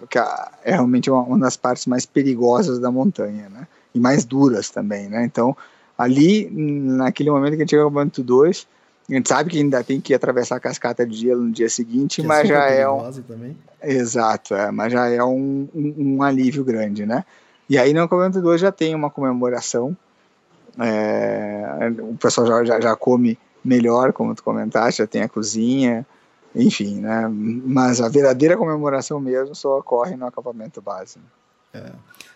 é 0.63 0.71
realmente 0.71 1.09
uma, 1.09 1.21
uma, 1.21 1.39
das 1.39 1.55
partes 1.55 1.85
mais 1.85 2.03
perigosas 2.03 2.79
da 2.79 2.89
montanha, 2.91 3.47
né? 3.47 3.67
E 3.93 3.99
mais 3.99 4.25
duras 4.25 4.71
também, 4.71 5.07
né? 5.07 5.23
Então, 5.23 5.55
ali, 5.95 6.49
naquele 6.51 7.29
momento 7.29 7.51
que 7.51 7.57
a 7.57 7.59
gente 7.59 7.69
chega 7.69 7.83
ao 7.83 7.89
acampamento 7.89 8.23
2, 8.23 8.67
a 9.09 9.13
gente 9.13 9.29
sabe 9.29 9.51
que 9.51 9.59
ainda 9.59 9.83
tem 9.83 10.01
que 10.01 10.15
atravessar 10.15 10.55
a 10.55 10.59
cascata 10.59 11.05
de 11.05 11.15
gelo 11.15 11.43
no 11.43 11.51
dia 11.51 11.69
seguinte, 11.69 12.21
que 12.21 12.25
é 12.25 12.27
mas 12.27 12.47
já 12.47 12.65
é 12.65 12.89
um. 12.89 13.11
Também. 13.21 13.55
Exato, 13.81 14.55
é, 14.55 14.71
mas 14.71 14.91
já 14.91 15.07
é 15.07 15.23
um, 15.23 15.69
um, 15.73 15.95
um, 15.97 16.23
alívio 16.23 16.63
grande, 16.63 17.05
né? 17.05 17.23
E 17.69 17.77
aí 17.77 17.93
no 17.93 18.01
acampamento 18.01 18.41
2 18.41 18.59
já 18.59 18.71
tem 18.71 18.95
uma 18.95 19.11
comemoração. 19.11 19.95
É, 20.79 21.91
o 22.01 22.15
pessoal 22.15 22.47
já, 22.47 22.65
já, 22.65 22.81
já, 22.81 22.95
come 22.95 23.37
melhor, 23.63 24.11
como 24.11 24.33
tu 24.33 24.43
comentaste, 24.43 25.01
já 25.01 25.07
tem 25.07 25.21
a 25.21 25.29
cozinha, 25.29 26.05
enfim, 26.63 26.99
né? 26.99 27.27
Mas 27.27 28.01
a 28.01 28.09
verdadeira 28.09 28.57
comemoração 28.57 29.19
mesmo 29.19 29.53
só 29.55 29.79
ocorre 29.79 30.15
no 30.15 30.25
acampamento 30.25 30.81
base. 30.81 31.19
É. 31.73 31.91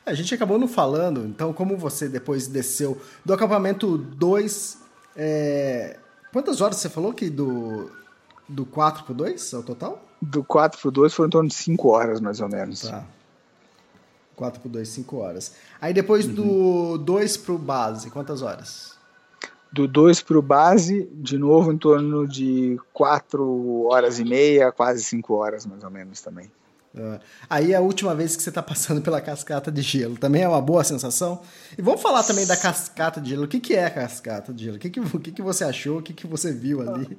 A 0.06 0.14
gente 0.14 0.34
acabou 0.34 0.58
não 0.58 0.68
falando, 0.68 1.26
então, 1.26 1.54
como 1.54 1.78
você 1.78 2.10
depois 2.10 2.48
desceu 2.48 3.00
do 3.24 3.34
acampamento 3.34 3.98
2, 3.98 4.78
é, 5.16 5.98
Quantas 6.32 6.62
horas 6.62 6.78
você 6.78 6.90
falou 6.90 7.14
que 7.14 7.30
do, 7.30 7.92
do 8.48 8.66
4 8.66 9.04
pro 9.04 9.14
2 9.14 9.54
é 9.54 9.58
o 9.58 9.64
total? 9.64 10.02
Do 10.22 10.44
4 10.44 10.80
pro 10.80 10.90
2 10.90 11.14
foram 11.14 11.28
em 11.28 11.32
torno 11.32 11.50
de 11.50 11.56
5 11.56 11.90
horas, 11.90 12.22
mais 12.22 12.40
ou 12.40 12.48
menos. 12.48 12.82
Tá. 12.82 13.04
4 14.36 14.62
pro 14.62 14.70
2, 14.70 14.88
5 14.88 15.18
horas. 15.18 15.54
Aí 15.80 15.94
depois 15.94 16.26
uhum. 16.26 16.34
do 16.34 16.98
2 17.00 17.38
pro 17.38 17.58
base, 17.58 18.10
quantas 18.10 18.42
horas? 18.42 18.91
Do 19.72 19.88
2 19.88 20.22
pro 20.22 20.42
base, 20.42 21.10
de 21.14 21.38
novo 21.38 21.72
em 21.72 21.78
torno 21.78 22.28
de 22.28 22.78
4 22.92 23.88
horas 23.88 24.20
e 24.20 24.26
meia, 24.26 24.72
quase 24.72 25.04
5 25.04 25.34
horas, 25.34 25.66
mais 25.66 25.84
ou 25.84 25.90
menos 25.90 26.22
também. 26.22 26.52
Uh, 26.94 27.18
aí 27.50 27.72
é 27.72 27.78
a 27.78 27.82
última 27.82 28.14
vez 28.14 28.36
que 28.36 28.44
você 28.44 28.50
está 28.50 28.62
passando 28.62 29.02
pela 29.02 29.22
cascata 29.22 29.72
de 29.72 29.82
gelo. 29.82 30.18
Também 30.18 30.44
é 30.44 30.48
uma 30.48 30.62
boa 30.62 30.84
sensação. 30.84 31.42
E 31.78 31.82
vamos 31.82 32.02
falar 32.02 32.24
também 32.24 32.46
da 32.46 32.58
cascata 32.58 33.22
de 33.22 33.30
gelo. 33.30 33.46
O 33.46 33.48
que, 33.48 33.60
que 33.60 33.74
é 33.74 33.86
a 33.86 33.90
cascata 33.90 34.54
de 34.54 34.66
gelo? 34.66 34.76
O 34.76 34.80
que, 34.80 34.90
que, 34.90 35.00
o 35.00 35.20
que, 35.20 35.32
que 35.32 35.42
você 35.42 35.64
achou? 35.64 36.00
O 36.00 36.02
que, 36.02 36.14
que 36.14 36.28
você 36.28 36.52
viu 36.52 36.82
ali? 36.82 37.18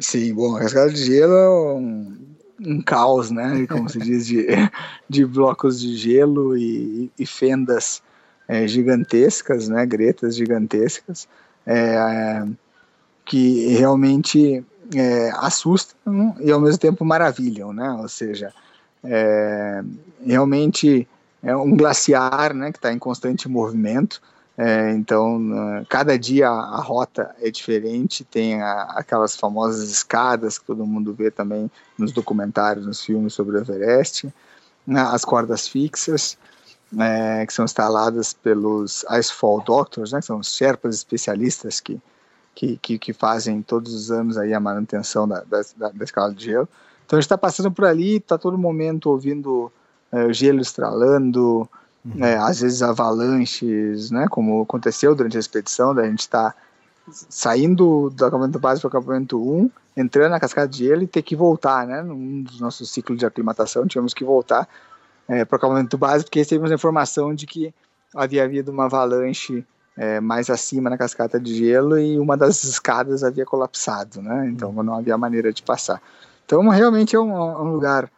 Sim, 0.00 0.34
bom, 0.34 0.56
a 0.56 0.60
cascata 0.60 0.92
de 0.92 1.04
gelo 1.04 1.32
é 1.32 1.48
um, 1.48 2.18
um 2.60 2.82
caos, 2.82 3.30
né? 3.30 3.66
Como 3.68 3.88
se 3.88 3.98
diz, 3.98 4.26
de, 4.26 4.46
de 5.08 5.24
blocos 5.24 5.80
de 5.80 5.96
gelo 5.96 6.56
e, 6.56 7.10
e 7.16 7.24
fendas 7.24 8.02
é, 8.48 8.66
gigantescas, 8.66 9.68
né? 9.68 9.86
Gretas 9.86 10.34
gigantescas, 10.34 11.28
é, 11.68 12.46
que 13.26 13.76
realmente 13.76 14.64
é, 14.94 15.30
assustam 15.36 16.34
e 16.40 16.50
ao 16.50 16.60
mesmo 16.60 16.78
tempo 16.78 17.04
maravilham, 17.04 17.74
né? 17.74 17.90
Ou 18.00 18.08
seja, 18.08 18.52
é, 19.04 19.84
realmente 20.24 21.06
é 21.42 21.54
um 21.54 21.76
glaciar 21.76 22.54
né, 22.54 22.72
que 22.72 22.78
está 22.78 22.90
em 22.90 22.98
constante 22.98 23.48
movimento. 23.48 24.22
É, 24.56 24.90
então, 24.92 25.40
cada 25.88 26.18
dia 26.18 26.48
a, 26.48 26.80
rota 26.80 27.32
é 27.40 27.48
diferente, 27.48 28.24
tem 28.24 28.60
a, 28.60 28.94
aquelas 28.96 29.36
famosas 29.36 29.88
escadas 29.88 30.58
que 30.58 30.64
todo 30.64 30.84
mundo 30.84 31.14
vê 31.14 31.30
também 31.30 31.70
nos 31.96 32.10
documentários, 32.10 32.84
nos 32.84 33.04
filmes 33.04 33.34
sobre 33.34 33.56
o 33.56 33.60
Everest, 33.60 34.26
né, 34.84 35.00
as 35.00 35.24
cordas 35.24 35.68
fixas, 35.68 36.36
é, 36.96 37.44
que 37.44 37.52
são 37.52 37.64
instaladas 37.64 38.32
pelos 38.32 39.04
Icefall 39.10 39.62
Doctors, 39.62 40.12
né, 40.12 40.20
que 40.20 40.26
são 40.26 40.38
os 40.38 40.54
Sherpas 40.54 40.94
especialistas 40.94 41.80
que, 41.80 42.00
que, 42.54 42.76
que, 42.78 42.98
que, 42.98 43.12
fazem 43.12 43.60
todos 43.60 43.92
os 43.92 44.10
anos 44.10 44.38
aí 44.38 44.54
a 44.54 44.60
manutenção 44.60 45.28
da, 45.28 45.42
da, 45.42 45.90
da 45.90 46.04
escala 46.04 46.32
de 46.32 46.46
gelo. 46.46 46.68
Então 47.04 47.18
a 47.18 47.20
gente 47.20 47.26
está 47.26 47.38
passando 47.38 47.70
por 47.70 47.84
ali, 47.84 48.16
está 48.16 48.38
todo 48.38 48.56
momento 48.56 49.10
ouvindo 49.10 49.70
é, 50.10 50.32
gelo 50.32 50.60
estralando, 50.60 51.68
uhum. 52.04 52.24
é, 52.24 52.36
às 52.36 52.60
vezes 52.60 52.82
avalanches, 52.82 54.10
né, 54.10 54.26
como 54.28 54.62
aconteceu 54.62 55.14
durante 55.14 55.36
a 55.36 55.40
expedição, 55.40 55.94
da 55.94 56.04
gente 56.04 56.20
estar 56.20 56.52
tá 56.52 56.56
saindo 57.28 58.10
do 58.10 58.24
acampamento 58.24 58.58
base 58.58 58.80
para 58.80 58.88
o 58.88 58.90
acampamento 58.90 59.38
1, 59.38 59.70
entrando 59.96 60.30
na 60.30 60.40
cascata 60.40 60.68
de 60.68 60.86
gelo 60.86 61.02
e 61.02 61.06
ter 61.06 61.22
que 61.22 61.36
voltar, 61.36 61.86
né, 61.86 62.02
num 62.02 62.42
dos 62.42 62.60
nossos 62.60 62.90
ciclos 62.90 63.18
de 63.18 63.26
aclimatação, 63.26 63.86
tínhamos 63.86 64.14
que 64.14 64.24
voltar 64.24 64.68
é, 65.28 65.44
para 65.44 65.56
o 65.56 65.58
acampamento 65.58 65.98
base, 65.98 66.24
porque 66.24 66.38
recebemos 66.38 66.70
a 66.70 66.74
informação 66.74 67.34
de 67.34 67.46
que 67.46 67.74
havia 68.14 68.44
havido 68.44 68.72
uma 68.72 68.86
avalanche 68.86 69.64
é, 69.96 70.20
mais 70.20 70.48
acima 70.48 70.88
na 70.88 70.96
cascata 70.96 71.38
de 71.38 71.54
gelo 71.54 71.98
e 71.98 72.18
uma 72.18 72.36
das 72.36 72.64
escadas 72.64 73.22
havia 73.22 73.44
colapsado, 73.44 74.22
né? 74.22 74.48
Então 74.48 74.72
não 74.72 74.94
havia 74.94 75.18
maneira 75.18 75.52
de 75.52 75.62
passar. 75.62 76.00
Então, 76.46 76.66
realmente 76.68 77.14
é 77.14 77.20
um, 77.20 77.36
é 77.36 77.62
um 77.62 77.72
lugar 77.72 78.10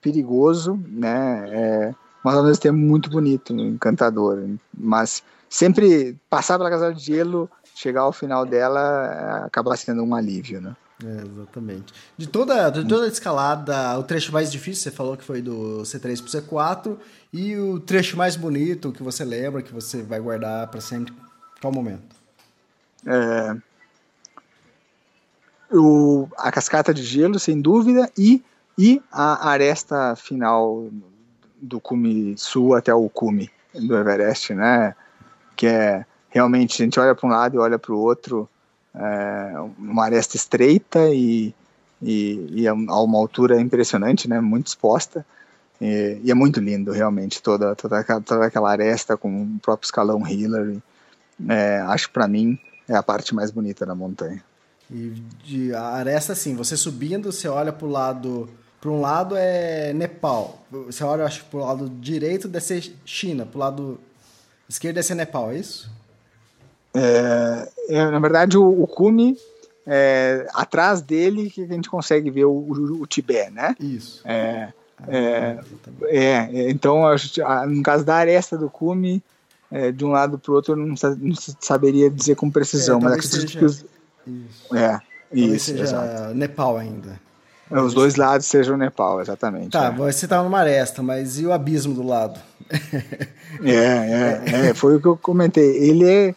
perigoso, 0.00 0.80
né? 0.88 1.44
É, 1.50 1.94
mas 2.24 2.34
ao 2.36 2.44
mesmo 2.44 2.62
tempo 2.62 2.78
muito 2.78 3.10
bonito, 3.10 3.52
encantador. 3.52 4.42
Mas 4.72 5.22
sempre 5.48 6.16
passar 6.30 6.56
pela 6.56 6.70
casa 6.70 6.94
de 6.94 7.04
gelo, 7.04 7.50
chegar 7.74 8.02
ao 8.02 8.12
final 8.12 8.46
dela, 8.46 9.42
é, 9.42 9.46
acaba 9.46 9.76
sendo 9.76 10.02
um 10.02 10.14
alívio, 10.14 10.60
né? 10.60 10.74
É, 11.04 11.26
exatamente. 11.26 11.92
De 12.16 12.26
toda, 12.26 12.70
de 12.70 12.86
toda 12.86 13.04
a 13.04 13.08
escalada, 13.08 13.98
o 13.98 14.02
trecho 14.02 14.32
mais 14.32 14.50
difícil, 14.50 14.84
você 14.84 14.90
falou 14.90 15.16
que 15.16 15.24
foi 15.24 15.42
do 15.42 15.82
C3 15.82 16.22
pro 16.22 16.30
C4, 16.30 16.98
e 17.32 17.56
o 17.56 17.78
trecho 17.78 18.16
mais 18.16 18.34
bonito 18.34 18.92
que 18.92 19.02
você 19.02 19.24
lembra, 19.24 19.62
que 19.62 19.72
você 19.72 20.02
vai 20.02 20.18
guardar 20.18 20.68
para 20.68 20.80
sempre, 20.80 21.12
qual 21.60 21.72
momento? 21.72 22.16
É, 23.06 23.56
o, 25.70 26.28
a 26.36 26.50
cascata 26.50 26.94
de 26.94 27.02
gelo, 27.02 27.38
sem 27.38 27.60
dúvida, 27.60 28.10
e, 28.16 28.42
e 28.78 29.02
a 29.10 29.50
aresta 29.50 30.14
final 30.16 30.88
do 31.60 31.80
cume 31.80 32.36
sul 32.36 32.74
até 32.74 32.94
o 32.94 33.08
cume 33.08 33.50
do 33.74 33.96
Everest, 33.96 34.54
né? 34.54 34.94
Que 35.54 35.66
é 35.66 36.06
realmente 36.28 36.82
a 36.82 36.84
gente 36.84 37.00
olha 37.00 37.14
para 37.14 37.26
um 37.26 37.30
lado 37.30 37.56
e 37.56 37.58
olha 37.58 37.78
para 37.78 37.92
o 37.92 37.98
outro, 37.98 38.48
é, 38.96 39.52
uma 39.78 40.04
aresta 40.04 40.36
estreita 40.36 41.08
e, 41.12 41.54
e, 42.02 42.62
e, 42.62 42.68
a 42.68 42.72
uma 42.72 43.18
altura 43.18 43.60
impressionante, 43.60 44.28
né? 44.28 44.40
Muito 44.40 44.68
exposta. 44.68 45.24
E, 45.80 46.20
e, 46.24 46.30
é 46.30 46.34
muito 46.34 46.58
lindo, 46.60 46.92
realmente, 46.92 47.42
toda, 47.42 47.74
toda, 47.74 48.02
toda 48.20 48.46
aquela 48.46 48.70
aresta 48.70 49.16
com 49.16 49.42
o 49.42 49.58
próprio 49.60 49.86
escalão 49.86 50.26
Hillary. 50.26 50.82
É, 51.48 51.80
acho 51.80 52.10
para 52.10 52.26
mim 52.26 52.58
é 52.88 52.94
a 52.94 53.02
parte 53.02 53.34
mais 53.34 53.50
bonita 53.50 53.84
da 53.84 53.94
montanha. 53.94 54.42
E 54.90 55.22
de 55.44 55.74
a 55.74 55.82
aresta 55.82 56.32
assim, 56.32 56.54
você 56.54 56.76
subindo, 56.76 57.30
você 57.30 57.48
olha 57.48 57.74
lado, 57.82 58.48
para 58.80 58.90
um 58.90 59.00
lado 59.00 59.34
é 59.36 59.92
Nepal. 59.92 60.64
Você 60.70 61.04
olha 61.04 61.24
acho 61.24 61.44
para 61.46 61.58
o 61.58 61.64
lado 61.64 61.90
direito 61.90 62.48
deve 62.48 62.64
ser 62.64 62.96
China, 63.04 63.44
o 63.52 63.58
lado 63.58 64.00
esquerdo 64.68 64.94
deve 64.94 65.06
ser 65.06 65.14
Nepal, 65.14 65.50
é 65.50 65.58
isso? 65.58 65.90
É, 66.96 67.68
é, 67.88 68.10
na 68.10 68.18
verdade, 68.18 68.56
o, 68.56 68.82
o 68.82 68.86
cume, 68.86 69.36
é, 69.86 70.46
atrás 70.54 71.00
dele, 71.00 71.50
que 71.50 71.62
a 71.62 71.66
gente 71.66 71.90
consegue 71.90 72.30
ver 72.30 72.46
o, 72.46 72.52
o, 72.52 73.02
o 73.02 73.06
Tibete, 73.06 73.50
né? 73.50 73.76
Isso. 73.78 74.22
É, 74.24 74.72
é, 75.06 75.58
é, 76.04 76.70
então, 76.70 77.02
no 77.68 77.82
caso 77.82 78.04
da 78.04 78.16
aresta 78.16 78.56
do 78.56 78.70
cume, 78.70 79.22
é, 79.70 79.92
de 79.92 80.04
um 80.04 80.10
lado 80.10 80.38
para 80.38 80.52
o 80.52 80.54
outro, 80.54 80.72
eu 80.72 80.76
não, 80.76 80.94
não, 81.18 81.34
saberia 81.60 82.10
dizer 82.10 82.34
com 82.34 82.50
precisão, 82.50 83.00
mas 83.00 83.12
acredito 83.14 83.40
seja... 83.40 83.58
que 83.58 83.64
os. 83.64 83.84
Isso. 84.26 84.74
É, 84.74 85.00
talvez 85.28 85.56
isso, 85.56 85.64
seja 85.66 85.82
exato. 85.82 86.34
Nepal 86.34 86.78
ainda. 86.78 87.20
É, 87.70 87.80
os 87.80 87.92
dois 87.92 88.16
lados 88.16 88.46
sejam 88.46 88.76
Nepal, 88.76 89.20
exatamente. 89.20 89.70
Tá, 89.70 89.86
é. 89.86 89.90
você 89.90 90.26
estava 90.26 90.44
numa 90.44 90.60
aresta, 90.60 91.02
mas 91.02 91.38
e 91.38 91.46
o 91.46 91.52
abismo 91.52 91.94
do 91.94 92.02
lado? 92.02 92.40
é, 93.62 93.70
é, 93.70 94.68
é, 94.68 94.74
foi 94.74 94.96
o 94.96 95.00
que 95.00 95.06
eu 95.06 95.16
comentei. 95.16 95.76
Ele 95.76 96.08
é, 96.08 96.34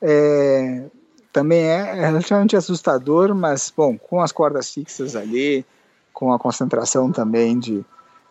é, 0.00 0.84
também 1.32 1.60
é 1.60 2.06
relativamente 2.06 2.56
assustador, 2.56 3.34
mas, 3.34 3.72
bom, 3.74 3.96
com 3.98 4.20
as 4.20 4.32
cordas 4.32 4.70
fixas 4.70 5.16
ali, 5.16 5.64
com 6.12 6.32
a 6.32 6.38
concentração 6.38 7.12
também 7.12 7.58
de 7.58 7.84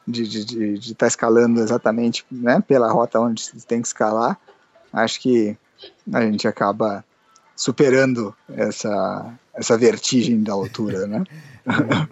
de 0.08 0.22
estar 0.22 0.46
de, 0.46 0.78
de, 0.78 0.96
tá 0.96 1.08
escalando 1.08 1.60
exatamente 1.60 2.24
né, 2.32 2.62
pela 2.68 2.92
rota 2.92 3.20
onde 3.20 3.52
tem 3.68 3.82
que 3.82 3.88
escalar, 3.88 4.40
acho 4.94 5.20
que 5.20 5.58
a 6.14 6.22
gente 6.22 6.48
acaba 6.48 7.04
superando 7.56 8.36
essa, 8.50 9.34
essa 9.54 9.78
vertigem 9.78 10.44
da 10.44 10.54
altura, 10.54 11.08
né? 11.08 11.24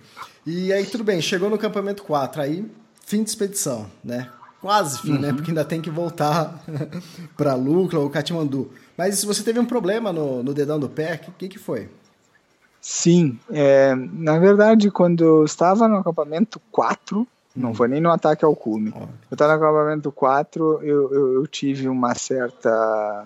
e 0.45 0.73
aí, 0.73 0.85
tudo 0.85 1.03
bem, 1.03 1.21
chegou 1.21 1.49
no 1.49 1.55
acampamento 1.55 2.03
4, 2.03 2.41
aí 2.41 2.65
fim 3.05 3.23
de 3.23 3.30
expedição, 3.30 3.85
né? 4.03 4.30
Quase 4.61 4.99
fim, 4.99 5.11
né? 5.11 5.15
uhum. 5.15 5.21
né? 5.21 5.34
Porque 5.34 5.51
ainda 5.51 5.65
tem 5.65 5.81
que 5.81 5.89
voltar 5.89 6.63
para 7.35 7.53
Lucla 7.53 7.99
ou 7.99 8.09
Katmandu. 8.09 8.71
Mas 8.98 9.20
se 9.20 9.26
você 9.26 9.44
teve 9.44 9.60
um 9.60 9.65
problema 9.65 10.14
no, 10.14 10.44
no 10.44 10.53
dedão 10.53 10.80
do 10.80 10.90
pé, 10.90 11.20
o 11.28 11.32
que, 11.32 11.48
que 11.48 11.60
foi? 11.60 11.90
Sim, 12.80 13.40
é, 13.49 13.95
na 13.95 14.38
verdade, 14.38 14.91
quando 14.91 15.24
eu 15.24 15.45
estava 15.45 15.88
no 15.88 15.98
acampamento 15.98 16.61
4, 16.72 17.26
não 17.56 17.70
uhum. 17.70 17.76
foi 17.76 17.88
nem 17.88 18.02
no 18.02 18.11
ataque 18.11 18.44
ao 18.44 18.56
cume. 18.56 18.94
Eu 19.32 19.36
estava 19.36 19.57
no 19.57 19.64
acampamento 19.64 20.11
4, 20.11 20.82
eu, 20.84 21.14
eu, 21.14 21.34
eu, 21.36 21.48
tive 21.48 21.88
uma 21.88 22.14
certa. 22.14 23.26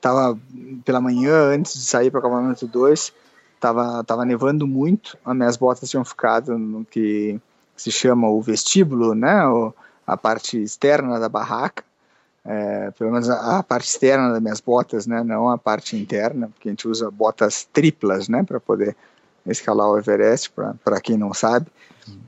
Tava 0.00 0.38
pela 0.84 1.00
manhã, 1.00 1.54
antes 1.54 1.74
de 1.74 1.84
sair 1.84 2.10
para 2.10 2.18
o 2.18 2.20
acampamento 2.20 2.66
2, 2.66 3.12
tava, 3.58 4.02
tava 4.04 4.24
nevando 4.24 4.66
muito, 4.66 5.16
as 5.24 5.36
minhas 5.36 5.56
botas 5.56 5.88
tinham 5.88 6.04
ficado 6.04 6.58
no 6.58 6.84
que 6.84 7.40
se 7.76 7.90
chama 7.90 8.28
o 8.28 8.40
vestíbulo, 8.40 9.14
né? 9.14 9.40
A 10.06 10.16
parte 10.16 10.60
externa 10.60 11.18
da 11.20 11.28
barraca, 11.28 11.84
é, 12.44 12.90
pelo 12.92 13.12
menos 13.12 13.28
a, 13.28 13.58
a, 13.58 13.62
parte 13.62 13.88
externa 13.88 14.30
das 14.32 14.40
minhas 14.40 14.60
botas, 14.60 15.06
né, 15.06 15.22
não 15.22 15.48
a 15.48 15.58
parte 15.58 15.96
interna, 15.96 16.48
porque 16.48 16.68
a 16.68 16.72
gente 16.72 16.88
usa 16.88 17.10
botas 17.10 17.68
triplas, 17.72 18.28
né, 18.28 18.42
para 18.42 18.58
poder 18.58 18.96
escalar 19.46 19.88
o 19.88 19.98
Everest, 19.98 20.52
para 20.84 21.00
quem 21.00 21.16
não 21.16 21.34
sabe. 21.34 21.66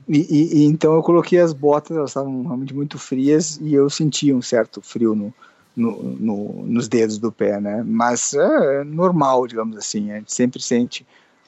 E, 0.07 0.61
e, 0.61 0.65
então 0.65 0.93
eu 0.93 1.01
coloquei 1.01 1.39
as 1.39 1.53
botas, 1.53 1.95
elas 1.95 2.11
estavam 2.11 2.43
realmente 2.43 2.73
muito 2.73 2.99
frias 2.99 3.57
e 3.61 3.73
eu 3.73 3.89
sentia 3.89 4.35
um 4.35 4.41
certo 4.41 4.81
frio 4.81 5.15
no, 5.15 5.33
no, 5.75 6.03
no, 6.03 6.65
nos 6.65 6.87
dedos 6.87 7.17
do 7.17 7.31
pé, 7.31 7.59
né? 7.59 7.83
Mas 7.85 8.33
é 8.33 8.83
normal, 8.83 9.47
digamos 9.47 9.77
assim, 9.77 10.11
a 10.11 10.17
gente 10.17 10.33
sempre 10.33 10.61
sente 10.61 11.05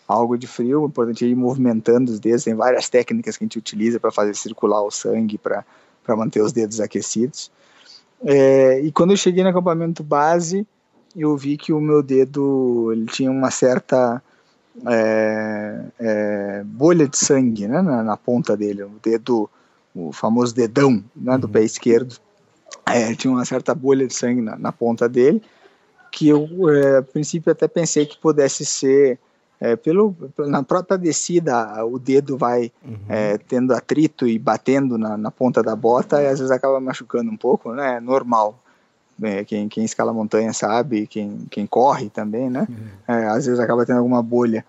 algo 0.07 0.37
de 0.37 0.47
frio, 0.47 0.83
o 0.83 0.87
importante 0.87 1.25
é 1.25 1.27
ir 1.27 1.35
movimentando 1.35 2.11
os 2.11 2.19
dedos, 2.19 2.43
tem 2.43 2.53
várias 2.53 2.89
técnicas 2.89 3.37
que 3.37 3.43
a 3.43 3.45
gente 3.45 3.57
utiliza 3.57 3.99
para 3.99 4.11
fazer 4.11 4.35
circular 4.35 4.81
o 4.83 4.91
sangue, 4.91 5.37
para 5.37 5.65
manter 6.09 6.41
os 6.41 6.51
dedos 6.51 6.79
aquecidos. 6.79 7.51
É, 8.23 8.79
e 8.81 8.91
quando 8.91 9.11
eu 9.11 9.17
cheguei 9.17 9.43
no 9.43 9.49
acampamento 9.49 10.03
base, 10.03 10.65
eu 11.15 11.35
vi 11.35 11.57
que 11.57 11.71
o 11.71 11.79
meu 11.79 12.03
dedo 12.03 12.91
ele 12.91 13.05
tinha 13.05 13.31
uma 13.31 13.51
certa 13.51 14.21
é, 14.87 15.85
é, 15.99 16.63
bolha 16.65 17.07
de 17.07 17.17
sangue 17.17 17.67
né, 17.67 17.81
na, 17.81 18.03
na, 18.03 18.17
ponta 18.17 18.57
dele, 18.57 18.83
o 18.83 18.91
dedo, 19.01 19.49
o 19.95 20.11
famoso 20.11 20.53
dedão 20.53 21.03
né, 21.15 21.37
do 21.37 21.47
uhum. 21.47 21.53
pé 21.53 21.63
esquerdo, 21.63 22.17
é, 22.85 23.13
tinha 23.15 23.31
uma 23.31 23.45
certa 23.45 23.73
bolha 23.73 24.05
de 24.05 24.13
sangue 24.13 24.41
na, 24.41 24.57
na 24.57 24.71
ponta 24.71 25.07
dele, 25.07 25.41
que 26.11 26.27
eu, 26.27 26.47
é, 26.69 26.97
a 26.97 27.01
princípio, 27.01 27.51
até 27.51 27.67
pensei 27.67 28.05
que 28.05 28.17
pudesse 28.17 28.65
ser 28.65 29.19
é, 29.65 29.75
pelo, 29.75 30.15
na 30.37 30.61
própria 30.61 30.95
descida, 30.95 31.83
o 31.85 31.97
dedo 31.97 32.37
vai 32.37 32.71
uhum. 32.85 32.97
é, 33.09 33.37
tendo 33.37 33.73
atrito 33.73 34.27
e 34.27 34.37
batendo 34.37 34.95
na, 34.95 35.17
na, 35.17 35.31
ponta 35.31 35.63
da 35.63 35.75
bota 35.75 36.21
e 36.21 36.27
às 36.27 36.37
vezes 36.37 36.51
acaba 36.51 36.79
machucando 36.79 37.31
um 37.31 37.37
pouco, 37.37 37.73
né? 37.73 37.95
É 37.95 37.99
normal. 37.99 38.59
É, 39.23 39.43
quem, 39.43 39.67
quem 39.67 39.83
escala 39.83 40.13
montanha 40.13 40.53
sabe, 40.53 41.07
quem, 41.07 41.47
quem 41.49 41.65
corre 41.65 42.09
também, 42.09 42.47
né? 42.49 42.67
Uhum. 42.69 43.15
É, 43.15 43.25
às 43.27 43.45
vezes 43.45 43.59
acaba 43.59 43.85
tendo 43.85 43.97
alguma 43.97 44.21
bolha. 44.21 44.63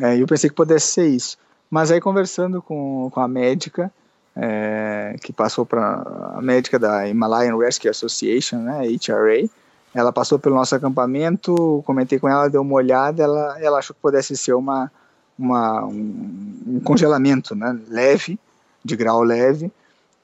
É, 0.00 0.16
eu 0.16 0.26
pensei 0.26 0.48
que 0.48 0.54
pudesse 0.54 0.86
ser 0.86 1.08
isso. 1.08 1.36
Mas 1.68 1.90
aí 1.90 2.00
conversando 2.00 2.62
com, 2.62 3.10
com 3.12 3.20
a 3.20 3.26
médica, 3.26 3.92
é, 4.36 5.16
que 5.20 5.32
passou 5.32 5.66
para 5.66 6.32
a 6.36 6.40
médica 6.40 6.78
da 6.78 7.08
Himalayan 7.08 7.56
Rescue 7.58 7.88
Association, 7.88 8.58
né, 8.58 8.82
HRA, 8.86 9.48
ela 9.94 10.12
passou 10.12 10.38
pelo 10.38 10.54
nosso 10.54 10.74
acampamento, 10.74 11.82
comentei 11.86 12.18
com 12.18 12.28
ela, 12.28 12.48
deu 12.48 12.62
uma 12.62 12.74
olhada, 12.74 13.22
ela, 13.22 13.56
ela 13.60 13.78
achou 13.78 13.94
que 13.94 14.02
pudesse 14.02 14.36
ser 14.36 14.54
uma, 14.54 14.90
uma 15.38 15.84
um, 15.86 16.62
um, 16.66 16.80
congelamento 16.80 17.54
né, 17.54 17.78
leve, 17.88 18.38
de 18.84 18.96
grau 18.96 19.22
leve, 19.22 19.72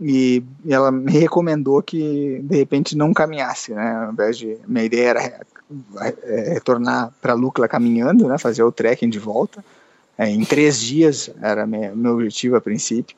e, 0.01 0.43
ela 0.69 0.91
me 0.91 1.13
recomendou 1.13 1.83
que 1.83 2.41
de 2.43 2.57
repente 2.57 2.97
não 2.97 3.15
caminhasse, 3.15 3.73
né, 3.73 4.05
ao 4.07 4.13
invés 4.13 4.37
de, 4.37 4.59
minha 4.67 4.85
ideia 4.85 5.09
era 5.09 5.41
é, 6.25 6.53
retornar 6.55 7.13
para 7.21 7.35
Lucla 7.35 7.67
caminhando, 7.67 8.29
né, 8.29 8.37
fazer 8.39 8.63
o 8.63 8.73
trekking 8.73 9.09
de 9.09 9.19
volta, 9.19 9.65
é, 10.19 10.29
em 10.29 10.45
três 10.45 10.79
dias 10.79 11.31
era 11.41 11.67
meu, 11.67 11.97
meu 11.97 12.15
objetivo 12.15 12.57
a 12.57 12.61
princípio, 12.61 13.17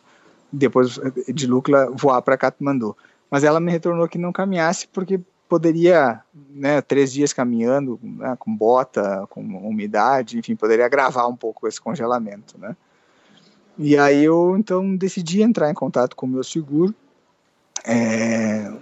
depois 0.51 0.98
de 1.28 1.47
Lucla 1.47 1.90
voar 1.90 2.23
para 2.23 2.39
Katmandu. 2.39 2.97
Mas 3.31 3.43
ela 3.44 3.60
me 3.60 3.70
retornou 3.70 4.09
que 4.09 4.16
não 4.16 4.32
caminhasse 4.32 4.89
porque 4.89 5.20
poderia, 5.48 6.20
né, 6.51 6.81
três 6.81 7.12
dias 7.12 7.32
caminhando, 7.32 7.98
né, 8.02 8.36
com 8.39 8.55
bota, 8.55 9.27
com 9.31 9.40
umidade, 9.40 10.39
enfim, 10.39 10.56
poderia 10.56 10.86
agravar 10.86 11.28
um 11.28 11.36
pouco 11.36 11.66
esse 11.68 11.81
congelamento, 11.81 12.59
né. 12.59 12.77
E 13.78 13.97
aí 13.97 14.24
eu, 14.24 14.56
então, 14.59 14.97
decidi 14.97 15.43
entrar 15.43 15.70
em 15.70 15.74
contato 15.74 16.16
com 16.16 16.27
o 16.27 16.28
meu 16.28 16.43
seguro, 16.43 16.94
é, 17.85 18.73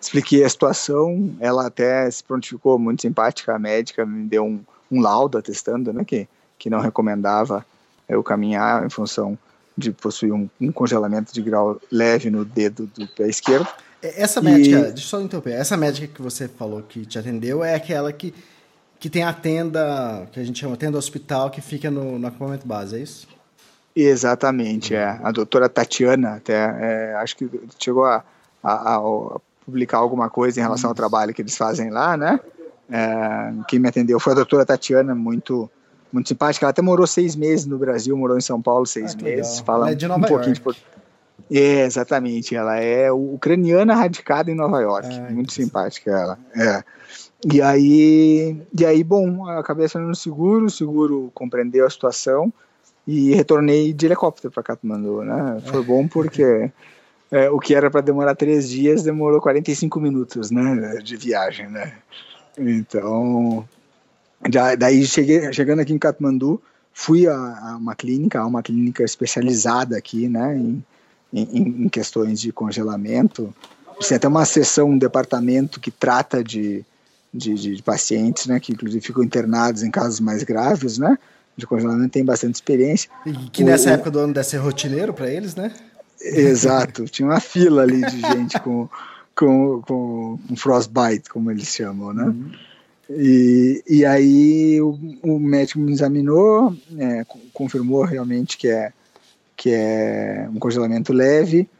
expliquei 0.00 0.42
a 0.42 0.48
situação, 0.48 1.36
ela 1.38 1.66
até 1.66 2.10
se 2.10 2.24
prontificou 2.24 2.78
muito 2.78 3.02
simpática, 3.02 3.54
a 3.54 3.58
médica 3.58 4.04
me 4.04 4.26
deu 4.26 4.44
um, 4.44 4.60
um 4.90 5.00
laudo 5.00 5.38
atestando, 5.38 5.92
né, 5.92 6.04
que, 6.04 6.26
que 6.58 6.70
não 6.70 6.80
recomendava 6.80 7.64
eu 8.08 8.22
caminhar 8.22 8.84
em 8.84 8.90
função 8.90 9.38
de 9.76 9.92
possuir 9.92 10.32
um, 10.32 10.48
um 10.60 10.72
congelamento 10.72 11.32
de 11.32 11.40
grau 11.40 11.80
leve 11.90 12.30
no 12.30 12.44
dedo 12.44 12.86
do 12.86 13.06
pé 13.08 13.28
esquerdo. 13.28 13.66
Essa 14.02 14.40
médica, 14.42 14.78
e... 14.78 14.82
deixa 14.82 14.92
eu 14.92 14.96
só 14.98 15.20
interromper, 15.20 15.52
essa 15.52 15.76
médica 15.76 16.08
que 16.08 16.20
você 16.20 16.48
falou 16.48 16.82
que 16.82 17.06
te 17.06 17.18
atendeu 17.18 17.62
é 17.62 17.74
aquela 17.74 18.12
que, 18.12 18.34
que 18.98 19.08
tem 19.08 19.22
a 19.22 19.32
tenda, 19.32 20.26
que 20.32 20.40
a 20.40 20.44
gente 20.44 20.58
chama 20.58 20.76
tenda 20.76 20.98
hospital, 20.98 21.50
que 21.50 21.60
fica 21.60 21.90
no, 21.90 22.18
no 22.18 22.26
acampamento 22.26 22.66
base, 22.66 22.96
é 22.96 23.00
isso? 23.00 23.28
Exatamente, 23.94 24.94
é. 24.94 25.20
A 25.22 25.30
doutora 25.30 25.68
Tatiana, 25.68 26.36
até, 26.36 26.54
é, 26.54 27.14
acho 27.16 27.36
que 27.36 27.48
chegou 27.78 28.04
a, 28.04 28.24
a, 28.62 28.96
a, 28.96 29.00
publicar 29.64 29.98
alguma 29.98 30.28
coisa 30.28 30.58
em 30.58 30.62
relação 30.62 30.90
ao 30.90 30.94
trabalho 30.94 31.32
que 31.32 31.40
eles 31.40 31.56
fazem 31.56 31.90
lá, 31.90 32.16
né? 32.16 32.40
É, 32.90 33.52
quem 33.68 33.78
me 33.78 33.88
atendeu 33.88 34.18
foi 34.18 34.32
a 34.32 34.36
doutora 34.36 34.66
Tatiana, 34.66 35.14
muito 35.14 35.70
muito 36.12 36.28
simpática. 36.28 36.66
Ela 36.66 36.70
até 36.70 36.82
morou 36.82 37.06
seis 37.06 37.34
meses 37.34 37.64
no 37.64 37.78
Brasil, 37.78 38.14
morou 38.16 38.36
em 38.36 38.40
São 38.42 38.60
Paulo 38.60 38.84
seis 38.84 39.16
ah, 39.18 39.22
meses. 39.22 39.52
Legal. 39.52 39.64
Fala 39.64 39.90
é 39.90 39.94
um 39.94 40.20
pouquinho 40.20 40.54
York. 40.54 40.72
de 40.74 40.82
é, 41.58 41.84
exatamente. 41.84 42.54
Ela 42.54 42.78
é 42.78 43.10
ucraniana 43.10 43.94
radicada 43.94 44.50
em 44.50 44.54
Nova 44.54 44.80
York. 44.80 45.08
Ah, 45.10 45.30
Muito 45.30 45.52
simpática 45.52 46.10
ela. 46.10 46.38
É. 46.56 46.84
E 47.52 47.60
aí, 47.60 48.56
e 48.78 48.86
aí, 48.86 49.02
bom, 49.02 49.46
acabei 49.48 49.86
assinando 49.86 50.12
o 50.12 50.16
seguro, 50.16 50.66
o 50.66 50.70
seguro 50.70 51.30
compreendeu 51.34 51.84
a 51.86 51.90
situação 51.90 52.52
e 53.06 53.34
retornei 53.34 53.92
de 53.92 54.06
helicóptero 54.06 54.52
para 54.52 54.62
Katmandu, 54.62 55.22
né? 55.22 55.60
Foi 55.66 55.82
bom 55.82 56.06
porque 56.06 56.70
é, 57.32 57.50
o 57.50 57.58
que 57.58 57.74
era 57.74 57.90
para 57.90 58.00
demorar 58.00 58.36
três 58.36 58.68
dias 58.68 59.02
demorou 59.02 59.40
45 59.40 59.98
minutos, 60.00 60.50
né, 60.50 60.98
de 61.02 61.16
viagem, 61.16 61.68
né? 61.68 61.94
Então, 62.56 63.66
já, 64.52 64.74
daí 64.74 65.04
cheguei, 65.04 65.52
chegando 65.52 65.80
aqui 65.80 65.92
em 65.92 65.98
Katmandu, 65.98 66.62
fui 66.92 67.26
a, 67.26 67.34
a 67.34 67.76
uma 67.76 67.94
clínica, 67.96 68.38
a 68.38 68.46
uma 68.46 68.62
clínica 68.62 69.02
especializada 69.02 69.96
aqui, 69.96 70.28
né, 70.28 70.56
em 70.56 70.84
em, 71.32 71.84
em 71.84 71.88
questões 71.88 72.40
de 72.40 72.52
congelamento. 72.52 73.54
Tem 74.06 74.16
até 74.16 74.28
uma 74.28 74.44
seção, 74.44 74.90
um 74.90 74.98
departamento 74.98 75.80
que 75.80 75.90
trata 75.90 76.42
de, 76.42 76.84
de, 77.32 77.54
de, 77.54 77.82
pacientes, 77.82 78.46
né, 78.46 78.58
que 78.58 78.72
inclusive 78.72 79.04
ficam 79.04 79.22
internados 79.22 79.82
em 79.82 79.90
casos 79.90 80.20
mais 80.20 80.42
graves, 80.42 80.98
né, 80.98 81.18
de 81.56 81.66
congelamento, 81.66 82.10
tem 82.10 82.24
bastante 82.24 82.56
experiência. 82.56 83.08
E 83.24 83.32
que 83.50 83.62
nessa 83.64 83.90
o, 83.90 83.92
época 83.92 84.10
do 84.10 84.18
ano 84.18 84.34
deve 84.34 84.46
ser 84.46 84.58
rotineiro 84.58 85.14
para 85.14 85.30
eles, 85.30 85.54
né? 85.54 85.72
Exato, 86.20 87.04
tinha 87.04 87.28
uma 87.28 87.40
fila 87.40 87.82
ali 87.82 88.00
de 88.00 88.20
gente 88.20 88.60
com, 88.60 88.88
com, 89.34 89.82
com, 89.82 90.38
com 90.48 90.56
frostbite, 90.56 91.28
como 91.30 91.50
eles 91.50 91.68
chamam, 91.68 92.12
né? 92.12 92.24
Uhum. 92.24 92.52
E, 93.10 93.82
e 93.86 94.04
aí 94.06 94.80
o, 94.80 94.98
o 95.22 95.38
médico 95.38 95.80
me 95.80 95.92
examinou, 95.92 96.74
é, 96.96 97.26
confirmou 97.52 98.04
realmente 98.04 98.56
que 98.56 98.68
é, 98.68 98.92
que 99.62 99.70
é 99.72 100.48
um 100.52 100.58
congelamento 100.58 101.12
leve, 101.12 101.70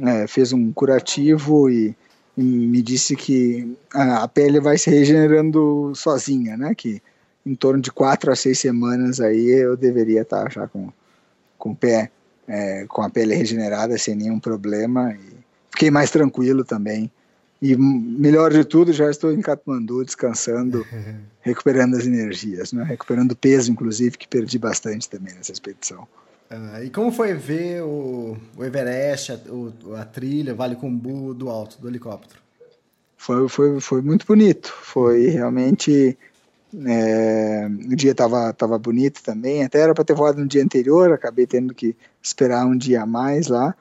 é, 0.00 0.28
fez 0.28 0.52
um 0.52 0.72
curativo 0.72 1.68
e, 1.68 1.92
e 2.38 2.40
me 2.40 2.80
disse 2.80 3.16
que 3.16 3.76
a, 3.92 4.22
a, 4.22 4.28
pele 4.28 4.60
vai 4.60 4.78
se 4.78 4.88
regenerando 4.88 5.92
sozinha, 5.92 6.56
né? 6.56 6.72
Que 6.72 7.02
em 7.44 7.56
torno 7.56 7.82
de 7.82 7.90
quatro 7.90 8.30
a 8.30 8.36
seis 8.36 8.60
semanas 8.60 9.20
aí 9.20 9.50
eu 9.50 9.76
deveria 9.76 10.22
estar 10.22 10.52
já 10.52 10.68
com, 10.68 10.92
com 11.58 11.70
o 11.72 11.74
pé, 11.74 12.12
é, 12.46 12.84
com 12.86 13.02
a 13.02 13.10
pele 13.10 13.34
regenerada 13.34 13.98
sem 13.98 14.14
nenhum 14.14 14.38
problema. 14.38 15.12
Fiquei 15.72 15.90
mais 15.90 16.12
tranquilo 16.12 16.64
também 16.64 17.10
e 17.60 17.74
melhor 17.74 18.52
de 18.52 18.64
tudo, 18.64 18.92
já 18.92 19.10
estou 19.10 19.32
em 19.32 19.40
Katmandu 19.40 20.04
descansando, 20.04 20.86
recuperando 21.42 21.96
as 21.96 22.06
energias, 22.06 22.72
né? 22.72 22.84
recuperando 22.84 23.34
peso, 23.34 23.72
inclusive, 23.72 24.16
que 24.16 24.28
perdi 24.28 24.60
bastante 24.60 25.10
também 25.10 25.34
nessa 25.34 25.50
expedição. 25.50 26.06
Ah, 26.52 26.84
e 26.84 26.90
como 26.90 27.10
foi 27.10 27.32
ver 27.32 27.82
o, 27.82 28.36
o 28.56 28.64
Everest, 28.64 29.32
a, 29.32 29.38
o, 29.48 29.94
a 29.96 30.04
trilha, 30.04 30.54
Vale 30.54 30.76
Kumbu 30.76 31.32
do 31.32 31.48
alto, 31.48 31.80
do 31.80 31.88
helicóptero? 31.88 32.40
Foi, 33.16 33.48
foi, 33.48 33.80
foi 33.80 34.02
muito 34.02 34.26
bonito. 34.26 34.72
Foi 34.82 35.28
realmente. 35.28 36.16
É, 36.86 37.68
o 37.90 37.96
dia 37.96 38.12
estava 38.12 38.52
tava 38.52 38.78
bonito 38.78 39.22
também. 39.22 39.64
Até 39.64 39.80
era 39.80 39.94
para 39.94 40.04
ter 40.04 40.14
voado 40.14 40.40
no 40.40 40.46
dia 40.46 40.62
anterior, 40.62 41.12
acabei 41.12 41.46
tendo 41.46 41.74
que 41.74 41.96
esperar 42.22 42.66
um 42.66 42.76
dia 42.76 43.02
a 43.02 43.06
mais 43.06 43.48
lá 43.48 43.74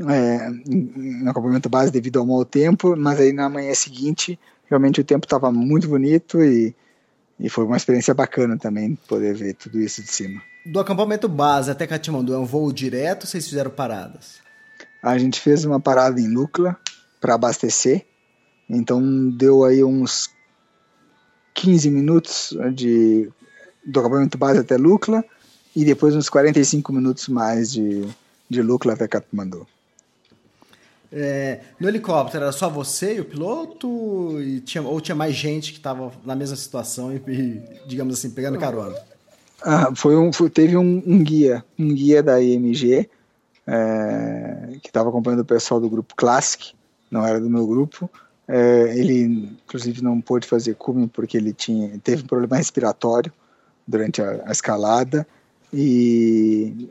é, 0.00 0.48
no 0.66 1.30
acampamento 1.30 1.68
base 1.68 1.90
devido 1.90 2.18
ao 2.18 2.26
mau 2.26 2.44
tempo, 2.44 2.94
mas 2.96 3.18
aí 3.18 3.32
na 3.32 3.48
manhã 3.48 3.74
seguinte 3.74 4.38
realmente 4.66 5.00
o 5.00 5.04
tempo 5.04 5.24
estava 5.24 5.50
muito 5.50 5.88
bonito 5.88 6.42
e, 6.42 6.74
e 7.38 7.48
foi 7.48 7.64
uma 7.64 7.76
experiência 7.76 8.12
bacana 8.12 8.56
também 8.58 8.96
poder 9.08 9.34
ver 9.34 9.54
tudo 9.54 9.80
isso 9.80 10.02
de 10.02 10.10
cima. 10.10 10.42
Do 10.66 10.80
acampamento 10.80 11.28
base 11.28 11.70
até 11.70 11.86
Katmandu 11.86 12.34
é 12.34 12.38
um 12.38 12.44
voo 12.44 12.72
direto 12.72 13.22
ou 13.22 13.28
vocês 13.28 13.46
fizeram 13.48 13.70
paradas? 13.70 14.40
A 15.02 15.16
gente 15.16 15.40
fez 15.40 15.64
uma 15.64 15.78
parada 15.78 16.20
em 16.20 16.28
Lukla 16.28 16.76
para 17.20 17.34
abastecer, 17.34 18.04
então 18.68 19.30
deu 19.30 19.64
aí 19.64 19.84
uns 19.84 20.30
15 21.54 21.90
minutos 21.90 22.56
de, 22.74 23.30
do 23.86 24.00
acampamento 24.00 24.36
base 24.36 24.58
até 24.58 24.76
Lukla 24.76 25.24
e 25.74 25.84
depois 25.84 26.14
uns 26.14 26.28
45 26.28 26.92
minutos 26.92 27.28
mais 27.28 27.70
de, 27.70 28.06
de 28.50 28.60
Lukla 28.60 28.94
até 28.94 29.06
Katmandu. 29.06 29.66
É, 31.10 31.60
no 31.80 31.88
helicóptero 31.88 32.44
era 32.44 32.52
só 32.52 32.68
você 32.68 33.16
e 33.16 33.20
o 33.20 33.24
piloto? 33.24 34.40
E 34.42 34.60
tinha, 34.60 34.82
ou 34.82 35.00
tinha 35.00 35.14
mais 35.14 35.34
gente 35.34 35.72
que 35.72 35.78
estava 35.78 36.12
na 36.24 36.34
mesma 36.34 36.56
situação 36.56 37.12
e, 37.12 37.16
e, 37.26 37.62
digamos 37.86 38.18
assim, 38.18 38.30
pegando 38.30 38.58
carona? 38.58 38.94
Ah, 39.62 39.90
foi 39.94 40.16
um, 40.16 40.32
foi, 40.32 40.50
teve 40.50 40.76
um, 40.76 41.02
um, 41.06 41.22
guia, 41.22 41.64
um 41.78 41.94
guia 41.94 42.22
da 42.22 42.40
IMG 42.40 43.08
é, 43.66 44.68
que 44.82 44.88
estava 44.88 45.08
acompanhando 45.08 45.40
o 45.40 45.44
pessoal 45.44 45.80
do 45.80 45.90
grupo 45.90 46.14
Classic, 46.14 46.72
não 47.10 47.26
era 47.26 47.40
do 47.40 47.50
meu 47.50 47.66
grupo. 47.66 48.08
É, 48.46 48.94
ele, 48.96 49.56
inclusive, 49.64 50.02
não 50.02 50.20
pôde 50.20 50.46
fazer 50.46 50.74
cume 50.74 51.06
porque 51.06 51.36
ele 51.36 51.52
tinha, 51.52 51.98
teve 52.02 52.22
um 52.22 52.26
problema 52.26 52.56
respiratório 52.56 53.32
durante 53.86 54.22
a, 54.22 54.42
a 54.46 54.52
escalada 54.52 55.26
e 55.72 56.88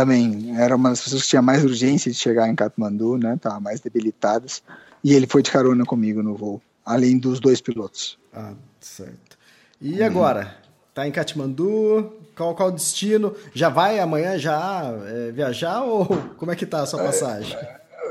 também 0.00 0.58
era 0.58 0.74
uma 0.74 0.88
das 0.88 1.02
pessoas 1.02 1.22
que 1.22 1.28
tinha 1.28 1.42
mais 1.42 1.62
urgência 1.62 2.10
de 2.10 2.16
chegar 2.16 2.48
em 2.48 2.54
Katmandu, 2.54 3.18
né? 3.18 3.38
Tava 3.38 3.60
mais 3.60 3.80
debilitadas. 3.80 4.62
E 5.04 5.12
ele 5.12 5.26
foi 5.26 5.42
de 5.42 5.50
carona 5.50 5.84
comigo 5.84 6.22
no 6.22 6.34
voo, 6.34 6.60
além 6.84 7.18
dos 7.18 7.38
dois 7.38 7.60
pilotos. 7.60 8.18
Ah, 8.32 8.54
certo. 8.80 9.38
E 9.78 10.00
uhum. 10.00 10.06
agora? 10.06 10.56
Tá 10.94 11.06
em 11.06 11.12
Katmandu? 11.12 12.14
Qual, 12.34 12.54
qual 12.54 12.68
o 12.70 12.72
destino? 12.72 13.34
Já 13.52 13.68
vai 13.68 13.98
amanhã 13.98 14.38
já 14.38 14.90
é, 15.06 15.32
viajar 15.32 15.82
ou 15.82 16.06
como 16.38 16.50
é 16.50 16.56
que 16.56 16.64
tá 16.64 16.80
a 16.80 16.86
sua 16.86 17.02
passagem? 17.02 17.56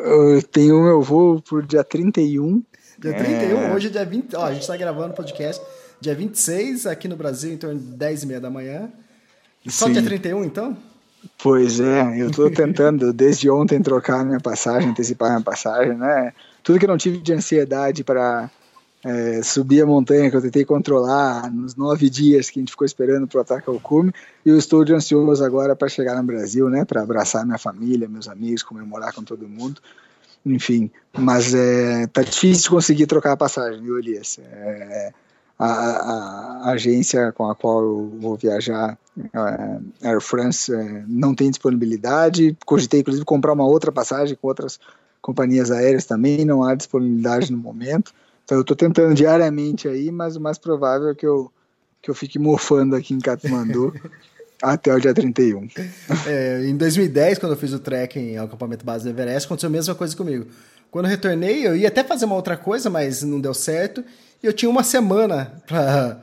Eu 0.03 0.43
tenho 0.43 0.83
meu 0.83 1.01
voo 1.01 1.41
por 1.41 1.65
dia 1.65 1.83
31. 1.83 2.63
Dia 2.99 3.13
31? 3.15 3.57
É... 3.57 3.73
Hoje 3.73 3.87
é 3.87 3.89
dia 3.89 4.05
20. 4.05 4.35
Ó, 4.35 4.45
a 4.45 4.53
gente 4.53 4.67
tá 4.67 4.77
gravando 4.77 5.13
o 5.13 5.15
podcast 5.15 5.59
dia 5.99 6.15
26, 6.15 6.85
aqui 6.85 7.07
no 7.07 7.15
Brasil, 7.15 7.51
em 7.51 7.57
torno 7.57 7.79
de 7.79 7.85
10 7.85 8.23
e 8.23 8.25
meia 8.27 8.39
da 8.39 8.49
manhã. 8.49 8.89
Só 9.67 9.87
Sim. 9.87 9.93
dia 9.93 10.03
31, 10.03 10.45
então? 10.45 10.77
Pois 11.41 11.79
é, 11.79 12.21
eu 12.21 12.29
estou 12.29 12.49
tentando 12.51 13.13
desde 13.13 13.49
ontem 13.49 13.81
trocar 13.81 14.25
minha 14.25 14.39
passagem, 14.39 14.89
antecipar 14.89 15.29
minha 15.29 15.41
passagem, 15.41 15.97
né? 15.97 16.33
Tudo 16.63 16.79
que 16.79 16.85
eu 16.85 16.89
não 16.89 16.97
tive 16.97 17.17
de 17.17 17.33
ansiedade 17.33 18.03
para 18.03 18.49
é, 19.03 19.41
subir 19.41 19.81
a 19.81 19.85
montanha, 19.85 20.29
que 20.29 20.35
eu 20.35 20.41
tentei 20.41 20.65
controlar 20.65 21.51
nos 21.51 21.75
nove 21.75 22.09
dias 22.09 22.49
que 22.49 22.59
a 22.59 22.61
gente 22.61 22.71
ficou 22.71 22.85
esperando 22.85 23.27
para 23.27 23.37
o 23.37 23.41
ataque 23.41 23.69
ao 23.69 23.79
cume, 23.79 24.11
e 24.45 24.49
eu 24.49 24.57
estou 24.57 24.83
de 24.83 24.93
ansioso 24.93 25.43
agora 25.43 25.75
para 25.75 25.87
chegar 25.87 26.15
no 26.15 26.23
Brasil, 26.23 26.69
né? 26.69 26.83
Para 26.83 27.01
abraçar 27.01 27.45
minha 27.45 27.57
família, 27.57 28.07
meus 28.07 28.27
amigos, 28.27 28.63
comemorar 28.63 29.13
com 29.13 29.23
todo 29.23 29.47
mundo, 29.47 29.81
enfim. 30.45 30.91
Mas 31.17 31.53
é, 31.53 32.07
tá 32.07 32.21
difícil 32.21 32.69
conseguir 32.69 33.07
trocar 33.07 33.33
a 33.33 33.37
passagem, 33.37 33.81
viu, 33.81 33.97
Elias? 33.97 34.39
É, 34.39 35.13
a, 35.57 35.65
a, 35.65 36.69
a, 36.69 36.71
agência 36.71 37.31
com 37.33 37.49
a 37.49 37.55
qual 37.55 37.81
eu 37.81 38.17
vou 38.19 38.35
viajar, 38.37 38.97
a 39.33 39.79
Air 40.01 40.21
France, 40.21 40.73
é, 40.73 41.03
não 41.07 41.35
tem 41.35 41.49
disponibilidade. 41.49 42.55
Cogitei, 42.65 43.01
inclusive, 43.01 43.25
comprar 43.25 43.53
uma 43.53 43.65
outra 43.65 43.91
passagem 43.91 44.37
com 44.39 44.47
outras 44.47 44.79
companhias 45.21 45.69
aéreas 45.71 46.05
também, 46.05 46.45
não 46.45 46.63
há 46.63 46.75
disponibilidade 46.75 47.51
no 47.51 47.57
momento. 47.57 48.13
Então, 48.43 48.57
eu 48.57 48.61
estou 48.61 48.75
tentando 48.75 49.13
diariamente 49.13 49.87
aí, 49.87 50.11
mas 50.11 50.35
o 50.35 50.41
mais 50.41 50.57
provável 50.57 51.09
é 51.09 51.15
que 51.15 51.25
eu, 51.25 51.51
que 52.01 52.09
eu 52.09 52.15
fique 52.15 52.39
mofando 52.39 52.95
aqui 52.95 53.13
em 53.13 53.19
Katmandu 53.19 53.93
até 54.61 54.93
o 54.93 54.99
dia 54.99 55.13
31. 55.13 55.67
É, 56.25 56.65
em 56.65 56.75
2010, 56.75 57.37
quando 57.37 57.51
eu 57.51 57.57
fiz 57.57 57.73
o 57.73 57.79
trekking 57.79 58.37
ao 58.37 58.45
acampamento 58.45 58.85
base 58.85 59.03
do 59.03 59.09
Everest, 59.09 59.45
aconteceu 59.45 59.67
a 59.67 59.71
mesma 59.71 59.93
coisa 59.93 60.15
comigo. 60.15 60.47
Quando 60.89 61.05
eu 61.05 61.11
retornei, 61.11 61.67
eu 61.67 61.75
ia 61.75 61.87
até 61.87 62.03
fazer 62.03 62.25
uma 62.25 62.35
outra 62.35 62.57
coisa, 62.57 62.89
mas 62.89 63.21
não 63.21 63.39
deu 63.39 63.53
certo. 63.53 64.03
E 64.41 64.47
eu 64.47 64.53
tinha 64.53 64.69
uma 64.69 64.83
semana 64.83 65.61
para 65.67 66.19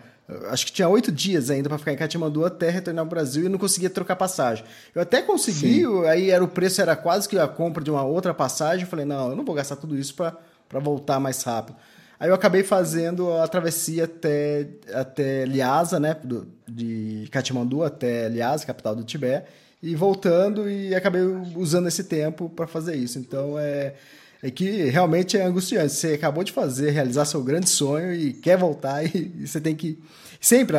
acho 0.49 0.67
que 0.67 0.73
tinha 0.73 0.89
oito 0.89 1.13
dias 1.13 1.51
ainda 1.51 1.69
para 1.69 1.79
ficar 1.79 1.93
em 1.93 1.97
Katmandu 1.97 2.45
até 2.45 2.69
retornar 2.69 3.05
ao 3.05 3.09
Brasil 3.09 3.47
e 3.47 3.49
não 3.49 3.59
conseguia 3.59 3.89
trocar 3.89 4.17
passagem. 4.17 4.65
Eu 4.95 5.03
até 5.03 5.23
consegui, 5.23 5.83
Sim. 5.83 6.07
aí 6.07 6.31
era 6.31 6.43
o 6.43 6.49
preço 6.49 6.81
era 6.81 6.97
quase 6.97 7.29
que 7.29 7.39
a 7.39 7.47
compra 7.47 7.83
de 7.83 7.91
uma 7.91 8.03
outra 8.03 8.35
passagem. 8.35 8.85
Eu 8.85 8.91
falei, 8.91 9.05
não, 9.05 9.31
eu 9.31 9.37
não 9.37 9.45
vou 9.45 9.55
gastar 9.55 9.77
tudo 9.77 9.97
isso 9.97 10.15
para 10.15 10.81
voltar 10.81 11.21
mais 11.21 11.43
rápido. 11.43 11.77
Aí 12.19 12.29
eu 12.29 12.35
acabei 12.35 12.63
fazendo 12.63 13.33
a 13.35 13.47
travessia 13.47 14.05
até, 14.05 14.67
até 14.93 15.45
Lhasa, 15.45 16.01
né, 16.01 16.17
do, 16.25 16.49
de 16.67 17.29
Katmandu 17.31 17.83
até 17.85 18.29
Lhasa, 18.29 18.65
capital 18.65 18.97
do 18.97 19.05
Tibete, 19.05 19.47
e 19.83 19.95
voltando 19.95 20.69
e 20.69 20.95
acabei 20.95 21.23
usando 21.55 21.89
esse 21.89 22.05
tempo 22.05 22.49
para 22.49 22.67
fazer 22.67 22.97
isso. 22.97 23.19
Então 23.19 23.59
é 23.59 23.95
é 24.43 24.51
que 24.51 24.85
realmente 24.85 25.37
é 25.37 25.45
angustiante. 25.45 25.93
Você 25.93 26.15
acabou 26.15 26.45
de 26.45 26.53
fazer, 26.53 26.91
realizar 26.91 27.25
seu 27.25 27.43
grande 27.43 27.69
sonho 27.69 28.13
e 28.13 28.33
quer 28.33 28.57
voltar 28.57 29.05
e, 29.05 29.33
e 29.39 29.47
você 29.47 29.61
tem 29.61 29.75
que 29.75 29.99
sempre 30.41 30.77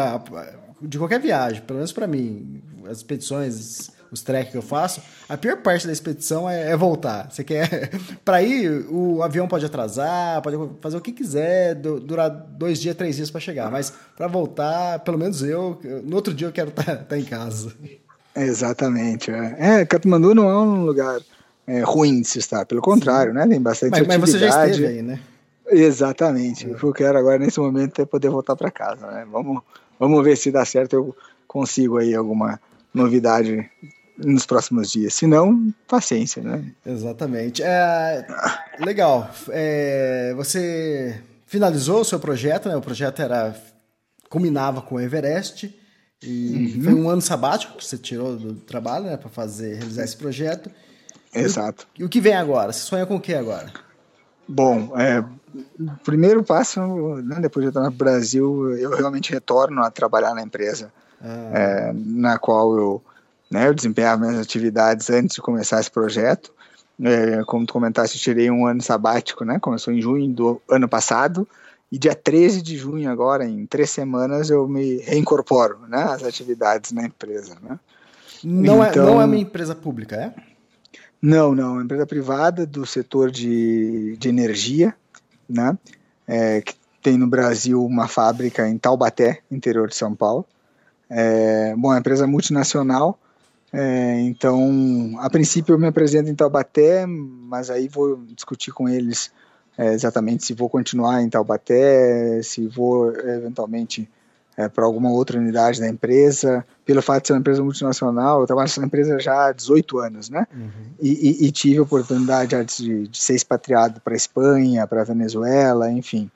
de 0.82 0.98
qualquer 0.98 1.20
viagem, 1.20 1.62
pelo 1.62 1.78
menos 1.78 1.92
para 1.92 2.08
mim, 2.08 2.62
as 2.86 2.98
expedições, 2.98 3.90
os 4.12 4.22
treks 4.22 4.52
que 4.52 4.58
eu 4.58 4.62
faço, 4.62 5.02
a 5.28 5.36
pior 5.36 5.58
parte 5.58 5.88
da 5.88 5.94
expedição 5.94 6.50
é, 6.50 6.72
é 6.72 6.78
voltar. 6.78 7.30
Você 7.32 7.44
quer 7.44 7.92
para 8.24 8.42
ir, 8.42 8.86
o 8.90 9.22
avião 9.24 9.48
pode 9.48 9.66
atrasar, 9.66 10.42
pode 10.42 10.58
fazer 10.82 10.98
o 10.98 11.02
que 11.02 11.12
quiser, 11.12 11.76
durar 11.76 12.30
dois 12.30 12.80
dias, 12.80 12.96
três 12.96 13.16
dias 13.16 13.32
para 13.32 13.42
chegar, 13.42 13.72
mas 13.72 13.92
para 14.16 14.28
voltar, 14.28 15.00
pelo 15.00 15.18
menos 15.18 15.42
eu, 15.42 15.80
no 16.04 16.16
outro 16.16 16.34
dia 16.34 16.48
eu 16.48 16.52
quero 16.52 16.70
estar 16.70 16.84
tá, 16.84 16.96
tá 16.96 17.18
em 17.18 17.26
casa. 17.26 17.74
Exatamente. 18.36 19.32
É. 19.32 19.56
é, 19.82 19.86
Katmandu 19.86 20.36
não 20.36 20.48
é 20.48 20.58
um 20.58 20.86
lugar 20.86 21.20
é, 21.68 21.82
ruim 21.82 22.22
de 22.22 22.28
se 22.28 22.40
estar. 22.40 22.66
Pelo 22.66 22.82
contrário, 22.82 23.34
Sim. 23.34 23.38
né? 23.38 23.48
Tem 23.48 23.62
bastante 23.62 23.92
mas, 23.92 24.00
atividade. 24.00 24.22
Mas 24.22 24.32
você 24.32 24.40
já 24.40 24.68
esteve 24.68 24.88
aí, 24.88 25.02
né? 25.02 25.20
Exatamente. 25.70 26.66
É. 26.66 26.72
O 26.72 26.76
que 26.76 26.84
eu 26.84 26.94
quero 26.94 27.18
agora 27.18 27.38
nesse 27.38 27.60
momento 27.60 28.02
é 28.02 28.06
poder 28.06 28.30
voltar 28.30 28.56
para 28.56 28.72
casa. 28.72 29.06
Né? 29.12 29.28
Vamos, 29.30 29.62
vamos 30.00 30.24
ver 30.24 30.38
se 30.38 30.52
dá 30.52 30.64
certo. 30.64 30.94
Eu 30.94 31.16
consigo 31.48 31.98
aí 31.98 32.16
alguma 32.16 32.60
novidade 32.94 33.70
nos 34.18 34.46
próximos 34.46 34.92
dias. 34.92 35.14
Se 35.14 35.28
não, 35.28 35.74
paciência, 35.88 36.42
né? 36.42 36.64
Exatamente. 36.86 37.62
É, 37.62 38.26
legal. 38.80 39.30
É, 39.50 40.34
você 40.36 41.22
finalizou 41.46 42.02
o 42.02 42.06
seu 42.06 42.20
projeto, 42.20 42.70
né? 42.70 42.76
O 42.76 42.82
projeto 42.82 43.22
era 43.22 43.56
combinava 44.30 44.82
com 44.82 44.96
o 44.96 45.00
Everest 45.00 45.74
e 46.22 46.74
uhum. 46.76 46.84
foi 46.84 46.94
um 46.94 47.10
ano 47.10 47.22
sabático 47.22 47.78
que 47.78 47.86
você 47.86 47.98
tirou 47.98 48.36
do 48.36 48.56
trabalho, 48.56 49.06
né, 49.06 49.18
para 49.18 49.30
fazer 49.30 49.76
realizar 49.76 50.04
esse 50.04 50.18
projeto. 50.18 50.70
Exato. 51.34 51.88
E 51.98 52.04
o 52.04 52.10
que 52.10 52.22
vem 52.22 52.36
agora? 52.36 52.72
Você 52.72 52.80
sonha 52.80 53.06
com 53.06 53.16
o 53.16 53.22
que 53.22 53.34
agora? 53.34 53.72
Bom, 54.48 54.94
é, 54.98 55.24
primeiro 56.04 56.44
passo, 56.44 56.80
né, 57.18 57.40
depois 57.42 57.66
de 57.66 57.70
estar 57.70 57.82
no 57.82 57.92
Brasil, 57.92 58.76
eu 58.78 58.92
realmente 58.92 59.32
retorno 59.32 59.84
a 59.84 59.92
trabalhar 59.92 60.34
na 60.34 60.42
empresa 60.42 60.92
ah. 61.22 61.52
é, 61.54 61.94
na 61.94 62.40
qual 62.40 62.78
eu, 62.78 63.04
né, 63.52 63.68
eu 63.68 63.74
desempenhava 63.74 64.26
minhas 64.26 64.40
atividades 64.40 65.10
antes 65.10 65.36
de 65.36 65.42
começar 65.42 65.80
esse 65.80 65.92
projeto. 65.92 66.54
É, 67.04 67.44
como 67.44 67.66
tu 67.66 67.74
comentaste, 67.74 68.18
eu 68.18 68.22
tirei 68.22 68.50
um 68.50 68.66
ano 68.66 68.82
sabático, 68.82 69.46
né? 69.46 69.60
Começou 69.60 69.94
em 69.94 70.02
junho 70.02 70.34
do 70.34 70.60
ano 70.68 70.90
passado 70.90 71.48
e 71.92 71.98
dia 71.98 72.14
13 72.14 72.62
de 72.62 72.76
junho, 72.76 73.10
agora, 73.10 73.46
em 73.46 73.66
três 73.66 73.90
semanas, 73.90 74.50
eu 74.50 74.68
me 74.68 74.98
reincorporo 74.98 75.80
né, 75.88 76.04
às 76.04 76.24
atividades 76.24 76.92
na 76.92 77.06
empresa. 77.06 77.56
Né? 77.62 77.80
Não, 78.44 78.86
então, 78.86 79.04
é, 79.04 79.12
não 79.12 79.22
é 79.22 79.26
uma 79.26 79.38
empresa 79.38 79.74
pública, 79.74 80.16
é? 80.16 80.34
Não, 81.22 81.56
não, 81.56 81.80
é 81.80 81.84
empresa 81.84 82.06
privada 82.06 82.66
do 82.66 82.86
setor 82.86 83.32
de, 83.32 84.16
de 84.18 84.30
energia, 84.30 84.96
né? 85.50 85.78
É, 86.28 86.62
que 86.62 86.76
tem 87.02 87.18
no 87.18 87.28
Brasil 87.28 87.84
uma 87.84 88.08
fábrica 88.08 88.68
em 88.68 88.78
Taubaté, 88.78 89.42
interior 89.50 89.88
de 89.88 89.96
São 89.96 90.16
Paulo. 90.16 90.46
É, 91.10 91.74
bom, 91.76 91.94
é 91.94 92.00
empresa 92.00 92.28
multinacional, 92.28 93.18
é, 93.72 94.22
então, 94.22 95.16
a 95.20 95.30
princípio 95.30 95.74
eu 95.74 95.80
me 95.80 95.88
apresento 95.88 96.30
em 96.30 96.36
Taubaté, 96.36 97.06
mas 97.06 97.70
aí 97.70 97.88
vou 97.88 98.18
discutir 98.28 98.72
com 98.72 98.88
eles 98.88 99.32
é, 99.78 99.94
exatamente 99.94 100.46
se 100.46 100.54
vou 100.54 100.70
continuar 100.70 101.22
em 101.22 101.30
Taubaté, 101.30 102.42
se 102.42 102.68
vou 102.68 103.14
eventualmente 103.16 104.10
é, 104.58 104.68
para 104.68 104.84
alguma 104.84 105.12
outra 105.12 105.38
unidade 105.40 105.80
da 105.80 105.88
empresa. 105.88 106.66
Pelo 106.84 107.02
fato 107.02 107.22
de 107.22 107.28
ser 107.28 107.34
uma 107.34 107.40
empresa 107.40 107.64
multinacional, 107.64 108.42
eu 108.42 108.48
trabalho 108.48 108.68
nessa 108.68 108.84
empresa 108.84 109.20
já 109.20 109.48
há 109.48 109.52
18 109.52 110.00
anos, 110.00 110.30
né? 110.30 110.48
Uhum. 110.52 110.70
E, 111.00 111.44
e, 111.44 111.48
e, 111.48 111.52
tive 111.52 111.78
a 111.78 111.84
oportunidade 111.84 112.56
de, 112.66 113.08
de 113.08 113.18
ser 113.18 113.36
expatriado 113.36 114.02
para 114.02 114.16
Espanha, 114.16 114.88
para 114.88 115.04
Venezuela, 115.04 115.92
enfim. 115.92 116.30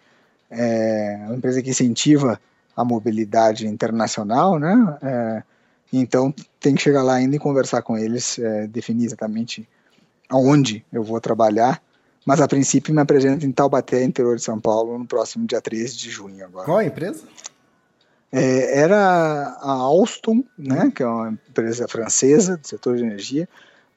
É 0.50 1.24
uma 1.26 1.36
empresa 1.36 1.62
que 1.62 1.72
incentiva 1.72 2.40
a 2.78 2.86
mobilidade 2.86 3.68
internacional, 3.68 4.60
né? 4.60 4.98
É, 5.02 5.44
então 5.92 6.34
tem 6.60 6.76
que 6.76 6.82
chegar 6.82 7.02
lá 7.02 7.16
ainda 7.16 7.36
e 7.36 7.40
conversar 7.40 7.82
com 7.82 7.98
eles, 7.98 8.38
é, 8.38 8.68
definir 8.68 9.06
exatamente 9.06 9.68
aonde 10.30 10.86
eu 10.94 11.04
vou 11.04 11.20
trabalhar 11.20 11.82
mas 12.26 12.40
a 12.40 12.48
princípio 12.48 12.94
me 12.94 13.02
apresento 13.02 13.46
em 13.46 13.52
Taubaté, 13.52 14.04
interior 14.04 14.36
de 14.36 14.44
São 14.44 14.60
Paulo, 14.60 14.98
no 14.98 15.06
próximo 15.06 15.46
dia 15.48 15.60
13 15.60 15.98
de 15.98 16.10
junho 16.10 16.46
agora. 16.46 16.66
Qual 16.66 16.78
a 16.78 16.86
empresa? 16.86 17.24
É, 18.32 18.80
era 18.80 18.98
a 19.60 19.72
Alstom, 19.72 20.44
né, 20.58 20.92
que 20.96 21.04
é 21.04 21.06
uma 21.06 21.32
empresa 21.50 21.88
francesa 21.88 22.56
do 22.58 22.66
setor 22.66 22.96
de 22.96 23.04
energia, 23.04 23.48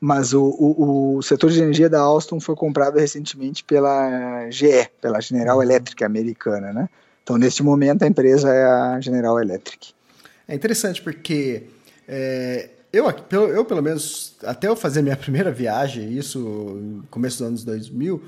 mas 0.00 0.34
o, 0.34 0.42
o, 0.42 1.16
o, 1.16 1.22
setor 1.22 1.50
de 1.50 1.62
energia 1.62 1.88
da 1.88 2.00
Alstom 2.00 2.40
foi 2.40 2.56
comprado 2.56 2.98
recentemente 2.98 3.62
pela 3.62 4.50
GE, 4.50 4.88
pela 5.00 5.20
General 5.20 5.62
Electric 5.62 6.04
americana, 6.04 6.72
né? 6.72 6.88
Então, 7.22 7.38
neste 7.38 7.62
momento, 7.62 8.02
a 8.02 8.06
empresa 8.06 8.52
é 8.52 8.64
a 8.64 9.00
General 9.00 9.40
Electric. 9.40 9.94
É 10.46 10.54
interessante 10.54 11.00
porque 11.00 11.62
é, 12.06 12.68
eu, 12.92 13.06
eu, 13.30 13.64
pelo 13.64 13.82
menos, 13.82 14.36
até 14.44 14.68
eu 14.68 14.76
fazer 14.76 15.00
minha 15.00 15.16
primeira 15.18 15.50
viagem, 15.50 16.12
isso 16.12 16.38
no 16.38 17.02
começo 17.10 17.38
dos 17.38 17.46
anos 17.46 17.64
2000, 17.64 18.22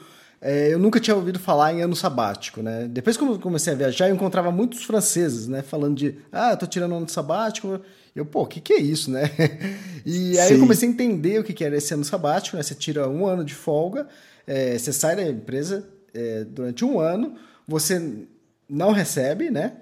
é, 0.47 0.73
eu 0.73 0.79
nunca 0.79 1.01
tinha 1.01 1.17
ouvido 1.17 1.41
falar 1.41 1.73
em 1.73 1.83
ano 1.83 1.97
sabático, 1.97 2.63
né? 2.63 2.87
Depois 2.89 3.17
que 3.17 3.25
eu 3.25 3.37
comecei 3.41 3.73
a 3.73 3.77
viajar, 3.77 4.09
eu 4.09 4.15
encontrava 4.15 4.53
muitos 4.53 4.85
franceses, 4.85 5.49
né? 5.49 5.61
Falando 5.61 5.97
de, 5.97 6.19
ah, 6.31 6.53
eu 6.53 6.57
tô 6.57 6.67
tirando 6.69 6.95
ano 6.95 7.09
sabático. 7.09 7.81
Eu, 8.15 8.25
pô, 8.25 8.43
o 8.43 8.47
que, 8.47 8.61
que 8.61 8.75
é 8.75 8.81
isso, 8.81 9.11
né? 9.11 9.29
E 10.09 10.39
aí 10.39 10.47
Sim. 10.47 10.55
eu 10.55 10.61
comecei 10.61 10.89
a 10.89 10.93
entender 10.93 11.41
o 11.41 11.43
que, 11.43 11.53
que 11.53 11.65
era 11.65 11.77
esse 11.77 11.93
ano 11.93 12.05
sabático, 12.05 12.57
né? 12.57 12.63
Você 12.63 12.77
tira 12.77 13.09
um 13.09 13.27
ano 13.27 13.45
de 13.45 13.57
folga, 13.57 14.07
é, 14.47 14.79
você 14.79 14.93
sai 14.93 15.17
da 15.17 15.25
empresa 15.25 15.85
é, 16.15 16.45
durante 16.45 16.85
um 16.85 17.01
ano, 17.01 17.35
você 17.67 18.25
não 18.69 18.93
recebe, 18.93 19.51
né? 19.51 19.73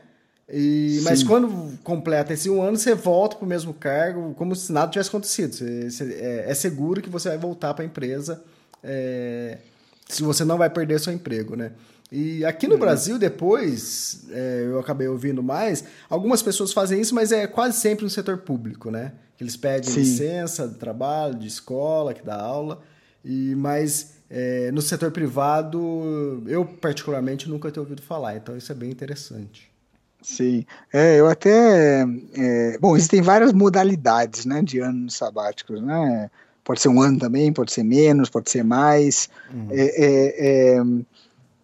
E, 0.50 1.00
mas 1.04 1.22
quando 1.22 1.78
completa 1.84 2.32
esse 2.32 2.48
um 2.48 2.62
ano, 2.62 2.78
você 2.78 2.94
volta 2.94 3.36
para 3.36 3.44
o 3.44 3.48
mesmo 3.48 3.74
cargo, 3.74 4.32
como 4.32 4.56
se 4.56 4.72
nada 4.72 4.90
tivesse 4.90 5.10
acontecido. 5.10 5.54
Você, 5.54 5.90
você, 5.90 6.04
é, 6.14 6.50
é, 6.50 6.54
seguro 6.54 7.02
que 7.02 7.10
você 7.10 7.28
vai 7.28 7.36
voltar 7.36 7.74
para 7.74 7.84
a 7.84 7.86
empresa 7.86 8.42
é, 8.82 9.58
se 10.06 10.22
você 10.22 10.44
não 10.44 10.58
vai 10.58 10.70
perder 10.70 11.00
seu 11.00 11.12
emprego, 11.12 11.56
né? 11.56 11.72
E 12.12 12.44
aqui 12.44 12.66
no 12.66 12.74
uhum. 12.74 12.80
Brasil, 12.80 13.18
depois, 13.18 14.26
é, 14.30 14.64
eu 14.66 14.78
acabei 14.78 15.08
ouvindo 15.08 15.42
mais, 15.42 15.84
algumas 16.08 16.42
pessoas 16.42 16.72
fazem 16.72 17.00
isso, 17.00 17.14
mas 17.14 17.32
é 17.32 17.46
quase 17.46 17.80
sempre 17.80 18.04
no 18.04 18.10
setor 18.10 18.38
público, 18.38 18.90
né? 18.90 19.12
Eles 19.40 19.56
pedem 19.56 19.90
Sim. 19.90 20.00
licença 20.00 20.68
de 20.68 20.74
trabalho, 20.76 21.34
de 21.34 21.48
escola, 21.48 22.14
que 22.14 22.24
dá 22.24 22.36
aula, 22.36 22.82
e 23.24 23.54
mas 23.56 24.14
é, 24.30 24.70
no 24.70 24.80
setor 24.80 25.10
privado, 25.10 26.42
eu 26.46 26.64
particularmente 26.64 27.48
nunca 27.48 27.70
tenho 27.70 27.84
ouvido 27.84 28.02
falar, 28.02 28.36
então 28.36 28.56
isso 28.56 28.70
é 28.70 28.74
bem 28.74 28.90
interessante. 28.90 29.74
Sim, 30.22 30.64
é, 30.92 31.20
eu 31.20 31.28
até. 31.28 32.06
É, 32.34 32.78
bom, 32.78 32.96
existem 32.96 33.20
várias 33.20 33.52
modalidades 33.52 34.46
né, 34.46 34.62
de 34.62 34.78
anos 34.78 35.14
sabáticos, 35.14 35.82
né? 35.82 36.30
Pode 36.64 36.80
ser 36.80 36.88
um 36.88 37.00
ano 37.00 37.18
também, 37.18 37.52
pode 37.52 37.72
ser 37.72 37.82
menos, 37.82 38.30
pode 38.30 38.50
ser 38.50 38.64
mais. 38.64 39.28
Uhum. 39.52 39.68
É, 39.70 40.04
é, 40.04 40.76
é 40.76 40.82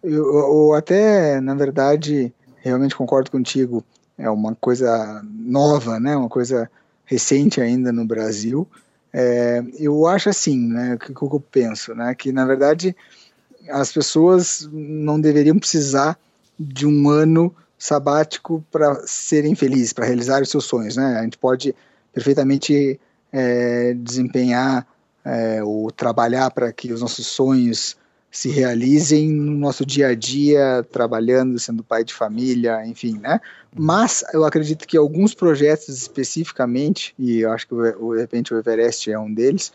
eu, 0.03 0.37
eu, 0.37 0.73
até, 0.73 1.39
na 1.41 1.53
verdade, 1.53 2.33
realmente 2.57 2.95
concordo 2.95 3.29
contigo, 3.29 3.83
é 4.17 4.29
uma 4.29 4.55
coisa 4.55 5.21
nova, 5.23 5.99
né? 5.99 6.15
Uma 6.15 6.29
coisa 6.29 6.69
recente 7.05 7.59
ainda 7.59 7.91
no 7.91 8.05
Brasil. 8.05 8.67
É, 9.13 9.63
eu 9.77 10.07
acho 10.07 10.29
assim, 10.29 10.57
né? 10.67 10.95
O 10.95 10.99
que, 10.99 11.13
que 11.13 11.23
eu 11.23 11.43
penso, 11.51 11.93
né? 11.93 12.15
Que 12.15 12.31
na 12.31 12.45
verdade 12.45 12.95
as 13.69 13.91
pessoas 13.91 14.67
não 14.71 15.19
deveriam 15.19 15.59
precisar 15.59 16.17
de 16.59 16.85
um 16.85 17.09
ano 17.09 17.53
sabático 17.77 18.63
para 18.71 19.01
serem 19.05 19.55
felizes, 19.55 19.93
para 19.93 20.05
realizar 20.05 20.41
os 20.41 20.49
seus 20.49 20.65
sonhos, 20.65 20.95
né? 20.95 21.17
A 21.19 21.23
gente 21.23 21.37
pode 21.37 21.75
perfeitamente 22.13 22.99
é, 23.31 23.93
desempenhar 23.95 24.85
é, 25.23 25.59
trabalhar 25.95 26.51
para 26.51 26.71
que 26.71 26.91
os 26.91 27.01
nossos 27.01 27.27
sonhos 27.27 27.97
se 28.31 28.49
realizem 28.49 29.29
no 29.29 29.51
nosso 29.51 29.85
dia 29.85 30.07
a 30.07 30.15
dia, 30.15 30.85
trabalhando, 30.89 31.59
sendo 31.59 31.83
pai 31.83 32.03
de 32.03 32.13
família, 32.13 32.85
enfim, 32.85 33.19
né? 33.19 33.41
Mas 33.75 34.23
eu 34.33 34.45
acredito 34.45 34.87
que 34.87 34.95
alguns 34.95 35.33
projetos 35.33 35.89
especificamente, 35.89 37.13
e 37.19 37.41
eu 37.41 37.51
acho 37.51 37.67
que 37.67 37.75
de 37.75 38.19
repente 38.19 38.53
o 38.53 38.57
Everest 38.57 39.11
é 39.11 39.19
um 39.19 39.31
deles, 39.33 39.73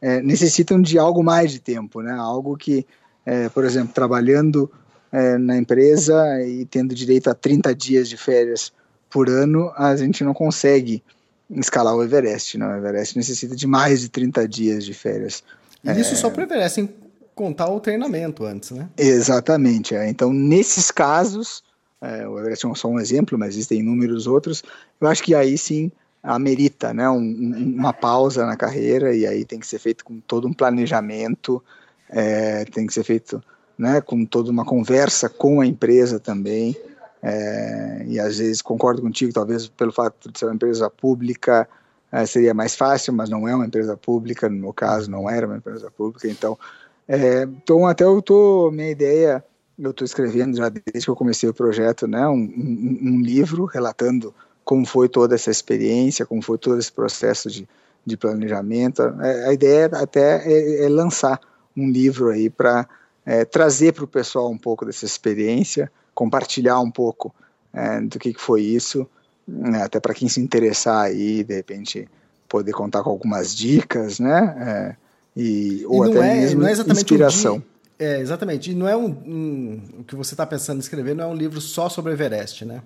é, 0.00 0.22
necessitam 0.22 0.80
de 0.80 0.98
algo 0.98 1.22
mais 1.22 1.52
de 1.52 1.60
tempo, 1.60 2.00
né? 2.00 2.12
Algo 2.12 2.56
que, 2.56 2.86
é, 3.26 3.50
por 3.50 3.64
exemplo, 3.64 3.92
trabalhando 3.92 4.70
é, 5.12 5.36
na 5.36 5.58
empresa 5.58 6.42
e 6.42 6.64
tendo 6.64 6.94
direito 6.94 7.28
a 7.28 7.34
30 7.34 7.74
dias 7.74 8.08
de 8.08 8.16
férias 8.16 8.72
por 9.10 9.28
ano, 9.28 9.70
a 9.76 9.94
gente 9.96 10.24
não 10.24 10.32
consegue 10.32 11.02
escalar 11.50 11.94
o 11.94 12.02
Everest. 12.02 12.56
Não. 12.58 12.68
O 12.68 12.76
Everest 12.76 13.16
necessita 13.16 13.56
de 13.56 13.66
mais 13.66 14.00
de 14.00 14.08
30 14.08 14.46
dias 14.48 14.84
de 14.84 14.94
férias. 14.94 15.42
E 15.84 15.90
isso 15.92 16.14
é... 16.14 16.16
só 16.16 16.30
para 16.30 16.40
o 16.40 16.44
Everest, 16.44 16.74
sem 16.74 16.88
contar 17.34 17.68
o 17.70 17.80
treinamento 17.80 18.44
antes, 18.44 18.70
né? 18.72 18.88
Exatamente. 18.96 19.94
É. 19.94 20.08
Então, 20.08 20.32
nesses 20.32 20.90
casos, 20.90 21.62
é, 22.00 22.26
o 22.26 22.38
Everest 22.38 22.66
é 22.66 22.74
só 22.74 22.88
um 22.88 22.98
exemplo, 22.98 23.38
mas 23.38 23.54
existem 23.54 23.80
inúmeros 23.80 24.26
outros, 24.26 24.62
eu 25.00 25.08
acho 25.08 25.22
que 25.22 25.34
aí 25.34 25.56
sim 25.56 25.90
amerita 26.22 26.92
né, 26.92 27.08
um, 27.08 27.74
uma 27.76 27.92
pausa 27.92 28.44
na 28.44 28.56
carreira 28.56 29.14
e 29.14 29.26
aí 29.26 29.44
tem 29.44 29.58
que 29.58 29.66
ser 29.66 29.78
feito 29.78 30.04
com 30.04 30.20
todo 30.20 30.48
um 30.48 30.52
planejamento, 30.52 31.62
é, 32.08 32.64
tem 32.64 32.86
que 32.86 32.92
ser 32.92 33.04
feito 33.04 33.42
né, 33.78 34.00
com 34.00 34.24
toda 34.24 34.50
uma 34.50 34.64
conversa 34.64 35.28
com 35.28 35.60
a 35.60 35.66
empresa 35.66 36.18
também. 36.18 36.76
É, 37.22 38.04
e 38.06 38.20
às 38.20 38.38
vezes 38.38 38.62
concordo 38.62 39.02
contigo, 39.02 39.32
talvez 39.32 39.68
pelo 39.68 39.92
fato 39.92 40.30
de 40.30 40.38
ser 40.38 40.46
uma 40.46 40.54
empresa 40.54 40.88
pública 40.88 41.68
é, 42.12 42.24
seria 42.24 42.54
mais 42.54 42.74
fácil, 42.74 43.12
mas 43.12 43.28
não 43.28 43.46
é 43.46 43.54
uma 43.54 43.66
empresa 43.66 43.96
pública, 43.96 44.48
no 44.48 44.56
meu 44.56 44.72
caso 44.72 45.10
não 45.10 45.28
era 45.28 45.46
uma 45.46 45.56
empresa 45.56 45.90
pública, 45.90 46.28
então, 46.28 46.58
é, 47.06 47.42
então 47.42 47.86
até 47.86 48.04
eu 48.04 48.22
tô, 48.22 48.70
minha 48.70 48.90
ideia, 48.90 49.44
eu 49.78 49.90
estou 49.90 50.04
escrevendo 50.04 50.56
já 50.56 50.68
desde 50.68 51.04
que 51.04 51.10
eu 51.10 51.16
comecei 51.16 51.48
o 51.48 51.54
projeto, 51.54 52.06
né, 52.06 52.26
um, 52.28 52.34
um, 52.34 52.98
um, 53.02 53.20
livro 53.20 53.64
relatando 53.64 54.34
como 54.64 54.86
foi 54.86 55.08
toda 55.08 55.34
essa 55.34 55.50
experiência, 55.50 56.24
como 56.24 56.40
foi 56.40 56.56
todo 56.56 56.78
esse 56.78 56.92
processo 56.92 57.50
de, 57.50 57.68
de 58.06 58.16
planejamento, 58.16 59.02
é, 59.20 59.48
a 59.48 59.52
ideia 59.52 59.86
até 59.92 60.46
é, 60.46 60.84
é 60.84 60.88
lançar 60.88 61.40
um 61.76 61.90
livro 61.90 62.30
aí 62.30 62.48
para 62.48 62.88
é, 63.24 63.44
trazer 63.44 63.92
para 63.92 64.04
o 64.04 64.08
pessoal 64.08 64.50
um 64.50 64.58
pouco 64.58 64.86
dessa 64.86 65.04
experiência, 65.04 65.92
compartilhar 66.18 66.80
um 66.80 66.90
pouco 66.90 67.32
é, 67.72 68.00
do 68.00 68.18
que, 68.18 68.34
que 68.34 68.40
foi 68.40 68.62
isso, 68.62 69.06
né, 69.46 69.84
até 69.84 70.00
para 70.00 70.12
quem 70.12 70.28
se 70.28 70.40
interessar 70.40 71.04
aí, 71.04 71.44
de 71.44 71.54
repente, 71.54 72.08
poder 72.48 72.72
contar 72.72 73.04
com 73.04 73.10
algumas 73.10 73.54
dicas, 73.54 74.18
né? 74.18 74.56
É, 74.60 74.96
e, 75.40 75.86
ou 75.86 76.04
e 76.04 76.10
até 76.10 76.18
é, 76.18 76.34
mesmo 76.40 76.66
é 76.66 76.72
inspiração. 76.72 77.58
Um 77.58 77.62
é, 78.00 78.18
exatamente. 78.18 78.72
E 78.72 78.74
não 78.74 78.88
é 78.88 78.96
um, 78.96 79.06
um 79.06 79.82
o 80.00 80.04
que 80.04 80.16
você 80.16 80.34
está 80.34 80.44
pensando 80.44 80.78
em 80.78 80.80
escrever, 80.80 81.14
não 81.14 81.24
é 81.24 81.26
um 81.28 81.36
livro 81.36 81.60
só 81.60 81.88
sobre 81.88 82.12
Everest, 82.12 82.64
né? 82.64 82.82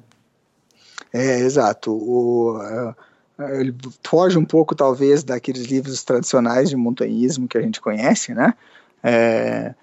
É, 1.10 1.38
exato. 1.40 1.90
O, 1.90 2.58
uh, 2.58 2.94
ele 3.58 3.74
foge 4.02 4.36
um 4.36 4.44
pouco, 4.44 4.74
talvez, 4.74 5.24
daqueles 5.24 5.62
livros 5.62 6.04
tradicionais 6.04 6.68
de 6.68 6.76
montanhismo 6.76 7.48
que 7.48 7.56
a 7.56 7.62
gente 7.62 7.80
conhece, 7.80 8.34
né? 8.34 8.52
É, 9.02 9.12
é, 9.12 9.74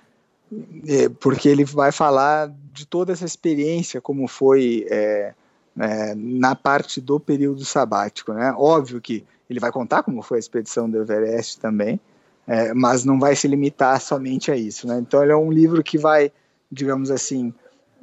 porque 1.20 1.48
ele 1.48 1.64
vai 1.64 1.92
falar 1.92 2.52
de 2.74 2.86
toda 2.86 3.14
essa 3.14 3.26
experiência, 3.26 4.02
como 4.02 4.28
foi 4.28 4.86
é, 4.90 5.34
é, 5.80 6.16
na 6.16 6.56
parte 6.56 7.00
do 7.00 7.20
período 7.20 7.64
sabático. 7.66 8.34
Né? 8.34 8.54
Óbvio 8.58 9.00
que 9.00 9.24
ele 9.50 9.60
vai 9.60 9.72
contar 9.72 10.04
como 10.04 10.22
foi 10.22 10.38
a 10.38 10.40
expedição 10.40 10.90
do 10.90 10.98
Everest 10.98 11.60
também, 11.60 12.00
é, 12.48 12.74
mas 12.74 13.04
não 13.04 13.20
vai 13.20 13.36
se 13.36 13.48
limitar 13.48 14.00
somente 14.02 14.52
a 14.52 14.56
isso. 14.56 14.88
Né? 14.88 15.00
Então, 15.00 15.24
ele 15.24 15.32
é 15.32 15.36
um 15.36 15.52
livro 15.52 15.84
que 15.84 15.98
vai, 15.98 16.32
digamos 16.72 17.10
assim, 17.10 17.54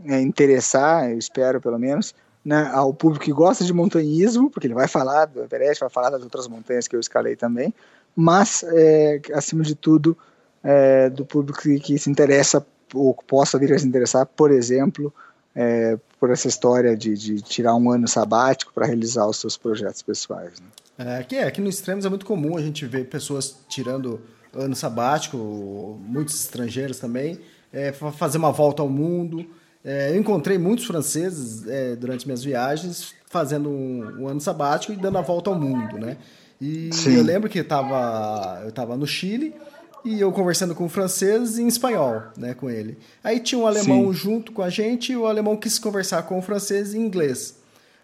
é, 0.05 0.20
interessar, 0.20 1.10
eu 1.10 1.18
espero 1.18 1.60
pelo 1.60 1.78
menos, 1.78 2.14
né, 2.44 2.70
ao 2.73 2.94
público 2.94 3.24
que 3.24 3.32
gosta 3.32 3.64
de 3.64 3.73
montanhismo, 3.73 4.51
porque 4.51 4.68
ele 4.68 4.74
vai 4.74 4.86
falar 4.86 5.24
do 5.27 5.43
Everest, 5.43 5.81
vai 5.81 5.90
falar 5.90 6.10
das 6.10 6.23
outras 6.23 6.47
montanhas 6.47 6.86
que 6.86 6.94
eu 6.94 7.01
escalei 7.01 7.35
também, 7.35 7.74
mas, 8.14 8.64
é, 8.68 9.20
acima 9.35 9.62
de 9.62 9.74
tudo, 9.74 10.16
é, 10.62 11.11
do 11.11 11.24
público 11.24 11.61
que, 11.61 11.78
que, 11.78 11.99
se 11.99 12.11
interessa 12.11 12.65
ou 12.95 13.15
possa 13.15 13.59
vir 13.59 13.73
a 13.73 13.78
se 13.78 13.87
interessar, 13.87 14.27
por 14.27 14.51
exemplo, 14.51 15.12
é, 15.55 15.99
por 16.20 16.31
essa 16.31 16.49
história 16.49 16.97
de, 16.97 17.15
de, 17.15 17.41
tirar 17.43 17.74
um 17.74 17.91
ano 17.91 18.07
sabático 18.07 18.73
para 18.73 18.87
realizar 18.87 19.27
os 19.27 19.39
seus 19.39 19.57
projetos 19.57 20.03
pessoais. 20.03 20.61
Né? 20.61 20.66
É, 20.99 21.19
aqui, 21.19 21.37
é, 21.37 21.45
aqui 21.45 21.61
no 21.61 21.69
Extremos 21.69 22.05
é 22.05 22.09
muito 22.09 22.27
comum 22.27 22.57
a 22.57 22.62
gente 22.62 22.85
ver 22.87 23.09
pessoas 23.09 23.57
tirando 23.69 24.20
ano 24.55 24.74
sabático, 24.74 25.37
muitos 26.03 26.35
estrangeiros 26.35 26.99
também, 26.99 27.41
é, 27.73 27.93
fazer 27.93 28.39
uma 28.39 28.53
volta 28.53 28.83
ao 28.83 28.89
mundo, 28.89 29.47
é, 29.87 30.11
eu 30.11 30.16
encontrei 30.16 30.59
muitos 30.59 30.85
franceses 30.85 31.65
é, 31.69 31.95
durante 31.95 32.27
minhas 32.27 32.43
viagens 32.43 33.15
fazendo 33.31 33.69
um, 33.69 34.23
um, 34.23 34.28
ano 34.28 34.41
sabático 34.41 34.93
e 34.93 34.97
dando 34.97 35.19
a 35.19 35.20
volta 35.20 35.49
ao 35.49 35.57
mundo, 35.57 35.97
né? 35.97 36.16
E 36.61 36.91
Sim. 36.93 37.15
eu 37.15 37.23
lembro 37.23 37.49
que 37.49 37.59
eu 37.59 37.62
estava 37.62 38.97
no 38.97 39.07
Chile 39.07 39.55
e 40.07 40.20
eu 40.20 40.31
conversando 40.31 40.74
com 40.74 40.85
um 40.85 40.89
francês 40.89 41.59
em 41.59 41.66
espanhol, 41.66 42.23
né, 42.37 42.55
com 42.55 42.70
ele. 42.70 42.97
Aí 43.24 43.41
tinha 43.41 43.59
um 43.59 43.66
alemão 43.66 44.07
Sim. 44.07 44.12
junto 44.12 44.53
com 44.53 44.62
a 44.62 44.70
gente 44.70 45.12
e 45.12 45.16
o 45.16 45.27
alemão 45.27 45.57
quis 45.57 45.81
conversar 45.81 46.23
com 46.23 46.39
o 46.39 46.43
francês 46.43 46.95
em 46.95 47.01
inglês. 47.01 47.59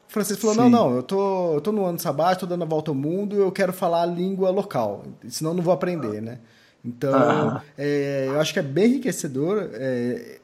O 0.08 0.12
francês 0.12 0.38
falou: 0.38 0.56
Sim. 0.56 0.62
Não, 0.62 0.68
não, 0.68 0.96
eu 0.96 1.02
tô, 1.02 1.54
eu 1.54 1.60
tô 1.60 1.70
no 1.70 1.84
ano 1.84 2.00
sabático, 2.00 2.40
tô 2.40 2.46
dando 2.46 2.64
a 2.64 2.66
volta 2.66 2.90
ao 2.90 2.94
mundo, 2.94 3.36
eu 3.36 3.52
quero 3.52 3.72
falar 3.72 4.02
a 4.02 4.06
língua 4.06 4.50
local, 4.50 5.04
senão 5.28 5.54
não 5.54 5.62
vou 5.62 5.72
aprender, 5.72 6.20
né? 6.20 6.38
Então, 6.84 7.14
ah. 7.14 7.62
é, 7.78 8.24
eu 8.26 8.40
acho 8.40 8.52
que 8.52 8.58
é 8.58 8.62
bem 8.62 8.86
enriquecedor. 8.86 9.70
É, 9.74 10.40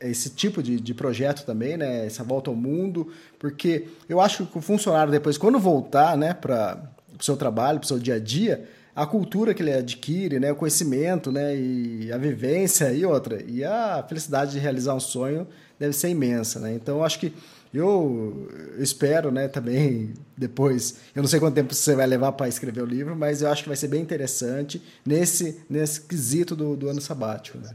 esse 0.00 0.30
tipo 0.30 0.62
de, 0.62 0.80
de 0.80 0.92
projeto 0.92 1.46
também, 1.46 1.76
né? 1.76 2.06
Essa 2.06 2.24
volta 2.24 2.50
ao 2.50 2.56
mundo, 2.56 3.08
porque 3.38 3.88
eu 4.08 4.20
acho 4.20 4.46
que 4.46 4.58
o 4.58 4.60
funcionário 4.60 5.10
depois, 5.10 5.38
quando 5.38 5.58
voltar, 5.58 6.16
né, 6.16 6.34
para 6.34 6.78
o 7.18 7.22
seu 7.22 7.36
trabalho, 7.36 7.78
para 7.78 7.84
o 7.84 7.88
seu 7.88 7.98
dia 7.98 8.14
a 8.14 8.18
dia, 8.18 8.68
a 8.94 9.06
cultura 9.06 9.52
que 9.52 9.62
ele 9.62 9.72
adquire, 9.72 10.38
né, 10.38 10.52
o 10.52 10.56
conhecimento, 10.56 11.32
né, 11.32 11.56
e 11.56 12.12
a 12.12 12.18
vivência 12.18 12.92
e 12.92 13.04
outra, 13.04 13.42
e 13.42 13.64
a 13.64 14.04
felicidade 14.08 14.52
de 14.52 14.58
realizar 14.58 14.94
um 14.94 15.00
sonho 15.00 15.46
deve 15.78 15.92
ser 15.92 16.10
imensa, 16.10 16.60
né? 16.60 16.72
Então, 16.74 17.02
acho 17.02 17.18
que 17.18 17.34
eu 17.72 18.48
espero, 18.78 19.32
né, 19.32 19.48
também 19.48 20.14
depois, 20.36 20.96
eu 21.14 21.22
não 21.22 21.28
sei 21.28 21.40
quanto 21.40 21.54
tempo 21.54 21.74
você 21.74 21.96
vai 21.96 22.06
levar 22.06 22.30
para 22.32 22.48
escrever 22.48 22.82
o 22.82 22.86
livro, 22.86 23.16
mas 23.16 23.42
eu 23.42 23.50
acho 23.50 23.64
que 23.64 23.68
vai 23.68 23.76
ser 23.76 23.88
bem 23.88 24.00
interessante 24.00 24.80
nesse 25.04 25.60
nesse 25.68 26.00
quesito 26.00 26.54
do, 26.54 26.76
do 26.76 26.88
ano 26.88 27.00
sabático, 27.00 27.58
né? 27.58 27.70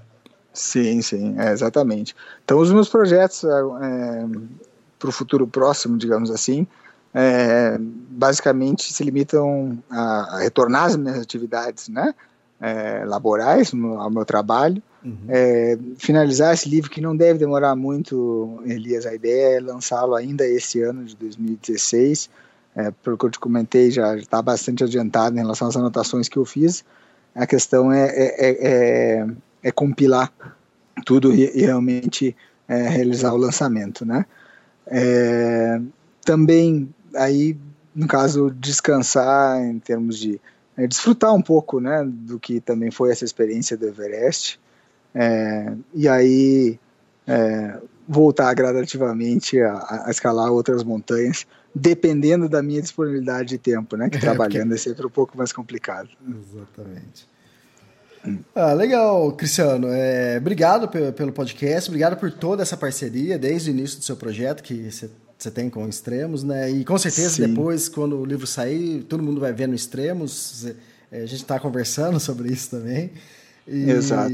Sim, 0.54 1.02
sim, 1.02 1.36
é, 1.38 1.52
exatamente. 1.52 2.16
Então, 2.44 2.60
os 2.60 2.72
meus 2.72 2.88
projetos 2.88 3.44
é, 3.44 3.48
é 3.48 4.26
para 4.98 5.10
o 5.10 5.12
futuro 5.12 5.48
próximo, 5.48 5.98
digamos 5.98 6.32
assim, 6.32 6.66
é, 7.14 7.77
basicamente 7.80 8.94
se 8.94 9.03
limitam 9.03 9.77
a, 9.90 10.36
a, 10.36 10.40
retornar 10.40 10.86
às 10.86 10.95
minhas 10.95 11.19
atividades 11.19 11.90
né, 11.90 12.14
é, 12.61 13.03
laborais, 13.06 13.73
no, 13.73 13.99
ao 13.99 14.10
meu 14.10 14.26
trabalho, 14.26 14.81
uhum. 15.03 15.18
É, 15.27 15.77
finalizar 15.98 16.53
esse 16.53 16.69
livro 16.69 16.90
que 16.90 17.02
não 17.02 17.15
deve 17.15 17.40
demorar 17.40 17.76
muito, 17.76 18.61
Elias, 18.65 19.06
a 19.06 19.14
ideia 19.14 19.57
é 19.57 19.60
lançá-lo 19.60 20.15
ainda 20.15 20.45
esse 20.45 20.81
ano 20.81 21.03
de 21.06 21.15
2016, 21.15 22.30
é, 22.76 22.91
pelo 23.03 23.18
que 23.18 23.26
eu 23.26 23.31
te 23.31 23.40
comentei, 23.40 23.90
já 23.91 24.15
está 24.15 24.41
bastante 24.41 24.84
adiantado 24.84 25.36
em 25.36 25.40
relação 25.40 25.68
às 25.68 25.76
anotações 25.76 26.30
que 26.30 26.38
eu 26.38 26.45
fiz, 26.45 26.84
a 27.34 27.45
questão 27.45 27.91
é, 27.91 28.07
é 28.07 29.27
é 29.64 29.72
compilar 29.72 30.31
tudo 31.06 31.34
e, 31.34 31.49
e 31.56 31.61
realmente 31.61 32.36
é, 32.68 32.88
realizar 32.88 33.34
o 33.34 33.38
lançamento, 33.38 34.06
né? 34.06 34.26
É, 34.88 35.80
também 36.26 36.94
aí 37.15 37.57
no 37.95 38.07
caso 38.07 38.49
descansar 38.52 39.61
em 39.61 39.80
termos 39.80 40.18
de 40.18 40.40
é, 40.77 40.88
desfrutar 40.88 41.34
um 41.34 41.41
pouco, 41.41 41.80
né, 41.80 42.03
do 42.07 42.40
que 42.40 42.60
também 42.61 42.91
foi 42.91 43.11
essa 43.11 43.26
experiência 43.26 43.76
do 43.76 43.88
Everest 43.88 44.60
é, 45.14 45.73
e 45.94 46.07
aí 46.07 46.80
é, 47.27 47.77
voltar 48.07 48.53
gradativamente 48.53 49.60
a, 49.60 50.06
a, 50.06 50.11
escalar 50.11 50.52
outras 50.52 50.84
montanhas, 50.84 51.45
dependendo 51.73 52.49
da 52.49 52.61
minha 52.61 52.81
disponibilidade 52.81 53.49
de 53.49 53.57
tempo, 53.57 53.95
né? 53.95 54.10
Que 54.10 54.18
é, 54.18 54.19
trabalhando 54.19 54.69
porque... 54.69 54.73
é 54.73 54.77
sempre 54.77 55.06
um 55.06 55.10
pouco 55.10 55.38
mais 55.38 55.52
complicado. 55.52 56.10
Exatamente. 56.27 57.27
Ah, 58.53 58.73
legal, 58.73 59.31
Cristiano. 59.34 59.88
É, 59.90 60.38
obrigado 60.38 60.90
pelo, 60.90 61.14
pelo 61.14 61.31
podcast, 61.31 61.90
obrigado 61.90 62.18
por 62.18 62.31
toda 62.31 62.64
essa 62.64 62.76
parceria 62.76 63.38
desde 63.38 63.69
o 63.69 63.72
início 63.72 63.98
do 63.98 64.03
seu 64.03 64.15
projeto 64.15 64.61
que 64.61 64.91
você 64.91 65.10
tem 65.49 65.70
com 65.70 65.88
Extremos, 65.88 66.44
né? 66.44 66.70
E 66.70 66.84
com 66.84 66.98
certeza 66.98 67.30
Sim. 67.30 67.48
depois, 67.48 67.88
quando 67.88 68.20
o 68.20 68.26
livro 68.26 68.45
sair, 68.45 69.03
todo 69.03 69.24
mundo 69.24 69.40
vai 69.40 69.53
ver 69.53 69.68
no 69.68 69.74
Extremos. 69.74 70.66
É, 71.10 71.22
a 71.22 71.26
gente 71.26 71.41
está 71.41 71.57
conversando 71.60 72.20
sobre 72.20 72.52
isso 72.52 72.72
também. 72.72 73.11
E, 73.66 73.90
Exato. 73.90 74.34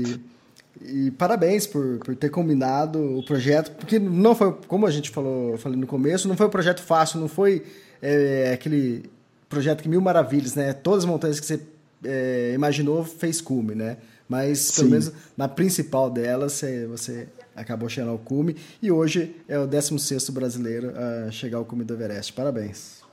E, 0.81 1.07
e 1.07 1.11
parabéns 1.11 1.67
por, 1.67 1.99
por 1.99 2.15
ter 2.15 2.29
combinado 2.29 3.19
o 3.19 3.23
projeto, 3.23 3.71
porque 3.75 3.99
não 3.99 4.33
foi, 4.33 4.51
como 4.67 4.87
a 4.87 4.91
gente 4.91 5.11
falou, 5.11 5.57
falei 5.57 5.79
no 5.79 5.87
começo, 5.87 6.27
não 6.27 6.35
foi 6.35 6.47
um 6.47 6.49
projeto 6.49 6.81
fácil, 6.81 7.19
não 7.19 7.27
foi 7.27 7.63
é, 8.01 8.51
aquele 8.53 9.03
projeto 9.47 9.83
que 9.83 9.89
mil 9.89 10.01
maravilhas, 10.01 10.55
né? 10.55 10.73
Todas 10.73 11.03
as 11.03 11.05
montanhas 11.09 11.39
que 11.39 11.45
você 11.45 11.59
é, 12.03 12.53
imaginou 12.55 13.03
fez 13.03 13.39
cume, 13.39 13.75
né? 13.75 13.97
Mas 14.27 14.59
Sim. 14.59 14.75
pelo 14.75 14.89
menos 14.91 15.11
na 15.37 15.47
principal 15.47 16.09
delas 16.09 16.53
você, 16.53 16.87
você 16.87 17.27
acabou 17.55 17.87
chegando 17.87 18.11
ao 18.11 18.17
cume 18.17 18.55
e 18.81 18.91
hoje 18.91 19.35
é 19.47 19.57
o 19.59 19.67
16º 19.67 20.31
brasileiro 20.31 20.93
a 20.97 21.31
chegar 21.31 21.57
ao 21.57 21.65
cume 21.65 21.83
do 21.83 21.93
Everest. 21.93 22.33
Parabéns. 22.33 23.03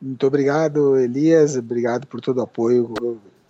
Muito 0.00 0.26
obrigado, 0.26 0.98
Elias. 0.98 1.56
Obrigado 1.56 2.06
por 2.06 2.20
todo 2.20 2.38
o 2.38 2.42
apoio 2.42 2.92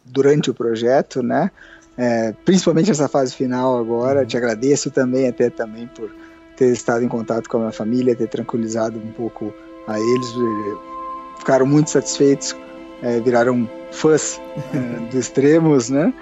durante 0.04 0.50
o 0.50 0.54
projeto, 0.54 1.22
né? 1.22 1.50
É, 1.96 2.32
principalmente 2.44 2.90
essa 2.90 3.08
fase 3.08 3.34
final 3.34 3.78
agora. 3.78 4.20
Uhum. 4.20 4.26
Te 4.26 4.36
agradeço 4.36 4.90
também 4.90 5.28
até 5.28 5.50
também 5.50 5.86
por 5.88 6.10
ter 6.56 6.72
estado 6.72 7.04
em 7.04 7.08
contato 7.08 7.48
com 7.48 7.56
a 7.56 7.60
minha 7.60 7.72
família, 7.72 8.14
ter 8.14 8.28
tranquilizado 8.28 8.98
um 8.98 9.12
pouco 9.12 9.52
a 9.86 9.98
eles. 9.98 10.28
Ficaram 11.38 11.66
muito 11.66 11.90
satisfeitos 11.90 12.54
é, 13.02 13.20
viraram 13.20 13.68
fãs 13.90 14.40
é, 14.72 15.10
do 15.10 15.18
Extremos, 15.18 15.90
né? 15.90 16.14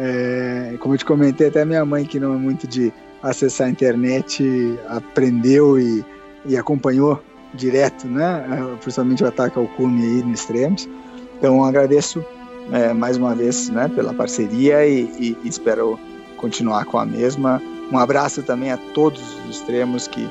É, 0.00 0.76
como 0.78 0.94
eu 0.94 0.98
te 0.98 1.04
comentei, 1.04 1.48
até 1.48 1.64
minha 1.64 1.84
mãe, 1.84 2.04
que 2.04 2.20
não 2.20 2.32
é 2.34 2.36
muito 2.36 2.68
de 2.68 2.92
acessar 3.20 3.66
a 3.66 3.70
internet, 3.70 4.44
aprendeu 4.86 5.76
e, 5.76 6.04
e 6.46 6.56
acompanhou 6.56 7.20
direto, 7.52 8.06
né? 8.06 8.46
É, 8.48 8.76
principalmente 8.76 9.24
o 9.24 9.26
ataque 9.26 9.58
ao 9.58 9.66
cume 9.66 10.02
aí 10.02 10.22
no 10.22 10.32
Extremos. 10.32 10.88
Então 11.36 11.64
agradeço 11.64 12.24
é, 12.72 12.92
mais 12.92 13.16
uma 13.16 13.34
vez 13.34 13.68
né, 13.70 13.88
pela 13.88 14.14
parceria 14.14 14.86
e, 14.86 15.02
e, 15.18 15.48
espero 15.48 15.98
continuar 16.36 16.84
com 16.84 16.98
a 16.98 17.04
mesma. 17.04 17.60
Um 17.90 17.98
abraço 17.98 18.42
também 18.42 18.70
a 18.70 18.76
todos 18.76 19.20
os 19.46 19.56
extremos 19.56 20.06
que 20.06 20.30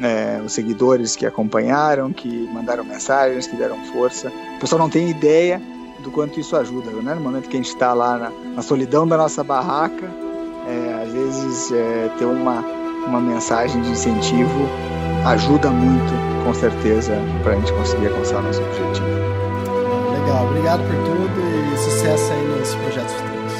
é, 0.00 0.40
os 0.44 0.52
seguidores 0.52 1.16
que 1.16 1.26
acompanharam, 1.26 2.12
que 2.12 2.48
mandaram 2.52 2.84
mensagens, 2.84 3.48
que 3.48 3.56
deram 3.56 3.78
força. 3.86 4.30
O 4.56 4.60
pessoal 4.60 4.80
não 4.80 4.90
tem 4.90 5.10
ideia 5.10 5.60
do 6.02 6.10
quanto 6.10 6.38
isso 6.38 6.56
ajuda, 6.56 6.90
né? 6.90 7.14
No 7.14 7.20
momento 7.20 7.48
que 7.48 7.56
a 7.56 7.60
gente 7.60 7.68
está 7.70 7.92
lá 7.94 8.18
na, 8.18 8.30
na, 8.56 8.62
solidão 8.62 9.06
da 9.06 9.16
nossa 9.16 9.42
barraca, 9.42 10.10
é, 10.66 11.02
às 11.04 11.12
vezes 11.12 11.72
é, 11.72 12.10
ter 12.18 12.24
uma, 12.24 12.64
uma 13.06 13.20
mensagem 13.20 13.80
de 13.82 13.90
incentivo 13.90 14.68
ajuda 15.24 15.70
muito, 15.70 16.12
com 16.44 16.52
certeza, 16.52 17.12
para 17.42 17.52
a 17.52 17.56
gente 17.56 17.72
conseguir 17.72 18.08
alcançar 18.08 18.42
nosso 18.42 18.60
objetivo. 18.60 19.06
Legal, 20.20 20.46
obrigado 20.46 20.80
por 20.80 20.96
tudo 21.04 21.74
e 21.74 21.78
sucesso 21.78 22.32
aí 22.32 22.58
nos 22.58 22.74
projetos 22.74 23.12
futuros. 23.14 23.52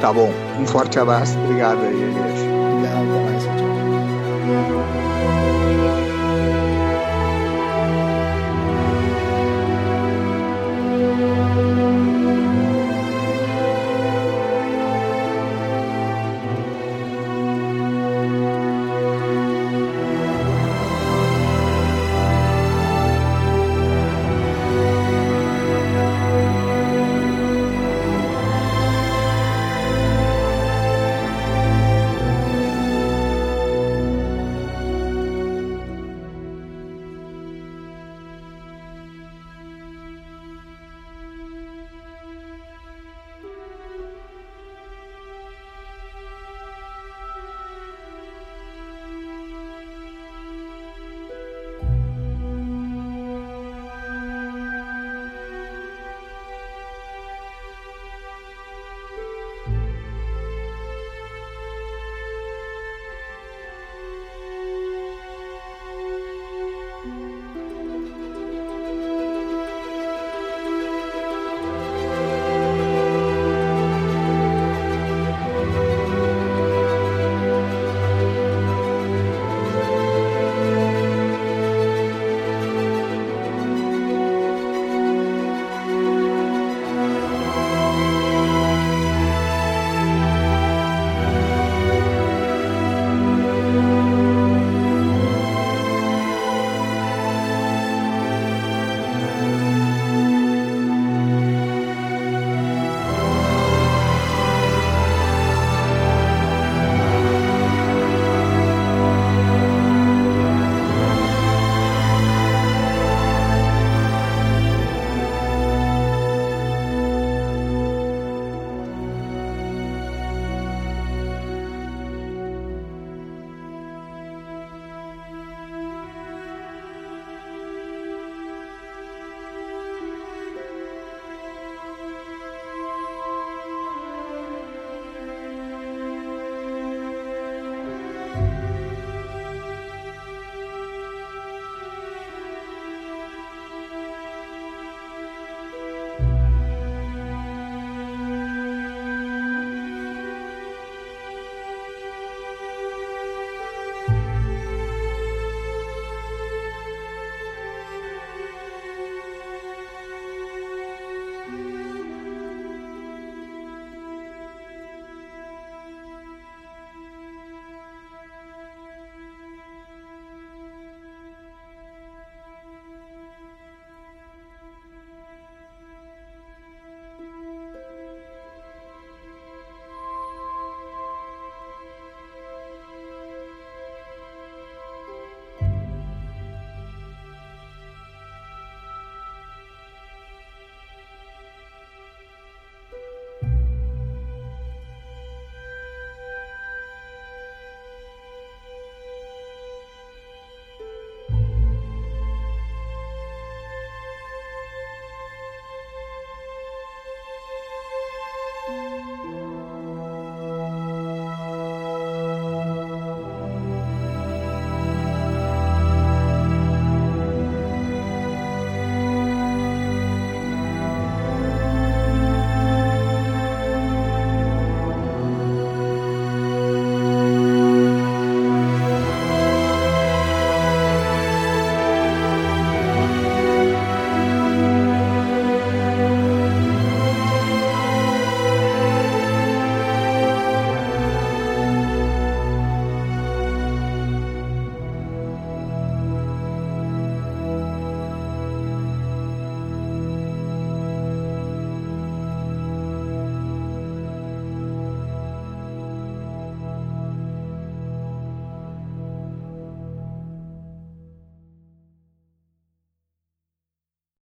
Tá 0.00 0.12
bom, 0.12 0.30
um 0.58 0.66
forte 0.66 0.98
abraço, 0.98 1.38
obrigado 1.38 1.80
aí, 1.82 2.02
Elias. 2.02 2.40
Obrigado, 2.72 3.08
até 3.10 3.24
mais. 3.24 3.44
Tchau. 3.44 5.01